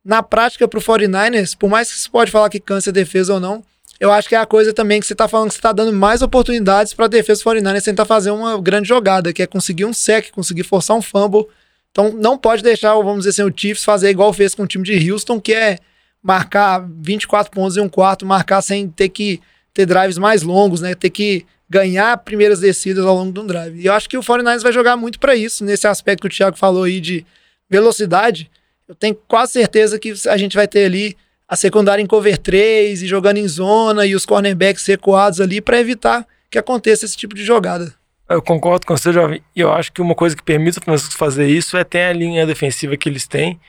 na 0.04 0.24
prática 0.24 0.68
pro 0.68 0.82
49ers, 0.82 1.56
por 1.58 1.70
mais 1.70 1.92
que 1.92 2.00
você 2.00 2.10
pode 2.10 2.32
falar 2.32 2.50
que 2.50 2.62
a 2.70 2.92
defesa 2.92 3.34
ou 3.36 3.40
não, 3.40 3.64
eu 4.00 4.12
acho 4.12 4.28
que 4.28 4.34
é 4.34 4.40
a 4.40 4.46
coisa 4.48 4.74
também 4.74 5.00
que 5.00 5.06
você 5.06 5.14
tá 5.14 5.28
falando 5.28 5.50
que 5.50 5.56
você 5.56 5.62
tá 5.62 5.72
dando 5.72 5.94
mais 5.94 6.24
oportunidades 6.24 6.94
para 6.94 7.06
a 7.06 7.08
defesa 7.08 7.44
do 7.44 7.50
49ers 7.52 7.84
tentar 7.84 8.06
fazer 8.06 8.32
uma 8.32 8.60
grande 8.60 8.88
jogada, 8.88 9.32
que 9.32 9.44
é 9.44 9.48
conseguir 9.48 9.86
um 9.86 9.94
sec, 9.94 10.32
conseguir 10.32 10.64
forçar 10.64 10.98
um 10.98 11.02
fumble. 11.04 11.46
Então 11.92 12.12
não 12.12 12.36
pode 12.36 12.64
deixar, 12.64 12.96
vamos 12.96 13.26
dizer 13.26 13.30
assim, 13.30 13.44
o 13.44 13.54
Chiefs 13.56 13.84
fazer 13.84 14.10
igual 14.10 14.34
fez 14.34 14.56
com 14.56 14.64
o 14.64 14.68
time 14.68 14.84
de 14.84 15.12
Houston, 15.12 15.40
que 15.40 15.54
é 15.54 15.78
marcar 16.24 16.84
24 17.00 17.52
pontos 17.52 17.78
em 17.78 17.82
um 17.82 17.90
quarto, 17.90 18.26
marcar 18.26 18.62
sem 18.64 18.90
ter 18.90 19.10
que 19.10 19.40
ter 19.72 19.86
drives 19.86 20.18
mais 20.18 20.42
longos, 20.42 20.82
né? 20.82 20.96
Ter 20.96 21.10
que 21.10 21.46
ganhar 21.70 22.18
primeiras 22.18 22.60
descidas 22.60 23.06
ao 23.06 23.16
longo 23.16 23.32
de 23.32 23.40
um 23.40 23.46
drive. 23.46 23.80
E 23.80 23.86
eu 23.86 23.94
acho 23.94 24.10
que 24.10 24.18
o 24.18 24.22
49ers 24.22 24.62
vai 24.62 24.72
jogar 24.72 24.98
muito 24.98 25.20
para 25.20 25.36
isso, 25.36 25.64
nesse 25.64 25.88
aspecto 25.88 26.22
que 26.22 26.28
o 26.28 26.38
Thiago 26.38 26.58
falou 26.58 26.84
aí 26.84 27.00
de 27.00 27.26
velocidade. 27.70 28.50
Eu 28.88 28.96
tenho 28.96 29.16
quase 29.28 29.54
certeza 29.54 30.00
que 30.00 30.14
a 30.28 30.38
gente 30.38 30.56
vai 30.56 30.68
ter 30.68 30.86
ali 30.86 31.18
a 31.48 31.56
secundária 31.56 32.02
em 32.02 32.08
cover 32.08 32.38
3 32.38 33.04
e 33.04 33.08
jogando 33.08 33.38
em 33.38 33.48
zona 33.48 34.06
e 34.06 34.16
os 34.16 34.26
cornerbacks 34.26 34.86
recuados 34.86 35.42
ali 35.42 35.60
para 35.60 35.80
evitar 35.80 36.26
que 36.50 36.58
aconteça 36.58 37.06
esse 37.06 37.18
tipo 37.18 37.36
de 37.36 37.44
jogada. 37.44 37.94
Eu 38.30 38.42
concordo 38.42 38.86
com 38.86 38.96
você, 38.96 39.12
Jovem. 39.12 39.42
E 39.56 39.60
eu 39.60 39.72
acho 39.72 39.92
que 39.92 40.02
uma 40.02 40.16
coisa 40.16 40.36
que 40.36 40.44
permite 40.44 40.78
o 40.78 40.82
Francisco 40.82 41.18
fazer 41.18 41.48
isso 41.48 41.76
é 41.76 41.84
ter 41.84 42.04
a 42.04 42.14
linha 42.14 42.46
defensiva 42.46 42.96
que 42.96 43.10
eles 43.10 43.28
têm 43.28 43.60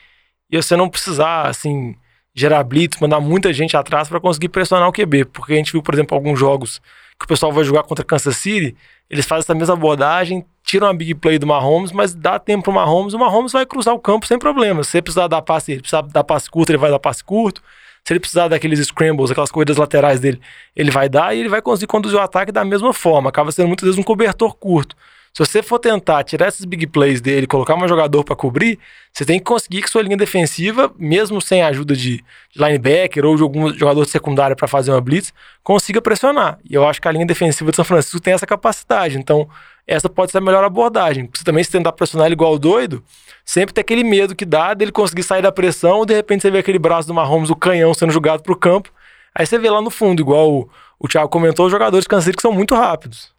e 0.49 0.55
você 0.55 0.75
não 0.77 0.89
precisar, 0.89 1.47
assim, 1.47 1.95
gerar 2.33 2.63
blitz, 2.63 2.99
mandar 3.01 3.19
muita 3.19 3.51
gente 3.51 3.75
atrás 3.75 4.07
para 4.07 4.19
conseguir 4.19 4.49
pressionar 4.49 4.87
o 4.87 4.93
QB. 4.93 5.25
Porque 5.25 5.53
a 5.53 5.55
gente 5.57 5.71
viu, 5.71 5.83
por 5.83 5.93
exemplo, 5.93 6.15
alguns 6.15 6.39
jogos 6.39 6.81
que 7.19 7.25
o 7.25 7.27
pessoal 7.27 7.51
vai 7.51 7.63
jogar 7.63 7.83
contra 7.83 8.05
Kansas 8.05 8.37
City, 8.37 8.75
eles 9.09 9.25
fazem 9.25 9.41
essa 9.41 9.55
mesma 9.55 9.73
abordagem, 9.73 10.45
tiram 10.63 10.87
a 10.87 10.93
big 10.93 11.13
play 11.15 11.37
do 11.37 11.45
Mahomes, 11.45 11.91
mas 11.91 12.15
dá 12.15 12.39
tempo 12.39 12.63
pro 12.63 12.73
Mahomes, 12.73 13.13
o 13.13 13.19
Mahomes 13.19 13.51
vai 13.51 13.65
cruzar 13.65 13.93
o 13.93 13.99
campo 13.99 14.25
sem 14.25 14.39
problema. 14.39 14.83
Se 14.83 14.97
ele 14.97 15.03
precisar 15.03 15.27
dar 15.27 15.41
passe, 15.41 15.77
precisar 15.77 16.01
dar 16.01 16.23
passe 16.23 16.49
curto, 16.49 16.71
ele 16.71 16.77
vai 16.77 16.89
dar 16.89 16.99
passe 16.99 17.23
curto. 17.23 17.61
Se 18.05 18.11
ele 18.11 18.19
precisar 18.19 18.49
daqueles 18.49 18.85
scrambles, 18.85 19.31
aquelas 19.31 19.51
corridas 19.51 19.77
laterais 19.77 20.19
dele, 20.19 20.41
ele 20.75 20.91
vai 20.91 21.07
dar 21.07 21.35
e 21.35 21.39
ele 21.39 21.49
vai 21.49 21.61
conseguir 21.61 21.87
conduzir 21.87 22.17
o 22.17 22.21
ataque 22.21 22.51
da 22.51 22.65
mesma 22.65 22.93
forma. 22.93 23.29
Acaba 23.29 23.51
sendo 23.51 23.67
muitas 23.67 23.85
vezes 23.85 23.99
um 23.99 24.03
cobertor 24.03 24.55
curto. 24.55 24.95
Se 25.35 25.39
você 25.39 25.63
for 25.63 25.79
tentar 25.79 26.23
tirar 26.23 26.47
esses 26.47 26.63
big 26.63 26.85
plays 26.85 27.19
dele, 27.19 27.47
colocar 27.47 27.75
um 27.75 27.87
jogador 27.87 28.23
para 28.23 28.35
cobrir, 28.35 28.77
você 29.11 29.25
tem 29.25 29.39
que 29.39 29.45
conseguir 29.45 29.81
que 29.81 29.89
sua 29.89 30.03
linha 30.03 30.15
defensiva, 30.15 30.93
mesmo 30.95 31.41
sem 31.41 31.63
a 31.63 31.69
ajuda 31.69 31.95
de, 31.95 32.17
de 32.17 32.23
linebacker 32.55 33.25
ou 33.25 33.35
de 33.35 33.41
algum 33.41 33.73
jogador 33.73 34.05
de 34.05 34.11
secundária 34.11 34.55
para 34.55 34.67
fazer 34.67 34.91
uma 34.91 35.01
blitz, 35.01 35.33
consiga 35.63 35.99
pressionar. 35.99 36.59
E 36.69 36.75
eu 36.75 36.87
acho 36.87 37.01
que 37.01 37.07
a 37.07 37.11
linha 37.11 37.25
defensiva 37.25 37.71
de 37.71 37.75
São 37.75 37.85
Francisco 37.85 38.19
tem 38.19 38.33
essa 38.33 38.45
capacidade. 38.45 39.17
Então, 39.17 39.49
essa 39.85 40.09
pode 40.09 40.31
ser 40.31 40.37
a 40.37 40.41
melhor 40.41 40.63
abordagem. 40.63 41.29
Você 41.33 41.43
também 41.43 41.63
se 41.63 41.71
tentar 41.71 41.91
pressionar 41.91 42.27
ele 42.27 42.35
igual 42.35 42.57
doido, 42.57 43.03
sempre 43.45 43.73
tem 43.73 43.81
aquele 43.81 44.03
medo 44.03 44.35
que 44.35 44.45
dá 44.45 44.73
dele 44.73 44.91
conseguir 44.91 45.23
sair 45.23 45.41
da 45.41 45.51
pressão, 45.51 45.97
ou 45.97 46.05
de 46.05 46.13
repente 46.13 46.41
você 46.41 46.51
vê 46.51 46.59
aquele 46.59 46.79
braço 46.79 47.07
do 47.07 47.13
Mahomes, 47.13 47.49
o 47.49 47.55
canhão 47.55 47.93
sendo 47.93 48.11
jogado 48.11 48.41
pro 48.41 48.55
campo. 48.55 48.91
Aí 49.35 49.45
você 49.45 49.57
vê 49.57 49.69
lá 49.69 49.81
no 49.81 49.89
fundo, 49.89 50.21
igual 50.21 50.51
o, 50.51 50.69
o 50.99 51.07
Thiago 51.07 51.29
comentou, 51.29 51.65
os 51.65 51.71
jogadores 51.71 52.07
cansados 52.07 52.35
que 52.35 52.41
são 52.41 52.51
muito 52.51 52.75
rápidos. 52.75 53.33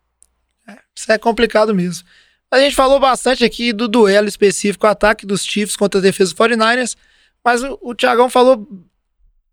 Isso 0.94 1.10
é 1.10 1.18
complicado 1.18 1.74
mesmo. 1.74 2.04
A 2.50 2.58
gente 2.58 2.76
falou 2.76 3.00
bastante 3.00 3.44
aqui 3.44 3.72
do 3.72 3.88
duelo 3.88 4.28
específico, 4.28 4.86
ataque 4.86 5.26
dos 5.26 5.44
Chiefs 5.44 5.76
contra 5.76 5.98
a 5.98 6.02
defesa 6.02 6.32
dos 6.32 6.38
49ers, 6.38 6.96
mas 7.44 7.62
o, 7.62 7.78
o 7.82 7.94
Thiagão 7.94 8.30
falou 8.30 8.66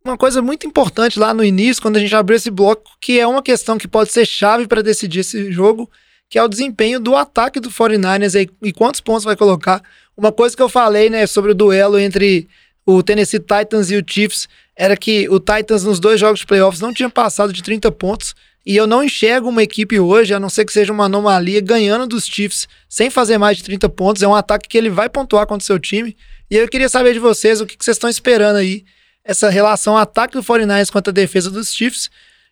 uma 0.03 0.17
coisa 0.17 0.41
muito 0.41 0.67
importante 0.67 1.19
lá 1.19 1.33
no 1.33 1.43
início, 1.43 1.81
quando 1.81 1.97
a 1.97 1.99
gente 1.99 2.15
abriu 2.15 2.35
esse 2.35 2.49
bloco, 2.49 2.91
que 2.99 3.19
é 3.19 3.25
uma 3.25 3.41
questão 3.41 3.77
que 3.77 3.87
pode 3.87 4.11
ser 4.11 4.25
chave 4.25 4.67
para 4.67 4.81
decidir 4.81 5.19
esse 5.19 5.51
jogo, 5.51 5.89
que 6.31 6.39
é 6.39 6.43
o 6.43 6.47
desempenho 6.47 6.97
do 6.97 7.13
ataque 7.13 7.59
do 7.59 7.69
49ers 7.69 8.39
aí, 8.39 8.49
e 8.63 8.71
quantos 8.71 9.01
pontos 9.01 9.25
vai 9.25 9.35
colocar. 9.35 9.83
Uma 10.15 10.31
coisa 10.31 10.55
que 10.55 10.61
eu 10.61 10.69
falei, 10.69 11.09
né, 11.09 11.27
sobre 11.27 11.51
o 11.51 11.53
duelo 11.53 11.99
entre 11.99 12.47
o 12.85 13.03
Tennessee 13.03 13.37
Titans 13.37 13.91
e 13.91 13.97
o 13.97 14.03
Chiefs, 14.07 14.47
era 14.73 14.95
que 14.95 15.27
o 15.27 15.41
Titans 15.41 15.83
nos 15.83 15.99
dois 15.99 16.21
jogos 16.21 16.39
de 16.39 16.45
playoffs 16.45 16.79
não 16.79 16.93
tinha 16.93 17.09
passado 17.09 17.51
de 17.51 17.61
30 17.61 17.91
pontos, 17.91 18.33
e 18.65 18.77
eu 18.77 18.87
não 18.87 19.03
enxergo 19.03 19.49
uma 19.49 19.61
equipe 19.61 19.99
hoje, 19.99 20.33
a 20.33 20.39
não 20.39 20.49
ser 20.49 20.63
que 20.63 20.71
seja 20.71 20.93
uma 20.93 21.05
anomalia, 21.05 21.59
ganhando 21.59 22.07
dos 22.07 22.25
Chiefs 22.25 22.65
sem 22.87 23.09
fazer 23.09 23.37
mais 23.37 23.57
de 23.57 23.63
30 23.63 23.89
pontos. 23.89 24.23
É 24.23 24.27
um 24.27 24.35
ataque 24.35 24.69
que 24.69 24.77
ele 24.77 24.89
vai 24.89 25.09
pontuar 25.09 25.45
contra 25.45 25.63
o 25.63 25.65
seu 25.65 25.79
time. 25.79 26.15
E 26.49 26.55
eu 26.55 26.67
queria 26.69 26.87
saber 26.87 27.11
de 27.11 27.19
vocês 27.19 27.59
o 27.59 27.65
que 27.65 27.75
vocês 27.77 27.97
estão 27.97 28.09
esperando 28.09 28.57
aí, 28.57 28.85
essa 29.25 29.49
relação 29.49 29.97
ataque 29.97 30.35
do 30.35 30.43
49ers 30.43 30.91
contra 30.91 31.11
a 31.11 31.13
defesa 31.13 31.49
dos 31.49 31.73
Chiefs. 31.73 32.09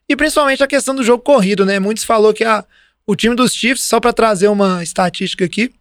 E 0.09 0.15
principalmente 0.15 0.63
a 0.63 0.67
questão 0.67 0.95
do 0.95 1.03
jogo 1.03 1.23
corrido, 1.23 1.63
né? 1.63 1.79
Muitos 1.79 2.03
falou 2.03 2.33
que 2.33 2.43
a, 2.43 2.65
o 3.09 3.15
time 3.15 3.33
dos 3.33 3.55
Chiefs, 3.55 3.87
só 3.87 3.99
para 3.99 4.13
trazer 4.13 4.49
uma 4.49 4.83
estatística 4.83 5.43
aqui, 5.43 5.71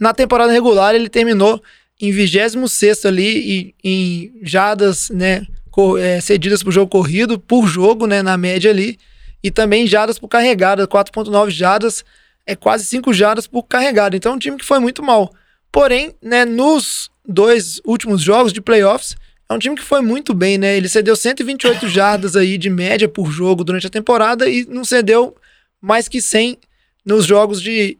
na 0.00 0.12
temporada 0.12 0.52
regular 0.52 0.92
ele 0.92 1.08
terminou 1.08 1.62
em 2.00 2.10
26 2.10 3.06
ali 3.06 3.74
em, 3.84 3.84
em 3.84 4.32
jadas, 4.42 5.08
né? 5.10 5.46
É, 6.00 6.20
cedidas 6.20 6.60
o 6.62 6.72
jogo 6.72 6.90
corrido, 6.90 7.38
por 7.38 7.68
jogo, 7.68 8.08
né? 8.08 8.22
Na 8.22 8.36
média 8.36 8.72
ali 8.72 8.98
e 9.40 9.52
também 9.52 9.86
jadas 9.86 10.18
por 10.18 10.26
carregada, 10.26 10.88
4.9 10.88 11.50
jadas, 11.50 12.04
é 12.44 12.56
quase 12.56 12.86
5 12.86 13.12
jadas 13.12 13.46
por 13.46 13.62
carregada. 13.62 14.16
Então, 14.16 14.34
um 14.34 14.38
time 14.38 14.56
que 14.56 14.64
foi 14.64 14.80
muito 14.80 15.00
mal. 15.00 15.32
Porém, 15.70 16.12
né, 16.20 16.44
nos 16.44 17.08
dois 17.24 17.80
últimos 17.84 18.20
jogos 18.20 18.52
de 18.52 18.60
playoffs, 18.60 19.16
é 19.48 19.54
um 19.54 19.58
time 19.60 19.76
que 19.76 19.82
foi 19.82 20.00
muito 20.00 20.34
bem, 20.34 20.58
né? 20.58 20.76
Ele 20.76 20.88
cedeu 20.88 21.14
128 21.14 21.88
jardas 21.88 22.34
aí 22.34 22.58
de 22.58 22.68
média 22.68 23.08
por 23.08 23.30
jogo 23.30 23.62
durante 23.62 23.86
a 23.86 23.90
temporada 23.90 24.48
e 24.48 24.66
não 24.66 24.84
cedeu 24.84 25.36
mais 25.82 26.06
que 26.06 26.22
100 26.22 26.56
nos 27.04 27.26
jogos 27.26 27.60
de, 27.60 27.98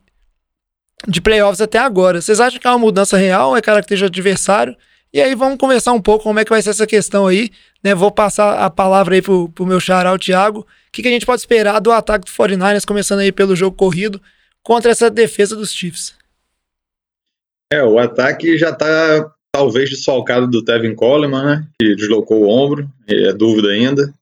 de 1.08 1.20
playoffs 1.20 1.60
até 1.60 1.78
agora. 1.78 2.22
Vocês 2.22 2.38
acham 2.38 2.60
que 2.60 2.66
é 2.66 2.70
uma 2.70 2.78
mudança 2.78 3.16
real? 3.16 3.56
É 3.56 3.60
característica 3.60 4.08
do 4.08 4.12
adversário? 4.12 4.76
E 5.12 5.20
aí 5.20 5.34
vamos 5.34 5.58
conversar 5.58 5.92
um 5.92 6.00
pouco 6.00 6.24
como 6.24 6.38
é 6.38 6.44
que 6.44 6.50
vai 6.50 6.62
ser 6.62 6.70
essa 6.70 6.86
questão 6.86 7.26
aí, 7.26 7.50
né? 7.84 7.94
Vou 7.94 8.10
passar 8.10 8.64
a 8.64 8.70
palavra 8.70 9.14
aí 9.14 9.20
pro, 9.20 9.48
pro 9.50 9.66
meu 9.66 9.78
xará, 9.78 10.12
o 10.12 10.18
Thiago. 10.18 10.60
O 10.60 10.66
que, 10.90 11.02
que 11.02 11.08
a 11.08 11.10
gente 11.10 11.26
pode 11.26 11.42
esperar 11.42 11.80
do 11.80 11.92
ataque 11.92 12.24
do 12.24 12.30
49ers, 12.30 12.86
começando 12.86 13.18
aí 13.18 13.30
pelo 13.30 13.54
jogo 13.54 13.76
corrido, 13.76 14.22
contra 14.62 14.90
essa 14.90 15.10
defesa 15.10 15.54
dos 15.54 15.72
Chiefs? 15.72 16.14
É, 17.70 17.82
o 17.82 17.98
ataque 17.98 18.56
já 18.56 18.72
tá 18.74 19.30
talvez 19.54 19.90
desfalcado 19.90 20.46
do 20.46 20.64
Tevin 20.64 20.94
Coleman, 20.94 21.44
né? 21.44 21.68
Que 21.78 21.94
deslocou 21.94 22.42
o 22.42 22.48
ombro, 22.48 22.88
é 23.06 23.32
dúvida 23.34 23.68
ainda. 23.68 24.14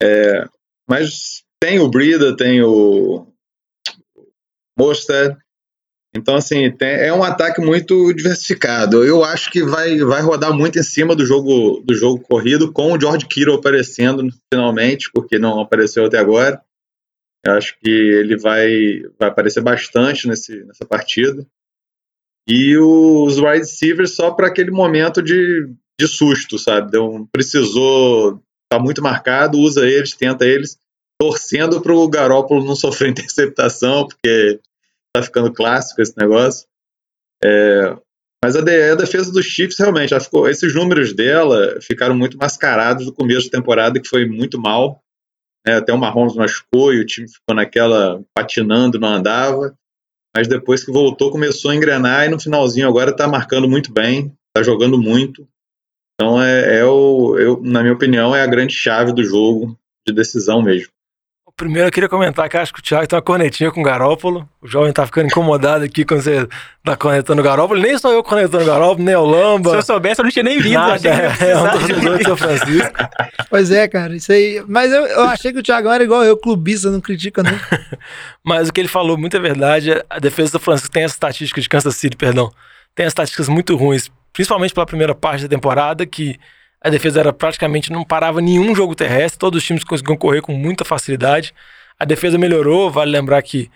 É, 0.00 0.46
mas 0.88 1.42
tem 1.60 1.78
o 1.80 1.88
Brida, 1.88 2.36
tem 2.36 2.62
o 2.62 3.26
Mostert, 4.78 5.38
então, 6.16 6.34
assim, 6.34 6.70
tem, 6.70 6.88
é 6.88 7.12
um 7.12 7.22
ataque 7.22 7.60
muito 7.60 8.12
diversificado. 8.14 9.04
Eu 9.04 9.22
acho 9.22 9.50
que 9.50 9.62
vai, 9.62 9.98
vai 9.98 10.22
rodar 10.22 10.52
muito 10.52 10.78
em 10.78 10.82
cima 10.82 11.14
do 11.14 11.26
jogo, 11.26 11.82
do 11.84 11.94
jogo 11.94 12.22
corrido, 12.22 12.72
com 12.72 12.92
o 12.92 13.00
George 13.00 13.26
Kittle 13.26 13.56
aparecendo 13.56 14.26
finalmente, 14.52 15.10
porque 15.12 15.38
não 15.38 15.60
apareceu 15.60 16.06
até 16.06 16.18
agora. 16.18 16.60
Eu 17.44 17.52
acho 17.52 17.78
que 17.78 17.90
ele 17.90 18.36
vai, 18.38 19.02
vai 19.18 19.28
aparecer 19.28 19.60
bastante 19.60 20.26
nesse, 20.26 20.64
nessa 20.64 20.86
partida. 20.86 21.46
E 22.48 22.76
os 22.78 23.38
wide 23.38 23.58
receivers 23.58 24.14
só 24.14 24.30
para 24.30 24.46
aquele 24.46 24.70
momento 24.70 25.22
de, 25.22 25.68
de 26.00 26.08
susto, 26.08 26.58
sabe? 26.58 26.92
Deu, 26.92 27.28
precisou, 27.30 28.42
tá 28.70 28.78
muito 28.78 29.02
marcado, 29.02 29.58
usa 29.58 29.86
eles, 29.86 30.14
tenta 30.14 30.46
eles, 30.46 30.78
torcendo 31.20 31.80
para 31.80 31.94
o 31.94 32.08
Garópolo 32.08 32.64
não 32.64 32.76
sofrer 32.76 33.10
interceptação, 33.10 34.06
porque 34.06 34.60
tá 35.14 35.22
ficando 35.22 35.52
clássico 35.52 36.02
esse 36.02 36.16
negócio. 36.16 36.66
É, 37.42 37.96
mas 38.44 38.54
a, 38.54 38.60
a, 38.60 38.94
defesa 38.94 39.32
dos 39.32 39.46
Chiefs 39.46 39.78
realmente, 39.78 40.18
ficou, 40.20 40.48
esses 40.48 40.74
números 40.74 41.14
dela 41.14 41.80
ficaram 41.80 42.16
muito 42.16 42.36
mascarados 42.36 43.06
no 43.06 43.12
começo 43.12 43.50
da 43.50 43.58
temporada, 43.58 44.00
que 44.00 44.08
foi 44.08 44.26
muito 44.26 44.60
mal. 44.60 45.02
Né? 45.66 45.76
Até 45.76 45.92
o 45.92 45.98
Mahomes 45.98 46.34
machucou 46.34 46.92
e 46.92 47.00
o 47.00 47.06
time 47.06 47.28
ficou 47.28 47.56
naquela 47.56 48.22
patinando, 48.34 49.00
não 49.00 49.08
andava. 49.08 49.76
Mas 50.36 50.46
depois 50.46 50.84
que 50.84 50.92
voltou, 50.92 51.30
começou 51.30 51.70
a 51.70 51.74
engrenar 51.74 52.26
e 52.26 52.28
no 52.28 52.38
finalzinho 52.38 52.86
agora 52.86 53.10
está 53.10 53.26
marcando 53.26 53.68
muito 53.68 53.90
bem, 53.90 54.32
está 54.48 54.62
jogando 54.62 54.98
muito. 54.98 55.48
Então, 56.14 56.40
é, 56.40 56.78
é 56.78 56.84
o, 56.84 57.38
eu, 57.38 57.62
na 57.62 57.82
minha 57.82 57.94
opinião, 57.94 58.36
é 58.36 58.42
a 58.42 58.46
grande 58.46 58.74
chave 58.74 59.12
do 59.12 59.24
jogo 59.24 59.78
de 60.06 60.14
decisão 60.14 60.62
mesmo. 60.62 60.92
Primeiro 61.56 61.88
eu 61.88 61.92
queria 61.92 62.08
comentar 62.08 62.50
que 62.50 62.56
acho 62.58 62.70
que 62.70 62.80
o 62.80 62.82
Thiago 62.82 63.06
tem 63.06 63.16
uma 63.16 63.22
cornetinha 63.22 63.70
com 63.70 63.80
o 63.80 63.82
Garópolo. 63.82 64.46
O 64.60 64.68
jovem 64.68 64.92
tá 64.92 65.06
ficando 65.06 65.28
incomodado 65.28 65.84
aqui 65.84 66.04
quando 66.04 66.20
você 66.20 66.46
tá 66.84 66.94
cornetando 66.94 67.40
o 67.40 67.44
Garópolo. 67.44 67.80
Nem 67.80 67.96
sou 67.96 68.12
eu 68.12 68.22
cornetando 68.22 68.62
o 68.62 68.66
Garópolo, 68.66 69.02
nem 69.02 69.16
o 69.16 69.24
Lamba. 69.24 69.70
Se 69.70 69.76
eu 69.76 69.82
soubesse, 69.82 70.20
eu 70.20 70.24
não 70.24 70.30
tinha 70.30 70.42
nem 70.42 70.60
vindo. 70.60 70.74
Nada, 70.74 71.08
é, 71.08 71.52
é 71.52 71.56
um 71.56 71.70
torcedor 71.70 72.18
de 72.18 72.24
São 72.24 72.36
Francisco. 72.36 72.92
Pois 73.48 73.70
é, 73.70 73.86
cara, 73.86 74.14
isso 74.14 74.32
aí. 74.32 74.62
Mas 74.68 74.92
eu, 74.92 75.06
eu 75.06 75.22
achei 75.22 75.52
que 75.52 75.60
o 75.60 75.62
Thiago 75.62 75.88
era 75.88 76.02
igual 76.02 76.24
eu, 76.24 76.36
clubista, 76.36 76.90
não 76.90 77.00
critica, 77.00 77.42
não. 77.42 77.58
Mas 78.44 78.68
o 78.68 78.72
que 78.72 78.80
ele 78.80 78.88
falou, 78.88 79.16
muito 79.16 79.36
é 79.36 79.40
verdade. 79.40 79.92
A 80.10 80.18
defesa 80.18 80.48
do 80.48 80.52
São 80.52 80.60
Francisco 80.60 80.92
tem 80.92 81.04
essa 81.04 81.14
estatística 81.14 81.60
de 81.60 81.68
Kansas 81.68 81.94
City, 81.96 82.16
perdão. 82.16 82.52
Tem 82.94 83.06
as 83.06 83.12
estatísticas 83.12 83.48
muito 83.48 83.76
ruins, 83.76 84.10
principalmente 84.32 84.74
pela 84.74 84.84
primeira 84.84 85.14
parte 85.14 85.42
da 85.42 85.48
temporada, 85.48 86.04
que 86.04 86.38
a 86.86 86.88
defesa 86.88 87.18
era 87.18 87.32
praticamente 87.32 87.90
não 87.90 88.04
parava 88.04 88.40
nenhum 88.40 88.72
jogo 88.72 88.94
terrestre, 88.94 89.40
todos 89.40 89.60
os 89.60 89.66
times 89.66 89.82
conseguiam 89.82 90.16
correr 90.16 90.40
com 90.40 90.52
muita 90.52 90.84
facilidade. 90.84 91.52
A 91.98 92.04
defesa 92.04 92.38
melhorou, 92.38 92.88
vale 92.92 93.10
lembrar 93.10 93.42
que 93.42 93.68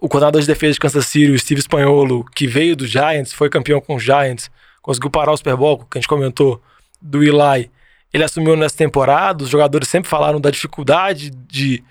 o 0.00 0.08
coordenador 0.08 0.40
de 0.40 0.46
defesa 0.46 0.74
de 0.74 0.78
Kansas 0.78 1.04
City, 1.06 1.32
o 1.32 1.38
Steve 1.38 1.58
Espanholo, 1.58 2.24
que 2.32 2.46
veio 2.46 2.76
do 2.76 2.86
Giants, 2.86 3.32
foi 3.32 3.50
campeão 3.50 3.80
com 3.80 3.96
os 3.96 4.04
Giants, 4.04 4.52
conseguiu 4.80 5.10
parar 5.10 5.32
o 5.32 5.36
Super 5.36 5.56
Bowl, 5.56 5.78
que 5.78 5.98
a 5.98 6.00
gente 6.00 6.06
comentou, 6.06 6.62
do 7.02 7.24
Eli. 7.24 7.68
Ele 8.12 8.22
assumiu 8.22 8.54
nessa 8.54 8.76
temporada, 8.76 9.42
os 9.42 9.50
jogadores 9.50 9.88
sempre 9.88 10.08
falaram 10.08 10.40
da 10.40 10.48
dificuldade 10.48 11.30
de, 11.30 11.82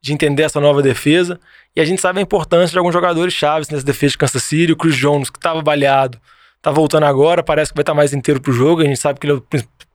de 0.00 0.12
entender 0.12 0.44
essa 0.44 0.60
nova 0.60 0.80
defesa, 0.82 1.40
e 1.74 1.80
a 1.80 1.84
gente 1.84 2.00
sabe 2.00 2.20
a 2.20 2.22
importância 2.22 2.70
de 2.70 2.78
alguns 2.78 2.92
jogadores 2.92 3.34
chaves 3.34 3.68
nessa 3.68 3.84
defesa 3.84 4.12
de 4.12 4.18
Kansas 4.18 4.44
City, 4.44 4.70
o 4.70 4.76
Chris 4.76 4.94
Jones, 4.94 5.30
que 5.30 5.38
estava 5.38 5.60
baleado, 5.60 6.16
tá 6.60 6.70
voltando 6.70 7.06
agora, 7.06 7.42
parece 7.42 7.72
que 7.72 7.76
vai 7.76 7.82
estar 7.82 7.90
tá 7.90 7.96
mais 7.96 8.12
inteiro 8.12 8.40
pro 8.40 8.52
jogo, 8.52 8.82
a 8.82 8.84
gente 8.84 9.00
sabe 9.00 9.18
que 9.18 9.26
ele 9.26 9.32
é 9.32 9.36
o 9.36 9.40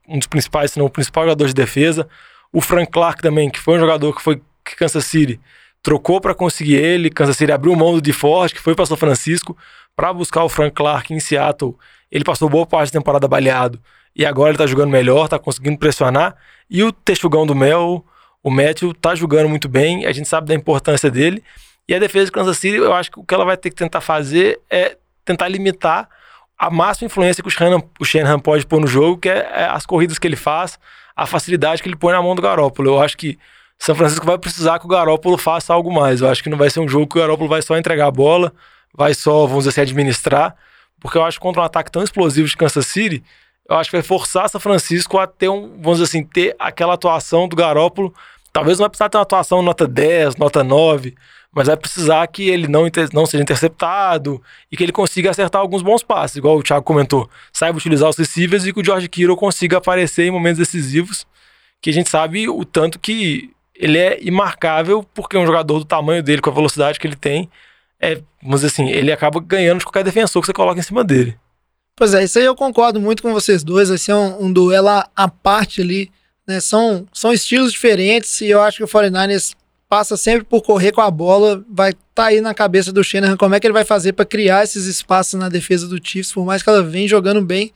um 0.08 0.18
dos 0.18 0.28
principais, 0.28 0.72
se 0.72 0.80
não 0.80 0.86
o 0.86 0.90
principal 0.90 1.24
jogador 1.26 1.48
de 1.48 1.54
defesa. 1.54 2.08
O 2.52 2.62
Frank 2.62 2.92
Clark 2.92 3.22
também, 3.22 3.50
que 3.50 3.60
foi 3.60 3.76
um 3.76 3.80
jogador 3.80 4.16
que 4.16 4.22
foi 4.22 4.42
que 4.64 4.76
Kansas 4.76 5.06
City 5.06 5.40
trocou 5.82 6.20
para 6.20 6.34
conseguir 6.34 6.76
ele. 6.76 7.10
Kansas 7.10 7.38
City 7.38 7.52
abriu 7.52 7.76
mão 7.76 7.94
do 7.94 8.02
DeForest, 8.02 8.56
que 8.56 8.62
foi 8.62 8.76
para 8.76 8.86
São 8.86 8.98
Francisco, 8.98 9.58
para 9.96 10.14
buscar 10.14 10.44
o 10.44 10.50
Frank 10.50 10.74
Clark 10.74 11.14
em 11.14 11.20
Seattle. 11.20 11.76
ele 12.12 12.24
passou 12.24 12.50
boa 12.50 12.66
parte 12.66 12.92
da 12.92 13.00
temporada 13.00 13.28
baleado 13.28 13.82
e 14.16 14.26
agora 14.26 14.50
ele 14.52 14.58
tá 14.58 14.66
jogando 14.66 14.90
melhor, 14.90 15.28
tá 15.28 15.38
conseguindo 15.38 15.78
pressionar. 15.78 16.36
E 16.70 16.84
o 16.84 16.92
texugão 16.92 17.46
do 17.46 17.54
Mel, 17.54 18.04
o 18.44 18.50
Matthew, 18.50 18.94
tá 18.94 19.14
jogando 19.14 19.48
muito 19.48 19.70
bem, 19.70 20.06
a 20.06 20.12
gente 20.12 20.28
sabe 20.28 20.48
da 20.48 20.56
importância 20.56 21.10
dele. 21.12 21.44
E 21.88 21.94
a 21.94 22.00
defesa 22.00 22.26
de 22.26 22.32
Kansas 22.32 22.58
City, 22.58 22.78
eu 22.78 22.94
acho 22.94 23.12
que 23.12 23.20
o 23.20 23.24
que 23.24 23.34
ela 23.34 23.46
vai 23.46 23.56
ter 23.56 23.70
que 23.70 23.76
tentar 23.76 24.02
fazer 24.02 24.60
é 24.70 24.98
tentar 25.24 25.48
limitar 25.48 26.10
a 26.58 26.70
máxima 26.70 27.06
influência 27.06 27.44
que 27.44 27.48
o 27.48 27.52
Shanahan, 27.52 27.84
o 28.00 28.06
Shanahan 28.06 28.40
pode 28.40 28.66
pôr 28.66 28.80
no 28.82 28.88
jogo, 28.88 29.18
que 29.18 29.30
é, 29.30 29.48
é 29.54 29.64
as 29.66 29.86
corridas 29.86 30.18
que 30.18 30.28
ele 30.28 30.36
faz, 30.36 30.80
a 31.16 31.26
facilidade 31.26 31.84
que 31.84 31.88
ele 31.90 31.96
põe 31.96 32.14
na 32.14 32.22
mão 32.22 32.36
do 32.36 32.42
Garópolo. 32.42 32.90
Eu 32.90 33.02
acho 33.02 33.16
que 33.16 33.38
São 33.78 33.96
Francisco 33.96 34.26
vai 34.26 34.38
precisar 34.38 34.80
que 34.80 34.86
o 34.86 34.90
Garópolo 34.90 35.38
faça 35.38 35.74
algo 35.74 35.94
mais. 35.94 36.22
Eu 36.22 36.30
acho 36.30 36.42
que 36.42 36.50
não 36.50 36.58
vai 36.58 36.70
ser 36.70 36.80
um 36.80 36.88
jogo 36.88 37.08
que 37.08 37.18
o 37.18 37.22
Garópolo 37.22 37.48
vai 37.48 37.62
só 37.62 37.78
entregar 37.78 38.08
a 38.08 38.12
bola, 38.12 38.52
vai 38.94 39.14
só, 39.14 39.46
vamos 39.46 39.66
dizer 39.66 39.70
assim, 39.70 39.82
administrar, 39.82 40.56
porque 41.00 41.18
eu 41.18 41.24
acho 41.24 41.38
que 41.38 41.44
contra 41.44 41.62
um 41.62 41.66
ataque 41.66 41.92
tão 41.92 42.04
explosivo 42.04 42.48
de 42.48 42.58
Kansas 42.58 42.88
City, 42.88 43.24
eu 43.70 43.76
acho 43.76 43.92
que 43.92 43.98
vai 43.98 44.04
forçar 44.04 44.50
São 44.50 44.60
Francisco 44.60 45.20
a 45.20 45.28
ter 45.28 45.50
um, 45.50 45.78
vamos 45.80 46.00
dizer 46.00 46.06
assim, 46.06 46.24
ter 46.24 46.56
aquela 46.58 46.94
atuação 46.94 47.48
do 47.48 47.56
Garópolo. 47.56 48.14
Talvez 48.52 48.80
não 48.80 48.84
vai 48.84 48.90
precisar 48.90 49.10
ter 49.10 49.18
uma 49.18 49.24
atuação 49.24 49.62
nota 49.62 49.86
10, 49.86 50.38
nota 50.38 50.64
9, 50.64 51.14
mas 51.58 51.66
vai 51.66 51.76
precisar 51.76 52.28
que 52.28 52.48
ele 52.48 52.68
não, 52.68 52.84
não 53.12 53.26
seja 53.26 53.42
interceptado 53.42 54.40
e 54.72 54.78
que 54.78 54.84
ele 54.84 54.92
consiga 54.92 55.32
acertar 55.32 55.60
alguns 55.60 55.82
bons 55.82 56.04
passes, 56.04 56.38
igual 56.38 56.56
o 56.56 56.62
Thiago 56.62 56.86
comentou. 56.86 57.28
Saiba 57.52 57.80
utilizar 57.80 58.08
os 58.08 58.16
receivers 58.16 58.64
e 58.68 58.72
que 58.72 58.80
o 58.80 58.86
George 58.86 59.10
Kittle 59.10 59.36
consiga 59.36 59.80
aparecer 59.80 60.28
em 60.28 60.30
momentos 60.30 60.60
decisivos, 60.60 61.26
que 61.82 61.90
a 61.90 61.94
gente 61.94 62.12
sabe 62.12 62.48
o 62.48 62.64
tanto 62.64 63.00
que 63.00 63.50
ele 63.74 63.98
é 63.98 64.20
imarcável, 64.22 65.04
porque 65.16 65.36
um 65.36 65.48
jogador 65.48 65.80
do 65.80 65.86
tamanho 65.86 66.22
dele, 66.22 66.44
com 66.44 66.52
a 66.52 66.54
velocidade 66.54 67.00
que 67.00 67.08
ele 67.08 67.16
tem, 67.16 67.50
é, 68.00 68.22
vamos 68.40 68.62
dizer 68.62 68.68
assim, 68.68 68.92
ele 68.92 69.12
acaba 69.12 69.40
ganhando 69.40 69.80
de 69.80 69.86
qualquer 69.86 70.04
defensor 70.04 70.44
que 70.44 70.46
você 70.46 70.54
coloca 70.54 70.80
em 70.80 70.84
cima 70.84 71.04
dele. 71.04 71.36
Pois 71.96 72.14
é, 72.14 72.24
isso 72.24 72.38
aí 72.38 72.46
eu 72.46 72.56
concordo 72.56 73.02
muito 73.02 73.24
com 73.24 73.34
vocês 73.34 73.64
dois. 73.64 73.90
Vai 73.90 73.98
ser 73.98 74.14
um, 74.14 74.44
um 74.46 74.54
duelo 74.54 74.90
à 75.16 75.28
parte 75.28 75.82
ali. 75.82 76.12
Né? 76.48 76.60
São, 76.60 77.08
são 77.12 77.34
estilos 77.34 77.72
diferentes 77.72 78.42
e 78.42 78.48
eu 78.48 78.62
acho 78.62 78.78
que 78.78 78.84
o 78.84 78.88
49ers 78.88 79.56
passa 79.90 80.18
sempre 80.18 80.44
por 80.44 80.62
correr 80.62 80.92
com 80.92 81.02
a 81.02 81.10
bola. 81.10 81.64
Vai 81.70 81.92
estar 81.92 82.04
tá 82.14 82.26
aí 82.26 82.42
na 82.42 82.54
cabeça 82.54 82.92
do 82.92 83.04
Shanahan 83.04 83.38
como 83.38 83.56
é 83.56 83.60
que 83.60 83.68
ele 83.68 83.74
vai 83.74 83.86
fazer 83.86 84.14
para 84.14 84.26
criar 84.26 84.64
esses 84.64 84.86
espaços 84.86 85.40
na 85.40 85.50
defesa 85.50 85.88
do 85.88 86.00
Chiefs, 86.02 86.32
por 86.32 86.46
mais 86.46 86.62
que 86.62 86.70
ela 86.70 86.84
venha 86.84 87.08
jogando 87.08 87.42
bem. 87.42 87.72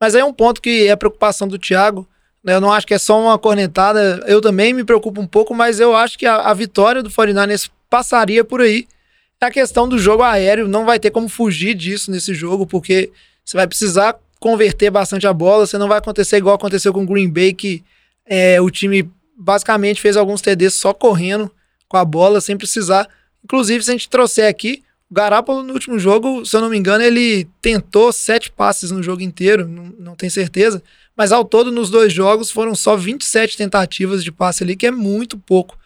Mas 0.00 0.14
aí 0.14 0.20
é 0.22 0.24
um 0.24 0.32
ponto 0.32 0.62
que 0.62 0.86
é 0.86 0.96
preocupação 0.96 1.46
do 1.46 1.58
Thiago. 1.58 2.06
Né? 2.42 2.54
Eu 2.54 2.60
não 2.60 2.72
acho 2.72 2.86
que 2.86 2.94
é 2.94 2.98
só 2.98 3.20
uma 3.20 3.38
cornetada. 3.38 4.24
Eu 4.26 4.40
também 4.40 4.72
me 4.72 4.84
preocupo 4.84 5.20
um 5.20 5.26
pouco, 5.26 5.54
mas 5.54 5.78
eu 5.78 5.94
acho 5.94 6.18
que 6.18 6.26
a, 6.26 6.36
a 6.36 6.54
vitória 6.54 7.02
do 7.02 7.10
49ers 7.10 7.70
passaria 7.88 8.44
por 8.44 8.60
aí. 8.60 8.86
A 9.40 9.50
questão 9.50 9.88
do 9.88 9.98
jogo 9.98 10.22
aéreo 10.22 10.68
não 10.68 10.84
vai 10.84 10.98
ter 10.98 11.10
como 11.10 11.28
fugir 11.28 11.74
disso 11.74 12.10
nesse 12.10 12.34
jogo, 12.34 12.66
porque 12.66 13.10
você 13.44 13.56
vai 13.56 13.66
precisar 13.66 14.18
converter 14.38 14.90
bastante 14.90 15.26
a 15.26 15.32
bola. 15.32 15.66
Você 15.66 15.78
não 15.78 15.88
vai 15.88 15.98
acontecer 15.98 16.36
igual 16.36 16.54
aconteceu 16.54 16.92
com 16.92 17.02
o 17.02 17.06
Green 17.06 17.28
Bay, 17.28 17.52
que 17.54 17.82
é, 18.26 18.60
o 18.60 18.70
time 18.70 19.10
basicamente 19.40 20.00
fez 20.00 20.16
alguns 20.16 20.42
TDs 20.42 20.74
só 20.74 20.92
correndo 20.92 21.50
com 21.88 21.96
a 21.96 22.04
bola, 22.04 22.40
sem 22.40 22.56
precisar. 22.56 23.08
Inclusive, 23.42 23.82
se 23.82 23.90
a 23.90 23.94
gente 23.94 24.08
trouxer 24.08 24.48
aqui, 24.48 24.82
o 25.10 25.14
Garápolo 25.14 25.62
no 25.62 25.72
último 25.72 25.98
jogo, 25.98 26.44
se 26.44 26.54
eu 26.54 26.60
não 26.60 26.68
me 26.68 26.76
engano, 26.76 27.02
ele 27.02 27.48
tentou 27.60 28.12
sete 28.12 28.52
passes 28.52 28.90
no 28.90 29.02
jogo 29.02 29.22
inteiro, 29.22 29.66
não, 29.66 29.84
não 29.98 30.14
tenho 30.14 30.30
certeza. 30.30 30.82
Mas 31.16 31.32
ao 31.32 31.44
todo, 31.44 31.72
nos 31.72 31.90
dois 31.90 32.12
jogos, 32.12 32.50
foram 32.50 32.74
só 32.74 32.96
27 32.96 33.56
tentativas 33.56 34.22
de 34.22 34.30
passe 34.30 34.62
ali, 34.62 34.76
que 34.76 34.86
é 34.86 34.90
muito 34.90 35.36
pouco. 35.38 35.78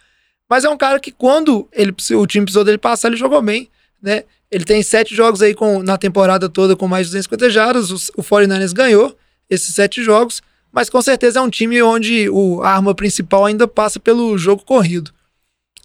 Mas 0.50 0.64
é 0.64 0.68
um 0.68 0.76
cara 0.76 1.00
que, 1.00 1.10
quando 1.10 1.68
ele, 1.72 1.94
o 2.12 2.26
time 2.26 2.44
precisou 2.44 2.64
dele 2.64 2.76
passar, 2.76 3.08
ele 3.08 3.16
jogou 3.16 3.40
bem, 3.40 3.68
né? 4.02 4.24
Ele 4.50 4.64
tem 4.64 4.82
sete 4.82 5.14
jogos 5.14 5.42
aí 5.42 5.54
com, 5.54 5.82
na 5.82 5.96
temporada 5.96 6.48
toda 6.48 6.76
com 6.76 6.86
mais 6.86 7.06
de 7.06 7.12
250 7.12 7.50
jardas. 7.50 7.90
O, 7.90 7.96
o 8.20 8.22
49ers 8.22 8.72
ganhou 8.72 9.16
esses 9.48 9.74
sete 9.74 10.02
jogos, 10.02 10.42
mas 10.74 10.90
com 10.90 11.00
certeza 11.00 11.38
é 11.38 11.42
um 11.42 11.48
time 11.48 11.80
onde 11.82 12.28
o, 12.28 12.62
a 12.62 12.70
arma 12.70 12.94
principal 12.94 13.46
ainda 13.46 13.68
passa 13.68 14.00
pelo 14.00 14.36
jogo 14.36 14.64
corrido. 14.64 15.12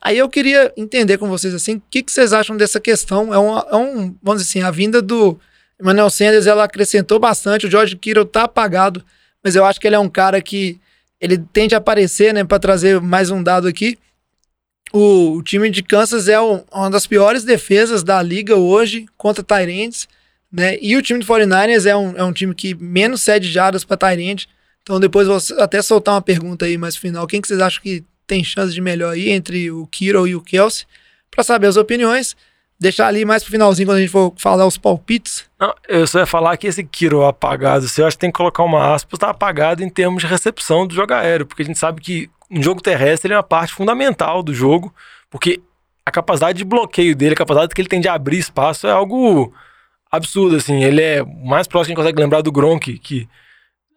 Aí 0.01 0.17
eu 0.17 0.29
queria 0.29 0.73
entender 0.75 1.17
com 1.17 1.27
vocês 1.27 1.53
assim, 1.53 1.75
o 1.75 1.83
que, 1.89 2.01
que 2.01 2.11
vocês 2.11 2.33
acham 2.33 2.57
dessa 2.57 2.79
questão? 2.79 3.33
É 3.33 3.37
é 3.37 3.75
um, 3.75 4.15
vamos 4.23 4.41
dizer 4.41 4.59
assim, 4.59 4.61
a 4.61 4.71
vinda 4.71 5.01
do 5.01 5.39
Emmanuel 5.79 6.09
Sanders, 6.09 6.47
ela 6.47 6.63
acrescentou 6.63 7.19
bastante. 7.19 7.67
O 7.67 7.71
George 7.71 7.95
Kittle 7.95 8.25
tá 8.25 8.43
apagado, 8.43 9.03
mas 9.43 9.55
eu 9.55 9.65
acho 9.65 9.79
que 9.79 9.87
ele 9.87 9.95
é 9.95 9.99
um 9.99 10.09
cara 10.09 10.41
que 10.41 10.79
ele 11.21 11.37
tende 11.37 11.75
a 11.75 11.77
aparecer, 11.77 12.33
né, 12.33 12.43
para 12.43 12.59
trazer 12.59 13.01
mais 13.01 13.29
um 13.29 13.43
dado 13.43 13.67
aqui 13.67 13.97
o, 14.91 15.37
o, 15.37 15.43
time 15.43 15.69
de 15.69 15.83
Kansas 15.83 16.27
é 16.27 16.39
uma 16.39 16.89
das 16.89 17.05
piores 17.05 17.43
defesas 17.43 18.03
da 18.03 18.21
liga 18.21 18.55
hoje 18.55 19.05
contra 19.17 19.43
Tyrants, 19.43 20.07
né? 20.51 20.77
E 20.81 20.95
o 20.95 21.01
time 21.01 21.19
de 21.19 21.27
49ers 21.27 21.85
é 21.85 21.95
um, 21.95 22.17
é 22.17 22.23
um 22.23 22.33
time 22.33 22.55
que 22.55 22.73
menos 22.73 23.21
cede 23.21 23.51
jardas 23.51 23.83
para 23.83 23.97
Tyrant. 23.97 24.45
Então 24.81 24.99
depois 24.99 25.27
vou 25.27 25.37
até 25.59 25.81
soltar 25.81 26.15
uma 26.15 26.21
pergunta 26.21 26.65
aí 26.65 26.77
mais 26.77 26.95
final. 26.95 27.27
Quem 27.27 27.41
que 27.41 27.47
vocês 27.47 27.59
acham 27.59 27.81
que 27.81 28.03
tem 28.25 28.43
chance 28.43 28.73
de 28.73 28.81
melhor 28.81 29.13
aí 29.13 29.29
entre 29.29 29.71
o 29.71 29.87
Kiro 29.87 30.27
e 30.27 30.35
o 30.35 30.41
Kelsey? 30.41 30.85
Para 31.31 31.43
saber 31.43 31.67
as 31.67 31.77
opiniões. 31.77 32.35
Deixar 32.79 33.07
ali 33.07 33.25
mais 33.25 33.43
pro 33.43 33.51
finalzinho 33.51 33.87
quando 33.87 33.97
a 33.97 33.99
gente 33.99 34.11
for 34.11 34.33
falar 34.37 34.65
os 34.65 34.77
palpites. 34.77 35.43
Não, 35.59 35.75
eu 35.89 36.07
só 36.07 36.19
ia 36.19 36.25
falar 36.25 36.55
que 36.55 36.65
esse 36.65 36.81
Kiro 36.81 37.25
apagado, 37.25 37.85
você 37.85 38.01
acha 38.01 38.15
que 38.15 38.21
tem 38.21 38.31
que 38.31 38.37
colocar 38.37 38.63
uma 38.63 38.93
aspas, 38.93 39.19
tá 39.19 39.29
apagado 39.29 39.83
em 39.83 39.89
termos 39.89 40.21
de 40.23 40.27
recepção 40.27 40.87
do 40.87 40.95
jogo 40.95 41.13
aéreo, 41.13 41.45
porque 41.45 41.61
a 41.61 41.65
gente 41.65 41.77
sabe 41.77 41.99
que 41.99 42.29
no 42.49 42.63
jogo 42.63 42.81
terrestre 42.81 43.27
ele 43.27 43.33
é 43.33 43.37
uma 43.37 43.43
parte 43.43 43.73
fundamental 43.73 44.41
do 44.41 44.53
jogo, 44.53 44.95
porque 45.29 45.61
a 46.05 46.11
capacidade 46.11 46.57
de 46.57 46.63
bloqueio 46.63 47.15
dele, 47.15 47.33
a 47.33 47.37
capacidade 47.37 47.75
que 47.75 47.81
ele 47.81 47.89
tem 47.89 47.99
de 47.99 48.07
abrir 48.07 48.37
espaço 48.37 48.87
é 48.87 48.91
algo 48.91 49.53
absurdo, 50.09 50.55
assim. 50.55 50.81
Ele 50.81 51.01
é 51.01 51.23
mais 51.23 51.67
próximo 51.67 51.93
que 51.93 52.01
a 52.01 52.03
gente 52.03 52.05
consegue 52.05 52.21
lembrar 52.21 52.41
do 52.41 52.51
Gronk, 52.51 52.97
que 52.97 53.27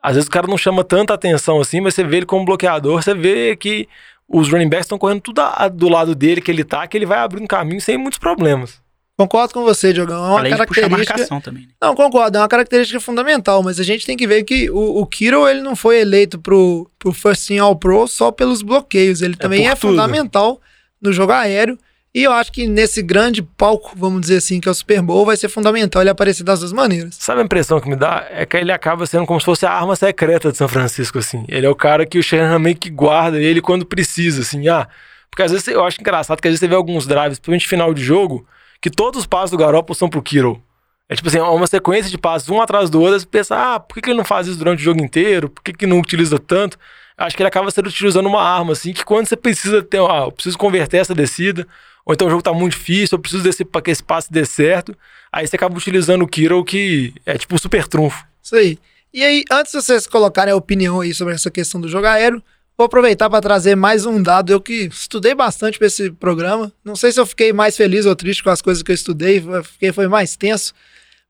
às 0.03 0.15
vezes 0.15 0.27
o 0.27 0.31
cara 0.31 0.47
não 0.47 0.59
chama 0.59 0.83
tanta 0.83 1.15
atenção 1.15 1.61
assim, 1.61 1.81
mas 1.81 1.95
você 1.95 2.03
vê 2.03 2.19
ele 2.19 2.27
como 2.27 2.45
bloqueador, 2.45 3.03
você 3.03 3.15
vê 3.15 3.55
que 3.57 3.89
os 4.29 4.51
running 4.51 4.69
backs 4.69 4.87
estão 4.87 4.99
correndo 4.99 5.21
tudo 5.21 5.41
do 5.75 5.89
lado 5.89 6.15
dele 6.15 6.41
que 6.41 6.51
ele 6.51 6.65
tá, 6.65 6.87
que 6.87 6.97
ele 6.97 7.07
vai 7.07 7.19
abrindo 7.19 7.47
caminho 7.47 7.81
sem 7.81 7.97
muitos 7.97 8.19
problemas. 8.19 8.81
Concordo 9.17 9.53
com 9.53 9.63
você, 9.63 9.93
Diogão. 9.93 10.25
É 10.25 10.29
uma 10.29 10.39
Além 10.39 10.53
característica. 10.53 11.41
também. 11.41 11.65
Né? 11.65 11.69
Não, 11.81 11.95
concordo, 11.95 12.39
é 12.39 12.41
uma 12.41 12.49
característica 12.49 12.99
fundamental, 12.99 13.63
mas 13.63 13.79
a 13.79 13.85
gente 13.85 14.07
tem 14.07 14.17
que 14.17 14.27
ver 14.27 14.43
que 14.43 14.71
o, 14.71 15.01
o 15.01 15.07
Kiro 15.07 15.47
ele 15.47 15.61
não 15.61 15.77
foi 15.77 16.01
eleito 16.01 16.41
pro, 16.41 16.91
pro 16.99 17.13
First 17.13 17.47
Team 17.47 17.65
All 17.65 17.77
Pro 17.77 18.09
só 18.09 18.33
pelos 18.33 18.63
bloqueios. 18.63 19.21
Ele 19.23 19.35
é 19.35 19.37
também 19.37 19.69
é 19.69 19.75
tudo. 19.75 19.91
fundamental 19.91 20.61
no 21.01 21.13
jogo 21.13 21.33
aéreo. 21.33 21.79
E 22.15 22.25
eu 22.25 22.33
acho 22.33 22.53
que 22.53 22.67
nesse 22.67 23.01
grande 23.01 23.43
palco, 23.43 23.93
vamos 23.97 24.21
dizer 24.21 24.37
assim, 24.37 24.61
que 24.61 24.69
é 24.69 24.71
o 24.71 24.75
Super 24.75 25.01
Bowl, 25.01 25.25
vai 25.25 25.35
ser 25.35 25.49
fundamental 25.49 26.03
ele 26.03 26.11
aparecer 26.11 26.45
das 26.45 26.61
duas 26.61 26.73
maneiras. 26.73 27.15
Sabe 27.19 27.41
a 27.41 27.45
impressão 27.45 27.81
que 27.81 27.89
me 27.89 27.97
dá? 27.97 28.27
É 28.31 28.45
que 28.45 28.55
ele 28.59 28.71
acaba 28.71 29.07
sendo 29.07 29.25
como 29.25 29.41
se 29.41 29.47
fosse 29.47 29.65
a 29.65 29.73
arma 29.73 29.97
secreta 29.97 30.53
de 30.53 30.59
São 30.59 30.69
Francisco, 30.69 31.19
assim. 31.19 31.43
Ele 31.49 31.65
é 31.65 31.71
o 31.71 31.75
cara 31.75 32.05
que 32.05 32.19
o 32.19 32.23
Shanahan 32.23 32.59
meio 32.59 32.77
que 32.77 32.91
guarda 32.91 33.41
ele 33.41 33.63
quando 33.63 33.87
precisa, 33.87 34.43
assim. 34.43 34.69
Ah, 34.69 34.87
porque 35.31 35.43
às 35.43 35.51
vezes 35.51 35.67
eu 35.69 35.83
acho 35.83 35.99
engraçado 36.03 36.43
que 36.43 36.47
às 36.47 36.53
vezes 36.53 36.61
você 36.61 36.69
vê 36.69 36.75
alguns 36.75 37.07
drives, 37.07 37.39
principalmente 37.39 37.67
final 37.67 37.95
de 37.95 38.05
jogo, 38.05 38.47
que 38.79 38.91
todos 38.91 39.21
os 39.21 39.27
passos 39.27 39.51
do 39.51 39.57
Garoppolo 39.57 39.97
são 39.97 40.11
pro 40.11 40.21
Kittle. 40.21 40.63
É 41.09 41.15
tipo 41.15 41.29
assim, 41.29 41.39
é 41.39 41.43
uma 41.43 41.67
sequência 41.67 42.11
de 42.11 42.19
passos 42.19 42.51
um 42.51 42.61
atrás 42.61 42.91
do 42.91 43.01
outro, 43.01 43.21
você 43.21 43.27
pensa, 43.27 43.57
ah, 43.57 43.81
por 43.81 43.95
que, 43.95 44.03
que 44.03 44.11
ele 44.11 44.19
não 44.19 44.25
faz 44.25 44.47
isso 44.47 44.59
durante 44.59 44.81
o 44.81 44.83
jogo 44.83 45.03
inteiro? 45.03 45.49
Por 45.49 45.63
que, 45.63 45.73
que 45.73 45.87
não 45.87 45.99
utiliza 45.99 46.39
tanto? 46.39 46.79
Acho 47.17 47.37
que 47.37 47.43
ele 47.43 47.49
acaba 47.49 47.71
sendo 47.71 47.89
utilizando 47.89 48.27
uma 48.27 48.43
arma, 48.43 48.73
assim, 48.73 48.93
que 48.93 49.05
quando 49.05 49.27
você 49.27 49.37
precisa 49.37 49.83
ter, 49.83 49.99
ah, 49.99 50.25
eu 50.27 50.33
preciso 50.33 50.59
converter 50.59 50.99
essa 50.99 51.15
descida, 51.15 51.67
ou 52.05 52.15
então 52.15 52.27
o 52.27 52.31
jogo 52.31 52.43
tá 52.43 52.53
muito 52.53 52.73
difícil, 52.73 53.17
eu 53.17 53.21
preciso 53.21 53.43
desse 53.43 53.65
para 53.65 53.83
que 53.83 53.91
esse 53.91 54.03
passe 54.03 54.33
dê 54.33 54.45
certo, 54.45 54.97
aí 55.33 55.47
você 55.47 55.57
acaba 55.57 55.77
utilizando 55.77 56.23
o 56.23 56.29
Kittle, 56.29 56.65
que 56.65 57.15
é 57.25 57.39
tipo 57.39 57.55
um 57.55 57.59
super 57.59 57.87
trunfo. 57.87 58.25
Isso 58.43 58.57
aí. 58.57 58.79
E 59.13 59.23
aí, 59.23 59.45
antes 59.51 59.73
de 59.73 59.81
vocês 59.81 60.07
colocarem 60.07 60.53
a 60.53 60.57
opinião 60.57 61.01
aí 61.01 61.13
sobre 61.13 61.35
essa 61.35 61.51
questão 61.51 61.81
do 61.81 61.89
jogo 61.89 62.07
aéreo, 62.07 62.43
Vou 62.77 62.87
aproveitar 62.87 63.29
para 63.29 63.41
trazer 63.41 63.77
mais 63.77 64.07
um 64.07 64.21
dado. 64.23 64.51
Eu 64.51 64.61
que 64.61 64.89
estudei 64.91 65.35
bastante 65.35 65.79
para 65.79 65.87
esse 65.87 66.11
programa. 66.11 66.73
Não 66.85 66.97
sei 66.97 67.13
se 67.13 67.21
eu 67.21 67.27
fiquei 67.27 67.53
mais 67.53 67.77
feliz 67.77 68.07
ou 68.07 68.17
triste 68.17 68.43
com 68.43 68.51
as 68.51 68.63
coisas 68.63 68.83
que 68.83 68.91
eu 68.91 68.95
estudei, 68.95 69.43
fiquei 69.63 69.93
foi 69.93 70.09
mais 70.09 70.37
tenso. 70.37 70.73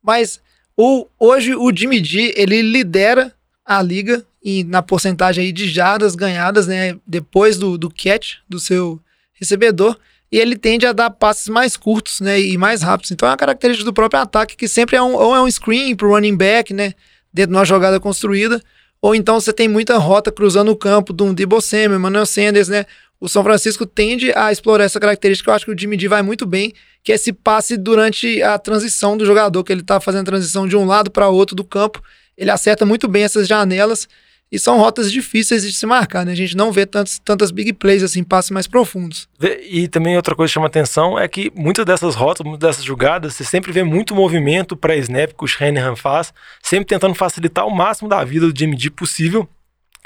Mas 0.02 0.40
o, 0.76 1.06
hoje 1.18 1.54
o 1.54 1.70
Jimmy 1.74 2.02
G 2.02 2.32
ele 2.36 2.62
lidera 2.62 3.34
a 3.64 3.82
liga 3.82 4.24
e 4.42 4.64
na 4.64 4.82
porcentagem 4.82 5.44
aí 5.44 5.52
de 5.52 5.68
jardas 5.68 6.14
ganhadas, 6.14 6.66
né, 6.66 6.96
depois 7.06 7.58
do, 7.58 7.76
do 7.76 7.90
catch 7.90 8.36
do 8.48 8.58
seu 8.58 9.00
recebedor, 9.34 9.98
e 10.32 10.38
ele 10.38 10.56
tende 10.56 10.86
a 10.86 10.92
dar 10.94 11.10
passes 11.10 11.48
mais 11.48 11.76
curtos, 11.76 12.20
né, 12.20 12.40
e 12.40 12.56
mais 12.56 12.82
rápidos. 12.82 13.10
Então 13.10 13.28
é 13.28 13.32
uma 13.32 13.36
característica 13.36 13.84
do 13.84 13.92
próprio 13.92 14.22
ataque 14.22 14.56
que 14.56 14.66
sempre 14.66 14.96
é 14.96 15.02
um 15.02 15.14
ou 15.14 15.36
é 15.36 15.42
um 15.42 15.50
screen 15.50 15.94
pro 15.94 16.08
running 16.08 16.34
back, 16.34 16.72
né, 16.72 16.94
dentro 17.30 17.52
de 17.52 17.58
uma 17.58 17.64
jogada 17.66 18.00
construída, 18.00 18.60
ou 19.00 19.14
então 19.14 19.38
você 19.38 19.52
tem 19.52 19.68
muita 19.68 19.98
rota 19.98 20.32
cruzando 20.32 20.70
o 20.70 20.76
campo 20.76 21.12
de 21.12 21.22
um 21.22 21.34
Debo 21.34 21.60
Samuel, 21.60 21.96
Emmanuel 21.96 22.24
Sanders, 22.24 22.68
né? 22.68 22.86
O 23.20 23.28
São 23.28 23.44
Francisco 23.44 23.86
tende 23.86 24.32
a 24.34 24.50
explorar 24.50 24.84
essa 24.84 24.98
característica. 24.98 25.50
Eu 25.50 25.54
acho 25.54 25.64
que 25.64 25.70
o 25.70 25.78
Jimmy 25.78 25.96
D 25.96 26.08
vai 26.08 26.22
muito 26.22 26.44
bem, 26.44 26.72
que 27.04 27.12
é 27.12 27.14
esse 27.14 27.32
passe 27.32 27.76
durante 27.76 28.42
a 28.42 28.58
transição 28.58 29.16
do 29.16 29.24
jogador, 29.24 29.62
que 29.62 29.72
ele 29.72 29.82
tá 29.82 30.00
fazendo 30.00 30.26
transição 30.26 30.66
de 30.66 30.76
um 30.76 30.84
lado 30.84 31.08
para 31.08 31.28
outro 31.28 31.54
do 31.54 31.62
campo. 31.62 32.02
Ele 32.36 32.50
acerta 32.50 32.84
muito 32.84 33.06
bem 33.06 33.22
essas 33.22 33.46
janelas. 33.46 34.08
E 34.52 34.58
são 34.58 34.76
rotas 34.76 35.10
difíceis 35.10 35.62
de 35.62 35.72
se 35.72 35.86
marcar, 35.86 36.26
né? 36.26 36.32
A 36.32 36.36
gente 36.36 36.54
não 36.54 36.70
vê 36.70 36.84
tantos, 36.84 37.18
tantas 37.18 37.50
big 37.50 37.72
plays 37.72 38.02
assim, 38.02 38.22
passes 38.22 38.50
mais 38.50 38.66
profundos. 38.66 39.26
E 39.62 39.88
também 39.88 40.14
outra 40.14 40.34
coisa 40.34 40.50
que 40.50 40.54
chama 40.54 40.66
atenção 40.66 41.18
é 41.18 41.26
que 41.26 41.50
muitas 41.56 41.86
dessas 41.86 42.14
rotas, 42.14 42.44
muitas 42.44 42.68
dessas 42.68 42.84
jogadas, 42.84 43.34
você 43.34 43.44
sempre 43.44 43.72
vê 43.72 43.82
muito 43.82 44.14
movimento 44.14 44.76
pré-snap 44.76 45.32
que 45.32 45.44
o 45.44 45.46
Shanahan 45.46 45.96
faz, 45.96 46.34
sempre 46.62 46.84
tentando 46.84 47.14
facilitar 47.14 47.66
o 47.66 47.74
máximo 47.74 48.10
da 48.10 48.22
vida 48.22 48.46
do 48.46 48.56
Jimmy 48.56 48.76
possível. 48.90 49.48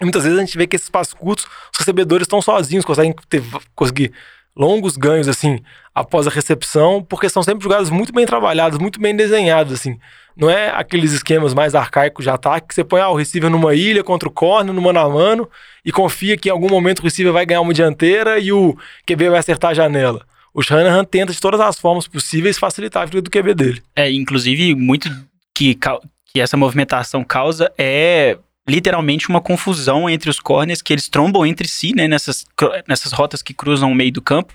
E 0.01 0.05
muitas 0.05 0.22
vezes 0.22 0.38
a 0.38 0.42
gente 0.42 0.57
vê 0.57 0.66
que 0.66 0.76
esses 0.76 0.90
passos 0.90 1.12
curtos, 1.12 1.47
os 1.72 1.78
recebedores 1.80 2.26
estão 2.26 2.40
sozinhos, 2.40 2.84
conseguem 2.84 3.14
ter, 3.28 3.42
conseguir 3.74 4.12
longos 4.57 4.97
ganhos, 4.97 5.29
assim, 5.29 5.61
após 5.95 6.27
a 6.27 6.31
recepção, 6.31 7.05
porque 7.07 7.29
são 7.29 7.43
sempre 7.43 7.63
jogadas 7.63 7.91
muito 7.91 8.13
bem 8.13 8.25
trabalhadas, 8.25 8.79
muito 8.79 9.01
bem 9.01 9.15
desenhadas, 9.15 9.73
assim. 9.75 9.99
Não 10.37 10.51
é 10.51 10.71
aqueles 10.71 11.13
esquemas 11.13 11.55
mais 11.55 11.75
arcaicos 11.75 12.25
de 12.25 12.31
ataque 12.31 12.69
que 12.69 12.75
você 12.75 12.85
põe 12.85 13.01
ah, 13.01 13.09
o 13.09 13.17
receiver 13.17 13.51
numa 13.51 13.75
ilha 13.75 14.05
contra 14.05 14.29
o 14.29 14.33
corner, 14.33 14.75
no 14.75 14.83
mano 14.83 14.99
a 14.99 15.09
mano, 15.09 15.49
e 15.85 15.91
confia 15.91 16.37
que 16.37 16.49
em 16.49 16.53
algum 16.53 16.69
momento 16.69 17.01
o 17.01 17.03
receiver 17.03 17.33
vai 17.33 17.47
ganhar 17.47 17.61
uma 17.61 17.73
dianteira 17.73 18.39
e 18.39 18.53
o 18.53 18.77
QB 19.07 19.31
vai 19.31 19.39
acertar 19.39 19.71
a 19.71 19.75
janela. 19.75 20.27
O 20.53 20.63
Shanahan 20.63 21.05
tenta 21.05 21.33
de 21.33 21.41
todas 21.41 21.61
as 21.61 21.79
formas 21.79 22.09
possíveis 22.09 22.59
facilitar 22.59 23.03
a 23.03 23.07
vida 23.07 23.23
do 23.23 23.31
QB 23.31 23.55
dele. 23.55 23.83
É, 23.95 24.11
inclusive, 24.11 24.75
muito 24.75 25.11
que, 25.55 25.75
que 25.75 26.41
essa 26.41 26.57
movimentação 26.57 27.23
causa 27.23 27.71
é 27.77 28.39
literalmente 28.69 29.29
uma 29.29 29.41
confusão 29.41 30.09
entre 30.11 30.29
os 30.29 30.41
corners, 30.41 30.83
que 30.83 30.93
eles 30.93 31.09
trombam 31.09 31.47
entre 31.47 31.69
si, 31.69 31.95
né, 31.95 32.09
nessas, 32.09 32.45
nessas 32.89 33.12
rotas 33.12 33.43
que 33.43 33.55
cruzam 33.55 33.91
o 33.93 33.95
meio 33.95 34.12
do 34.12 34.21
campo. 34.23 34.55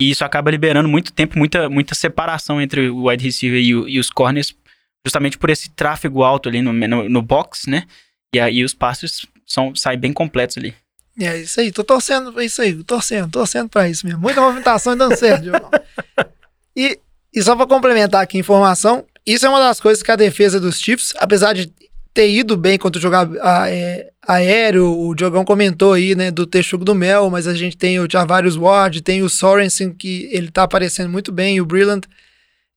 E 0.00 0.10
isso 0.10 0.24
acaba 0.24 0.50
liberando 0.50 0.88
muito 0.88 1.12
tempo, 1.12 1.38
muita, 1.38 1.68
muita 1.70 1.94
separação 1.94 2.60
entre 2.60 2.88
o 2.88 3.08
wide 3.08 3.24
receiver 3.24 3.60
e, 3.62 3.74
o- 3.76 3.88
e 3.88 4.00
os 4.00 4.10
corners, 4.10 4.52
justamente 5.06 5.38
por 5.38 5.50
esse 5.50 5.70
tráfego 5.70 6.24
alto 6.24 6.48
ali 6.48 6.60
no, 6.60 6.72
no, 6.72 7.08
no 7.08 7.22
box, 7.22 7.70
né? 7.70 7.84
E 8.34 8.40
aí 8.40 8.64
os 8.64 8.74
passes 8.74 9.24
são, 9.46 9.72
saem 9.76 9.98
bem 9.98 10.12
completos 10.12 10.58
ali. 10.58 10.74
É 11.20 11.38
isso 11.40 11.60
aí, 11.60 11.70
tô 11.70 11.84
torcendo, 11.84 12.40
é 12.40 12.44
isso 12.44 12.60
aí, 12.60 12.82
torcendo, 12.82 13.30
torcendo 13.30 13.68
pra 13.68 13.88
isso 13.88 14.04
mesmo. 14.04 14.20
Muita 14.20 14.40
movimentação 14.40 14.94
e 14.94 14.96
dando 14.96 15.14
certo. 15.16 15.44
E, 16.76 16.98
e 17.32 17.40
só 17.40 17.54
pra 17.54 17.66
complementar 17.68 18.20
aqui 18.22 18.36
a 18.36 18.40
informação, 18.40 19.04
isso 19.24 19.46
é 19.46 19.48
uma 19.48 19.60
das 19.60 19.78
coisas 19.80 20.02
que 20.02 20.10
a 20.10 20.16
defesa 20.16 20.58
dos 20.58 20.80
Chiefs, 20.80 21.12
apesar 21.18 21.52
de 21.52 21.72
ter 22.14 22.30
ido 22.30 22.56
bem 22.56 22.78
contra 22.78 22.98
o 22.98 23.02
jogar 23.02 23.28
a- 23.42 23.68
é, 23.68 24.08
aéreo, 24.26 24.86
o 24.96 25.14
Diogão 25.14 25.44
comentou 25.44 25.92
aí, 25.94 26.14
né, 26.14 26.30
do 26.30 26.46
Texugo 26.46 26.84
do 26.84 26.94
Mel, 26.94 27.28
mas 27.28 27.48
a 27.48 27.54
gente 27.54 27.76
tem 27.76 27.98
o 27.98 28.06
Javarius 28.10 28.56
Ward, 28.56 29.02
tem 29.02 29.22
o 29.22 29.28
Sorensen, 29.28 29.92
que 29.92 30.28
ele 30.30 30.48
tá 30.50 30.62
aparecendo 30.62 31.10
muito 31.10 31.32
bem, 31.32 31.60
o 31.60 31.66
Brillant, 31.66 32.04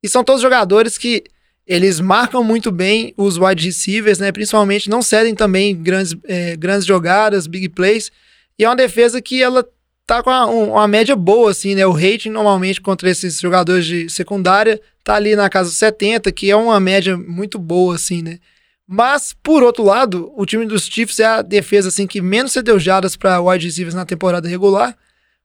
e 0.04 0.10
são 0.10 0.24
todos 0.24 0.42
jogadores 0.42 0.98
que 0.98 1.24
eles 1.68 2.00
marcam 2.00 2.44
muito 2.44 2.72
bem 2.72 3.14
os 3.16 3.38
wide 3.38 3.64
receivers, 3.66 4.18
né, 4.20 4.32
principalmente 4.32 4.90
não 4.90 5.02
cedem 5.04 5.36
também 5.36 5.76
grandes, 5.76 6.16
é, 6.26 6.56
grandes 6.56 6.86
jogadas, 6.86 7.46
big 7.46 7.70
plays, 7.70 8.12
e 8.58 8.64
é 8.64 8.70
uma 8.70 8.76
defesa 8.76 9.22
que 9.22 9.42
ela 9.42 9.64
tá 10.08 10.24
com 10.24 10.30
uma, 10.32 10.48
um- 10.48 10.72
uma 10.72 10.88
média 10.88 11.16
boa, 11.16 11.52
assim, 11.52 11.76
né? 11.76 11.86
O 11.86 11.92
rating 11.92 12.30
normalmente 12.30 12.80
contra 12.80 13.10
esses 13.10 13.40
jogadores 13.42 13.86
de 13.86 14.10
secundária 14.10 14.80
tá 15.04 15.16
ali 15.16 15.36
na 15.36 15.50
casa 15.50 15.70
dos 15.70 15.78
70, 15.78 16.32
que 16.32 16.50
é 16.50 16.56
uma 16.56 16.80
média 16.80 17.18
muito 17.18 17.60
boa, 17.60 17.96
assim, 17.96 18.22
né? 18.24 18.40
Mas, 18.88 19.36
por 19.44 19.64
outro 19.64 19.84
lado, 19.84 20.32
o 20.38 20.46
time 20.46 20.66
dos 20.66 20.86
Chiefs 20.86 21.20
é 21.20 21.26
a 21.26 21.42
defesa, 21.42 21.90
assim, 21.90 22.08
que 22.08 22.22
menos 22.22 22.54
cedeu 22.54 22.80
jadas 22.80 23.18
para 23.18 23.42
wide 23.42 23.66
receivers 23.66 23.94
na 23.94 24.06
temporada 24.06 24.48
regular, 24.48 24.98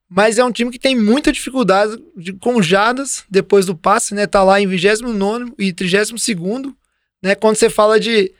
mas 0.09 0.37
é 0.37 0.45
um 0.45 0.51
time 0.51 0.71
que 0.71 0.79
tem 0.79 0.95
muita 0.95 1.31
dificuldade 1.31 2.01
de, 2.15 2.33
com 2.33 2.61
jadas 2.61 3.25
depois 3.29 3.65
do 3.65 3.75
passe, 3.75 4.13
né? 4.13 4.27
Tá 4.27 4.43
lá 4.43 4.61
em 4.61 4.67
29 4.67 5.53
e 5.57 5.73
32 5.73 6.13
né? 7.21 7.35
Quando 7.35 7.55
você 7.55 7.69
fala 7.69 7.99
de 7.99 8.31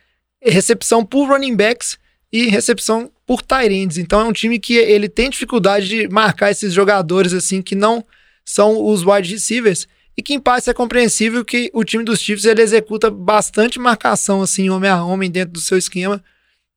recepção 0.41 1.03
por 1.03 1.27
running 1.27 1.55
backs 1.55 1.97
e 2.31 2.47
recepção 2.47 3.11
por 3.25 3.41
ends. 3.69 3.97
Então 3.97 4.21
é 4.21 4.23
um 4.23 4.33
time 4.33 4.59
que 4.59 4.75
ele 4.75 5.09
tem 5.09 5.29
dificuldade 5.29 5.87
de 5.87 6.07
marcar 6.09 6.51
esses 6.51 6.73
jogadores 6.73 7.33
assim 7.33 7.61
que 7.61 7.75
não 7.75 8.05
são 8.45 8.85
os 8.85 9.03
wide 9.05 9.31
receivers 9.31 9.87
e 10.17 10.21
que 10.21 10.33
em 10.33 10.39
parte 10.39 10.69
é 10.69 10.73
compreensível 10.73 11.43
que 11.43 11.69
o 11.73 11.83
time 11.83 12.03
dos 12.03 12.19
Chiefs 12.19 12.45
ele 12.45 12.61
executa 12.61 13.09
bastante 13.09 13.79
marcação 13.79 14.41
assim 14.41 14.69
homem 14.69 14.89
a 14.89 15.03
homem 15.03 15.29
dentro 15.29 15.53
do 15.53 15.59
seu 15.61 15.77
esquema. 15.77 16.23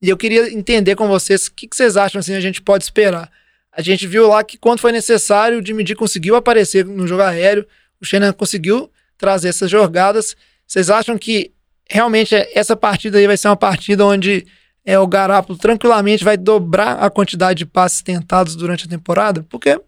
E 0.00 0.08
eu 0.08 0.16
queria 0.16 0.52
entender 0.52 0.94
com 0.94 1.08
vocês 1.08 1.46
o 1.46 1.52
que, 1.52 1.66
que 1.66 1.76
vocês 1.76 1.96
acham 1.96 2.18
assim 2.18 2.34
a 2.34 2.40
gente 2.40 2.62
pode 2.62 2.84
esperar. 2.84 3.30
A 3.72 3.82
gente 3.82 4.06
viu 4.06 4.28
lá 4.28 4.42
que 4.42 4.56
quando 4.56 4.80
foi 4.80 4.90
necessário 4.90 5.60
o 5.60 5.86
G 5.86 5.94
conseguiu 5.94 6.34
aparecer 6.34 6.84
no 6.84 7.06
jogo 7.06 7.22
aéreo, 7.22 7.66
o 8.00 8.04
Shannon 8.04 8.32
conseguiu 8.32 8.90
trazer 9.18 9.48
essas 9.48 9.70
jogadas. 9.70 10.34
Vocês 10.66 10.88
acham 10.88 11.18
que 11.18 11.52
realmente 11.88 12.34
essa 12.54 12.74
partida 12.74 13.18
aí 13.18 13.26
vai 13.26 13.36
ser 13.36 13.48
uma 13.48 13.56
partida 13.56 14.04
onde 14.04 14.46
é, 14.84 14.98
o 14.98 15.06
Garápolo 15.06 15.58
tranquilamente 15.58 16.24
vai 16.24 16.36
dobrar 16.36 16.98
a 16.98 17.10
quantidade 17.10 17.58
de 17.58 17.66
passes 17.66 18.02
tentados 18.02 18.56
durante 18.56 18.86
a 18.86 18.88
temporada, 18.88 19.44
porque 19.48 19.80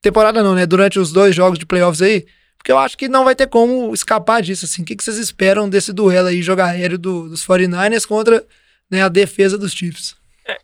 temporada 0.00 0.42
não, 0.42 0.54
né? 0.54 0.64
Durante 0.64 0.98
os 0.98 1.12
dois 1.12 1.34
jogos 1.34 1.58
de 1.58 1.66
playoffs 1.66 2.00
aí, 2.00 2.24
porque 2.58 2.70
eu 2.72 2.78
acho 2.78 2.96
que 2.98 3.08
não 3.08 3.24
vai 3.24 3.34
ter 3.34 3.46
como 3.46 3.94
escapar 3.94 4.42
disso, 4.42 4.64
assim. 4.66 4.82
O 4.82 4.84
que, 4.84 4.94
que 4.96 5.02
vocês 5.02 5.16
esperam 5.16 5.68
desse 5.68 5.92
duelo 5.92 6.28
aí, 6.28 6.42
jogo 6.42 6.60
aéreo 6.62 6.98
do- 6.98 7.28
dos 7.30 7.44
49ers 7.46 8.04
contra 8.06 8.44
né, 8.90 9.02
a 9.02 9.08
defesa 9.08 9.56
dos 9.56 9.72
Chiefs? 9.72 10.16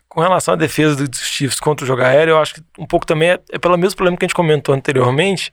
Com 0.09 0.21
relação 0.21 0.53
à 0.53 0.57
defesa 0.57 0.95
do- 0.95 1.07
dos 1.07 1.19
Chiefs 1.21 1.59
contra 1.59 1.83
o 1.83 1.87
jogo 1.87 2.01
aéreo, 2.01 2.33
eu 2.33 2.37
acho 2.39 2.55
que 2.55 2.61
um 2.77 2.85
pouco 2.85 3.05
também 3.05 3.29
é, 3.31 3.39
é 3.51 3.57
pelo 3.59 3.77
mesmo 3.77 3.95
problema 3.95 4.17
que 4.17 4.25
a 4.25 4.27
gente 4.27 4.35
comentou 4.35 4.73
anteriormente, 4.75 5.51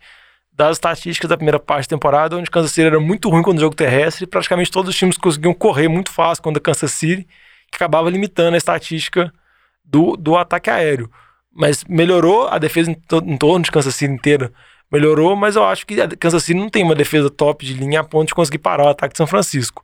das 0.55 0.77
estatísticas 0.77 1.29
da 1.31 1.37
primeira 1.37 1.59
parte 1.59 1.87
da 1.87 1.97
temporada, 1.97 2.37
onde 2.37 2.51
Kansas 2.51 2.73
City 2.73 2.87
era 2.87 3.01
muito 3.01 3.29
ruim 3.31 3.43
contra 3.43 3.59
o 3.59 3.61
jogo 3.61 3.75
terrestre, 3.75 4.25
e 4.25 4.27
praticamente 4.27 4.71
todos 4.71 4.91
os 4.91 4.97
times 4.97 5.17
conseguiam 5.17 5.55
correr 5.55 5.89
muito 5.89 6.11
fácil 6.11 6.43
contra 6.43 6.61
Kansas 6.61 6.91
City, 6.93 7.27
que 7.71 7.77
acabava 7.77 8.11
limitando 8.11 8.55
a 8.55 8.59
estatística 8.59 9.33
do, 9.85 10.17
do 10.17 10.37
ataque 10.37 10.69
aéreo. 10.69 11.11
Mas 11.55 11.85
melhorou 11.89 12.49
a 12.49 12.59
defesa 12.59 12.91
em, 12.91 12.95
to- 12.95 13.23
em 13.27 13.37
torno 13.37 13.65
de 13.65 13.71
Kansas 13.71 13.95
City 13.95 14.13
inteira. 14.13 14.53
Melhorou, 14.93 15.35
mas 15.35 15.57
eu 15.57 15.65
acho 15.65 15.87
que 15.87 15.99
a 15.99 16.09
Kansas 16.09 16.45
City 16.45 16.59
não 16.59 16.69
tem 16.69 16.85
uma 16.85 16.95
defesa 16.95 17.31
top 17.31 17.65
de 17.65 17.73
linha 17.73 18.01
a 18.01 18.05
ponto 18.05 18.29
de 18.29 18.35
conseguir 18.35 18.59
parar 18.59 18.85
o 18.85 18.89
ataque 18.89 19.15
de 19.15 19.17
São 19.17 19.27
Francisco. 19.27 19.83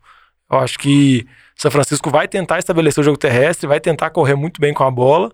Eu 0.51 0.59
acho 0.59 0.79
que 0.79 1.27
São 1.57 1.71
Francisco 1.71 2.11
vai 2.11 2.29
tentar 2.29 2.59
estabelecer 2.59 3.01
o 3.01 3.05
jogo 3.05 3.17
terrestre, 3.17 3.67
vai 3.67 3.81
tentar 3.81 4.11
correr 4.11 4.35
muito 4.35 4.61
bem 4.61 4.75
com 4.75 4.85
a 4.85 4.91
bola, 4.91 5.33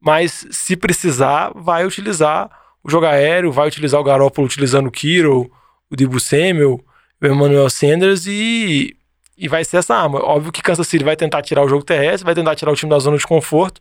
mas 0.00 0.46
se 0.50 0.76
precisar, 0.76 1.52
vai 1.54 1.86
utilizar 1.86 2.50
o 2.82 2.90
jogo 2.90 3.06
aéreo, 3.06 3.52
vai 3.52 3.68
utilizar 3.68 4.00
o 4.00 4.04
Garoppolo 4.04 4.46
utilizando 4.46 4.88
o 4.88 4.90
Kiro, 4.90 5.50
o 5.88 5.94
Debo 5.94 6.18
Samuel, 6.18 6.80
o 7.22 7.26
Emmanuel 7.26 7.70
Sanders 7.70 8.26
e, 8.26 8.96
e 9.38 9.46
vai 9.46 9.64
ser 9.64 9.76
essa 9.76 9.94
arma. 9.94 10.18
Óbvio 10.24 10.50
que 10.50 10.60
Kansas 10.60 10.88
City 10.88 11.04
vai 11.04 11.14
tentar 11.14 11.40
tirar 11.42 11.62
o 11.62 11.68
jogo 11.68 11.84
terrestre, 11.84 12.24
vai 12.24 12.34
tentar 12.34 12.56
tirar 12.56 12.72
o 12.72 12.76
time 12.76 12.90
da 12.90 12.98
zona 12.98 13.16
de 13.16 13.26
conforto, 13.26 13.80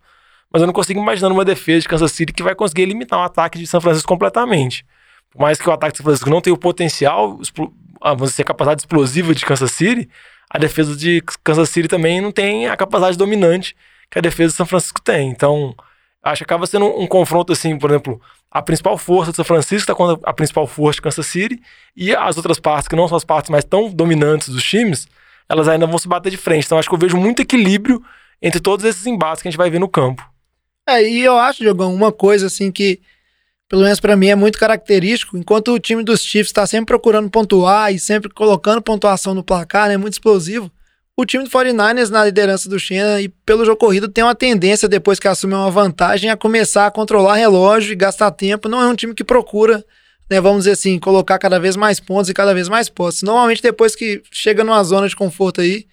mas 0.51 0.61
eu 0.61 0.67
não 0.67 0.73
consigo 0.73 0.99
imaginar 0.99 1.31
uma 1.31 1.43
defesa 1.43 1.81
de 1.81 1.87
Kansas 1.87 2.11
City 2.11 2.31
que 2.31 2.43
vai 2.43 2.53
conseguir 2.53 2.85
limitar 2.85 3.19
o 3.19 3.23
ataque 3.23 3.57
de 3.57 3.65
São 3.65 3.81
Francisco 3.81 4.07
completamente. 4.07 4.85
Por 5.33 5.41
mais 5.41 5.59
que 5.59 5.67
o 5.67 5.71
ataque 5.71 5.93
de 5.93 5.97
São 5.97 6.03
Francisco 6.05 6.29
não 6.29 6.41
tenha 6.41 6.53
o 6.53 6.57
potencial, 6.57 7.39
ah, 8.01 8.13
vamos 8.13 8.31
dizer, 8.31 8.43
a 8.43 8.45
capacidade 8.45 8.81
explosiva 8.81 9.33
de 9.33 9.45
Kansas 9.45 9.71
City, 9.71 10.09
a 10.49 10.59
defesa 10.59 10.95
de 10.95 11.21
Kansas 11.43 11.69
City 11.69 11.87
também 11.87 12.21
não 12.21 12.31
tem 12.31 12.67
a 12.67 12.77
capacidade 12.77 13.17
dominante 13.17 13.75
que 14.11 14.19
a 14.19 14.21
defesa 14.21 14.51
de 14.51 14.57
São 14.57 14.65
Francisco 14.65 15.01
tem. 15.01 15.29
Então, 15.29 15.75
acho 16.21 16.39
que 16.39 16.43
acaba 16.43 16.67
sendo 16.67 16.85
um, 16.85 17.01
um 17.01 17.07
confronto 17.07 17.51
assim, 17.51 17.77
por 17.77 17.89
exemplo, 17.89 18.21
a 18.51 18.61
principal 18.61 18.97
força 18.97 19.31
de 19.31 19.35
São 19.35 19.45
Francisco 19.45 19.77
está 19.77 19.95
contra 19.95 20.19
a 20.29 20.31
principal 20.31 20.67
força 20.67 20.97
de 20.97 21.01
Kansas 21.01 21.25
City 21.25 21.59
e 21.95 22.15
as 22.15 22.37
outras 22.37 22.59
partes, 22.59 22.87
que 22.87 22.95
não 22.95 23.07
são 23.07 23.17
as 23.17 23.23
partes 23.23 23.49
mais 23.49 23.65
tão 23.65 23.89
dominantes 23.89 24.49
dos 24.49 24.63
times, 24.63 25.07
elas 25.49 25.67
ainda 25.67 25.87
vão 25.87 25.97
se 25.97 26.07
bater 26.07 26.29
de 26.29 26.37
frente. 26.37 26.65
Então, 26.65 26.77
acho 26.77 26.87
que 26.87 26.93
eu 26.93 26.99
vejo 26.99 27.17
muito 27.17 27.41
equilíbrio 27.41 28.03
entre 28.39 28.59
todos 28.59 28.85
esses 28.85 29.07
embates 29.07 29.41
que 29.41 29.47
a 29.47 29.51
gente 29.51 29.57
vai 29.57 29.71
ver 29.71 29.79
no 29.79 29.89
campo. 29.89 30.23
É, 30.87 31.01
e 31.01 31.21
eu 31.21 31.37
acho, 31.37 31.63
Diogão, 31.63 31.93
uma 31.93 32.11
coisa 32.11 32.47
assim 32.47 32.71
que, 32.71 33.01
pelo 33.73 33.81
menos 33.81 33.99
pra 33.99 34.15
mim, 34.15 34.27
é 34.27 34.35
muito 34.35 34.59
característico. 34.59 35.35
Enquanto 35.35 35.73
o 35.73 35.79
time 35.79 36.03
dos 36.03 36.21
Chiefs 36.21 36.51
tá 36.51 36.63
sempre 36.67 36.85
procurando 36.85 37.27
pontuar 37.27 37.91
e 37.91 37.97
sempre 37.97 38.31
colocando 38.31 38.83
pontuação 38.83 39.33
no 39.33 39.43
placar, 39.43 39.87
né? 39.87 39.97
Muito 39.97 40.13
explosivo. 40.13 40.71
O 41.17 41.25
time 41.25 41.43
do 41.43 41.49
49ers, 41.49 42.09
na 42.09 42.23
liderança 42.23 42.69
do 42.69 42.77
Shannon 42.77 43.17
e 43.17 43.29
pelo 43.29 43.65
jogo 43.65 43.79
corrido, 43.79 44.07
tem 44.07 44.23
uma 44.23 44.35
tendência, 44.35 44.87
depois 44.87 45.19
que 45.19 45.27
assume 45.27 45.55
uma 45.55 45.71
vantagem, 45.71 46.29
a 46.29 46.37
começar 46.37 46.85
a 46.85 46.91
controlar 46.91 47.33
relógio 47.33 47.93
e 47.93 47.95
gastar 47.95 48.29
tempo. 48.29 48.69
Não 48.69 48.79
é 48.79 48.87
um 48.87 48.93
time 48.93 49.15
que 49.15 49.23
procura, 49.23 49.83
né, 50.29 50.39
vamos 50.39 50.65
dizer 50.65 50.73
assim, 50.73 50.99
colocar 50.99 51.39
cada 51.39 51.59
vez 51.59 51.75
mais 51.75 51.99
pontos 51.99 52.29
e 52.29 52.33
cada 52.35 52.53
vez 52.53 52.69
mais 52.69 52.89
postos. 52.89 53.23
Normalmente, 53.23 53.63
depois 53.63 53.95
que 53.95 54.21
chega 54.31 54.63
numa 54.63 54.83
zona 54.83 55.09
de 55.09 55.15
conforto 55.15 55.61
aí, 55.61 55.87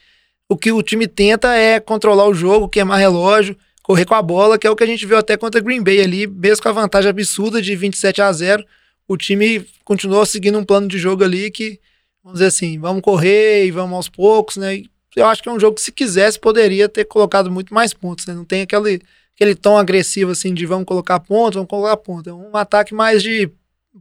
o 0.51 0.55
que 0.55 0.71
o 0.71 0.83
time 0.83 1.07
tenta 1.07 1.57
é 1.57 1.81
controlar 1.81 2.29
o 2.29 2.35
jogo, 2.35 2.69
queimar 2.69 2.99
relógio, 2.99 3.57
correr 3.91 4.05
com 4.05 4.15
a 4.15 4.23
bola, 4.23 4.57
que 4.57 4.69
é 4.69 4.71
o 4.71 4.77
que 4.77 4.85
a 4.85 4.87
gente 4.87 5.05
viu 5.05 5.19
até 5.19 5.37
contra 5.37 5.61
Green 5.61 5.83
Bay 5.83 6.01
ali, 6.01 6.25
mesmo 6.25 6.63
com 6.63 6.69
a 6.69 6.73
vantagem 6.73 7.11
absurda 7.11 7.61
de 7.61 7.75
27 7.75 8.23
a 8.23 8.33
0, 8.33 8.65
o 9.09 9.17
time 9.17 9.67
continuou 9.85 10.25
seguindo 10.25 10.57
um 10.57 10.65
plano 10.65 10.87
de 10.87 10.97
jogo 10.97 11.25
ali 11.25 11.51
que, 11.51 11.81
vamos 12.23 12.39
dizer 12.39 12.47
assim, 12.47 12.79
vamos 12.79 13.03
correr 13.03 13.67
e 13.67 13.73
vamos 13.73 13.97
aos 13.97 14.09
poucos, 14.09 14.57
né? 14.59 14.85
Eu 15.17 15.27
acho 15.27 15.43
que 15.43 15.49
é 15.49 15.53
um 15.53 15.59
jogo 15.59 15.75
que 15.75 15.81
se 15.81 15.91
quisesse 15.91 16.39
poderia 16.39 16.89
ter 16.89 17.05
colocado 17.05 17.51
muito 17.51 17.75
mais 17.75 17.93
pontos, 17.93 18.27
né? 18.27 18.33
Não 18.33 18.45
tem 18.45 18.63
aquele, 18.63 19.03
aquele 19.35 19.57
tom 19.57 19.77
agressivo 19.77 20.31
assim 20.31 20.55
de 20.55 20.65
vamos 20.67 20.85
colocar 20.85 21.19
pontos, 21.19 21.57
vamos 21.57 21.69
colocar 21.69 21.97
pontos. 21.97 22.29
É 22.29 22.33
um 22.33 22.57
ataque 22.57 22.95
mais 22.95 23.21
de 23.21 23.51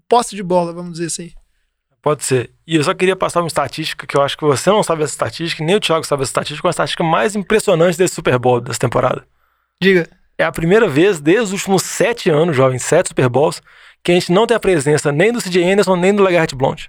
posse 0.07 0.35
de 0.35 0.43
bola, 0.43 0.71
vamos 0.71 0.91
dizer 0.93 1.07
assim. 1.07 1.31
Pode 1.99 2.23
ser. 2.23 2.51
E 2.67 2.75
eu 2.75 2.83
só 2.83 2.93
queria 2.93 3.15
passar 3.15 3.41
uma 3.41 3.47
estatística 3.47 4.05
que 4.05 4.15
eu 4.15 4.21
acho 4.21 4.37
que 4.37 4.45
você 4.45 4.69
não 4.69 4.83
sabe 4.83 5.01
essa 5.01 5.13
estatística, 5.13 5.63
nem 5.63 5.77
o 5.77 5.79
Thiago 5.79 6.05
sabe 6.05 6.21
essa 6.21 6.29
estatística, 6.29 6.67
uma 6.67 6.69
estatística 6.69 7.03
mais 7.03 7.35
impressionante 7.35 7.97
desse 7.97 8.13
Super 8.13 8.37
Bowl 8.37 8.61
dessa 8.61 8.77
temporada. 8.77 9.25
Diga. 9.81 10.09
É 10.37 10.43
a 10.43 10.51
primeira 10.51 10.87
vez 10.87 11.19
desde 11.19 11.43
os 11.43 11.51
últimos 11.51 11.83
sete 11.83 12.29
anos, 12.29 12.55
jovens, 12.55 12.83
sete 12.83 13.09
Super 13.09 13.29
Bowls, 13.29 13.61
que 14.03 14.11
a 14.11 14.15
gente 14.15 14.31
não 14.31 14.47
tem 14.47 14.55
a 14.55 14.59
presença 14.59 15.11
nem 15.11 15.31
do 15.31 15.41
CJ 15.41 15.71
Anderson, 15.71 15.95
nem 15.95 16.13
do 16.13 16.23
Legarrette 16.23 16.55
Blount. 16.55 16.87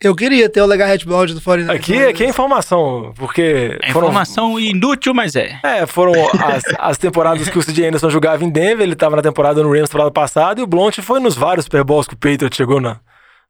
Eu 0.00 0.16
queria 0.16 0.48
ter 0.48 0.60
o 0.60 0.66
Legarrette 0.66 1.06
Blount 1.06 1.30
do 1.30 1.40
49 1.40 1.78
Aqui, 1.78 1.96
aqui 2.04 2.24
é 2.24 2.28
informação, 2.28 3.12
porque 3.16 3.78
É 3.80 3.92
foram, 3.92 4.08
informação 4.08 4.58
inútil, 4.58 5.14
mas 5.14 5.36
é. 5.36 5.60
é, 5.62 5.86
foram 5.86 6.12
as, 6.40 6.64
as 6.76 6.98
temporadas 6.98 7.48
que 7.48 7.56
o 7.56 7.64
CJ 7.64 7.86
Anderson 7.86 8.10
jogava 8.10 8.44
em 8.44 8.50
Denver, 8.50 8.82
ele 8.82 8.94
estava 8.94 9.14
na 9.14 9.22
temporada 9.22 9.62
no 9.62 9.72
Rams 9.72 9.88
temporada 9.88 10.10
passada, 10.10 10.60
e 10.60 10.64
o 10.64 10.66
Blount 10.66 10.98
foi 11.02 11.20
nos 11.20 11.36
vários 11.36 11.66
Super 11.66 11.84
Bowls 11.84 12.08
que 12.08 12.14
o 12.14 12.16
Patriot 12.16 12.56
chegou 12.56 12.80
na, 12.80 12.98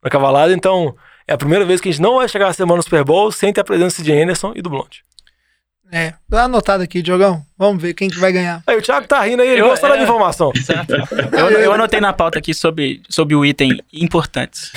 na 0.03 0.09
cavalada, 0.11 0.53
então 0.53 0.95
é 1.27 1.33
a 1.33 1.37
primeira 1.37 1.65
vez 1.65 1.81
que 1.81 1.89
a 1.89 1.91
gente 1.91 2.01
não 2.01 2.17
vai 2.17 2.27
chegar 2.27 2.49
a 2.49 2.53
semana 2.53 2.77
no 2.77 2.83
Super 2.83 3.03
Bowl 3.03 3.31
sem 3.31 3.51
ter 3.51 3.61
a 3.61 3.63
presença 3.63 3.99
do 3.99 4.05
CJ 4.05 4.21
Anderson 4.21 4.53
e 4.55 4.61
do 4.61 4.69
Blount. 4.69 4.99
É, 5.91 6.13
dá 6.27 6.43
anotado 6.45 6.81
aqui, 6.81 7.01
Diogão. 7.03 7.45
Vamos 7.57 7.81
ver 7.81 7.93
quem 7.93 8.09
que 8.09 8.19
vai 8.19 8.31
ganhar. 8.31 8.63
Aí 8.65 8.75
o 8.77 8.81
Thiago 8.81 9.07
tá 9.07 9.21
rindo 9.21 9.41
aí, 9.43 9.49
ele 9.49 9.61
Eu- 9.61 9.67
gosta 9.69 9.87
da 9.87 9.97
é. 9.97 10.03
informação. 10.03 10.51
Eu, 11.37 11.49
eu 11.59 11.71
anotei 11.73 11.99
na 12.01 12.11
pauta 12.13 12.39
aqui 12.39 12.53
sobre, 12.53 13.01
sobre 13.09 13.35
o 13.35 13.45
item 13.45 13.79
importantes. 13.93 14.71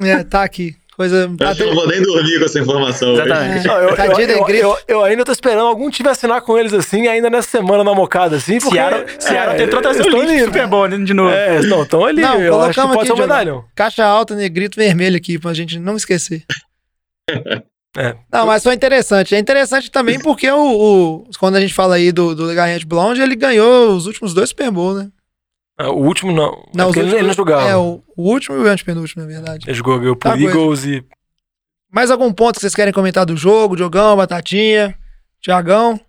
É, 0.00 0.22
tá 0.22 0.42
aqui. 0.44 0.76
Coisa. 0.96 1.22
Eu 1.30 1.36
Tá 1.36 1.48
acho 1.48 1.56
que 1.56 1.62
eu 1.62 1.68
não 1.68 1.74
vou 1.74 1.88
nem 1.88 2.02
dormir 2.02 2.38
com 2.38 2.44
essa 2.44 2.60
informação. 2.60 3.14
Exatamente. 3.14 3.66
Não, 3.66 3.74
eu, 3.76 3.96
da 3.96 4.06
eu, 4.06 4.46
eu- 4.48 4.78
eu 4.86 5.04
ainda 5.04 5.24
tô 5.24 5.32
esperando 5.32 5.66
algum 5.66 5.88
time 5.90 6.08
assinar 6.10 6.42
com 6.42 6.56
eles 6.58 6.72
assim, 6.74 7.08
ainda 7.08 7.28
nessa 7.30 7.48
semana 7.48 7.82
na 7.82 7.94
mocada, 7.94 8.36
assim, 8.36 8.58
porque... 8.60 8.76
Seattle, 8.76 9.06
Seattle 9.18 9.56
tentou 9.56 9.80
trazer 9.80 10.02
o 10.02 10.10
tão 10.10 10.38
Super 10.44 10.66
Bowl 10.66 10.86
né, 10.88 10.98
de 10.98 11.14
novo. 11.14 11.30
É, 11.30 11.60
não, 11.62 11.82
estão 11.82 12.04
ali, 12.04 12.20
Não, 12.20 12.40
eu 12.40 12.60
acho 12.60 12.68
que 12.74 12.74
colocamos 12.80 12.94
pode 12.96 13.06
ser 13.06 13.12
um 13.12 13.16
aqui, 13.16 13.22
medalhão. 13.22 13.64
Caixa 13.74 14.04
alta, 14.04 14.34
negrito 14.36 14.76
vermelho 14.76 15.16
aqui, 15.16 15.38
pra 15.38 15.54
gente 15.54 15.78
não 15.78 15.96
esquecer. 15.96 16.44
É. 17.96 18.16
Não, 18.32 18.46
mas 18.46 18.62
foi 18.62 18.74
interessante. 18.74 19.34
É 19.34 19.38
interessante 19.38 19.90
também 19.90 20.18
porque 20.18 20.50
o, 20.50 20.56
o- 21.24 21.30
quando 21.38 21.56
a 21.56 21.60
gente 21.60 21.74
fala 21.74 21.96
aí 21.96 22.10
do, 22.10 22.34
do 22.34 22.44
Legarrette 22.44 22.86
Blonde, 22.86 23.20
ele 23.20 23.36
ganhou 23.36 23.94
os 23.94 24.06
últimos 24.06 24.32
dois 24.32 24.48
Super 24.48 24.70
Bowl, 24.70 24.94
né? 24.94 25.10
Ah, 25.78 25.90
O 25.90 26.02
último 26.04 26.32
não, 26.32 26.64
Não, 26.74 26.84
é 26.86 26.88
os 26.88 26.94
porque 26.94 26.98
ele, 27.00 27.06
últimos- 27.08 27.14
ele 27.18 27.26
não 27.28 27.34
jogava. 27.34 27.68
É, 27.68 27.76
o, 27.76 28.02
o 28.16 28.22
último 28.30 28.56
e 28.56 28.60
o 28.60 28.66
antepenúltimo, 28.68 29.22
na 29.22 29.28
verdade. 29.28 29.66
Ele 29.68 29.74
jogou 29.76 29.98
ganhou 29.98 30.16
por 30.16 30.28
Tá, 30.30 30.36
coisa. 30.38 30.48
Eagles 30.48 30.84
e... 30.84 31.04
Mais 31.90 32.10
algum 32.10 32.32
ponto 32.32 32.54
que 32.54 32.60
vocês 32.62 32.74
querem 32.74 32.92
comentar 32.94 33.26
do 33.26 33.36
jogo? 33.36 33.76
Diogão, 33.76 34.16
Batatinha, 34.16 34.98
Tiagão? 35.42 36.00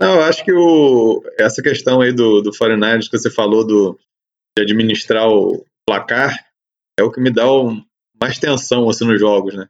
Não, 0.00 0.14
eu 0.16 0.22
acho 0.22 0.44
que 0.44 0.52
o, 0.52 1.22
essa 1.38 1.62
questão 1.62 2.00
aí 2.00 2.12
do, 2.12 2.40
do 2.42 2.50
49ers 2.50 3.08
que 3.10 3.18
você 3.18 3.30
falou 3.30 3.64
do, 3.66 3.98
de 4.56 4.62
administrar 4.62 5.28
o 5.28 5.64
placar 5.86 6.36
é 6.98 7.02
o 7.02 7.10
que 7.10 7.20
me 7.20 7.30
dá 7.32 7.50
um- 7.52 7.82
mais 8.20 8.38
tensão 8.38 8.88
assim, 8.88 9.04
nos 9.04 9.18
jogos, 9.18 9.54
né? 9.54 9.68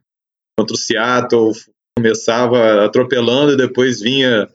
Contra 0.57 0.75
o 0.75 0.77
Seattle, 0.77 1.51
começava 1.97 2.85
atropelando 2.85 3.53
e 3.53 3.57
depois 3.57 3.99
vinha, 4.01 4.47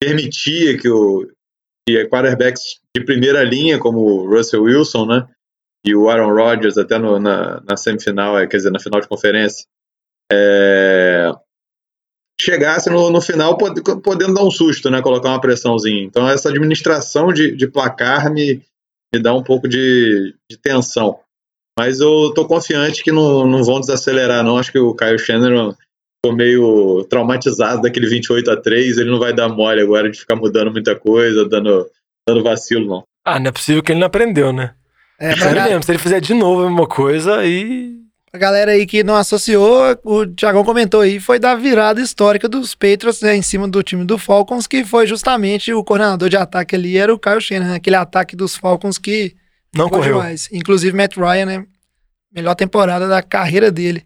permitia 0.00 0.78
que 0.78 0.88
o 0.88 1.26
que 1.88 2.04
quarterbacks 2.08 2.80
de 2.96 3.04
primeira 3.04 3.42
linha, 3.44 3.78
como 3.78 4.00
o 4.00 4.28
Russell 4.28 4.64
Wilson, 4.64 5.06
né? 5.06 5.28
E 5.86 5.94
o 5.94 6.10
Aaron 6.10 6.34
Rodgers, 6.34 6.76
até 6.76 6.98
no- 6.98 7.20
na, 7.20 7.60
na 7.62 7.76
semifinal, 7.76 8.36
é, 8.38 8.46
quer 8.46 8.56
dizer, 8.56 8.70
na 8.72 8.80
final 8.80 9.00
de 9.00 9.06
conferência, 9.08 9.64
é, 10.32 11.30
chegasse 12.40 12.90
no, 12.90 13.08
no 13.10 13.20
final 13.20 13.56
pod- 13.56 13.80
podendo 14.02 14.34
dar 14.34 14.44
um 14.44 14.50
susto, 14.50 14.90
né? 14.90 15.00
Colocar 15.00 15.28
uma 15.30 15.40
pressãozinha. 15.40 16.02
Então, 16.02 16.28
essa 16.28 16.48
administração 16.48 17.32
de, 17.32 17.54
de 17.56 17.68
placar 17.68 18.32
me, 18.32 18.62
me 19.14 19.22
dá 19.22 19.32
um 19.32 19.42
pouco 19.44 19.68
de, 19.68 20.34
de 20.50 20.56
tensão. 20.58 21.20
Mas 21.78 22.00
eu 22.00 22.32
tô 22.34 22.46
confiante 22.46 23.04
que 23.04 23.12
não, 23.12 23.46
não 23.46 23.62
vão 23.62 23.80
desacelerar, 23.80 24.42
não. 24.42 24.56
Acho 24.56 24.72
que 24.72 24.78
o 24.78 24.94
Kyle 24.94 25.18
Shannon 25.18 25.74
ficou 26.24 26.36
meio 26.36 27.04
traumatizado 27.10 27.82
daquele 27.82 28.08
28 28.08 28.50
a 28.50 28.56
3 28.56 28.96
Ele 28.96 29.10
não 29.10 29.18
vai 29.18 29.32
dar 29.32 29.48
mole 29.48 29.80
agora 29.80 30.10
de 30.10 30.18
ficar 30.18 30.36
mudando 30.36 30.72
muita 30.72 30.96
coisa, 30.96 31.46
dando, 31.46 31.86
dando 32.26 32.42
vacilo, 32.42 32.86
não. 32.86 33.04
Ah, 33.24 33.38
não 33.38 33.48
é 33.48 33.52
possível 33.52 33.82
que 33.82 33.92
ele 33.92 34.00
não 34.00 34.06
aprendeu, 34.06 34.52
né? 34.52 34.72
É, 35.18 35.34
pra, 35.34 35.42
Sério 35.42 35.62
ga- 35.62 35.68
mesmo, 35.68 35.82
se 35.82 35.90
ele 35.92 35.98
fizer 35.98 36.20
de 36.20 36.34
novo 36.34 36.62
a 36.62 36.66
mesma 36.66 36.86
coisa, 36.86 37.38
aí... 37.38 37.94
pra 38.30 38.38
galera 38.38 38.72
aí 38.72 38.86
que 38.86 39.02
não 39.02 39.16
associou, 39.16 39.98
o 40.04 40.26
Tiagão 40.26 40.62
comentou 40.62 41.00
aí, 41.00 41.18
foi 41.18 41.38
da 41.38 41.54
virada 41.54 42.00
histórica 42.00 42.48
dos 42.48 42.74
Patriots 42.74 43.22
né, 43.22 43.34
em 43.34 43.42
cima 43.42 43.66
do 43.66 43.82
time 43.82 44.04
do 44.04 44.18
Falcons, 44.18 44.66
que 44.66 44.84
foi 44.84 45.06
justamente 45.06 45.72
o 45.72 45.82
coordenador 45.82 46.28
de 46.28 46.36
ataque 46.36 46.76
ali, 46.76 46.98
era 46.98 47.12
o 47.12 47.18
Kyle 47.18 47.40
Shanahan, 47.40 47.76
aquele 47.76 47.96
ataque 47.96 48.36
dos 48.36 48.56
Falcons 48.56 48.98
que 48.98 49.34
Não 49.76 49.88
correu. 49.88 50.14
demais. 50.14 50.48
Inclusive, 50.52 50.96
Matt 50.96 51.16
Ryan, 51.16 51.46
né? 51.46 51.66
Melhor 52.32 52.54
temporada 52.54 53.08
da 53.08 53.22
carreira 53.22 53.70
dele. 53.70 54.04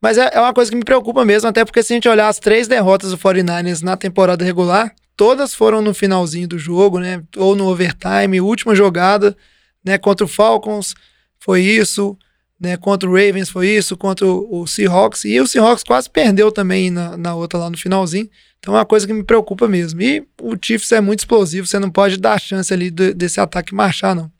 Mas 0.00 0.18
é, 0.18 0.30
é 0.32 0.40
uma 0.40 0.52
coisa 0.52 0.70
que 0.70 0.76
me 0.76 0.84
preocupa 0.84 1.24
mesmo, 1.24 1.48
até 1.48 1.64
porque 1.64 1.82
se 1.82 1.92
a 1.92 1.96
gente 1.96 2.08
olhar 2.08 2.28
as 2.28 2.38
três 2.38 2.66
derrotas 2.66 3.10
do 3.10 3.18
49ers 3.18 3.82
na 3.82 3.96
temporada 3.96 4.44
regular, 4.44 4.92
todas 5.16 5.54
foram 5.54 5.80
no 5.80 5.94
finalzinho 5.94 6.48
do 6.48 6.58
jogo, 6.58 6.98
né? 6.98 7.22
Ou 7.36 7.54
no 7.54 7.66
overtime, 7.68 8.40
última 8.40 8.74
jogada, 8.74 9.36
né? 9.84 9.96
Contra 9.98 10.24
o 10.24 10.28
Falcons 10.28 10.94
foi 11.38 11.62
isso, 11.62 12.18
né? 12.60 12.76
Contra 12.76 13.08
o 13.08 13.12
Ravens 13.12 13.48
foi 13.48 13.68
isso, 13.68 13.96
contra 13.96 14.26
o, 14.26 14.62
o 14.62 14.66
Seahawks. 14.66 15.24
E 15.24 15.40
o 15.40 15.46
Seahawks 15.46 15.84
quase 15.84 16.10
perdeu 16.10 16.50
também 16.50 16.90
na, 16.90 17.16
na 17.16 17.34
outra 17.34 17.58
lá 17.60 17.70
no 17.70 17.78
finalzinho. 17.78 18.28
Então 18.58 18.74
é 18.74 18.78
uma 18.78 18.84
coisa 18.84 19.06
que 19.06 19.12
me 19.12 19.22
preocupa 19.24 19.68
mesmo. 19.68 20.02
E 20.02 20.26
o 20.40 20.56
Chiefs 20.60 20.90
é 20.92 21.00
muito 21.00 21.20
explosivo, 21.20 21.66
você 21.66 21.78
não 21.78 21.90
pode 21.90 22.16
dar 22.16 22.40
chance 22.40 22.72
ali 22.74 22.90
de- 22.90 23.14
desse 23.14 23.40
ataque 23.40 23.72
marchar, 23.74 24.14
não. 24.16 24.30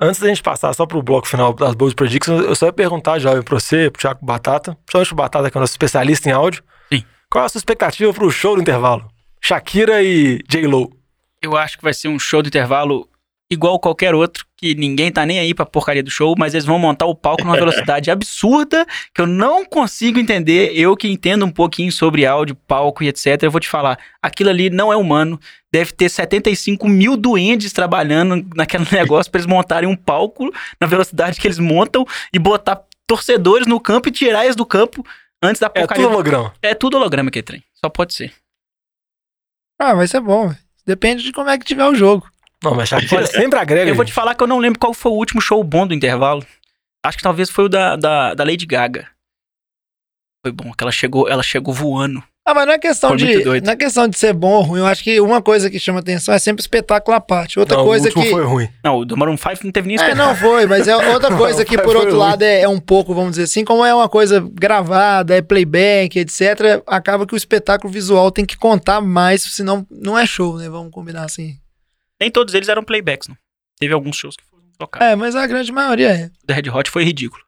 Antes 0.00 0.20
da 0.20 0.28
gente 0.28 0.42
passar 0.42 0.72
só 0.74 0.86
pro 0.86 1.02
bloco 1.02 1.26
final 1.26 1.52
das 1.52 1.74
Bold 1.74 1.94
Predictions, 1.94 2.44
eu 2.44 2.54
só 2.54 2.66
ia 2.66 2.72
perguntar, 2.72 3.18
jovem, 3.18 3.42
pra 3.42 3.58
você, 3.58 3.90
pro 3.90 4.00
Thiago 4.00 4.24
Batata, 4.24 4.74
principalmente 4.86 5.08
pro 5.08 5.16
Batata, 5.16 5.50
que 5.50 5.56
é 5.56 5.58
o 5.58 5.60
nosso 5.60 5.72
especialista 5.72 6.28
em 6.28 6.32
áudio. 6.32 6.62
Sim. 6.92 7.04
Qual 7.28 7.42
é 7.42 7.46
a 7.46 7.48
sua 7.48 7.58
expectativa 7.58 8.12
pro 8.14 8.30
show 8.30 8.54
do 8.54 8.60
intervalo? 8.60 9.10
Shakira 9.40 10.02
e 10.02 10.40
J-Lo. 10.48 10.92
Eu 11.42 11.56
acho 11.56 11.76
que 11.76 11.82
vai 11.82 11.92
ser 11.92 12.08
um 12.08 12.18
show 12.18 12.42
do 12.42 12.48
intervalo 12.48 13.08
igual 13.50 13.78
qualquer 13.80 14.14
outro, 14.14 14.44
que 14.56 14.74
ninguém 14.74 15.10
tá 15.10 15.24
nem 15.24 15.38
aí 15.38 15.54
pra 15.54 15.64
porcaria 15.64 16.02
do 16.02 16.10
show, 16.10 16.34
mas 16.36 16.52
eles 16.52 16.66
vão 16.66 16.78
montar 16.78 17.06
o 17.06 17.14
palco 17.14 17.44
numa 17.44 17.56
velocidade 17.58 18.10
absurda 18.10 18.86
que 19.14 19.20
eu 19.20 19.26
não 19.26 19.64
consigo 19.64 20.18
entender. 20.18 20.72
Eu 20.74 20.96
que 20.96 21.08
entendo 21.08 21.46
um 21.46 21.50
pouquinho 21.50 21.90
sobre 21.90 22.26
áudio, 22.26 22.54
palco 22.54 23.02
e 23.02 23.08
etc, 23.08 23.42
eu 23.42 23.50
vou 23.50 23.60
te 23.60 23.68
falar, 23.68 23.98
aquilo 24.22 24.50
ali 24.50 24.68
não 24.68 24.92
é 24.92 24.96
humano. 24.96 25.40
Deve 25.72 25.92
ter 25.92 26.08
75 26.08 26.88
mil 26.88 27.16
duendes 27.16 27.72
trabalhando 27.72 28.46
naquele 28.54 28.86
negócio 28.92 29.30
pra 29.30 29.38
eles 29.40 29.46
montarem 29.46 29.88
um 29.88 29.96
palco 29.96 30.50
na 30.80 30.86
velocidade 30.86 31.38
que 31.40 31.46
eles 31.46 31.58
montam 31.58 32.06
e 32.32 32.38
botar 32.38 32.82
torcedores 33.06 33.66
no 33.66 33.78
campo 33.80 34.08
e 34.08 34.12
tirar 34.12 34.44
eles 34.44 34.56
do 34.56 34.64
campo 34.66 35.04
antes 35.42 35.60
da 35.60 35.66
É 35.66 35.80
porcaria. 35.80 36.02
tudo 36.04 36.12
holograma. 36.14 36.54
É 36.62 36.74
tudo 36.74 36.96
holograma 36.96 37.28
aquele 37.28 37.42
trem. 37.42 37.64
Só 37.74 37.88
pode 37.88 38.14
ser. 38.14 38.32
Ah, 39.80 39.94
vai 39.94 40.08
ser 40.08 40.20
bom. 40.20 40.54
Depende 40.86 41.22
de 41.22 41.32
como 41.32 41.50
é 41.50 41.58
que 41.58 41.64
tiver 41.64 41.84
o 41.86 41.94
jogo. 41.94 42.26
Não, 42.64 42.74
mas 42.74 42.88
Shakira 42.88 43.18
Olha, 43.18 43.26
sempre 43.26 43.58
agrega. 43.58 43.90
Eu 43.90 43.94
vou 43.94 44.04
te 44.04 44.12
falar 44.12 44.34
que 44.34 44.42
eu 44.42 44.46
não 44.48 44.58
lembro 44.58 44.78
qual 44.80 44.92
foi 44.92 45.12
o 45.12 45.14
último 45.14 45.40
show 45.40 45.62
bom 45.62 45.86
do 45.86 45.94
intervalo. 45.94 46.44
Acho 47.04 47.18
que 47.18 47.22
talvez 47.22 47.50
foi 47.50 47.64
o 47.66 47.68
da, 47.68 47.94
da, 47.94 48.34
da 48.34 48.42
Lady 48.44 48.66
Gaga. 48.66 49.08
Foi 50.44 50.50
bom, 50.52 50.72
que 50.72 50.82
ela 50.82 50.90
chegou, 50.90 51.28
ela 51.28 51.42
chegou 51.42 51.72
voando. 51.72 52.22
Ah, 52.48 52.54
mas 52.54 52.66
não 52.66 52.72
é 52.72 52.78
questão 52.78 53.10
Foi 53.10 53.18
de 53.18 53.60
não 53.60 53.72
é 53.72 53.76
questão 53.76 54.08
de 54.08 54.16
ser 54.16 54.32
bom 54.32 54.52
ou 54.52 54.62
ruim. 54.62 54.80
Eu 54.80 54.86
acho 54.86 55.04
que 55.04 55.20
uma 55.20 55.42
coisa 55.42 55.68
que 55.68 55.78
chama 55.78 56.00
atenção 56.00 56.32
é 56.32 56.38
sempre 56.38 56.62
espetáculo 56.62 57.14
à 57.14 57.20
parte. 57.20 57.58
Outra 57.58 57.76
Não, 57.76 57.84
coisa 57.84 58.08
o 58.08 58.12
que 58.12 58.30
foi 58.30 58.42
ruim. 58.42 58.66
Não, 58.82 59.00
o 59.00 59.04
do 59.04 59.18
Maroon 59.18 59.36
5 59.36 59.64
não 59.64 59.70
teve 59.70 59.86
nem 59.86 59.98
é, 59.98 60.00
espetáculo. 60.00 60.28
não 60.28 60.34
foi, 60.34 60.66
mas 60.66 60.88
é 60.88 60.96
outra 61.12 61.36
coisa 61.36 61.62
que 61.62 61.76
por 61.76 61.94
outro 61.94 62.16
lado 62.16 62.42
é, 62.42 62.62
é 62.62 62.68
um 62.68 62.80
pouco, 62.80 63.12
vamos 63.12 63.32
dizer 63.32 63.42
assim, 63.42 63.66
como 63.66 63.84
é 63.84 63.94
uma 63.94 64.08
coisa 64.08 64.40
gravada, 64.50 65.36
é 65.36 65.42
playback, 65.42 66.18
etc. 66.18 66.82
Acaba 66.86 67.26
que 67.26 67.34
o 67.34 67.36
espetáculo 67.36 67.92
visual 67.92 68.30
tem 68.30 68.46
que 68.46 68.56
contar 68.56 69.02
mais, 69.02 69.42
senão 69.42 69.86
não 69.90 70.18
é 70.18 70.24
show, 70.24 70.56
né? 70.56 70.70
Vamos 70.70 70.90
combinar 70.90 71.24
assim. 71.24 71.54
Nem 72.18 72.30
todos 72.30 72.54
eles 72.54 72.70
eram 72.70 72.82
playbacks, 72.82 73.28
não. 73.28 73.36
Teve 73.78 73.92
alguns 73.92 74.16
shows 74.16 74.36
que 74.36 74.44
foram 74.50 74.64
tocados. 74.78 75.06
É, 75.06 75.14
mas 75.14 75.36
a 75.36 75.46
grande 75.46 75.70
maioria 75.70 76.08
é. 76.08 76.30
O 76.42 76.46
da 76.46 76.54
Red 76.54 76.70
Hot 76.70 76.90
foi 76.90 77.04
ridículo. 77.04 77.42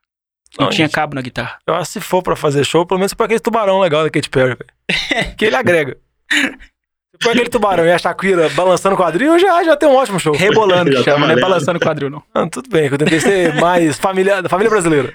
Não, 0.58 0.66
Não, 0.66 0.70
tinha 0.72 0.86
gente. 0.86 0.94
cabo 0.94 1.14
na 1.14 1.22
guitarra. 1.22 1.58
Eu 1.66 1.74
acho 1.74 1.86
que 1.86 1.92
se 1.92 2.00
for 2.00 2.22
pra 2.22 2.34
fazer 2.36 2.64
show, 2.64 2.84
pelo 2.84 2.98
menos 2.98 3.14
pra 3.14 3.26
aquele 3.26 3.40
tubarão 3.40 3.80
legal 3.80 4.02
da 4.02 4.10
Katy 4.10 4.28
Perry, 4.28 4.56
velho. 4.56 5.34
que 5.36 5.44
ele 5.44 5.56
agrega. 5.56 5.96
Se 6.32 7.22
for 7.22 7.30
aquele 7.30 7.48
tubarão 7.48 7.84
e 7.84 7.92
a 7.92 7.98
Shakira 7.98 8.48
balançando 8.50 8.94
o 8.94 8.98
quadril, 8.98 9.38
já, 9.38 9.62
já 9.62 9.76
tem 9.76 9.88
um 9.88 9.94
ótimo 9.94 10.18
show. 10.18 10.34
Rebolando, 10.34 10.90
que 10.90 10.96
tá 10.96 11.02
chama, 11.04 11.26
não 11.26 11.34
é 11.36 11.40
balançando 11.40 11.78
o 11.78 11.80
quadril, 11.80 12.10
não. 12.10 12.22
Ah, 12.34 12.48
tudo 12.48 12.68
bem, 12.70 12.88
que 12.88 12.94
eu 12.94 12.98
tentei 12.98 13.20
ser 13.20 13.54
mais 13.56 13.96
família, 13.98 14.42
da 14.42 14.48
família 14.48 14.70
brasileira. 14.70 15.12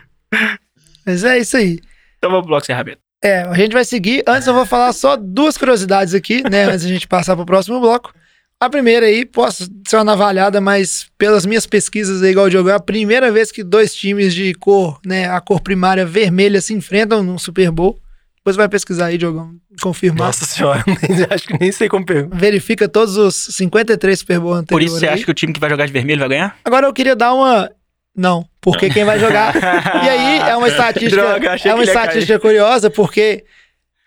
Mas 1.05 1.23
é 1.23 1.37
isso 1.39 1.57
aí. 1.57 1.79
Então 2.17 2.29
vamos 2.29 2.43
pro 2.43 2.49
bloco 2.49 2.61
de 2.61 2.71
encerramento. 2.71 2.99
É, 3.23 3.41
a 3.41 3.53
gente 3.55 3.73
vai 3.73 3.83
seguir. 3.83 4.23
Antes 4.27 4.47
eu 4.47 4.53
vou 4.53 4.65
falar 4.65 4.93
só 4.93 5.17
duas 5.17 5.57
curiosidades 5.57 6.13
aqui, 6.13 6.47
né? 6.49 6.65
Antes 6.65 6.83
da 6.83 6.89
gente 6.89 7.07
passar 7.07 7.35
pro 7.35 7.45
próximo 7.45 7.79
bloco. 7.79 8.13
A 8.59 8.69
primeira 8.69 9.05
aí, 9.05 9.25
posso 9.25 9.67
ser 9.87 9.97
uma 9.97 10.03
navalhada, 10.05 10.61
mas 10.61 11.07
pelas 11.17 11.45
minhas 11.45 11.65
pesquisas 11.67 12.23
aí, 12.23 12.31
igual 12.31 12.45
o 12.45 12.49
Diogo, 12.49 12.69
é 12.69 12.73
a 12.73 12.79
primeira 12.79 13.29
vez 13.31 13.51
que 13.51 13.63
dois 13.63 13.93
times 13.93 14.33
de 14.33 14.53
cor, 14.53 14.99
né, 15.05 15.29
a 15.29 15.41
cor 15.41 15.59
primária 15.59 16.05
vermelha 16.05 16.61
se 16.61 16.73
enfrentam 16.73 17.21
num 17.21 17.37
Super 17.37 17.69
Bowl. 17.69 17.99
Depois 18.37 18.55
vai 18.55 18.69
pesquisar 18.69 19.07
aí, 19.07 19.17
Diogão, 19.17 19.51
confirmar. 19.81 20.27
Nossa 20.27 20.45
senhora, 20.45 20.83
nem- 20.87 21.27
acho 21.29 21.47
que 21.47 21.59
nem 21.59 21.71
sei 21.71 21.89
como 21.89 22.05
pergunta. 22.05 22.35
Verifica 22.37 22.87
todos 22.87 23.17
os 23.17 23.35
53 23.35 24.19
Super 24.19 24.39
Bowl 24.39 24.51
Por 24.53 24.59
anteriores. 24.59 24.87
isso 24.91 24.99
você 24.99 25.07
aí. 25.07 25.13
acha 25.15 25.25
que 25.25 25.31
o 25.31 25.33
time 25.33 25.51
que 25.51 25.59
vai 25.59 25.69
jogar 25.69 25.85
de 25.85 25.91
vermelho 25.91 26.19
vai 26.19 26.29
ganhar? 26.29 26.55
Agora 26.63 26.87
eu 26.87 26.93
queria 26.93 27.15
dar 27.15 27.33
uma. 27.33 27.69
Não, 28.15 28.47
porque 28.61 28.89
quem 28.89 29.03
vai 29.03 29.19
jogar. 29.19 29.53
E 30.05 30.09
aí 30.09 30.37
é 30.49 30.55
uma 30.55 30.67
estatística, 30.69 31.15
Droga, 31.21 31.51
achei 31.53 31.71
é 31.71 31.73
uma 31.73 31.83
estatística 31.83 32.39
curiosa, 32.39 32.89
porque 32.89 33.43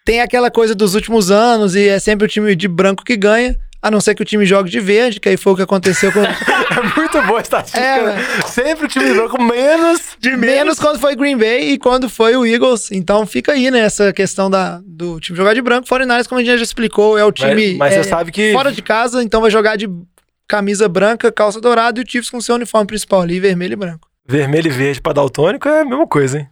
tem 0.07 0.21
aquela 0.21 0.51
coisa 0.51 0.75
dos 0.75 0.95
últimos 0.95 1.31
anos 1.31 1.75
e 1.75 1.87
é 1.89 1.99
sempre 1.99 2.25
o 2.25 2.29
time 2.29 2.55
de 2.57 2.67
branco 2.67 3.05
que 3.05 3.17
ganha. 3.17 3.55
A 3.81 3.91
não 3.91 4.01
ser 4.01 4.15
que 4.15 4.23
o 4.23 4.25
time 4.25 4.45
jogue 4.45 4.69
de 4.71 4.81
verde, 4.81 5.21
que 5.21 5.29
aí 5.29 5.37
foi 5.37 5.53
o 5.53 5.57
que 5.57 5.63
aconteceu 5.63 6.11
com. 6.13 6.21
É 6.79 7.01
muito 7.01 7.21
boa 7.23 7.39
a 7.39 7.43
estatística. 7.43 7.83
É, 7.83 8.07
né? 8.07 8.17
Sempre 8.47 8.85
o 8.85 8.89
time 8.89 9.13
branco 9.13 9.43
menos 9.43 10.01
de 10.21 10.37
Menos 10.37 10.79
quando 10.79 11.01
foi 11.01 11.17
Green 11.17 11.37
Bay 11.37 11.71
e 11.73 11.79
quando 11.79 12.09
foi 12.09 12.37
o 12.37 12.47
Eagles. 12.47 12.93
Então 12.93 13.27
fica 13.27 13.53
aí, 13.53 13.69
né? 13.71 13.81
Essa 13.81 14.13
questão 14.13 14.49
da, 14.49 14.81
do 14.85 15.19
time 15.19 15.37
jogar 15.37 15.55
de 15.55 15.63
branco. 15.63 15.89
49ers, 15.89 16.29
como 16.29 16.41
a 16.41 16.45
gente 16.45 16.57
já 16.57 16.63
explicou, 16.63 17.19
é 17.19 17.25
o 17.25 17.33
time. 17.33 17.75
mas 17.77 17.95
é, 17.95 18.03
você 18.03 18.09
sabe 18.11 18.31
que- 18.31 18.53
Fora 18.53 18.71
de 18.71 18.81
casa, 18.83 19.25
então 19.25 19.41
vai 19.41 19.51
jogar 19.51 19.77
de 19.77 19.89
camisa 20.47 20.89
branca, 20.89 21.33
calça 21.33 21.61
dourada 21.61 21.99
e 21.99 22.05
o 22.05 22.07
Chiefs 22.09 22.31
com 22.31 22.41
seu 22.41 22.55
uniforme 22.55 22.87
principal 22.87 23.23
ali, 23.23 23.41
vermelho 23.41 23.73
e 23.73 23.77
branco. 23.77 24.07
vermelho 24.29 24.69
e 24.69 24.71
verde 24.71 25.01
pra 25.01 25.13
daltônico 25.13 25.69
é 25.69 25.81
a 25.81 25.85
mesma 25.85 26.07
coisa, 26.07 26.39
hein? 26.39 26.49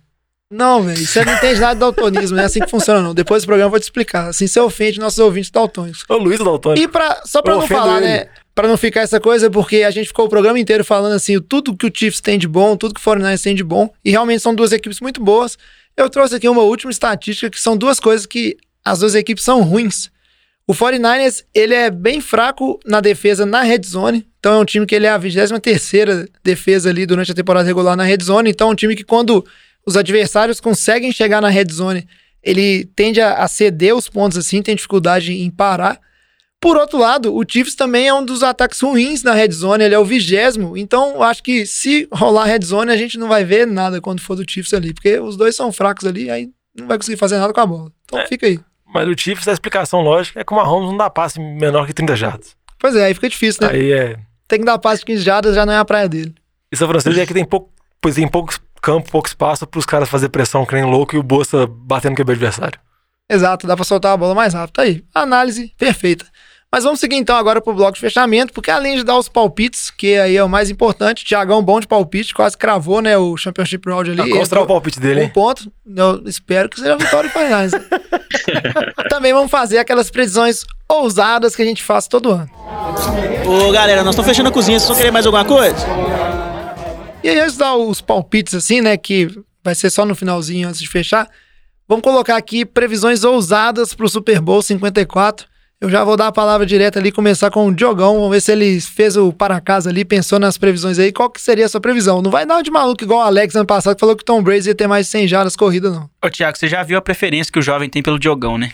Não, 0.51 0.83
velho, 0.83 1.05
você 1.05 1.25
não 1.25 1.35
entende 1.35 1.61
nada 1.61 1.75
de 1.75 1.81
daltonismo, 1.81 2.37
não 2.37 2.43
é 2.43 2.47
assim 2.47 2.61
que 2.61 2.71
funciona, 2.71 3.03
não. 3.03 3.13
Depois 3.13 3.43
do 3.43 3.47
programa 3.47 3.67
eu 3.67 3.71
vou 3.71 3.81
te 3.81 3.85
explicar. 3.85 4.29
Assim 4.29 4.47
você 4.47 4.61
ofende 4.61 5.01
nossos 5.01 5.19
ouvintes 5.19 5.51
daltônicos. 5.51 6.05
Ô, 6.09 6.17
Luiz 6.17 6.39
daltônico. 6.39 6.83
E 6.83 6.89
pra, 6.89 7.23
só 7.25 7.43
pra 7.43 7.55
Eu 7.55 7.61
não 7.61 7.67
falar, 7.67 7.97
ele. 7.99 8.07
né? 8.07 8.29
Pra 8.55 8.69
não 8.69 8.77
ficar 8.77 9.01
essa 9.03 9.21
coisa, 9.21 9.51
porque 9.51 9.83
a 9.83 9.91
gente 9.91 10.07
ficou 10.07 10.27
o 10.27 10.29
programa 10.29 10.59
inteiro 10.59 10.85
falando 10.85 11.13
assim, 11.15 11.39
tudo 11.41 11.77
que 11.77 11.87
o 11.87 11.93
Chiefs 11.95 12.21
tem 12.21 12.39
de 12.39 12.47
bom, 12.49 12.77
tudo 12.77 12.95
que 12.95 13.01
o 13.01 13.03
49ers 13.05 13.43
tem 13.43 13.55
de 13.55 13.65
bom, 13.65 13.93
e 14.05 14.11
realmente 14.11 14.41
são 14.41 14.55
duas 14.55 14.73
equipes 14.73 15.01
muito 15.01 15.23
boas. 15.23 15.59
Eu 15.97 16.09
trouxe 16.09 16.37
aqui 16.37 16.49
uma 16.49 16.63
última 16.63 16.91
estatística, 16.91 17.51
que 17.51 17.61
são 17.61 17.77
duas 17.77 17.99
coisas 18.01 18.25
que 18.25 18.57
as 18.85 19.01
duas 19.01 19.15
equipes 19.15 19.45
são 19.45 19.63
ruins. 19.63 20.11
O 20.67 20.73
49ers, 20.73 21.45
ele 21.55 21.75
é 21.75 21.91
bem 21.91 22.21
fraco 22.21 22.81
na 22.87 23.01
defesa 23.01 23.45
na 23.45 23.63
red 23.63 23.83
zone, 23.85 24.27
então 24.39 24.55
é 24.55 24.59
um 24.59 24.65
time 24.65 24.87
que 24.87 24.95
ele 24.95 25.07
é 25.07 25.11
a 25.11 25.19
23ª 25.19 26.27
defesa 26.43 26.89
ali 26.89 27.05
durante 27.05 27.33
a 27.33 27.35
temporada 27.35 27.67
regular 27.67 27.95
na 27.97 28.05
red 28.05 28.19
zone, 28.23 28.51
então 28.51 28.69
é 28.69 28.73
um 28.73 28.75
time 28.75 28.97
que 28.97 29.05
quando 29.05 29.45
os 29.87 29.97
adversários 29.97 30.61
conseguem 30.61 31.13
chegar 31.13 31.41
na 31.41 31.49
red 31.49 31.67
zone, 31.71 32.07
ele 32.43 32.85
tende 32.97 33.21
a, 33.21 33.35
a 33.35 33.49
ceder 33.49 33.95
os 33.95 34.09
pontos 34.09 34.37
assim, 34.39 34.63
tem 34.63 34.75
dificuldade 34.75 35.33
em 35.33 35.51
parar. 35.51 36.01
Por 36.61 36.77
outro 36.77 36.99
lado, 36.99 37.35
o 37.37 37.45
Chiefs 37.49 37.75
também 37.75 38.09
é 38.09 38.15
um 38.15 38.25
dos 38.25 38.43
ataques 38.43 38.81
ruins 38.81 39.23
na 39.23 39.33
red 39.35 39.51
zone, 39.53 39.85
ele 39.85 39.95
é 39.95 39.99
o 39.99 40.05
vigésimo. 40.05 40.77
Então, 40.77 41.15
eu 41.17 41.23
acho 41.23 41.43
que 41.43 41.67
se 41.67 42.09
rolar 42.13 42.45
red 42.45 42.61
zone, 42.65 42.91
a 42.91 42.97
gente 42.97 43.19
não 43.19 43.29
vai 43.29 43.45
ver 43.45 43.67
nada 43.67 44.01
quando 44.01 44.21
for 44.21 44.35
do 44.35 44.45
Chiefs 44.51 44.73
ali, 44.75 44.93
porque 44.95 45.19
os 45.21 45.37
dois 45.37 45.55
são 45.55 45.71
fracos 45.71 46.07
ali, 46.07 46.31
aí 46.31 46.49
não 46.77 46.87
vai 46.87 46.97
conseguir 46.99 47.17
fazer 47.19 47.39
nada 47.39 47.53
com 47.53 47.61
a 47.61 47.67
bola. 47.67 47.93
Então, 48.05 48.19
É. 48.19 48.27
fica 48.27 48.47
aí. 48.47 48.59
Mas 48.87 49.07
o 49.09 49.15
Chiefs, 49.19 49.47
a 49.49 49.53
explicação 49.53 50.01
lógica 50.01 50.41
é 50.41 50.45
que 50.45 50.53
o 50.53 50.57
Mahomes 50.57 50.89
não 50.91 50.97
dá 50.97 51.11
passe 51.11 51.39
menor 51.39 51.87
que 51.87 51.93
30 51.93 52.17
jardas. 52.17 52.57
Pois 52.79 52.97
é, 52.97 53.05
aí 53.07 53.15
fica 53.15 53.29
difícil, 53.29 53.67
né? 53.67 53.73
Aí 53.73 53.93
é. 53.93 54.17
Tem 54.49 54.61
que 54.61 54.65
dar 54.65 54.79
passe 54.79 55.01
de 55.01 55.07
15 55.07 55.23
jardas, 55.23 55.55
já 55.55 55.67
não 55.67 55.73
é 55.73 55.79
a 55.79 55.85
praia 55.85 56.09
dele. 56.09 56.35
E 56.73 56.77
São 56.77 56.89
Francisco 56.89 57.19
é 57.21 57.27
que 57.27 57.35
tem 57.35 57.45
pouco, 57.45 57.71
pois 58.01 58.15
tem 58.15 58.27
pouco 58.29 58.59
campo, 58.87 59.11
pouco 59.11 59.27
espaço 59.27 59.67
pros 59.67 59.85
caras 59.85 60.09
fazer 60.09 60.29
pressão 60.29 60.65
que 60.65 60.75
nem 60.75 60.85
louco 60.85 61.17
e 61.17 61.19
o 61.19 61.23
Bolsa 61.23 61.67
batendo 61.67 62.13
no 62.13 62.17
QB 62.17 62.33
adversário. 62.33 62.79
Exato, 63.29 63.67
dá 63.67 63.75
pra 63.75 63.85
soltar 63.85 64.13
a 64.13 64.17
bola 64.17 64.33
mais 64.35 64.55
rápido. 64.55 64.75
Tá 64.75 64.83
aí, 64.83 65.03
análise 65.13 65.73
perfeita. 65.77 66.25
Mas 66.73 66.85
vamos 66.85 67.01
seguir 67.01 67.17
então 67.17 67.37
agora 67.37 67.61
pro 67.61 67.75
bloco 67.75 67.95
de 67.95 68.01
fechamento, 68.01 68.53
porque 68.53 68.71
além 68.71 68.97
de 68.97 69.03
dar 69.03 69.17
os 69.19 69.29
palpites, 69.29 69.91
que 69.91 70.17
aí 70.19 70.37
é 70.37 70.45
o 70.45 70.49
mais 70.49 70.71
importante, 70.71 71.25
Thiagão 71.25 71.63
bom 71.63 71.81
de 71.81 71.87
palpite, 71.89 72.35
quase 72.35 72.57
cravou, 72.57 73.01
né, 73.01 73.17
o 73.19 73.37
Championship 73.37 73.89
Round 73.89 74.11
ali. 74.11 74.31
Pra 74.31 74.39
mostrar 74.39 74.61
o 74.61 74.67
palpite 74.67 75.01
dele, 75.01 75.21
Um 75.21 75.23
hein? 75.25 75.31
ponto. 75.31 75.73
Eu 75.97 76.23
espero 76.27 76.69
que 76.69 76.79
seja 76.79 76.95
a 76.95 76.97
vitória 76.97 77.29
do 77.29 77.33
Finais. 77.33 77.73
Também 79.11 79.33
vamos 79.33 79.51
fazer 79.51 79.79
aquelas 79.79 80.11
previsões 80.11 80.65
ousadas 80.89 81.57
que 81.57 81.63
a 81.63 81.65
gente 81.65 81.83
faz 81.83 82.07
todo 82.07 82.31
ano. 82.31 82.51
Ô, 83.47 83.73
galera, 83.73 84.03
nós 84.05 84.15
estamos 84.15 84.29
fechando 84.29 84.49
a 84.49 84.53
cozinha. 84.53 84.79
Vocês 84.79 84.89
vão 84.89 84.97
querer 84.97 85.11
mais 85.11 85.25
alguma 85.27 85.45
coisa? 85.45 85.77
E 87.27 87.29
aí, 87.29 87.41
antes 87.41 87.55
de 87.55 87.59
dar 87.59 87.75
os 87.75 88.01
palpites 88.01 88.55
assim, 88.55 88.81
né, 88.81 88.97
que 88.97 89.29
vai 89.61 89.75
ser 89.75 89.91
só 89.91 90.07
no 90.07 90.15
finalzinho 90.15 90.69
antes 90.69 90.81
de 90.81 90.89
fechar, 90.89 91.29
vamos 91.89 92.05
colocar 92.05 92.37
aqui 92.37 92.65
previsões 92.65 93.25
ousadas 93.25 93.93
pro 93.93 94.09
Super 94.09 94.41
Bowl 94.41 94.63
54. 94.63 95.45
Eu 95.81 95.91
já 95.91 96.05
vou 96.05 96.17
dar 96.17 96.29
a 96.29 96.33
palavra 96.33 96.65
direta 96.65 97.01
ali, 97.01 97.11
começar 97.11 97.51
com 97.51 97.67
o 97.67 97.75
Diogão. 97.75 98.15
Vamos 98.15 98.31
ver 98.31 98.41
se 98.41 98.53
ele 98.53 98.81
fez 98.81 99.17
o 99.17 99.33
para 99.33 99.61
casa 99.61 99.91
ali, 99.91 100.05
pensou 100.05 100.39
nas 100.39 100.57
previsões 100.57 101.01
aí. 101.01 101.11
Qual 101.11 101.29
que 101.29 101.41
seria 101.41 101.67
a 101.67 101.69
sua 101.69 101.81
previsão? 101.81 102.23
Não 102.23 102.31
vai 102.31 102.47
dar 102.47 102.63
de 102.63 102.71
maluco 102.71 103.03
igual 103.03 103.19
o 103.19 103.23
Alex 103.23 103.57
ano 103.57 103.67
passado, 103.67 103.97
que 103.97 104.01
falou 104.01 104.15
que 104.15 104.23
o 104.23 104.25
Tom 104.25 104.41
Brady 104.41 104.69
ia 104.69 104.75
ter 104.77 104.87
mais 104.87 105.07
de 105.07 105.11
100 105.11 105.27
jardas 105.27 105.57
corridas, 105.57 105.93
não. 105.93 106.09
Ô, 106.25 106.31
Thiago, 106.31 106.57
você 106.57 106.69
já 106.69 106.85
viu 106.85 106.97
a 106.97 107.03
preferência 107.03 107.53
que 107.53 107.59
o 107.59 107.63
jovem 107.63 107.91
tem 107.91 108.05
pelo 108.05 108.21
Diogão, 108.21 108.57
né? 108.57 108.71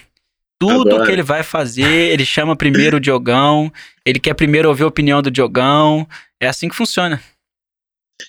Tudo 0.61 0.91
Adoro. 0.91 1.05
que 1.07 1.11
ele 1.11 1.23
vai 1.23 1.43
fazer, 1.43 2.13
ele 2.13 2.27
chama 2.27 2.55
primeiro 2.55 2.99
o 2.99 3.01
Diogão, 3.01 3.73
ele 4.05 4.21
quer 4.21 4.35
primeiro 4.35 4.69
ouvir 4.69 4.83
a 4.83 4.89
opinião 4.89 5.23
do 5.23 5.31
Diogão. 5.31 6.07
É 6.39 6.47
assim 6.49 6.69
que 6.69 6.77
funciona. 6.77 7.19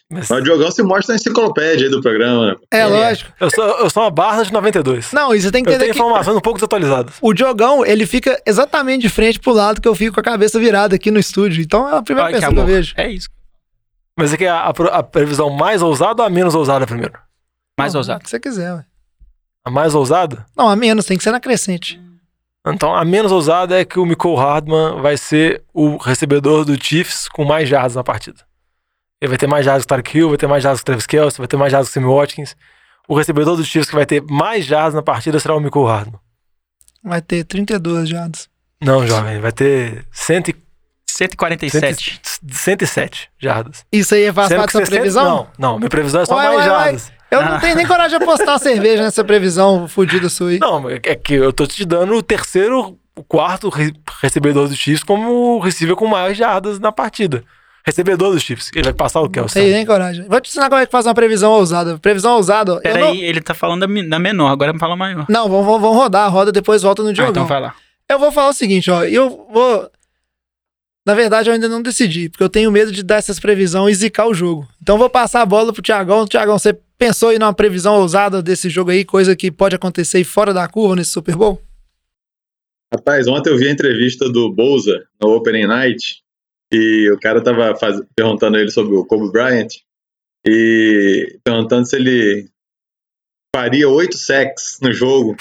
Mas 0.09 0.29
o 0.29 0.41
Diogão 0.41 0.69
se 0.71 0.81
mostra 0.83 1.13
na 1.13 1.15
enciclopédia 1.19 1.85
aí 1.87 1.91
do 1.91 2.01
programa. 2.01 2.47
né? 2.47 2.55
É, 2.71 2.85
lógico. 2.85 3.31
eu, 3.39 3.49
sou, 3.49 3.63
eu 3.63 3.89
sou 3.89 4.03
uma 4.03 4.09
barra 4.11 4.43
de 4.43 4.51
92. 4.53 5.11
Não, 5.11 5.33
e 5.33 5.41
você 5.41 5.51
tem 5.51 5.63
que 5.63 5.69
Eu 5.69 5.73
entender 5.73 5.85
tenho 5.91 5.93
que 5.95 5.99
informações 6.01 6.35
um 6.37 6.41
pouco 6.41 6.57
desatualizadas. 6.59 7.15
o 7.21 7.33
Diogão, 7.33 7.85
ele 7.85 8.05
fica 8.05 8.41
exatamente 8.45 9.01
de 9.01 9.09
frente 9.09 9.39
pro 9.39 9.53
lado 9.53 9.81
que 9.81 9.87
eu 9.87 9.95
fico 9.95 10.13
com 10.15 10.19
a 10.19 10.23
cabeça 10.23 10.59
virada 10.59 10.95
aqui 10.95 11.09
no 11.11 11.19
estúdio. 11.19 11.61
Então 11.63 11.87
é 11.89 11.97
a 11.97 12.01
primeira 12.01 12.29
que 12.29 12.35
pessoa 12.35 12.51
que 12.53 12.57
eu 12.59 12.63
amor. 12.63 12.73
vejo. 12.75 12.93
É 12.97 13.09
isso. 13.09 13.29
Mas 14.17 14.29
você 14.29 14.37
quer 14.37 14.49
a, 14.49 14.59
a- 14.67 14.97
a 14.99 15.03
previsão 15.03 15.49
mais 15.49 15.81
ousada 15.81 16.21
ou 16.21 16.27
a 16.27 16.29
menos 16.29 16.53
ousada 16.53 16.85
primeiro? 16.85 17.13
Mais 17.79 17.93
Não, 17.93 17.99
ousado. 17.99 18.19
O 18.19 18.23
que 18.23 18.29
você 18.29 18.39
quiser, 18.39 18.73
ué. 18.73 18.85
A 19.65 19.71
mais 19.71 19.95
ousada? 19.95 20.45
Não, 20.55 20.69
a 20.69 20.75
menos, 20.75 21.05
tem 21.05 21.17
que 21.17 21.23
ser 21.23 21.31
na 21.31 21.39
crescente. 21.39 21.99
Então, 22.67 22.95
a 22.95 23.03
menos 23.03 23.31
ousada 23.31 23.79
é 23.79 23.83
que 23.83 23.99
o 23.99 24.05
Michael 24.05 24.35
Hardman 24.35 25.01
vai 25.01 25.17
ser 25.17 25.63
o 25.73 25.97
recebedor 25.97 26.63
do 26.63 26.81
Chiefs 26.81 27.27
com 27.27 27.43
mais 27.43 27.67
jardas 27.67 27.95
na 27.95 28.03
partida. 28.03 28.41
Ele 29.23 29.29
vai 29.29 29.37
ter 29.37 29.47
mais 29.47 29.63
jardas 29.65 29.83
que 29.83 29.85
o 29.85 29.87
Tarek 29.87 30.17
Hill, 30.17 30.27
vai 30.27 30.37
ter 30.37 30.47
mais 30.47 30.61
jardas 30.61 30.81
que 30.81 30.83
o 30.83 30.85
Travis 30.85 31.05
Kelce, 31.07 31.37
vai 31.37 31.47
ter 31.47 31.55
mais 31.55 31.71
jardas 31.71 31.87
que 31.87 31.97
o 31.97 32.01
Sammy 32.01 32.13
Watkins. 32.13 32.57
O 33.07 33.15
recebedor 33.15 33.55
do 33.55 33.63
Chiefs 33.63 33.89
que 33.89 33.95
vai 33.95 34.05
ter 34.05 34.21
mais 34.21 34.65
jardas 34.65 34.93
na 34.93 35.01
partida 35.01 35.39
será 35.39 35.55
o 35.55 35.61
Michael 35.61 35.85
Hardman. 35.85 36.19
Vai 37.01 37.21
ter 37.21 37.45
32 37.45 38.09
jardas. 38.09 38.49
Não, 38.83 39.07
jovem, 39.07 39.39
vai 39.39 39.53
ter 39.53 40.05
100, 40.11 40.39
e- 40.49 40.55
147. 41.09 42.19
107 42.51 43.29
jardas. 43.39 43.85
Isso 43.93 44.13
aí 44.13 44.23
que 44.25 44.31
da 44.33 44.71
sua 44.71 44.81
60 44.81 44.91
previsão? 44.91 45.23
Não, 45.23 45.47
não, 45.57 45.77
minha 45.77 45.89
previsão 45.89 46.19
é 46.19 46.25
só 46.25 46.35
Ué, 46.35 46.43
mais 46.43 46.57
ué. 46.57 46.65
jardas. 46.65 47.11
Eu 47.31 47.45
não 47.45 47.59
tenho 47.61 47.75
nem 47.77 47.87
coragem 47.87 48.17
de 48.17 48.23
apostar 48.25 48.59
cerveja 48.59 49.03
nessa 49.03 49.23
previsão 49.23 49.87
fodida 49.87 50.27
sua 50.27 50.49
aí. 50.49 50.59
Não, 50.59 50.89
é 50.89 50.99
que 50.99 51.33
eu 51.35 51.53
tô 51.53 51.65
te 51.65 51.85
dando 51.85 52.13
o 52.13 52.21
terceiro, 52.21 52.99
o 53.15 53.23
quarto 53.23 53.69
re- 53.69 53.93
recebedor 54.21 54.67
do 54.67 54.75
Chiefs 54.75 55.01
como 55.03 55.55
o 55.55 55.59
receiver 55.59 55.95
com 55.95 56.07
maiores 56.07 56.37
jardas 56.37 56.77
na 56.77 56.91
partida. 56.91 57.41
Recebedor 57.85 58.31
do 58.33 58.39
Chiefs. 58.39 58.71
Ele 58.73 58.83
vai 58.85 58.93
passar 58.93 59.19
o 59.19 59.23
Não 59.23 59.31
Kelce. 59.31 59.55
tenho 59.55 59.73
nem 59.73 59.85
coragem. 59.85 60.25
Vou 60.27 60.39
te 60.39 60.49
ensinar 60.49 60.69
como 60.69 60.79
é 60.81 60.85
que 60.85 60.91
faz 60.91 61.05
uma 61.05 61.13
previsão 61.13 61.51
ousada. 61.51 61.97
Previsão 61.99 62.35
ousada. 62.37 62.73
ó, 62.73 62.77
eu 62.77 62.81
Pera 62.81 62.99
não... 62.99 63.07
aí, 63.11 63.21
ele 63.21 63.41
tá 63.41 63.53
falando 63.53 63.81
da, 63.81 64.19
menor, 64.19 64.49
agora 64.49 64.77
fala 64.79 64.95
maior. 64.95 65.25
Não, 65.29 65.49
vamos, 65.49 65.65
vamos, 65.65 65.81
vamos 65.81 65.97
rodar 65.97 66.25
a 66.25 66.29
roda, 66.29 66.51
depois 66.51 66.81
volta 66.81 67.03
no 67.03 67.09
Ah, 67.09 67.13
Diogão. 67.13 67.31
então 67.31 67.45
vai 67.45 67.59
lá. 67.59 67.75
Eu 68.09 68.17
vou 68.19 68.31
falar 68.31 68.49
o 68.49 68.53
seguinte, 68.53 68.89
ó. 68.89 69.03
Eu 69.03 69.47
vou. 69.51 69.89
Na 71.05 71.13
verdade, 71.13 71.49
eu 71.49 71.53
ainda 71.53 71.67
não 71.67 71.81
decidi, 71.81 72.29
porque 72.29 72.43
eu 72.43 72.49
tenho 72.49 72.71
medo 72.71 72.89
de 72.89 73.03
dar 73.03 73.15
essas 73.17 73.37
previsões 73.37 73.97
e 73.97 73.99
zicar 74.01 74.27
o 74.27 74.33
jogo. 74.33 74.65
Então, 74.81 74.95
eu 74.95 74.99
vou 74.99 75.09
passar 75.09 75.41
a 75.41 75.45
bola 75.45 75.73
pro 75.73 75.81
Tiagão. 75.81 76.25
Tiagão, 76.25 76.57
você 76.57 76.73
pensou 76.97 77.29
aí 77.29 77.37
numa 77.39 77.53
previsão 77.53 77.95
ousada 77.95 78.41
desse 78.41 78.69
jogo 78.69 78.91
aí, 78.91 79.03
coisa 79.03 79.35
que 79.35 79.51
pode 79.51 79.75
acontecer 79.75 80.17
aí 80.19 80.23
fora 80.23 80.53
da 80.53 80.65
curva 80.69 80.95
nesse 80.95 81.11
Super 81.11 81.35
Bowl? 81.35 81.61
Rapaz, 82.93 83.27
ontem 83.27 83.49
eu 83.49 83.57
vi 83.57 83.67
a 83.67 83.71
entrevista 83.71 84.29
do 84.29 84.53
Bouza 84.53 85.03
no 85.21 85.29
Opening 85.35 85.65
Night 85.67 86.22
e 86.73 87.11
o 87.11 87.19
cara 87.19 87.41
tava 87.41 87.75
faz... 87.75 88.01
perguntando 88.15 88.57
a 88.57 88.59
ele 88.59 88.71
sobre 88.71 88.95
o 88.95 89.05
Kobe 89.05 89.31
Bryant 89.31 89.69
e 90.45 91.39
perguntando 91.43 91.87
se 91.87 91.95
ele 91.95 92.49
faria 93.55 93.87
oito 93.87 94.17
sacks 94.17 94.79
no 94.81 94.91
jogo 94.91 95.35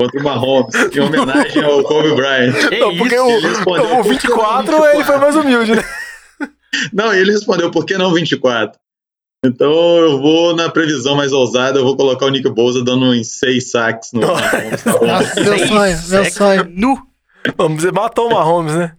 contra 0.00 0.20
o 0.20 0.24
Mahomes 0.24 0.74
em 0.96 1.00
homenagem 1.00 1.62
ao 1.62 1.82
Kobe 1.82 2.14
Bryant. 2.14 2.54
Não, 2.80 2.96
porque 2.96 3.18
o, 3.18 3.28
Ele 3.28 3.48
respondeu, 3.48 3.84
o 3.84 4.02
"Por 4.02 4.04
que 4.04 4.08
24, 4.10 4.72
não 4.72 4.86
ele 4.86 5.04
foi 5.04 5.16
mais 5.18 5.36
humilde, 5.36 5.76
né? 5.76 5.84
Não, 6.92 7.14
e 7.14 7.18
ele 7.18 7.32
respondeu, 7.32 7.70
por 7.70 7.84
que 7.84 7.96
não 7.98 8.12
24? 8.12 8.78
Então 9.44 9.70
eu 9.70 10.20
vou 10.20 10.56
na 10.56 10.68
previsão 10.68 11.14
mais 11.14 11.32
ousada, 11.32 11.78
eu 11.78 11.84
vou 11.84 11.96
colocar 11.96 12.26
o 12.26 12.30
Nick 12.30 12.48
Bouza 12.50 12.82
dando 12.82 13.06
uns 13.06 13.38
seis 13.38 13.70
saques 13.70 14.10
no 14.12 14.20
Mahomes. 14.20 14.84
Nossa, 14.84 15.40
meu 15.40 15.58
sonho, 15.58 15.70
meu 15.70 15.96
sacks 15.96 16.34
sonho. 16.34 16.66
Nu. 16.70 16.98
Vamos 17.56 17.78
dizer, 17.78 17.92
matou 17.92 18.26
o 18.26 18.30
Mahomes, 18.30 18.74
né? 18.74 18.97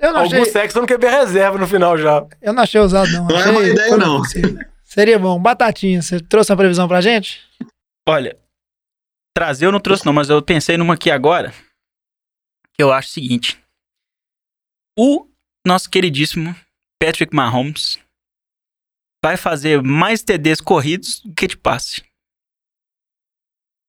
Eu 0.00 0.12
não, 0.14 0.22
achei, 0.22 0.38
Alguns 0.38 0.52
sexos 0.52 0.80
não 0.80 0.86
quebrei 0.86 1.10
reserva 1.10 1.58
no 1.58 1.68
final 1.68 1.96
já. 1.98 2.26
eu 2.40 2.52
não 2.54 2.62
achei 2.62 2.80
ousado, 2.80 3.10
não. 3.12 3.26
Não 3.26 3.36
é 3.36 3.40
Achei 3.40 3.52
uma 3.52 3.62
ideia, 3.62 3.96
não. 3.98 4.22
Seria 4.82 5.18
bom. 5.18 5.38
Batatinha, 5.38 6.00
você 6.00 6.18
trouxe 6.18 6.50
uma 6.50 6.56
previsão 6.56 6.88
pra 6.88 7.02
gente? 7.02 7.40
Olha, 8.08 8.36
trazer 9.36 9.66
eu 9.66 9.72
não 9.72 9.78
trouxe 9.78 10.06
não, 10.06 10.12
mas 10.12 10.30
eu 10.30 10.40
pensei 10.42 10.78
numa 10.78 10.94
aqui 10.94 11.10
agora, 11.10 11.52
que 12.74 12.82
eu 12.82 12.90
acho 12.90 13.08
o 13.08 13.12
seguinte. 13.12 13.62
O 14.98 15.28
nosso 15.66 15.88
queridíssimo 15.90 16.56
Patrick 16.98 17.34
Mahomes 17.36 17.98
vai 19.22 19.36
fazer 19.36 19.82
mais 19.82 20.22
TDs 20.22 20.60
corridos 20.62 21.20
do 21.20 21.34
que 21.34 21.46
de 21.46 21.56
passe. 21.58 22.02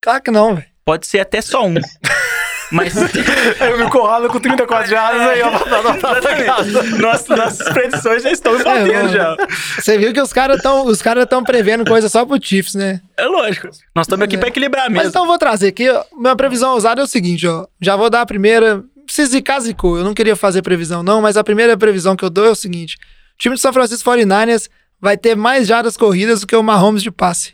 Claro 0.03 0.21
que 0.21 0.31
não, 0.31 0.55
velho. 0.55 0.69
Pode 0.83 1.07
ser 1.07 1.19
até 1.19 1.41
só 1.41 1.65
um. 1.65 1.75
Mas 2.71 2.93
Eu 3.59 3.77
me 3.77 3.89
corralo 3.89 4.29
com 4.29 4.39
34 4.39 4.89
jardas 4.89 5.21
aí, 5.21 5.41
ó. 5.41 5.51
Nossas, 6.99 7.37
nossas 7.37 7.69
predições 7.69 8.23
já 8.23 8.31
estão 8.31 8.57
batendo 8.57 8.93
mano. 8.93 9.09
já. 9.09 9.35
Você 9.79 9.97
viu 9.97 10.13
que 10.13 10.21
os 10.21 10.31
caras 10.31 10.57
estão 10.57 10.85
os 10.85 11.01
cara 11.01 11.25
tão 11.25 11.43
prevendo 11.43 11.85
coisa 11.85 12.07
só 12.09 12.25
pro 12.25 12.41
Chiefs, 12.41 12.75
né? 12.75 13.01
É 13.17 13.25
lógico. 13.25 13.67
Nós 13.95 14.05
estamos 14.05 14.23
aqui 14.23 14.37
pra 14.37 14.47
equilibrar 14.47 14.85
Mas 14.85 14.93
mesmo. 14.93 15.09
então 15.09 15.23
eu 15.23 15.27
vou 15.27 15.37
trazer 15.37 15.67
aqui, 15.67 15.89
ó, 15.89 16.03
minha 16.17 16.35
previsão 16.35 16.73
ousada 16.73 17.01
é 17.01 17.03
o 17.03 17.07
seguinte, 17.07 17.47
ó. 17.47 17.65
Já 17.81 17.95
vou 17.95 18.09
dar 18.09 18.21
a 18.21 18.25
primeira. 18.25 18.83
Se 19.07 19.25
zicar, 19.25 19.59
zicou. 19.59 19.97
Eu 19.97 20.03
não 20.03 20.13
queria 20.13 20.35
fazer 20.35 20.61
previsão, 20.61 21.03
não, 21.03 21.21
mas 21.21 21.35
a 21.35 21.43
primeira 21.43 21.75
previsão 21.75 22.15
que 22.15 22.23
eu 22.23 22.29
dou 22.29 22.45
é 22.45 22.49
o 22.49 22.55
seguinte: 22.55 22.95
o 22.95 23.37
time 23.37 23.55
do 23.55 23.59
São 23.59 23.73
Francisco 23.73 24.09
49ers 24.09 24.69
vai 24.99 25.17
ter 25.17 25.35
mais 25.35 25.67
jardas 25.67 25.97
corridas 25.97 26.41
do 26.41 26.47
que 26.47 26.55
o 26.55 26.63
Mahomes 26.63 27.03
de 27.03 27.11
passe. 27.11 27.53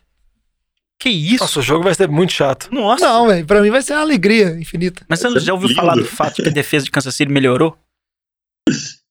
Que 0.99 1.09
isso? 1.09 1.43
Nossa, 1.43 1.59
o 1.59 1.63
jogo 1.63 1.83
vai 1.83 1.93
ser 1.93 2.07
muito 2.09 2.33
chato. 2.33 2.69
Nossa. 2.71 3.05
Não, 3.05 3.27
velho. 3.27 3.45
Pra 3.45 3.61
mim 3.61 3.69
vai 3.69 3.81
ser 3.81 3.93
uma 3.93 4.01
alegria 4.01 4.49
infinita. 4.59 5.05
Mas 5.07 5.19
você 5.19 5.39
já 5.39 5.53
ouviu 5.53 5.67
lindo. 5.69 5.79
falar 5.79 5.95
do 5.95 6.05
fato 6.05 6.41
que 6.41 6.49
a 6.49 6.51
defesa 6.51 6.85
de 6.85 6.91
Kansas 6.91 7.13
City 7.13 7.31
melhorou? 7.31 7.77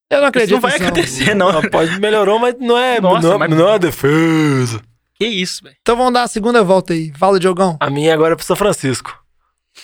Eu 0.09 0.19
não 0.19 0.19
Isso 0.19 0.29
acredito 0.29 0.53
não 0.55 0.61
vai 0.61 0.73
nisso, 0.73 0.85
acontecer, 0.85 1.35
não. 1.35 1.51
Ela 1.51 1.69
pode 1.69 1.99
melhorou, 2.01 2.39
mas 2.39 2.55
não 2.61 2.79
é, 2.79 3.01
Nossa, 3.01 3.27
não, 3.27 3.35
é- 3.35 3.39
mas- 3.39 3.51
não 3.51 3.69
é 3.69 3.79
defesa. 3.79 4.81
Que 5.19 5.27
isso, 5.27 5.65
velho. 5.65 5.75
Então 5.81 5.97
vamos 5.97 6.13
dar 6.13 6.23
a 6.23 6.29
segunda 6.29 6.63
volta 6.63 6.93
aí. 6.93 7.13
Fala, 7.19 7.41
Diogão. 7.41 7.77
A 7.81 7.91
minha 7.91 8.15
agora 8.15 8.35
é 8.35 8.37
pro 8.37 8.45
São 8.45 8.55
Francisco. 8.55 9.19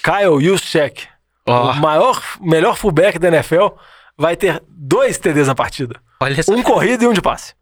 Kyle 0.03 0.41
Juszczyk, 0.45 1.09
Ó, 1.49 1.73
o 1.73 1.77
maior, 1.77 2.23
melhor 2.41 2.77
fullback 2.77 3.19
da 3.19 3.29
NFL, 3.29 3.69
vai 4.17 4.37
ter 4.37 4.63
dois 4.69 5.19
TDs 5.19 5.49
na 5.49 5.55
partida. 5.57 6.01
olha 6.21 6.39
essa. 6.39 6.53
Um 6.53 6.63
corrido 6.63 7.03
e 7.03 7.07
um 7.09 7.13
de 7.13 7.21
passe. 7.23 7.55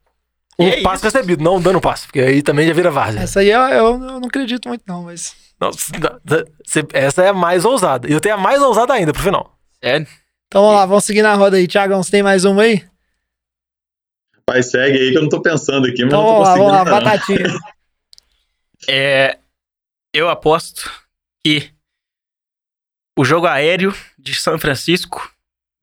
Um 0.59 0.71
Que 0.71 0.83
passe 0.83 1.07
isso? 1.07 1.17
recebido, 1.17 1.43
não 1.43 1.61
dando 1.61 1.81
passe, 1.81 2.07
porque 2.07 2.21
aí 2.21 2.43
também 2.43 2.67
já 2.67 2.75
vira 2.75 2.91
várzea. 2.91 3.21
Essa 3.21 3.41
aí 3.41 3.49
eu, 3.51 3.61
eu, 3.63 3.85
eu 3.87 3.99
não 4.21 4.29
acredito 4.29 4.69
muito, 4.69 4.83
não, 4.87 5.05
mas. 5.05 5.35
Não, 5.61 5.71
essa 6.93 7.23
é 7.23 7.29
a 7.29 7.33
mais 7.35 7.65
ousada. 7.65 8.09
E 8.09 8.13
eu 8.13 8.21
tenho 8.21 8.35
a 8.35 8.39
mais 8.39 8.61
ousada 8.63 8.93
ainda 8.93 9.13
pro 9.13 9.23
final. 9.23 9.59
Sério? 9.83 10.07
Então 10.49 10.63
vamos 10.63 10.77
lá, 10.77 10.87
vamos 10.87 11.05
seguir 11.05 11.23
na 11.23 11.35
roda 11.35 11.57
aí. 11.57 11.67
Tiagão, 11.67 12.03
você 12.03 12.11
tem 12.11 12.23
mais 12.23 12.45
uma 12.45 12.63
aí? 12.63 12.85
Pai, 14.45 14.63
segue 14.63 14.99
aí 14.99 15.11
que 15.13 15.19
eu 15.19 15.23
não 15.23 15.29
tô 15.29 15.41
pensando 15.41 15.87
aqui, 15.87 16.03
mas 16.05 16.09
Então 16.13 16.23
não 16.23 16.29
tô 16.29 16.33
vamos 16.45 16.49
lá, 16.49 16.55
conseguindo. 16.55 16.73
vamos 16.73 16.91
lá, 16.93 17.01
não. 17.01 17.05
batatinha. 17.05 17.61
É, 18.89 19.39
eu 20.13 20.29
aposto 20.31 20.91
que 21.45 21.71
o 23.17 23.25
jogo 23.27 23.47
aéreo 23.47 23.95
de 24.19 24.35
São 24.35 24.59
Francisco 24.59 25.31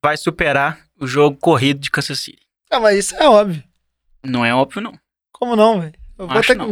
vai 0.04 0.18
superar 0.18 0.80
o 1.00 1.06
jogo 1.06 1.38
corrido 1.38 1.80
de 1.80 1.92
Kansas 1.92 2.20
City. 2.20 2.42
Ah, 2.72 2.80
mas 2.80 2.98
isso 2.98 3.16
é 3.16 3.30
óbvio. 3.30 3.64
Não 4.24 4.44
é 4.46 4.54
óbvio, 4.54 4.82
não. 4.82 4.94
Como 5.32 5.56
não, 5.56 5.80
velho? 5.82 5.94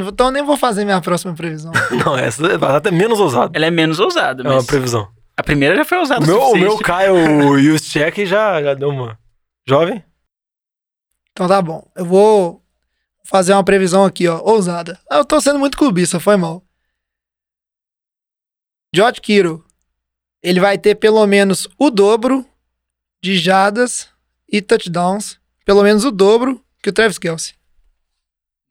Então 0.07 0.27
eu 0.27 0.31
nem 0.31 0.43
vou 0.43 0.57
fazer 0.57 0.83
minha 0.85 0.99
próxima 1.01 1.35
previsão. 1.35 1.71
Não, 2.03 2.17
essa 2.17 2.57
vai 2.57 2.75
até 2.75 2.89
menos 2.89 3.19
ousada. 3.19 3.51
Ela 3.55 3.67
é 3.67 3.69
menos 3.69 3.99
ousada, 3.99 4.41
É 4.41 4.47
uma 4.47 4.55
mas 4.55 4.65
previsão. 4.65 5.07
a 5.37 5.43
primeira 5.43 5.75
já 5.75 5.85
foi 5.85 5.99
ousada 5.99 6.23
O 6.23 6.25
meu, 6.25 6.41
o 6.41 6.55
meu. 6.57 6.77
Kyle 6.79 7.61
Juszczyk 7.63 8.25
já, 8.25 8.59
já 8.63 8.73
deu 8.73 8.89
uma... 8.89 9.19
Jovem? 9.69 10.03
Então 11.31 11.47
tá 11.47 11.61
bom. 11.61 11.87
Eu 11.95 12.05
vou 12.05 12.63
fazer 13.23 13.53
uma 13.53 13.63
previsão 13.63 14.03
aqui, 14.03 14.27
ó, 14.27 14.41
ousada. 14.41 14.99
Ah, 15.07 15.17
Eu 15.17 15.25
tô 15.25 15.39
sendo 15.39 15.59
muito 15.59 15.77
clubista, 15.77 16.19
foi 16.19 16.37
mal. 16.37 16.63
George 18.95 19.21
Kittle, 19.21 19.63
ele 20.41 20.59
vai 20.59 20.75
ter 20.77 20.95
pelo 20.95 21.25
menos 21.27 21.67
o 21.77 21.91
dobro 21.91 22.43
de 23.21 23.37
jadas 23.37 24.09
e 24.51 24.59
touchdowns, 24.59 25.39
pelo 25.65 25.83
menos 25.83 26.03
o 26.03 26.09
dobro 26.11 26.64
que 26.85 26.89
o 26.91 26.93
Travis 26.93 27.17
Kelsey. 27.17 27.53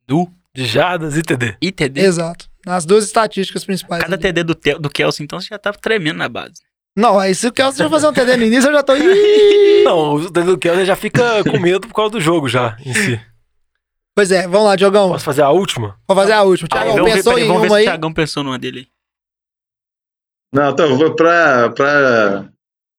Do 0.07 0.29
De 0.53 0.65
jardas 0.65 1.17
e 1.17 1.21
TD. 1.21 1.57
ITD. 1.61 1.99
Exato. 1.99 2.49
Nas 2.65 2.85
duas 2.85 3.03
estatísticas 3.03 3.65
principais. 3.65 4.01
Cada 4.01 4.15
ali. 4.15 4.21
TD 4.21 4.43
do, 4.43 4.55
Te- 4.55 4.79
do 4.79 4.89
Kelsey, 4.89 5.23
então, 5.25 5.39
você 5.39 5.47
já 5.49 5.59
tá 5.59 5.73
tremendo 5.73 6.17
na 6.17 6.29
base. 6.29 6.61
Não, 6.97 7.19
aí 7.19 7.35
se 7.35 7.45
o 7.47 7.51
Kelsey 7.51 7.79
já 7.83 7.89
fazer 7.89 8.07
um 8.07 8.13
TD 8.13 8.37
no 8.37 8.43
início, 8.45 8.69
eu 8.69 8.73
já 8.73 8.81
tô. 8.83 8.93
Não, 9.83 10.13
o 10.13 10.29
do 10.29 10.57
Kelly 10.57 10.85
já 10.85 10.95
fica 10.95 11.43
com 11.43 11.59
medo 11.59 11.87
por 11.87 11.93
causa 11.93 12.11
do 12.11 12.21
jogo 12.21 12.47
já, 12.47 12.77
em 12.85 12.93
si. 12.93 13.21
Pois 14.15 14.31
é, 14.31 14.47
vamos 14.47 14.67
lá, 14.67 14.77
Diogão. 14.77 15.09
Posso 15.09 15.25
fazer 15.25 15.41
a 15.41 15.49
última? 15.49 15.99
Vou 16.07 16.15
fazer 16.15 16.31
a 16.31 16.41
última. 16.43 16.69
Ah, 16.71 16.75
Tiagão, 16.77 16.93
vamos 16.95 17.09
ver, 17.09 17.17
pensou 17.17 17.33
peraí, 17.33 17.43
em 17.43 17.47
vamos 17.47 17.61
ver 17.63 17.67
uma 17.67 17.75
se 17.75 17.79
aí? 17.81 17.83
o 17.83 17.89
Thiagão 17.89 18.13
pensou 18.13 18.43
numa 18.43 18.57
dele 18.57 18.79
aí. 18.79 18.87
Não, 20.53 20.69
então, 20.71 20.97
vou 20.97 21.13
pra. 21.15 21.69
pra... 21.71 22.49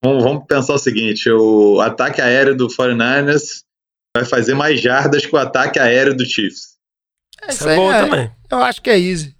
Vamos, 0.04 0.22
vamos 0.22 0.44
pensar 0.46 0.74
o 0.74 0.78
seguinte: 0.78 1.30
o 1.30 1.80
ataque 1.80 2.20
aéreo 2.20 2.54
do 2.54 2.68
49ers 2.68 3.64
vai 4.16 4.24
fazer 4.24 4.54
mais 4.54 4.80
jardas 4.80 5.24
que 5.24 5.34
o 5.34 5.38
ataque 5.38 5.78
aéreo 5.78 6.14
do 6.16 6.24
Chiefs. 6.24 6.76
Isso 7.48 7.50
Isso 7.58 7.68
é 7.68 7.72
aí 7.72 7.76
bom 7.76 7.92
é- 7.92 8.00
também. 8.02 8.30
Eu 8.50 8.58
acho 8.62 8.80
que 8.82 8.90
é 8.90 8.98
easy. 8.98 9.34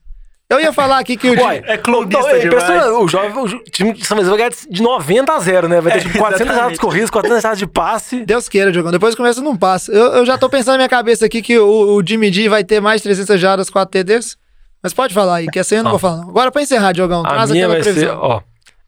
Eu 0.49 0.61
ia 0.61 0.72
falar 0.72 0.99
aqui 1.01 1.16
que 1.16 1.29
o 1.29 1.41
Uai, 1.41 1.61
É 1.66 1.77
clubista 1.77 2.22
Não, 2.22 2.29
é 2.29 2.45
impressionante. 2.45 2.89
O, 3.03 3.09
jovem, 3.09 3.33
o 3.37 3.64
time 3.64 3.93
de 3.95 4.07
São 4.07 4.16
Francisco 4.16 4.31
vai 4.37 4.39
ganhar 4.39 4.51
de 4.70 4.81
90 4.81 5.33
a 5.33 5.41
0, 5.41 5.68
né? 5.68 5.81
Vai 5.81 5.93
ter 5.95 5.99
É, 5.99 6.03
tipo 6.03 6.18
400 6.18 6.41
exatamente. 6.41 6.61
jardas 6.62 6.79
corridas, 6.79 7.11
400 7.11 7.43
jardas 7.43 7.59
de 7.59 7.66
passe. 7.66 8.24
Deus 8.24 8.49
queira, 8.49 8.70
Diogão. 8.70 8.93
Depois 8.93 9.16
começa 9.16 9.41
num 9.41 9.57
passo. 9.57 9.91
Eu, 9.91 10.05
eu 10.18 10.24
já 10.27 10.39
tô 10.39 10.49
pensando 10.49 10.74
na 10.74 10.79
minha 10.79 10.89
cabeça 10.89 11.27
aqui 11.27 11.43
que 11.43 11.59
o, 11.59 11.97
o 11.97 12.03
Jimmy 12.07 12.31
D 12.31 12.49
vai 12.49 12.62
ter 12.62 12.81
mais 12.81 13.03
300 13.03 13.41
jardas, 13.41 13.68
4 13.68 13.91
TDs. 13.91 14.37
Mas 14.81 14.95
pode 14.95 15.12
falar 15.12 15.37
aí, 15.39 15.49
que 15.49 15.59
essa 15.59 15.74
aí 15.74 15.81
eu 15.81 15.83
não 15.83 15.91
vou 15.91 15.99
falar. 15.99 16.18
Não. 16.18 16.29
Agora 16.29 16.53
pra 16.53 16.62
encerrar, 16.62 16.93
Diogão, 16.93 17.27
A 17.27 17.29
traz 17.29 17.51
minha 17.51 17.64
aquela 17.64 17.74
vai 17.83 17.83
ser, 17.83 17.93
previsão. 17.95 18.18
ó. 18.22 18.41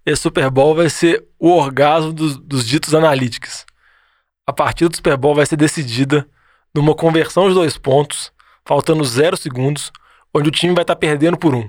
Esse 0.06 0.22
Super 0.22 0.48
Bowl 0.50 0.76
vai 0.76 0.88
ser 0.88 1.24
o 1.40 1.48
orgasmo 1.50 2.12
dos, 2.12 2.36
dos 2.38 2.64
ditos 2.64 2.94
analytics. 2.94 3.66
A 4.48 4.52
partida 4.54 4.88
do 4.88 4.96
Super 4.96 5.14
Bowl 5.14 5.34
vai 5.34 5.44
ser 5.44 5.56
decidida 5.56 6.26
numa 6.74 6.94
conversão 6.94 7.50
de 7.50 7.54
dois 7.54 7.76
pontos, 7.76 8.32
faltando 8.64 9.04
zero 9.04 9.36
segundos, 9.36 9.92
onde 10.34 10.48
o 10.48 10.50
time 10.50 10.74
vai 10.74 10.84
estar 10.84 10.96
perdendo 10.96 11.36
por 11.36 11.54
um. 11.54 11.68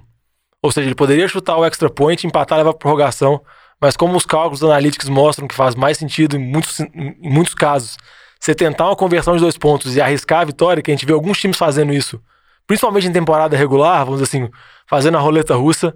Ou 0.64 0.72
seja, 0.72 0.88
ele 0.88 0.96
poderia 0.96 1.28
chutar 1.28 1.58
o 1.58 1.66
extra 1.66 1.90
point, 1.90 2.26
empatar 2.26 2.58
e 2.58 2.60
levar 2.60 2.72
pra 2.72 2.80
prorrogação, 2.80 3.42
mas 3.82 3.98
como 3.98 4.16
os 4.16 4.26
cálculos 4.26 4.62
dos 4.62 4.70
analytics 4.70 5.10
mostram 5.10 5.46
que 5.46 5.56
faz 5.56 5.76
mais 5.76 5.98
sentido 5.98 6.38
em 6.38 6.40
muitos, 6.40 6.80
em 6.80 7.18
muitos 7.20 7.54
casos, 7.54 7.98
você 8.40 8.56
tentar 8.56 8.86
uma 8.86 8.96
conversão 8.96 9.36
de 9.36 9.42
dois 9.42 9.58
pontos 9.58 9.98
e 9.98 10.02
arriscar 10.02 10.40
a 10.40 10.46
vitória, 10.46 10.82
que 10.82 10.90
a 10.90 10.94
gente 10.94 11.06
vê 11.06 11.12
alguns 11.12 11.38
times 11.38 11.58
fazendo 11.58 11.92
isso, 11.92 12.18
principalmente 12.66 13.08
em 13.08 13.12
temporada 13.12 13.58
regular, 13.58 14.06
vamos 14.06 14.22
dizer 14.22 14.38
assim, 14.38 14.50
fazendo 14.88 15.18
a 15.18 15.20
roleta 15.20 15.54
russa, 15.54 15.94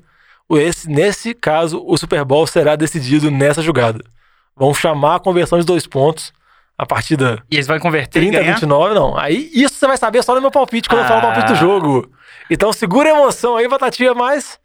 esse- 0.52 0.90
nesse 0.90 1.34
caso, 1.34 1.82
o 1.88 1.98
Super 1.98 2.26
Bowl 2.26 2.46
será 2.46 2.76
decidido 2.76 3.32
nessa 3.32 3.62
jogada. 3.62 4.04
Vão 4.54 4.74
chamar 4.74 5.16
a 5.16 5.20
conversão 5.22 5.58
de 5.58 5.66
dois 5.66 5.88
pontos, 5.88 6.34
a 6.78 6.86
partida 6.86 7.44
E 7.52 7.56
eles 7.56 7.68
vão 7.68 7.80
converter 7.80 8.20
30 8.20 8.36
e 8.36 8.38
a 8.38 8.42
ganhar? 8.42 8.54
29, 8.56 8.94
não. 8.96 9.18
Aí 9.18 9.50
isso 9.54 9.76
você 9.76 9.88
vai 9.88 9.98
saber 9.98 10.24
só 10.24 10.34
no 10.36 10.42
meu 10.42 10.52
palpite, 10.52 10.90
quando 10.90 11.02
eu 11.02 11.08
falo 11.08 11.20
o 11.20 11.22
palpite 11.24 11.48
do 11.48 11.54
Ah. 11.54 11.56
jogo. 11.56 12.12
Então 12.50 12.74
segura 12.74 13.10
a 13.10 13.14
emoção 13.18 13.56
aí, 13.56 13.68
Batatinha, 13.68 14.14
mas 14.14 14.60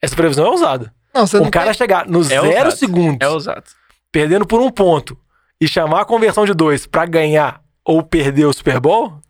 essa 0.00 0.14
previsão 0.16 0.46
é 0.46 0.50
ousada. 0.50 0.92
Não, 1.14 1.26
você 1.26 1.38
Um 1.38 1.44
não 1.44 1.50
cara 1.50 1.66
tem- 1.66 1.74
chegar 1.74 2.06
nos 2.06 2.26
É 2.30 2.40
zero 2.40 2.46
ousado. 2.46 2.76
segundos, 2.76 3.18
É 3.20 3.28
ousado. 3.28 3.64
perdendo 4.12 4.46
por 4.46 4.60
um 4.60 4.70
ponto, 4.70 5.18
e 5.60 5.66
chamar 5.66 6.02
a 6.02 6.04
conversão 6.04 6.44
de 6.46 6.54
dois 6.54 6.86
pra 6.86 7.04
ganhar 7.04 7.60
ou 7.84 8.02
perder 8.02 8.44
o 8.46 8.52
Super 8.52 8.78
Bowl? 8.78 9.20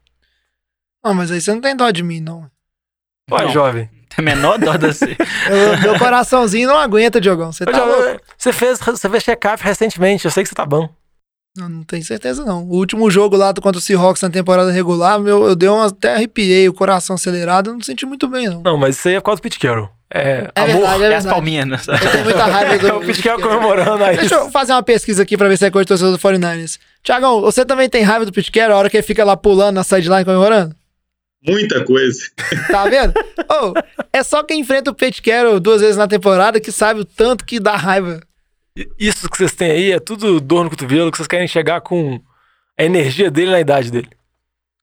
Não, 1.02 1.14
mas 1.14 1.30
aí 1.30 1.40
você 1.40 1.52
não 1.52 1.60
tem 1.60 1.74
dó 1.74 1.90
de 1.90 2.02
mim, 2.02 2.20
não. 2.20 2.50
Vai, 3.30 3.44
Não. 3.46 3.52
jovem. 3.52 3.88
Tem 4.14 4.18
a 4.18 4.22
menor 4.22 4.58
dó 4.58 4.76
da 4.76 4.88
você. 4.92 5.16
Eu- 5.48 5.78
meu 5.80 5.98
coraçãozinho 5.98 6.68
não 6.68 6.76
aguenta, 6.78 7.20
Diogão. 7.20 7.52
Você 7.52 7.64
tá 7.64 7.84
louco? 7.84 8.02
jovem, 8.02 8.20
Você 8.36 8.52
fez, 8.52 8.78
você 8.78 9.08
fez 9.08 9.22
check-up 9.22 9.62
recentemente, 9.62 10.24
eu 10.24 10.30
sei 10.30 10.42
que 10.42 10.48
você 10.48 10.54
tá 10.54 10.66
bom. 10.66 10.88
Não, 11.58 11.68
não 11.68 11.82
tenho 11.82 12.04
certeza, 12.04 12.44
não. 12.44 12.62
O 12.64 12.76
último 12.76 13.10
jogo 13.10 13.36
lá 13.36 13.50
do- 13.52 13.60
contra 13.60 13.78
o 13.78 13.82
Seahawks 13.82 14.22
na 14.22 14.30
temporada 14.30 14.70
regular, 14.70 15.18
meu, 15.18 15.46
eu 15.48 15.56
dei 15.56 15.68
uma, 15.68 15.86
até 15.86 16.14
arrepiei, 16.14 16.68
o 16.68 16.72
coração 16.72 17.14
acelerado, 17.16 17.70
eu 17.70 17.74
não 17.74 17.82
senti 17.82 18.06
muito 18.06 18.28
bem, 18.28 18.48
não. 18.48 18.62
Não, 18.62 18.76
mas 18.76 18.96
isso 18.96 19.08
aí 19.08 19.14
é 19.14 19.20
por 19.20 19.26
causa 19.26 19.40
do 19.40 19.42
Pete 19.42 19.58
Carroll. 19.58 19.88
É, 20.10 20.50
É 20.54 20.60
amor. 20.62 20.72
verdade, 20.80 21.02
é 21.04 21.10
É 21.12 21.16
as 21.16 21.26
palminhas. 21.26 21.66
né? 21.66 21.76
Eu 21.88 22.10
tenho 22.12 22.24
muita 22.24 22.44
raiva 22.46 22.78
do... 22.78 22.86
É 22.86 22.92
o 22.94 23.00
Pete 23.00 23.22
Carroll 23.22 23.42
comemorando 23.42 24.04
aí. 24.04 24.16
Deixa 24.18 24.36
eu 24.36 24.50
fazer 24.50 24.72
uma 24.72 24.82
pesquisa 24.82 25.22
aqui 25.22 25.36
pra 25.36 25.48
ver 25.48 25.56
se 25.58 25.66
é 25.66 25.70
coisa 25.70 25.84
de 25.84 25.88
torcedor 25.88 26.12
do 26.12 26.18
49ers. 26.18 26.78
Tiagão, 27.02 27.40
você 27.40 27.64
também 27.64 27.88
tem 27.88 28.02
raiva 28.02 28.24
do 28.24 28.32
Pete 28.32 28.50
Carroll 28.52 28.76
a 28.76 28.78
hora 28.78 28.90
que 28.90 28.96
ele 28.96 29.06
fica 29.06 29.24
lá 29.24 29.36
pulando 29.36 29.74
na 29.74 29.84
sideline 29.84 30.24
comemorando? 30.24 30.74
Muita 31.46 31.84
coisa. 31.84 32.20
Tá 32.70 32.84
vendo? 32.88 33.12
Ô, 33.50 33.72
é 34.12 34.22
só 34.22 34.42
quem 34.42 34.60
enfrenta 34.60 34.90
o 34.90 34.94
Pete 34.94 35.22
Carroll 35.22 35.60
duas 35.60 35.80
vezes 35.80 35.96
na 35.96 36.08
temporada 36.08 36.58
que 36.60 36.72
sabe 36.72 37.00
o 37.00 37.04
tanto 37.04 37.44
que 37.44 37.60
dá 37.60 37.76
raiva. 37.76 38.20
Isso 38.98 39.28
que 39.28 39.36
vocês 39.38 39.54
têm 39.54 39.70
aí 39.70 39.92
é 39.92 39.98
tudo 40.00 40.40
dor 40.40 40.64
no 40.64 40.70
cotovelo, 40.70 41.10
que 41.10 41.16
vocês 41.18 41.26
querem 41.28 41.48
chegar 41.48 41.80
com 41.80 42.20
a 42.78 42.84
energia 42.84 43.30
dele 43.30 43.50
na 43.50 43.60
idade 43.60 43.90
dele. 43.90 44.08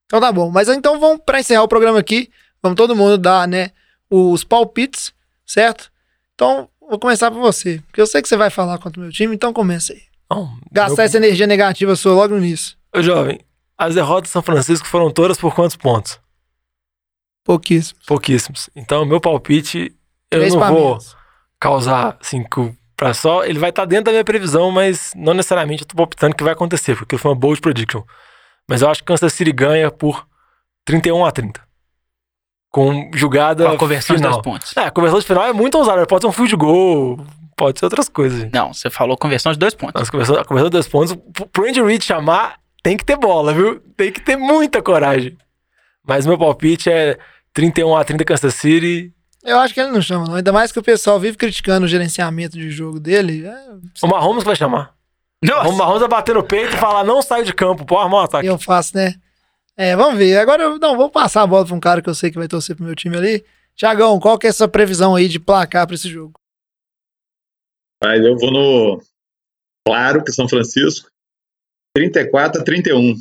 Então 0.06 0.20
tá 0.20 0.32
bom. 0.32 0.50
Mas 0.52 0.68
então 0.70 1.00
vamos 1.00 1.22
pra 1.26 1.40
encerrar 1.40 1.64
o 1.64 1.68
programa 1.68 2.00
aqui. 2.00 2.30
Vamos 2.62 2.76
todo 2.78 2.96
mundo 2.96 3.18
dar, 3.18 3.48
né, 3.48 3.72
os 4.10 4.44
palpites, 4.44 5.14
certo? 5.46 5.92
Então, 6.34 6.68
vou 6.82 6.98
começar 7.00 7.30
por 7.32 7.40
você. 7.40 7.82
Porque 7.88 8.02
eu 8.02 8.08
sei 8.08 8.22
que 8.22 8.28
você 8.28 8.36
vai 8.36 8.50
falar 8.50 8.78
contra 8.80 9.00
o 9.00 9.04
meu 9.04 9.12
time, 9.12 9.36
então 9.36 9.54
começa 9.54 9.94
aí. 9.94 10.02
Não, 10.30 10.58
Gastar 10.72 11.04
essa 11.04 11.18
energia 11.18 11.46
negativa 11.48 11.96
sua 11.96 12.14
logo 12.14 12.34
no 12.36 12.44
início. 12.44 12.76
Ô, 12.96 13.02
jovem, 13.02 13.40
as 13.78 13.94
derrotas 13.96 14.24
de 14.30 14.34
São 14.34 14.42
Francisco 14.42 14.88
foram 14.88 15.12
todas 15.12 15.38
por 15.38 15.54
quantos 15.54 15.76
pontos? 15.76 16.20
Pouquíssimo. 17.44 18.00
Pouquíssimos. 18.08 18.70
Então, 18.76 19.06
meu 19.06 19.22
palpite, 19.22 19.96
eu 20.32 20.40
Três 20.40 20.54
não 20.54 20.68
vou 20.68 20.90
menos. 20.90 21.16
causar, 21.60 22.18
assim, 22.20 22.44
com- 22.44 22.76
pra 22.96 23.14
só... 23.14 23.44
Ele 23.46 23.60
vai 23.60 23.70
estar 23.70 23.86
dentro 23.86 24.06
da 24.06 24.12
minha 24.12 24.24
previsão, 24.24 24.72
mas 24.72 25.14
não 25.16 25.34
necessariamente 25.34 25.84
eu 25.84 25.88
tô 25.88 25.96
palpitando 25.96 26.36
que 26.36 26.44
vai 26.44 26.54
acontecer, 26.54 26.96
porque 26.96 27.18
foi 27.18 27.32
uma 27.32 27.38
bold 27.38 27.62
prediction. 27.62 28.04
Mas 28.68 28.82
eu 28.82 28.90
acho 28.90 29.02
que 29.02 29.06
Kansas 29.08 29.34
City 29.34 29.52
ganha 29.52 29.92
por 29.92 30.26
31 30.86 31.26
a 31.26 31.32
30. 31.32 31.62
Com 32.72 33.10
jogada 33.14 33.66
Com 33.66 33.72
a 33.72 33.78
conversão 33.78 34.16
de 34.16 34.22
final. 34.22 34.34
dois 34.34 34.44
pontos. 34.44 34.76
É, 34.76 34.86
a 34.86 34.92
conversão 34.92 35.20
de 35.20 35.26
final 35.26 35.46
é 35.46 35.54
muito 35.54 35.78
ousada. 35.78 36.06
Pode 36.06 36.24
ser 36.24 36.28
um 36.28 36.32
field 36.32 36.56
goal, 36.56 37.26
Pode 37.56 37.80
ser 37.80 37.86
outras 37.86 38.10
coisas, 38.10 38.42
gente. 38.42 38.54
Não, 38.54 38.74
você 38.74 38.90
falou 38.90 39.18
conversão 39.18 39.52
de 39.54 39.58
dois 39.58 39.74
pontos. 39.74 39.94
Nós 40.02 40.10
conversamos, 40.10 40.44
conversamos 40.44 40.72
dois 40.72 40.88
pontos. 40.88 41.16
Pro 41.54 41.66
Andy 41.68 41.82
Reid 41.82 42.04
chamar, 42.04 42.60
tem 42.84 42.98
que 42.98 43.06
ter 43.06 43.16
bola, 43.16 43.54
viu? 43.54 43.80
Tem 43.96 44.12
que 44.12 44.20
ter 44.20 44.36
muita 44.36 44.82
coragem. 44.82 45.38
Mas 46.06 46.26
meu 46.26 46.38
palpite 46.38 46.90
é 46.90 47.18
31 47.54 47.96
a 47.96 48.04
30 48.04 48.26
Kansas 48.26 48.54
City. 48.56 49.14
Eu 49.46 49.60
acho 49.60 49.74
que 49.74 49.80
ele 49.80 49.92
não 49.92 50.02
chama, 50.02 50.26
não. 50.26 50.36
Ainda 50.36 50.52
mais 50.52 50.72
que 50.72 50.80
o 50.80 50.84
pessoal 50.84 51.20
vive 51.20 51.38
criticando 51.38 51.86
o 51.86 51.90
gerenciamento 51.90 52.58
de 52.58 52.72
jogo 52.72 53.00
dele. 53.00 53.46
É, 53.46 53.70
O 54.04 54.08
Mahomes 54.08 54.40
que 54.44 54.48
vai 54.48 54.56
chamar. 54.56 54.96
O 55.44 55.48
Nossa! 55.48 55.72
Mahomes 55.74 56.00
vai 56.00 56.10
bater 56.10 56.34
no 56.34 56.44
peito 56.44 56.76
e 56.76 56.80
falar, 56.80 57.04
não 57.04 57.22
sai 57.22 57.44
de 57.44 57.54
campo, 57.54 57.86
pô, 57.86 58.00
armar 58.00 58.22
um 58.22 58.24
ataque. 58.24 58.48
eu 58.48 58.58
faço, 58.58 58.96
né? 58.98 59.14
É, 59.78 59.96
vamos 59.96 60.18
ver. 60.18 60.38
Agora, 60.40 60.64
eu- 60.64 60.80
não, 60.80 60.98
vou 60.98 61.10
passar 61.10 61.44
a 61.44 61.48
bola 61.48 61.66
pra 61.66 61.76
um 61.76 61.80
cara 61.80 62.02
que 62.02 62.10
eu 62.10 62.16
sei 62.16 62.32
que 62.32 62.38
vai 62.40 62.48
torcer 62.48 62.76
pro 62.76 62.86
meu 62.86 62.96
time 62.96 63.16
ali. 63.18 63.46
Tiagão, 63.76 64.20
qual 64.20 64.40
que 64.40 64.48
é 64.48 64.50
essa 64.50 64.68
previsão 64.68 65.16
aí 65.16 65.28
de 65.28 65.40
placar 65.40 65.86
pra 65.86 65.96
esse 65.96 66.10
jogo? 66.10 66.34
Mas 68.04 68.24
eu 68.24 68.38
vou 68.38 68.52
no. 68.52 69.02
Claro 69.88 70.24
que 70.24 70.32
São 70.32 70.48
Francisco. 70.48 71.10
34 71.96 72.62
a 72.62 72.64
31. 72.64 73.16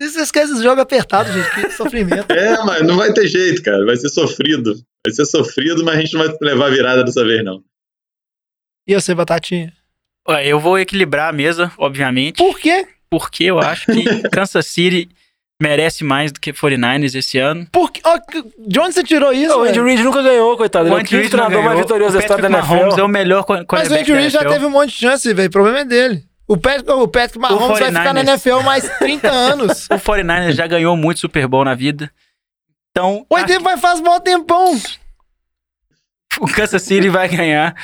Você 0.00 0.20
esquece 0.20 0.52
esse 0.52 0.62
jogo 0.62 0.80
apertado, 0.80 1.32
gente. 1.32 1.50
Que 1.54 1.70
sofrimento. 1.70 2.26
É, 2.32 2.56
mas 2.64 2.82
não 2.86 2.96
vai 2.96 3.12
ter 3.12 3.26
jeito, 3.26 3.62
cara. 3.62 3.84
Vai 3.86 3.96
ser 3.96 4.08
sofrido. 4.10 4.74
Vai 5.06 5.12
ser 5.14 5.24
sofrido, 5.24 5.84
mas 5.84 5.96
a 5.96 6.00
gente 6.00 6.12
não 6.14 6.26
vai 6.26 6.36
levar 6.42 6.70
virada 6.70 7.02
dessa 7.04 7.24
vez, 7.24 7.42
não. 7.44 7.62
E 8.86 8.94
você, 8.94 9.14
Batatinha? 9.14 9.72
Ué, 10.28 10.46
Eu 10.46 10.60
vou 10.60 10.78
equilibrar 10.78 11.28
a 11.30 11.32
mesa, 11.32 11.72
obviamente, 11.78 12.36
Por 12.36 12.58
quê? 12.58 12.86
porque 13.10 13.44
eu 13.44 13.58
acho 13.58 13.86
que 13.86 14.04
Kansas 14.30 14.66
City 14.66 15.08
merece 15.60 16.04
mais 16.04 16.30
do 16.32 16.38
que 16.40 16.52
49ers 16.52 17.14
esse 17.14 17.38
ano. 17.38 17.66
Por 17.72 17.90
que- 17.90 18.02
de 18.58 18.78
onde 18.78 18.94
você 18.94 19.02
tirou 19.02 19.32
isso? 19.32 19.56
o 19.56 19.62
Andy? 19.62 19.80
Reid 19.80 20.02
nunca 20.02 20.20
ganhou, 20.22 20.56
coitado. 20.56 20.88
É 20.88 20.92
o 20.92 20.96
Andy 20.96 21.16
Reid 21.16 21.22
não 21.24 21.30
treinador 21.30 21.62
mais 21.64 21.78
vitorioso 21.78 22.12
da 22.12 22.18
O 22.18 22.22
história 22.22 22.42
da 22.42 22.48
Patrick 22.50 22.68
Mahomes 22.68 22.84
é 22.84 22.88
NFL. 22.90 23.04
o 23.04 23.08
melhor 23.08 23.46
Mas 23.72 23.88
o 23.90 23.94
Andy 23.94 24.12
Reid 24.12 24.30
já 24.30 24.40
NFL. 24.40 24.52
teve 24.52 24.66
um 24.66 24.70
monte 24.70 24.90
de 24.90 24.96
chance, 24.96 25.32
velho. 25.32 25.48
O 25.48 25.52
problema 25.52 25.78
é 25.80 25.84
dele. 25.84 26.24
O 26.48 26.56
Patrick, 26.56 26.90
o 26.90 27.08
Patrick 27.08 27.38
Mahomes 27.38 27.78
vai 27.80 27.88
ficar 27.88 28.12
na 28.14 28.22
49ers. 28.22 28.28
NFL 28.28 28.60
mais 28.62 28.98
30 28.98 29.30
anos. 29.30 29.86
O 29.90 29.94
49ers 29.94 30.52
já 30.52 30.66
ganhou 30.66 30.96
muito 30.96 31.20
Super 31.20 31.46
Bowl 31.48 31.64
na 31.64 31.74
vida. 31.74 32.10
Então, 32.90 33.26
O 33.28 33.44
tempo 33.44 33.64
vai 33.64 33.76
faz 33.76 34.00
mó 34.00 34.18
tempão. 34.20 34.80
o 36.40 36.46
Kansas 36.46 36.82
City 36.82 37.08
vai 37.08 37.28
ganhar 37.28 37.74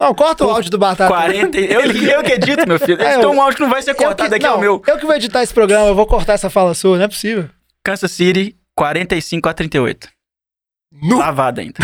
Não, 0.00 0.14
corta 0.14 0.44
o 0.46 0.50
áudio 0.50 0.70
do 0.70 0.78
Batata. 0.78 1.08
40. 1.08 1.58
Eu, 1.58 1.80
eu 1.82 2.22
que 2.22 2.32
edito, 2.32 2.66
meu 2.66 2.78
filho. 2.78 3.00
É, 3.02 3.10
Esse 3.10 3.20
é 3.20 3.24
eu- 3.24 3.30
um 3.30 3.40
áudio 3.40 3.56
que 3.56 3.62
não 3.62 3.70
vai 3.70 3.82
ser 3.82 3.94
cortado 3.94 4.28
que, 4.30 4.36
aqui, 4.36 4.46
é 4.46 4.50
o 4.50 4.58
meu. 4.60 4.82
eu 4.86 4.98
que 4.98 5.06
vou 5.06 5.14
editar 5.14 5.42
esse 5.42 5.52
programa, 5.54 5.86
eu 5.88 5.94
vou 5.94 6.06
cortar 6.06 6.32
essa 6.34 6.50
fala 6.50 6.74
sua, 6.74 6.96
não 6.96 7.04
é 7.04 7.08
possível. 7.08 7.48
Kansas 7.84 8.10
City, 8.10 8.56
45 8.74 9.48
a 9.48 9.54
38. 9.54 10.08
Nu. 11.02 11.18
Lavada 11.18 11.60
ainda. 11.60 11.78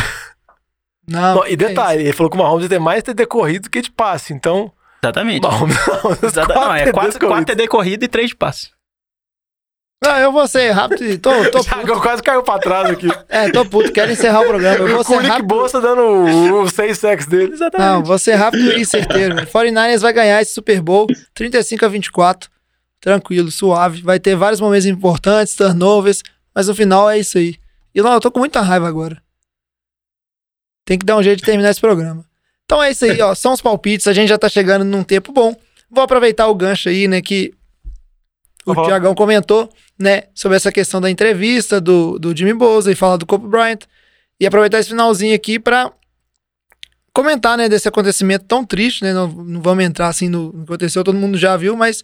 Não. 1.09 1.35
Não, 1.37 1.47
e 1.47 1.51
que 1.51 1.57
detalhe, 1.57 2.03
ele 2.03 2.13
falou 2.13 2.31
que 2.31 2.37
o 2.37 2.41
Mahomes 2.41 2.69
tem 2.69 2.79
mais 2.79 3.03
TD 3.03 3.27
corrido 3.27 3.69
que 3.71 3.81
de 3.83 3.91
passe. 3.91 4.33
Então, 4.33 4.73
Exatamente. 5.05 5.45
o 5.47 5.51
Mahomes, 5.51 5.77
Mahomes 5.87 6.23
Exata- 6.23 6.55
não, 6.55 6.75
é 6.75 6.93
4, 6.93 7.13
TDs 7.13 7.29
4 7.29 7.45
TD 7.47 7.69
corrida 7.69 8.05
e 8.05 8.09
3 8.09 8.29
de 8.31 8.37
passe. 8.37 8.71
Não, 10.05 10.17
eu 10.19 10.33
vou 10.33 10.47
ser 10.49 10.71
rápido. 10.73 11.05
e 11.05 11.17
Tô, 11.17 11.31
tô 11.51 11.63
puto. 11.65 12.01
quase 12.01 12.23
caiu 12.23 12.43
pra 12.43 12.59
trás 12.59 12.91
aqui. 12.91 13.07
É, 13.29 13.51
tô 13.53 13.65
puto. 13.65 13.93
Quero 13.93 14.11
encerrar 14.11 14.41
o 14.43 14.47
programa. 14.49 14.79
Eu 14.89 14.95
vou 14.97 15.05
ser 15.05 15.13
o 15.15 15.21
Nick 15.21 15.29
rápido. 15.31 15.47
Bolsa 15.47 15.81
dando 15.81 16.03
o- 16.03 16.63
os 16.63 16.73
seis 16.73 16.99
sacks 16.99 17.27
dele. 17.27 17.55
Não, 17.79 18.03
vou 18.03 18.19
ser 18.19 18.35
rápido 18.35 18.73
e 18.73 18.85
certeiro. 18.85 19.37
velho. 19.37 19.47
49ers 19.47 20.01
vai 20.01 20.13
ganhar 20.13 20.43
esse 20.43 20.55
Super 20.55 20.81
Bowl 20.81 21.07
35 21.35 21.85
a 21.85 21.89
24. 21.89 22.51
Tranquilo, 23.01 23.51
suave. 23.51 24.03
Vai 24.03 24.19
ter 24.19 24.35
vários 24.35 24.61
momentos 24.61 24.87
importantes, 24.87 25.55
turnovers, 25.55 26.23
mas 26.55 26.67
no 26.67 26.75
final 26.75 27.09
é 27.09 27.19
isso 27.21 27.39
aí. 27.39 27.57
E 27.95 28.03
não, 28.03 28.13
eu 28.13 28.21
tô 28.21 28.31
com 28.31 28.41
muita 28.41 28.61
raiva 28.61 28.89
agora. 28.89 29.23
Tem 30.85 30.99
que 30.99 31.07
dar 31.07 31.17
um 31.17 31.23
jeito 31.23 31.39
de 31.39 31.45
terminar 31.45 31.71
esse 31.71 31.81
programa. 31.81 32.25
Então 32.65 32.83
é 32.83 32.91
isso 32.91 33.05
aí, 33.05 33.21
ó. 33.21 33.35
São 33.35 33.53
os 33.53 33.61
palpites. 33.61 34.07
A 34.07 34.13
gente 34.13 34.29
já 34.29 34.39
tá 34.39 34.49
chegando 34.49 34.85
num 34.85 35.03
tempo 35.05 35.33
bom. 35.33 35.55
Vou 35.91 36.03
aproveitar 36.05 36.47
o 36.49 36.55
gancho 36.55 36.89
aí, 36.89 37.07
né, 37.07 37.21
que 37.21 37.53
o 38.65 38.73
Uhum. 38.73 38.85
Tiagão 38.85 39.15
comentou, 39.15 39.69
né, 39.99 40.23
sobre 40.35 40.57
essa 40.57 40.71
questão 40.73 41.01
da 41.01 41.11
entrevista 41.11 41.81
do, 41.81 42.19
do 42.19 42.35
Jimmy 42.37 42.55
Bosa 42.55 42.91
e 42.91 42.95
falar 42.95 43.17
do 43.17 43.27
Kobe 43.27 43.47
Bryant. 43.49 43.81
E 44.41 44.47
aproveitar 44.47 44.79
esse 44.79 44.89
finalzinho 44.89 45.35
aqui 45.35 45.59
pra 45.59 45.93
comentar, 47.13 47.59
né, 47.59 47.69
desse 47.69 47.89
acontecimento 47.89 48.45
tão 48.47 48.65
triste, 48.65 49.03
né? 49.05 49.13
Não, 49.13 49.29
não 49.29 49.61
vamos 49.61 49.85
entrar 49.85 50.09
assim 50.09 50.29
no, 50.29 50.45
no 50.53 50.65
que 50.65 50.73
aconteceu, 50.73 51.05
todo 51.05 51.19
mundo 51.19 51.37
já 51.37 51.57
viu, 51.57 51.77
mas 51.77 52.03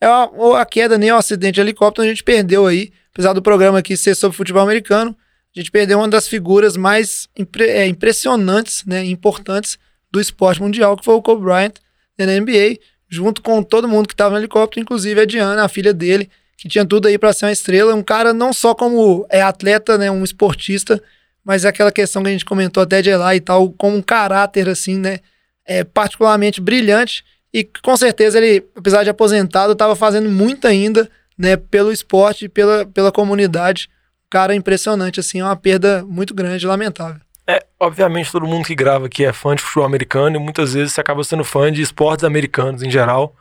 é 0.00 0.06
a, 0.06 0.28
a 0.60 0.66
queda, 0.66 0.98
nem 0.98 1.12
o 1.12 1.16
acidente 1.16 1.54
de 1.54 1.60
helicóptero, 1.60 2.06
a 2.06 2.08
gente 2.08 2.24
perdeu 2.24 2.66
aí, 2.66 2.90
apesar 3.12 3.32
do 3.32 3.42
programa 3.42 3.78
aqui 3.78 3.96
ser 3.96 4.14
sobre 4.14 4.36
futebol 4.36 4.62
americano, 4.62 5.16
a 5.54 5.60
gente 5.60 5.70
perdeu 5.70 5.98
uma 5.98 6.08
das 6.08 6.26
figuras 6.28 6.76
mais 6.76 7.28
impre- 7.38 7.68
é, 7.70 7.86
impressionantes, 7.86 8.84
né, 8.84 9.04
importantes 9.04 9.78
do 10.10 10.20
esporte 10.20 10.60
mundial, 10.60 10.96
que 10.96 11.04
foi 11.04 11.14
o 11.14 11.22
Kobe 11.22 11.42
Bryant 11.42 11.74
né, 12.18 12.26
na 12.26 12.40
NBA, 12.40 12.78
junto 13.08 13.42
com 13.42 13.62
todo 13.62 13.88
mundo 13.88 14.06
que 14.06 14.14
estava 14.14 14.34
no 14.34 14.40
helicóptero, 14.40 14.82
inclusive 14.82 15.20
a 15.20 15.24
Diana, 15.24 15.64
a 15.64 15.68
filha 15.68 15.94
dele, 15.94 16.30
que 16.56 16.68
tinha 16.68 16.84
tudo 16.84 17.08
aí 17.08 17.16
para 17.16 17.32
ser 17.32 17.46
uma 17.46 17.52
estrela, 17.52 17.94
um 17.94 18.02
cara 18.02 18.32
não 18.32 18.52
só 18.52 18.74
como 18.74 19.26
é 19.30 19.40
atleta, 19.40 19.96
né, 19.96 20.10
um 20.10 20.24
esportista, 20.24 21.02
mas 21.44 21.64
é 21.64 21.68
aquela 21.68 21.92
questão 21.92 22.22
que 22.22 22.28
a 22.28 22.32
gente 22.32 22.44
comentou 22.44 22.82
até 22.82 23.00
de 23.00 23.14
lá 23.14 23.34
e 23.34 23.40
tal, 23.40 23.70
com 23.70 23.94
um 23.94 24.02
caráter 24.02 24.68
assim, 24.68 24.98
né, 24.98 25.20
é, 25.64 25.84
particularmente 25.84 26.60
brilhante 26.60 27.24
e 27.52 27.64
com 27.82 27.96
certeza 27.96 28.38
ele, 28.38 28.66
apesar 28.76 29.04
de 29.04 29.10
aposentado, 29.10 29.72
estava 29.72 29.96
fazendo 29.96 30.28
muito 30.28 30.66
ainda, 30.66 31.10
né, 31.36 31.56
pelo 31.56 31.92
esporte 31.92 32.48
pela, 32.48 32.84
pela 32.86 33.12
comunidade. 33.12 33.88
Um 34.26 34.30
cara 34.30 34.54
impressionante, 34.54 35.20
assim, 35.20 35.40
é 35.40 35.44
uma 35.44 35.56
perda 35.56 36.04
muito 36.04 36.34
grande, 36.34 36.66
lamentável. 36.66 37.20
É, 37.48 37.64
obviamente 37.80 38.30
todo 38.30 38.46
mundo 38.46 38.66
que 38.66 38.74
grava 38.74 39.06
aqui 39.06 39.24
é 39.24 39.32
fã 39.32 39.54
de 39.54 39.62
futebol 39.62 39.86
americano 39.86 40.36
e 40.36 40.38
muitas 40.38 40.74
vezes 40.74 40.92
você 40.92 41.00
acaba 41.00 41.24
sendo 41.24 41.42
fã 41.42 41.72
de 41.72 41.80
esportes 41.80 42.24
americanos 42.24 42.82
em 42.82 42.90
geral. 42.90 43.34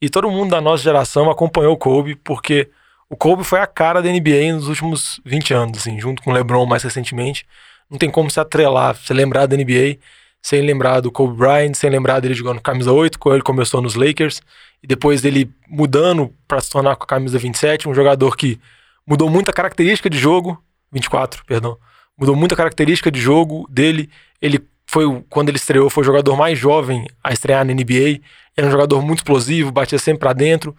E 0.00 0.08
todo 0.08 0.30
mundo 0.30 0.50
da 0.50 0.60
nossa 0.60 0.82
geração 0.84 1.28
acompanhou 1.28 1.72
o 1.72 1.76
Kobe, 1.76 2.14
porque 2.14 2.70
o 3.10 3.16
Kobe 3.16 3.42
foi 3.42 3.58
a 3.58 3.66
cara 3.66 4.00
da 4.00 4.08
NBA 4.08 4.52
nos 4.54 4.68
últimos 4.68 5.20
20 5.24 5.54
anos, 5.54 5.78
assim, 5.78 5.98
junto 5.98 6.22
com 6.22 6.30
o 6.30 6.32
LeBron 6.32 6.64
mais 6.66 6.84
recentemente. 6.84 7.44
Não 7.90 7.98
tem 7.98 8.08
como 8.08 8.30
se 8.30 8.38
atrelar, 8.38 8.94
se 8.94 9.12
lembrar 9.12 9.46
da 9.46 9.56
NBA 9.56 9.98
sem 10.40 10.62
lembrar 10.62 11.00
do 11.00 11.10
Kobe 11.10 11.36
Bryant, 11.36 11.74
sem 11.74 11.90
lembrar 11.90 12.20
dele 12.20 12.34
jogando 12.34 12.60
camisa 12.60 12.92
8, 12.92 13.18
quando 13.18 13.34
ele 13.34 13.42
começou 13.42 13.82
nos 13.82 13.96
Lakers, 13.96 14.40
e 14.82 14.86
depois 14.86 15.20
dele 15.20 15.50
mudando 15.68 16.32
para 16.46 16.60
se 16.60 16.70
tornar 16.70 16.94
com 16.96 17.02
a 17.04 17.06
camisa 17.06 17.38
27, 17.38 17.88
um 17.88 17.94
jogador 17.94 18.36
que 18.36 18.60
mudou 19.06 19.28
muita 19.28 19.52
característica 19.52 20.08
de 20.08 20.16
jogo, 20.16 20.62
24, 20.92 21.44
perdão, 21.44 21.76
mudou 22.18 22.34
muita 22.34 22.56
característica 22.56 23.10
de 23.10 23.20
jogo 23.20 23.66
dele. 23.70 24.10
Ele 24.40 24.60
foi, 24.86 25.04
quando 25.28 25.48
ele 25.50 25.56
estreou, 25.58 25.88
foi 25.88 26.02
o 26.02 26.04
jogador 26.06 26.36
mais 26.36 26.58
jovem 26.58 27.06
a 27.22 27.32
estrear 27.32 27.64
na 27.64 27.72
NBA. 27.72 28.20
Era 28.56 28.66
um 28.66 28.70
jogador 28.70 29.00
muito 29.02 29.18
explosivo, 29.18 29.70
batia 29.70 29.98
sempre 29.98 30.20
para 30.20 30.32
dentro. 30.32 30.74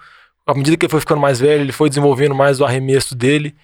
À 0.46 0.54
medida 0.54 0.76
que 0.76 0.86
ele 0.86 0.92
foi 0.92 1.00
ficando 1.00 1.22
mais 1.22 1.40
velho, 1.40 1.62
ele 1.62 1.72
foi 1.72 1.90
desenvolvendo 1.90 2.36
mais 2.36 2.60
o 2.60 2.66
arremesso 2.66 3.16
dele. 3.16 3.56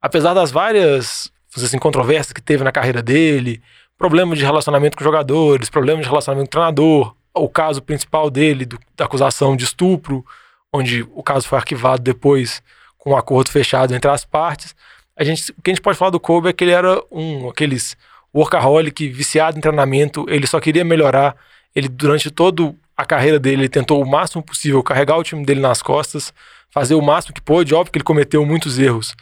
Apesar 0.00 0.34
das 0.34 0.50
várias 0.50 1.32
assim, 1.56 1.78
controvérsias 1.78 2.32
que 2.32 2.42
teve 2.42 2.62
na 2.62 2.70
carreira 2.70 3.02
dele, 3.02 3.62
problemas 3.96 4.38
de 4.38 4.44
relacionamento 4.44 4.96
com 4.96 5.02
jogadores, 5.04 5.70
problemas 5.70 6.04
de 6.04 6.08
relacionamento 6.10 6.46
com 6.50 6.50
o 6.50 6.60
treinador, 6.60 7.14
o 7.34 7.48
caso 7.48 7.80
principal 7.82 8.30
dele, 8.30 8.64
do- 8.66 8.78
da 8.96 9.06
acusação 9.06 9.56
de 9.56 9.64
estupro, 9.64 10.24
onde 10.72 11.02
o 11.14 11.22
caso 11.22 11.48
foi 11.48 11.58
arquivado 11.58 12.02
depois 12.02 12.62
com 12.98 13.10
um 13.12 13.16
acordo 13.16 13.50
fechado 13.50 13.94
entre 13.94 14.10
as 14.10 14.24
partes. 14.24 14.74
A 15.16 15.22
gente, 15.22 15.52
o 15.52 15.62
que 15.62 15.70
a 15.70 15.74
gente 15.74 15.82
pode 15.82 15.96
falar 15.96 16.10
do 16.10 16.20
Kobe 16.20 16.48
é 16.48 16.52
que 16.52 16.64
ele 16.64 16.72
era 16.72 17.02
um 17.10 17.48
aqueles 17.48 17.96
workaholic, 18.34 19.08
viciado 19.08 19.56
em 19.56 19.60
treinamento, 19.60 20.26
ele 20.28 20.46
só 20.46 20.58
queria 20.58 20.84
melhorar. 20.84 21.36
Ele, 21.74 21.88
durante 21.88 22.30
toda 22.30 22.74
a 22.96 23.04
carreira 23.04 23.38
dele, 23.38 23.62
ele 23.62 23.68
tentou 23.68 24.02
o 24.02 24.08
máximo 24.08 24.42
possível 24.42 24.82
carregar 24.82 25.16
o 25.16 25.22
time 25.22 25.44
dele 25.44 25.60
nas 25.60 25.80
costas, 25.80 26.32
fazer 26.70 26.94
o 26.94 27.02
máximo 27.02 27.34
que 27.34 27.40
pôde. 27.40 27.74
Óbvio 27.74 27.92
que 27.92 27.98
ele 27.98 28.04
cometeu 28.04 28.44
muitos 28.44 28.78
erros, 28.78 29.14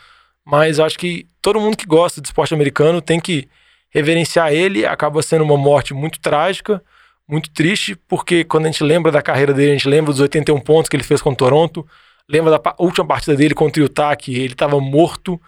mas 0.44 0.80
acho 0.80 0.98
que 0.98 1.26
todo 1.42 1.60
mundo 1.60 1.76
que 1.76 1.86
gosta 1.86 2.20
de 2.20 2.28
esporte 2.28 2.54
americano 2.54 3.02
tem 3.02 3.20
que 3.20 3.48
reverenciar 3.90 4.52
ele. 4.52 4.86
Acaba 4.86 5.22
sendo 5.22 5.44
uma 5.44 5.56
morte 5.58 5.92
muito 5.92 6.18
trágica, 6.18 6.82
muito 7.28 7.50
triste, 7.50 7.94
porque 7.94 8.44
quando 8.44 8.64
a 8.66 8.70
gente 8.70 8.82
lembra 8.82 9.12
da 9.12 9.22
carreira 9.22 9.52
dele, 9.52 9.72
a 9.72 9.74
gente 9.74 9.88
lembra 9.88 10.12
dos 10.12 10.20
81 10.20 10.58
pontos 10.60 10.88
que 10.88 10.96
ele 10.96 11.04
fez 11.04 11.20
com 11.20 11.30
o 11.30 11.36
Toronto, 11.36 11.86
lembra 12.28 12.50
da 12.50 12.74
última 12.78 13.06
partida 13.06 13.36
dele 13.36 13.54
contra 13.54 13.82
o 13.82 13.84
Utah, 13.84 14.16
que 14.16 14.34
ele 14.34 14.54
estava 14.54 14.80
morto, 14.80 15.40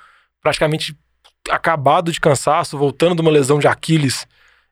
praticamente 0.45 0.95
acabado 1.51 2.13
de 2.13 2.21
cansaço, 2.21 2.79
voltando 2.79 3.17
de 3.17 3.23
uma 3.23 3.31
lesão 3.31 3.59
de 3.59 3.67
Aquiles. 3.67 4.27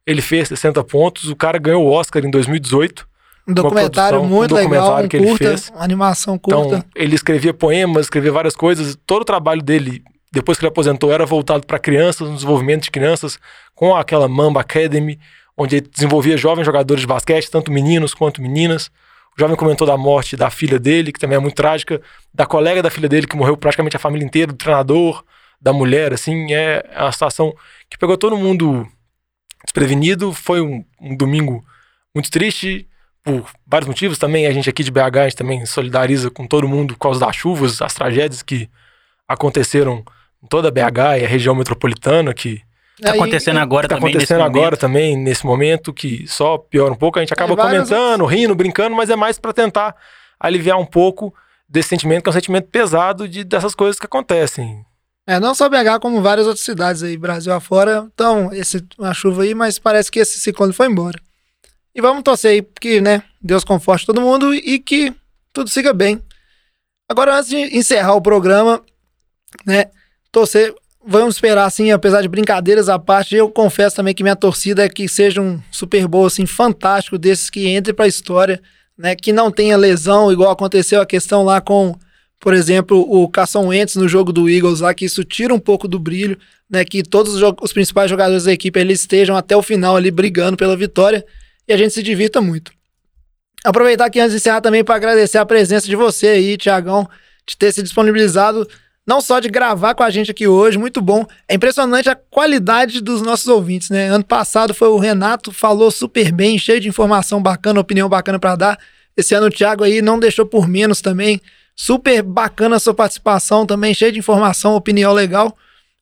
Ele 0.06 0.20
fez 0.20 0.48
60 0.48 0.84
pontos, 0.84 1.30
o 1.30 1.34
cara 1.34 1.58
ganhou 1.58 1.84
o 1.84 1.90
Oscar 1.90 2.24
em 2.24 2.30
2018. 2.30 3.08
Um 3.48 3.54
documentário 3.54 4.18
produção, 4.18 4.22
um 4.22 4.38
muito 4.38 4.54
legal, 4.54 4.70
documentário 4.70 5.06
um 5.06 5.08
que 5.08 5.16
ele 5.16 5.26
curta, 5.26 5.48
fez. 5.48 5.70
uma 5.70 5.82
animação 5.82 6.38
curta. 6.38 6.76
Então, 6.76 6.84
ele 6.94 7.14
escrevia 7.14 7.54
poemas, 7.54 8.06
escrevia 8.06 8.30
várias 8.30 8.54
coisas. 8.54 8.96
Todo 9.06 9.22
o 9.22 9.24
trabalho 9.24 9.62
dele, 9.62 10.02
depois 10.30 10.58
que 10.58 10.64
ele 10.64 10.70
aposentou, 10.70 11.12
era 11.12 11.24
voltado 11.26 11.66
para 11.66 11.78
crianças, 11.78 12.28
no 12.28 12.34
desenvolvimento 12.34 12.84
de 12.84 12.90
crianças, 12.90 13.38
com 13.74 13.96
aquela 13.96 14.28
Mamba 14.28 14.60
Academy, 14.60 15.18
onde 15.56 15.76
ele 15.76 15.88
desenvolvia 15.92 16.36
jovens 16.36 16.64
jogadores 16.64 17.00
de 17.00 17.06
basquete, 17.06 17.50
tanto 17.50 17.72
meninos 17.72 18.14
quanto 18.14 18.42
meninas. 18.42 18.90
O 19.36 19.40
jovem 19.40 19.56
comentou 19.56 19.86
da 19.86 19.96
morte 19.96 20.36
da 20.36 20.50
filha 20.50 20.78
dele, 20.78 21.12
que 21.12 21.18
também 21.18 21.36
é 21.36 21.40
muito 21.40 21.54
trágica, 21.54 22.00
da 22.32 22.46
colega 22.46 22.82
da 22.82 22.90
filha 22.90 23.08
dele, 23.08 23.26
que 23.26 23.36
morreu 23.36 23.56
praticamente 23.56 23.96
a 23.96 24.00
família 24.00 24.24
inteira, 24.24 24.52
do 24.52 24.58
treinador, 24.58 25.24
da 25.62 25.72
mulher, 25.72 26.12
assim, 26.12 26.52
é 26.52 26.84
uma 26.98 27.12
situação 27.12 27.54
que 27.88 27.96
pegou 27.96 28.18
todo 28.18 28.36
mundo 28.36 28.84
desprevenido. 29.64 30.32
Foi 30.32 30.60
um, 30.60 30.84
um 31.00 31.16
domingo 31.16 31.64
muito 32.14 32.30
triste 32.30 32.88
por 33.22 33.46
vários 33.66 33.86
motivos 33.88 34.18
também. 34.18 34.46
A 34.46 34.52
gente 34.52 34.68
aqui 34.68 34.82
de 34.82 34.90
BH, 34.90 35.16
a 35.18 35.24
gente 35.24 35.36
também 35.36 35.64
solidariza 35.64 36.30
com 36.30 36.46
todo 36.46 36.68
mundo 36.68 36.94
por 36.94 37.00
causa 37.00 37.20
das 37.20 37.36
chuvas, 37.36 37.80
as 37.80 37.94
tragédias 37.94 38.42
que 38.42 38.68
aconteceram 39.28 40.04
em 40.42 40.46
toda 40.48 40.68
a 40.68 40.70
BH 40.70 41.20
e 41.20 41.24
a 41.24 41.28
região 41.28 41.54
metropolitana, 41.54 42.34
que 42.34 42.60
Tá 43.00 43.12
Aí- 43.12 43.18
acontecendo 43.18 43.58
agora 43.58 43.88
tá 43.88 43.96
também 43.96 44.10
acontecendo 44.12 44.38
nesse 44.38 44.46
agora 44.48 44.64
momento. 44.66 44.78
também, 44.80 45.16
nesse 45.16 45.46
momento, 45.46 45.92
que 45.94 46.26
só 46.28 46.58
piora 46.58 46.92
um 46.92 46.96
pouco. 46.96 47.18
A 47.18 47.22
gente 47.22 47.32
acaba 47.32 47.56
vários 47.56 47.88
comentando, 47.88 48.24
rindo, 48.26 48.54
brincando, 48.54 48.94
mas 48.94 49.08
é 49.10 49.16
mais 49.16 49.38
pra 49.38 49.52
tentar 49.52 49.96
aliviar 50.38 50.78
um 50.78 50.84
pouco 50.84 51.34
desse 51.68 51.88
sentimento, 51.88 52.22
que 52.22 52.28
é 52.28 52.30
um 52.30 52.34
sentimento 52.34 52.68
pesado 52.68 53.26
de, 53.26 53.42
dessas 53.44 53.74
coisas 53.74 53.98
que 53.98 54.04
acontecem. 54.06 54.84
É, 55.26 55.38
não 55.38 55.54
só 55.54 55.68
BH, 55.68 56.00
como 56.00 56.20
várias 56.20 56.46
outras 56.46 56.64
cidades 56.64 57.02
aí, 57.02 57.16
Brasil 57.16 57.52
afora. 57.52 58.08
Então, 58.12 58.52
esse, 58.52 58.84
uma 58.98 59.14
chuva 59.14 59.42
aí, 59.42 59.54
mas 59.54 59.78
parece 59.78 60.10
que 60.10 60.18
esse 60.18 60.40
ciclone 60.40 60.72
foi 60.72 60.88
embora. 60.88 61.18
E 61.94 62.00
vamos 62.00 62.22
torcer 62.22 62.50
aí 62.50 62.62
que, 62.80 63.00
né, 63.00 63.22
Deus 63.40 63.64
conforte 63.64 64.06
todo 64.06 64.20
mundo 64.20 64.54
e 64.54 64.78
que 64.78 65.14
tudo 65.52 65.70
siga 65.70 65.92
bem. 65.92 66.20
Agora, 67.08 67.36
antes 67.36 67.50
de 67.50 67.76
encerrar 67.76 68.14
o 68.14 68.22
programa, 68.22 68.82
né, 69.64 69.90
torcer, 70.32 70.74
vamos 71.06 71.36
esperar, 71.36 71.66
assim, 71.66 71.92
apesar 71.92 72.22
de 72.22 72.28
brincadeiras 72.28 72.88
à 72.88 72.98
parte, 72.98 73.36
eu 73.36 73.48
confesso 73.50 73.94
também 73.94 74.14
que 74.14 74.22
minha 74.22 74.34
torcida 74.34 74.84
é 74.84 74.88
que 74.88 75.06
seja 75.06 75.40
um 75.40 75.60
Super 75.70 76.08
Bowl, 76.08 76.26
assim, 76.26 76.46
fantástico, 76.46 77.18
desses 77.18 77.50
que 77.50 77.68
entre 77.68 77.92
pra 77.92 78.08
história, 78.08 78.60
né, 78.96 79.14
que 79.14 79.32
não 79.32 79.50
tenha 79.52 79.76
lesão, 79.76 80.32
igual 80.32 80.50
aconteceu 80.50 81.00
a 81.00 81.06
questão 81.06 81.44
lá 81.44 81.60
com 81.60 81.94
por 82.42 82.54
exemplo, 82.54 83.06
o 83.08 83.28
Carson 83.28 83.68
Wentz 83.68 83.94
no 83.94 84.08
jogo 84.08 84.32
do 84.32 84.50
Eagles 84.50 84.80
lá, 84.80 84.92
que 84.92 85.04
isso 85.04 85.22
tira 85.22 85.54
um 85.54 85.60
pouco 85.60 85.86
do 85.86 85.96
brilho, 85.96 86.36
né? 86.68 86.84
Que 86.84 87.00
todos 87.04 87.40
os, 87.40 87.54
os 87.62 87.72
principais 87.72 88.10
jogadores 88.10 88.42
da 88.42 88.52
equipe 88.52 88.80
eles 88.80 88.98
estejam 88.98 89.36
até 89.36 89.56
o 89.56 89.62
final 89.62 89.94
ali 89.94 90.10
brigando 90.10 90.56
pela 90.56 90.76
vitória 90.76 91.24
e 91.68 91.72
a 91.72 91.76
gente 91.76 91.94
se 91.94 92.02
divirta 92.02 92.40
muito. 92.40 92.72
Aproveitar 93.64 94.06
aqui 94.06 94.18
antes 94.18 94.32
de 94.32 94.38
encerrar 94.38 94.60
também 94.60 94.82
para 94.82 94.96
agradecer 94.96 95.38
a 95.38 95.46
presença 95.46 95.86
de 95.86 95.94
você 95.94 96.26
aí, 96.26 96.56
Tiagão, 96.56 97.08
de 97.46 97.56
ter 97.56 97.70
se 97.70 97.80
disponibilizado, 97.80 98.68
não 99.06 99.20
só 99.20 99.38
de 99.38 99.48
gravar 99.48 99.94
com 99.94 100.02
a 100.02 100.10
gente 100.10 100.32
aqui 100.32 100.48
hoje, 100.48 100.76
muito 100.76 101.00
bom. 101.00 101.24
É 101.46 101.54
impressionante 101.54 102.10
a 102.10 102.16
qualidade 102.16 103.00
dos 103.00 103.22
nossos 103.22 103.46
ouvintes, 103.46 103.88
né? 103.88 104.08
Ano 104.08 104.24
passado 104.24 104.74
foi 104.74 104.88
o 104.88 104.98
Renato, 104.98 105.52
falou 105.52 105.92
super 105.92 106.32
bem, 106.32 106.58
cheio 106.58 106.80
de 106.80 106.88
informação 106.88 107.40
bacana, 107.40 107.78
opinião 107.78 108.08
bacana 108.08 108.40
para 108.40 108.56
dar. 108.56 108.78
Esse 109.16 109.32
ano 109.32 109.46
o 109.46 109.50
Thiago 109.50 109.84
aí 109.84 110.02
não 110.02 110.18
deixou 110.18 110.44
por 110.44 110.66
menos 110.66 111.00
também. 111.00 111.40
Super 111.74 112.22
bacana 112.22 112.76
a 112.76 112.80
sua 112.80 112.94
participação 112.94 113.66
também, 113.66 113.94
cheio 113.94 114.12
de 114.12 114.18
informação, 114.18 114.74
opinião 114.74 115.12
legal. 115.12 115.56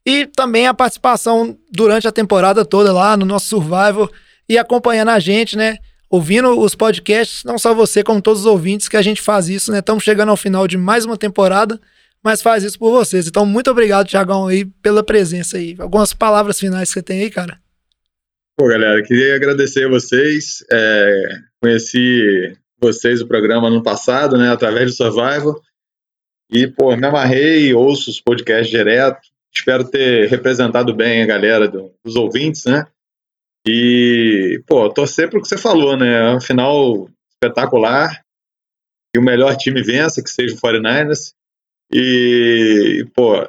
E 0.05 0.27
também 0.27 0.67
a 0.67 0.75
participação 0.75 1.57
durante 1.71 2.09
a 2.09 2.13
temporada 2.13 2.65
toda 2.65 2.93
lá 2.93 3.17
no 3.17 3.27
nosso 3.27 3.49
Survival 3.49 4.11
e 4.49 4.59
acompanhando 4.59 5.11
a 5.11 5.19
gente, 5.19 5.57
né? 5.57 5.79
Ouvindo 6.09 6.59
os 6.59 6.75
podcasts, 6.75 7.45
não 7.45 7.59
só 7.59 7.73
você, 7.73 8.03
como 8.03 8.21
todos 8.21 8.41
os 8.41 8.47
ouvintes, 8.47 8.89
que 8.89 8.97
a 8.97 9.03
gente 9.03 9.23
faz 9.23 9.49
isso, 9.49 9.71
né? 9.71 9.79
Estamos 9.79 10.03
chegando 10.03 10.31
ao 10.31 10.37
final 10.37 10.67
de 10.67 10.77
mais 10.77 11.05
uma 11.05 11.17
temporada, 11.17 11.81
mas 12.23 12.43
faz 12.43 12.65
isso 12.65 12.79
por 12.79 12.91
vocês. 12.91 13.29
Então, 13.29 13.47
muito 13.47 13.71
obrigado, 13.71 14.09
Tiagão, 14.09 14.49
aí, 14.49 14.65
pela 14.83 15.05
presença 15.05 15.57
aí. 15.57 15.77
Algumas 15.79 16.13
palavras 16.13 16.59
finais 16.59 16.89
que 16.89 16.95
você 16.95 17.03
tem 17.03 17.23
aí, 17.23 17.31
cara. 17.31 17.61
Pô, 18.59 18.67
galera, 18.67 19.03
queria 19.03 19.37
agradecer 19.37 19.85
a 19.85 19.89
vocês. 19.89 20.65
É, 20.71 21.23
conheci 21.63 22.57
vocês 22.81 23.21
o 23.21 23.27
programa 23.29 23.69
ano 23.69 23.83
passado, 23.83 24.37
né, 24.39 24.51
através 24.51 24.87
do 24.91 24.97
Survival. 24.97 25.61
E, 26.51 26.67
pô, 26.67 26.97
me 26.97 27.07
amarrei, 27.07 27.73
ouço 27.75 28.11
os 28.11 28.21
podcasts 28.21 28.71
direto. 28.71 29.21
Espero 29.55 29.89
ter 29.89 30.29
representado 30.29 30.95
bem 30.95 31.23
a 31.23 31.27
galera 31.27 31.69
do- 31.69 31.93
dos 32.05 32.17
ouvintes, 32.17 32.65
né? 32.65 32.87
E, 33.67 34.63
pô, 34.67 34.89
torcer 34.89 35.29
pro 35.29 35.41
que 35.41 35.49
você 35.49 35.59
falou, 35.59 35.97
né? 35.97 36.31
É 36.31 36.35
um 36.35 36.41
final 36.41 37.09
espetacular. 37.35 38.23
E 39.15 39.19
o 39.19 39.23
melhor 39.23 39.57
time 39.57 39.83
vença, 39.83 40.23
que 40.23 40.31
seja 40.31 40.55
o 40.55 40.59
49ers. 40.59 41.35
E, 41.93 43.05
pô, 43.15 43.43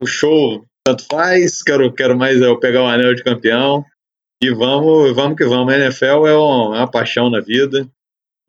o 0.00 0.06
show 0.06 0.64
tanto 0.86 1.04
faz. 1.10 1.62
Quero, 1.62 1.92
quero 1.92 2.16
mais 2.16 2.40
eu 2.40 2.58
pegar 2.58 2.82
o 2.82 2.86
anel 2.86 3.14
de 3.14 3.22
campeão. 3.24 3.84
E 4.42 4.50
vamos, 4.50 5.14
vamos 5.14 5.36
que 5.36 5.44
vamos. 5.44 5.72
A 5.72 5.78
NFL 5.78 6.26
é 6.26 6.34
uma, 6.36 6.76
é 6.76 6.78
uma 6.80 6.90
paixão 6.90 7.28
na 7.30 7.40
vida. 7.40 7.88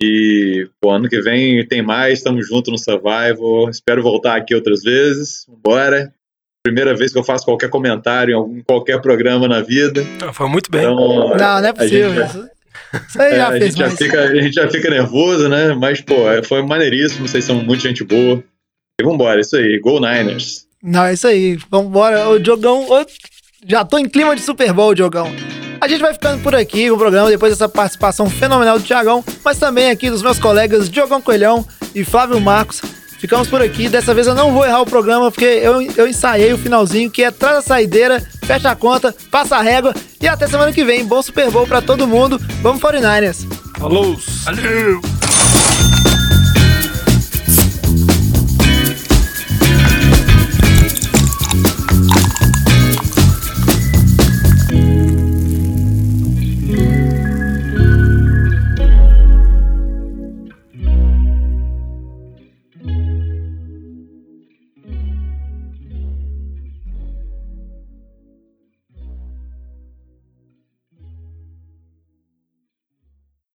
E, 0.01 0.67
pô, 0.79 0.91
ano 0.91 1.09
que 1.09 1.19
vem 1.21 1.65
tem 1.67 1.81
mais, 1.81 2.19
estamos 2.19 2.47
juntos 2.47 2.71
no 2.71 2.77
Survival. 2.77 3.69
Espero 3.69 4.03
voltar 4.03 4.35
aqui 4.35 4.53
outras 4.53 4.81
vezes. 4.83 5.45
Bora. 5.63 6.13
Primeira 6.63 6.93
vez 6.95 7.13
que 7.13 7.17
eu 7.17 7.23
faço 7.23 7.45
qualquer 7.45 7.69
comentário 7.69 8.31
em 8.31 8.35
algum- 8.35 8.61
qualquer 8.61 9.01
programa 9.01 9.47
na 9.47 9.61
vida. 9.61 10.03
Ah, 10.21 10.33
Foi 10.33 10.49
muito 10.49 10.69
bem. 10.69 10.81
Então, 10.81 10.95
Não, 10.95 11.37
não 11.37 11.65
é 11.65 11.69
a 11.69 11.73
possível. 11.73 12.13
gente- 12.13 12.25
Isso, 12.27 12.49
isso 13.09 13.21
aí 13.21 13.31
é, 13.33 13.35
já 13.37 13.47
a, 13.47 13.51
fez 13.51 13.63
gente 13.63 13.77
já 13.77 13.89
fica, 13.89 14.21
a 14.21 14.35
gente 14.41 14.53
já 14.53 14.69
fica 14.69 14.89
nervoso, 14.89 15.47
né? 15.49 15.73
Mas, 15.73 16.01
pô, 16.01 16.29
é- 16.29 16.43
foi 16.43 16.61
maneiríssimo. 16.61 17.27
Vocês 17.27 17.45
são 17.45 17.55
muito 17.63 17.81
gente 17.81 18.03
boa. 18.03 18.43
E 18.99 19.03
vambora, 19.05 19.39
isso 19.39 19.55
aí. 19.55 19.79
Go 19.79 19.99
Niners. 19.99 20.67
Não, 20.83 21.05
é 21.05 21.13
isso 21.13 21.25
aí. 21.27 21.57
Vambora. 21.71 22.27
O 22.29 22.37
Diogão. 22.39 22.85
Já 23.65 23.83
tô 23.85 23.97
em 23.97 24.07
clima 24.09 24.35
de 24.35 24.41
Super 24.41 24.73
Bowl, 24.73 24.93
Diogão. 24.93 25.31
A 25.79 25.87
gente 25.87 26.01
vai 26.01 26.13
ficando 26.13 26.41
por 26.41 26.55
aqui 26.55 26.89
com 26.89 26.95
o 26.95 26.97
programa, 26.97 27.29
depois 27.29 27.53
dessa 27.53 27.69
participação 27.69 28.29
fenomenal 28.29 28.79
do 28.79 28.85
Tiagão, 28.85 29.23
mas 29.43 29.57
também 29.57 29.89
aqui 29.89 30.09
dos 30.09 30.21
meus 30.21 30.39
colegas 30.39 30.89
Diogão 30.89 31.21
Coelhão 31.21 31.65
e 31.93 32.03
Flávio 32.03 32.39
Marcos. 32.39 32.81
Ficamos 33.19 33.47
por 33.47 33.61
aqui. 33.61 33.89
Dessa 33.89 34.13
vez 34.13 34.27
eu 34.27 34.35
não 34.35 34.51
vou 34.51 34.65
errar 34.65 34.81
o 34.81 34.85
programa, 34.85 35.31
porque 35.31 35.45
eu, 35.45 35.81
eu 35.81 36.07
ensaiei 36.07 36.53
o 36.53 36.57
finalzinho, 36.57 37.09
que 37.09 37.23
é 37.23 37.31
traz 37.31 37.57
a 37.57 37.61
saideira, 37.61 38.23
fecha 38.43 38.69
a 38.69 38.75
conta, 38.75 39.13
passa 39.31 39.57
a 39.57 39.61
régua 39.61 39.93
e 40.21 40.27
até 40.27 40.47
semana 40.47 40.71
que 40.71 40.83
vem. 40.83 41.05
Bom 41.05 41.21
Super 41.21 41.49
Bowl 41.49 41.65
pra 41.65 41.81
todo 41.81 42.07
mundo. 42.07 42.39
Vamos 42.61 42.81
49ers. 42.81 43.47
Falou! 43.77 44.17
Valeu! 44.45 45.26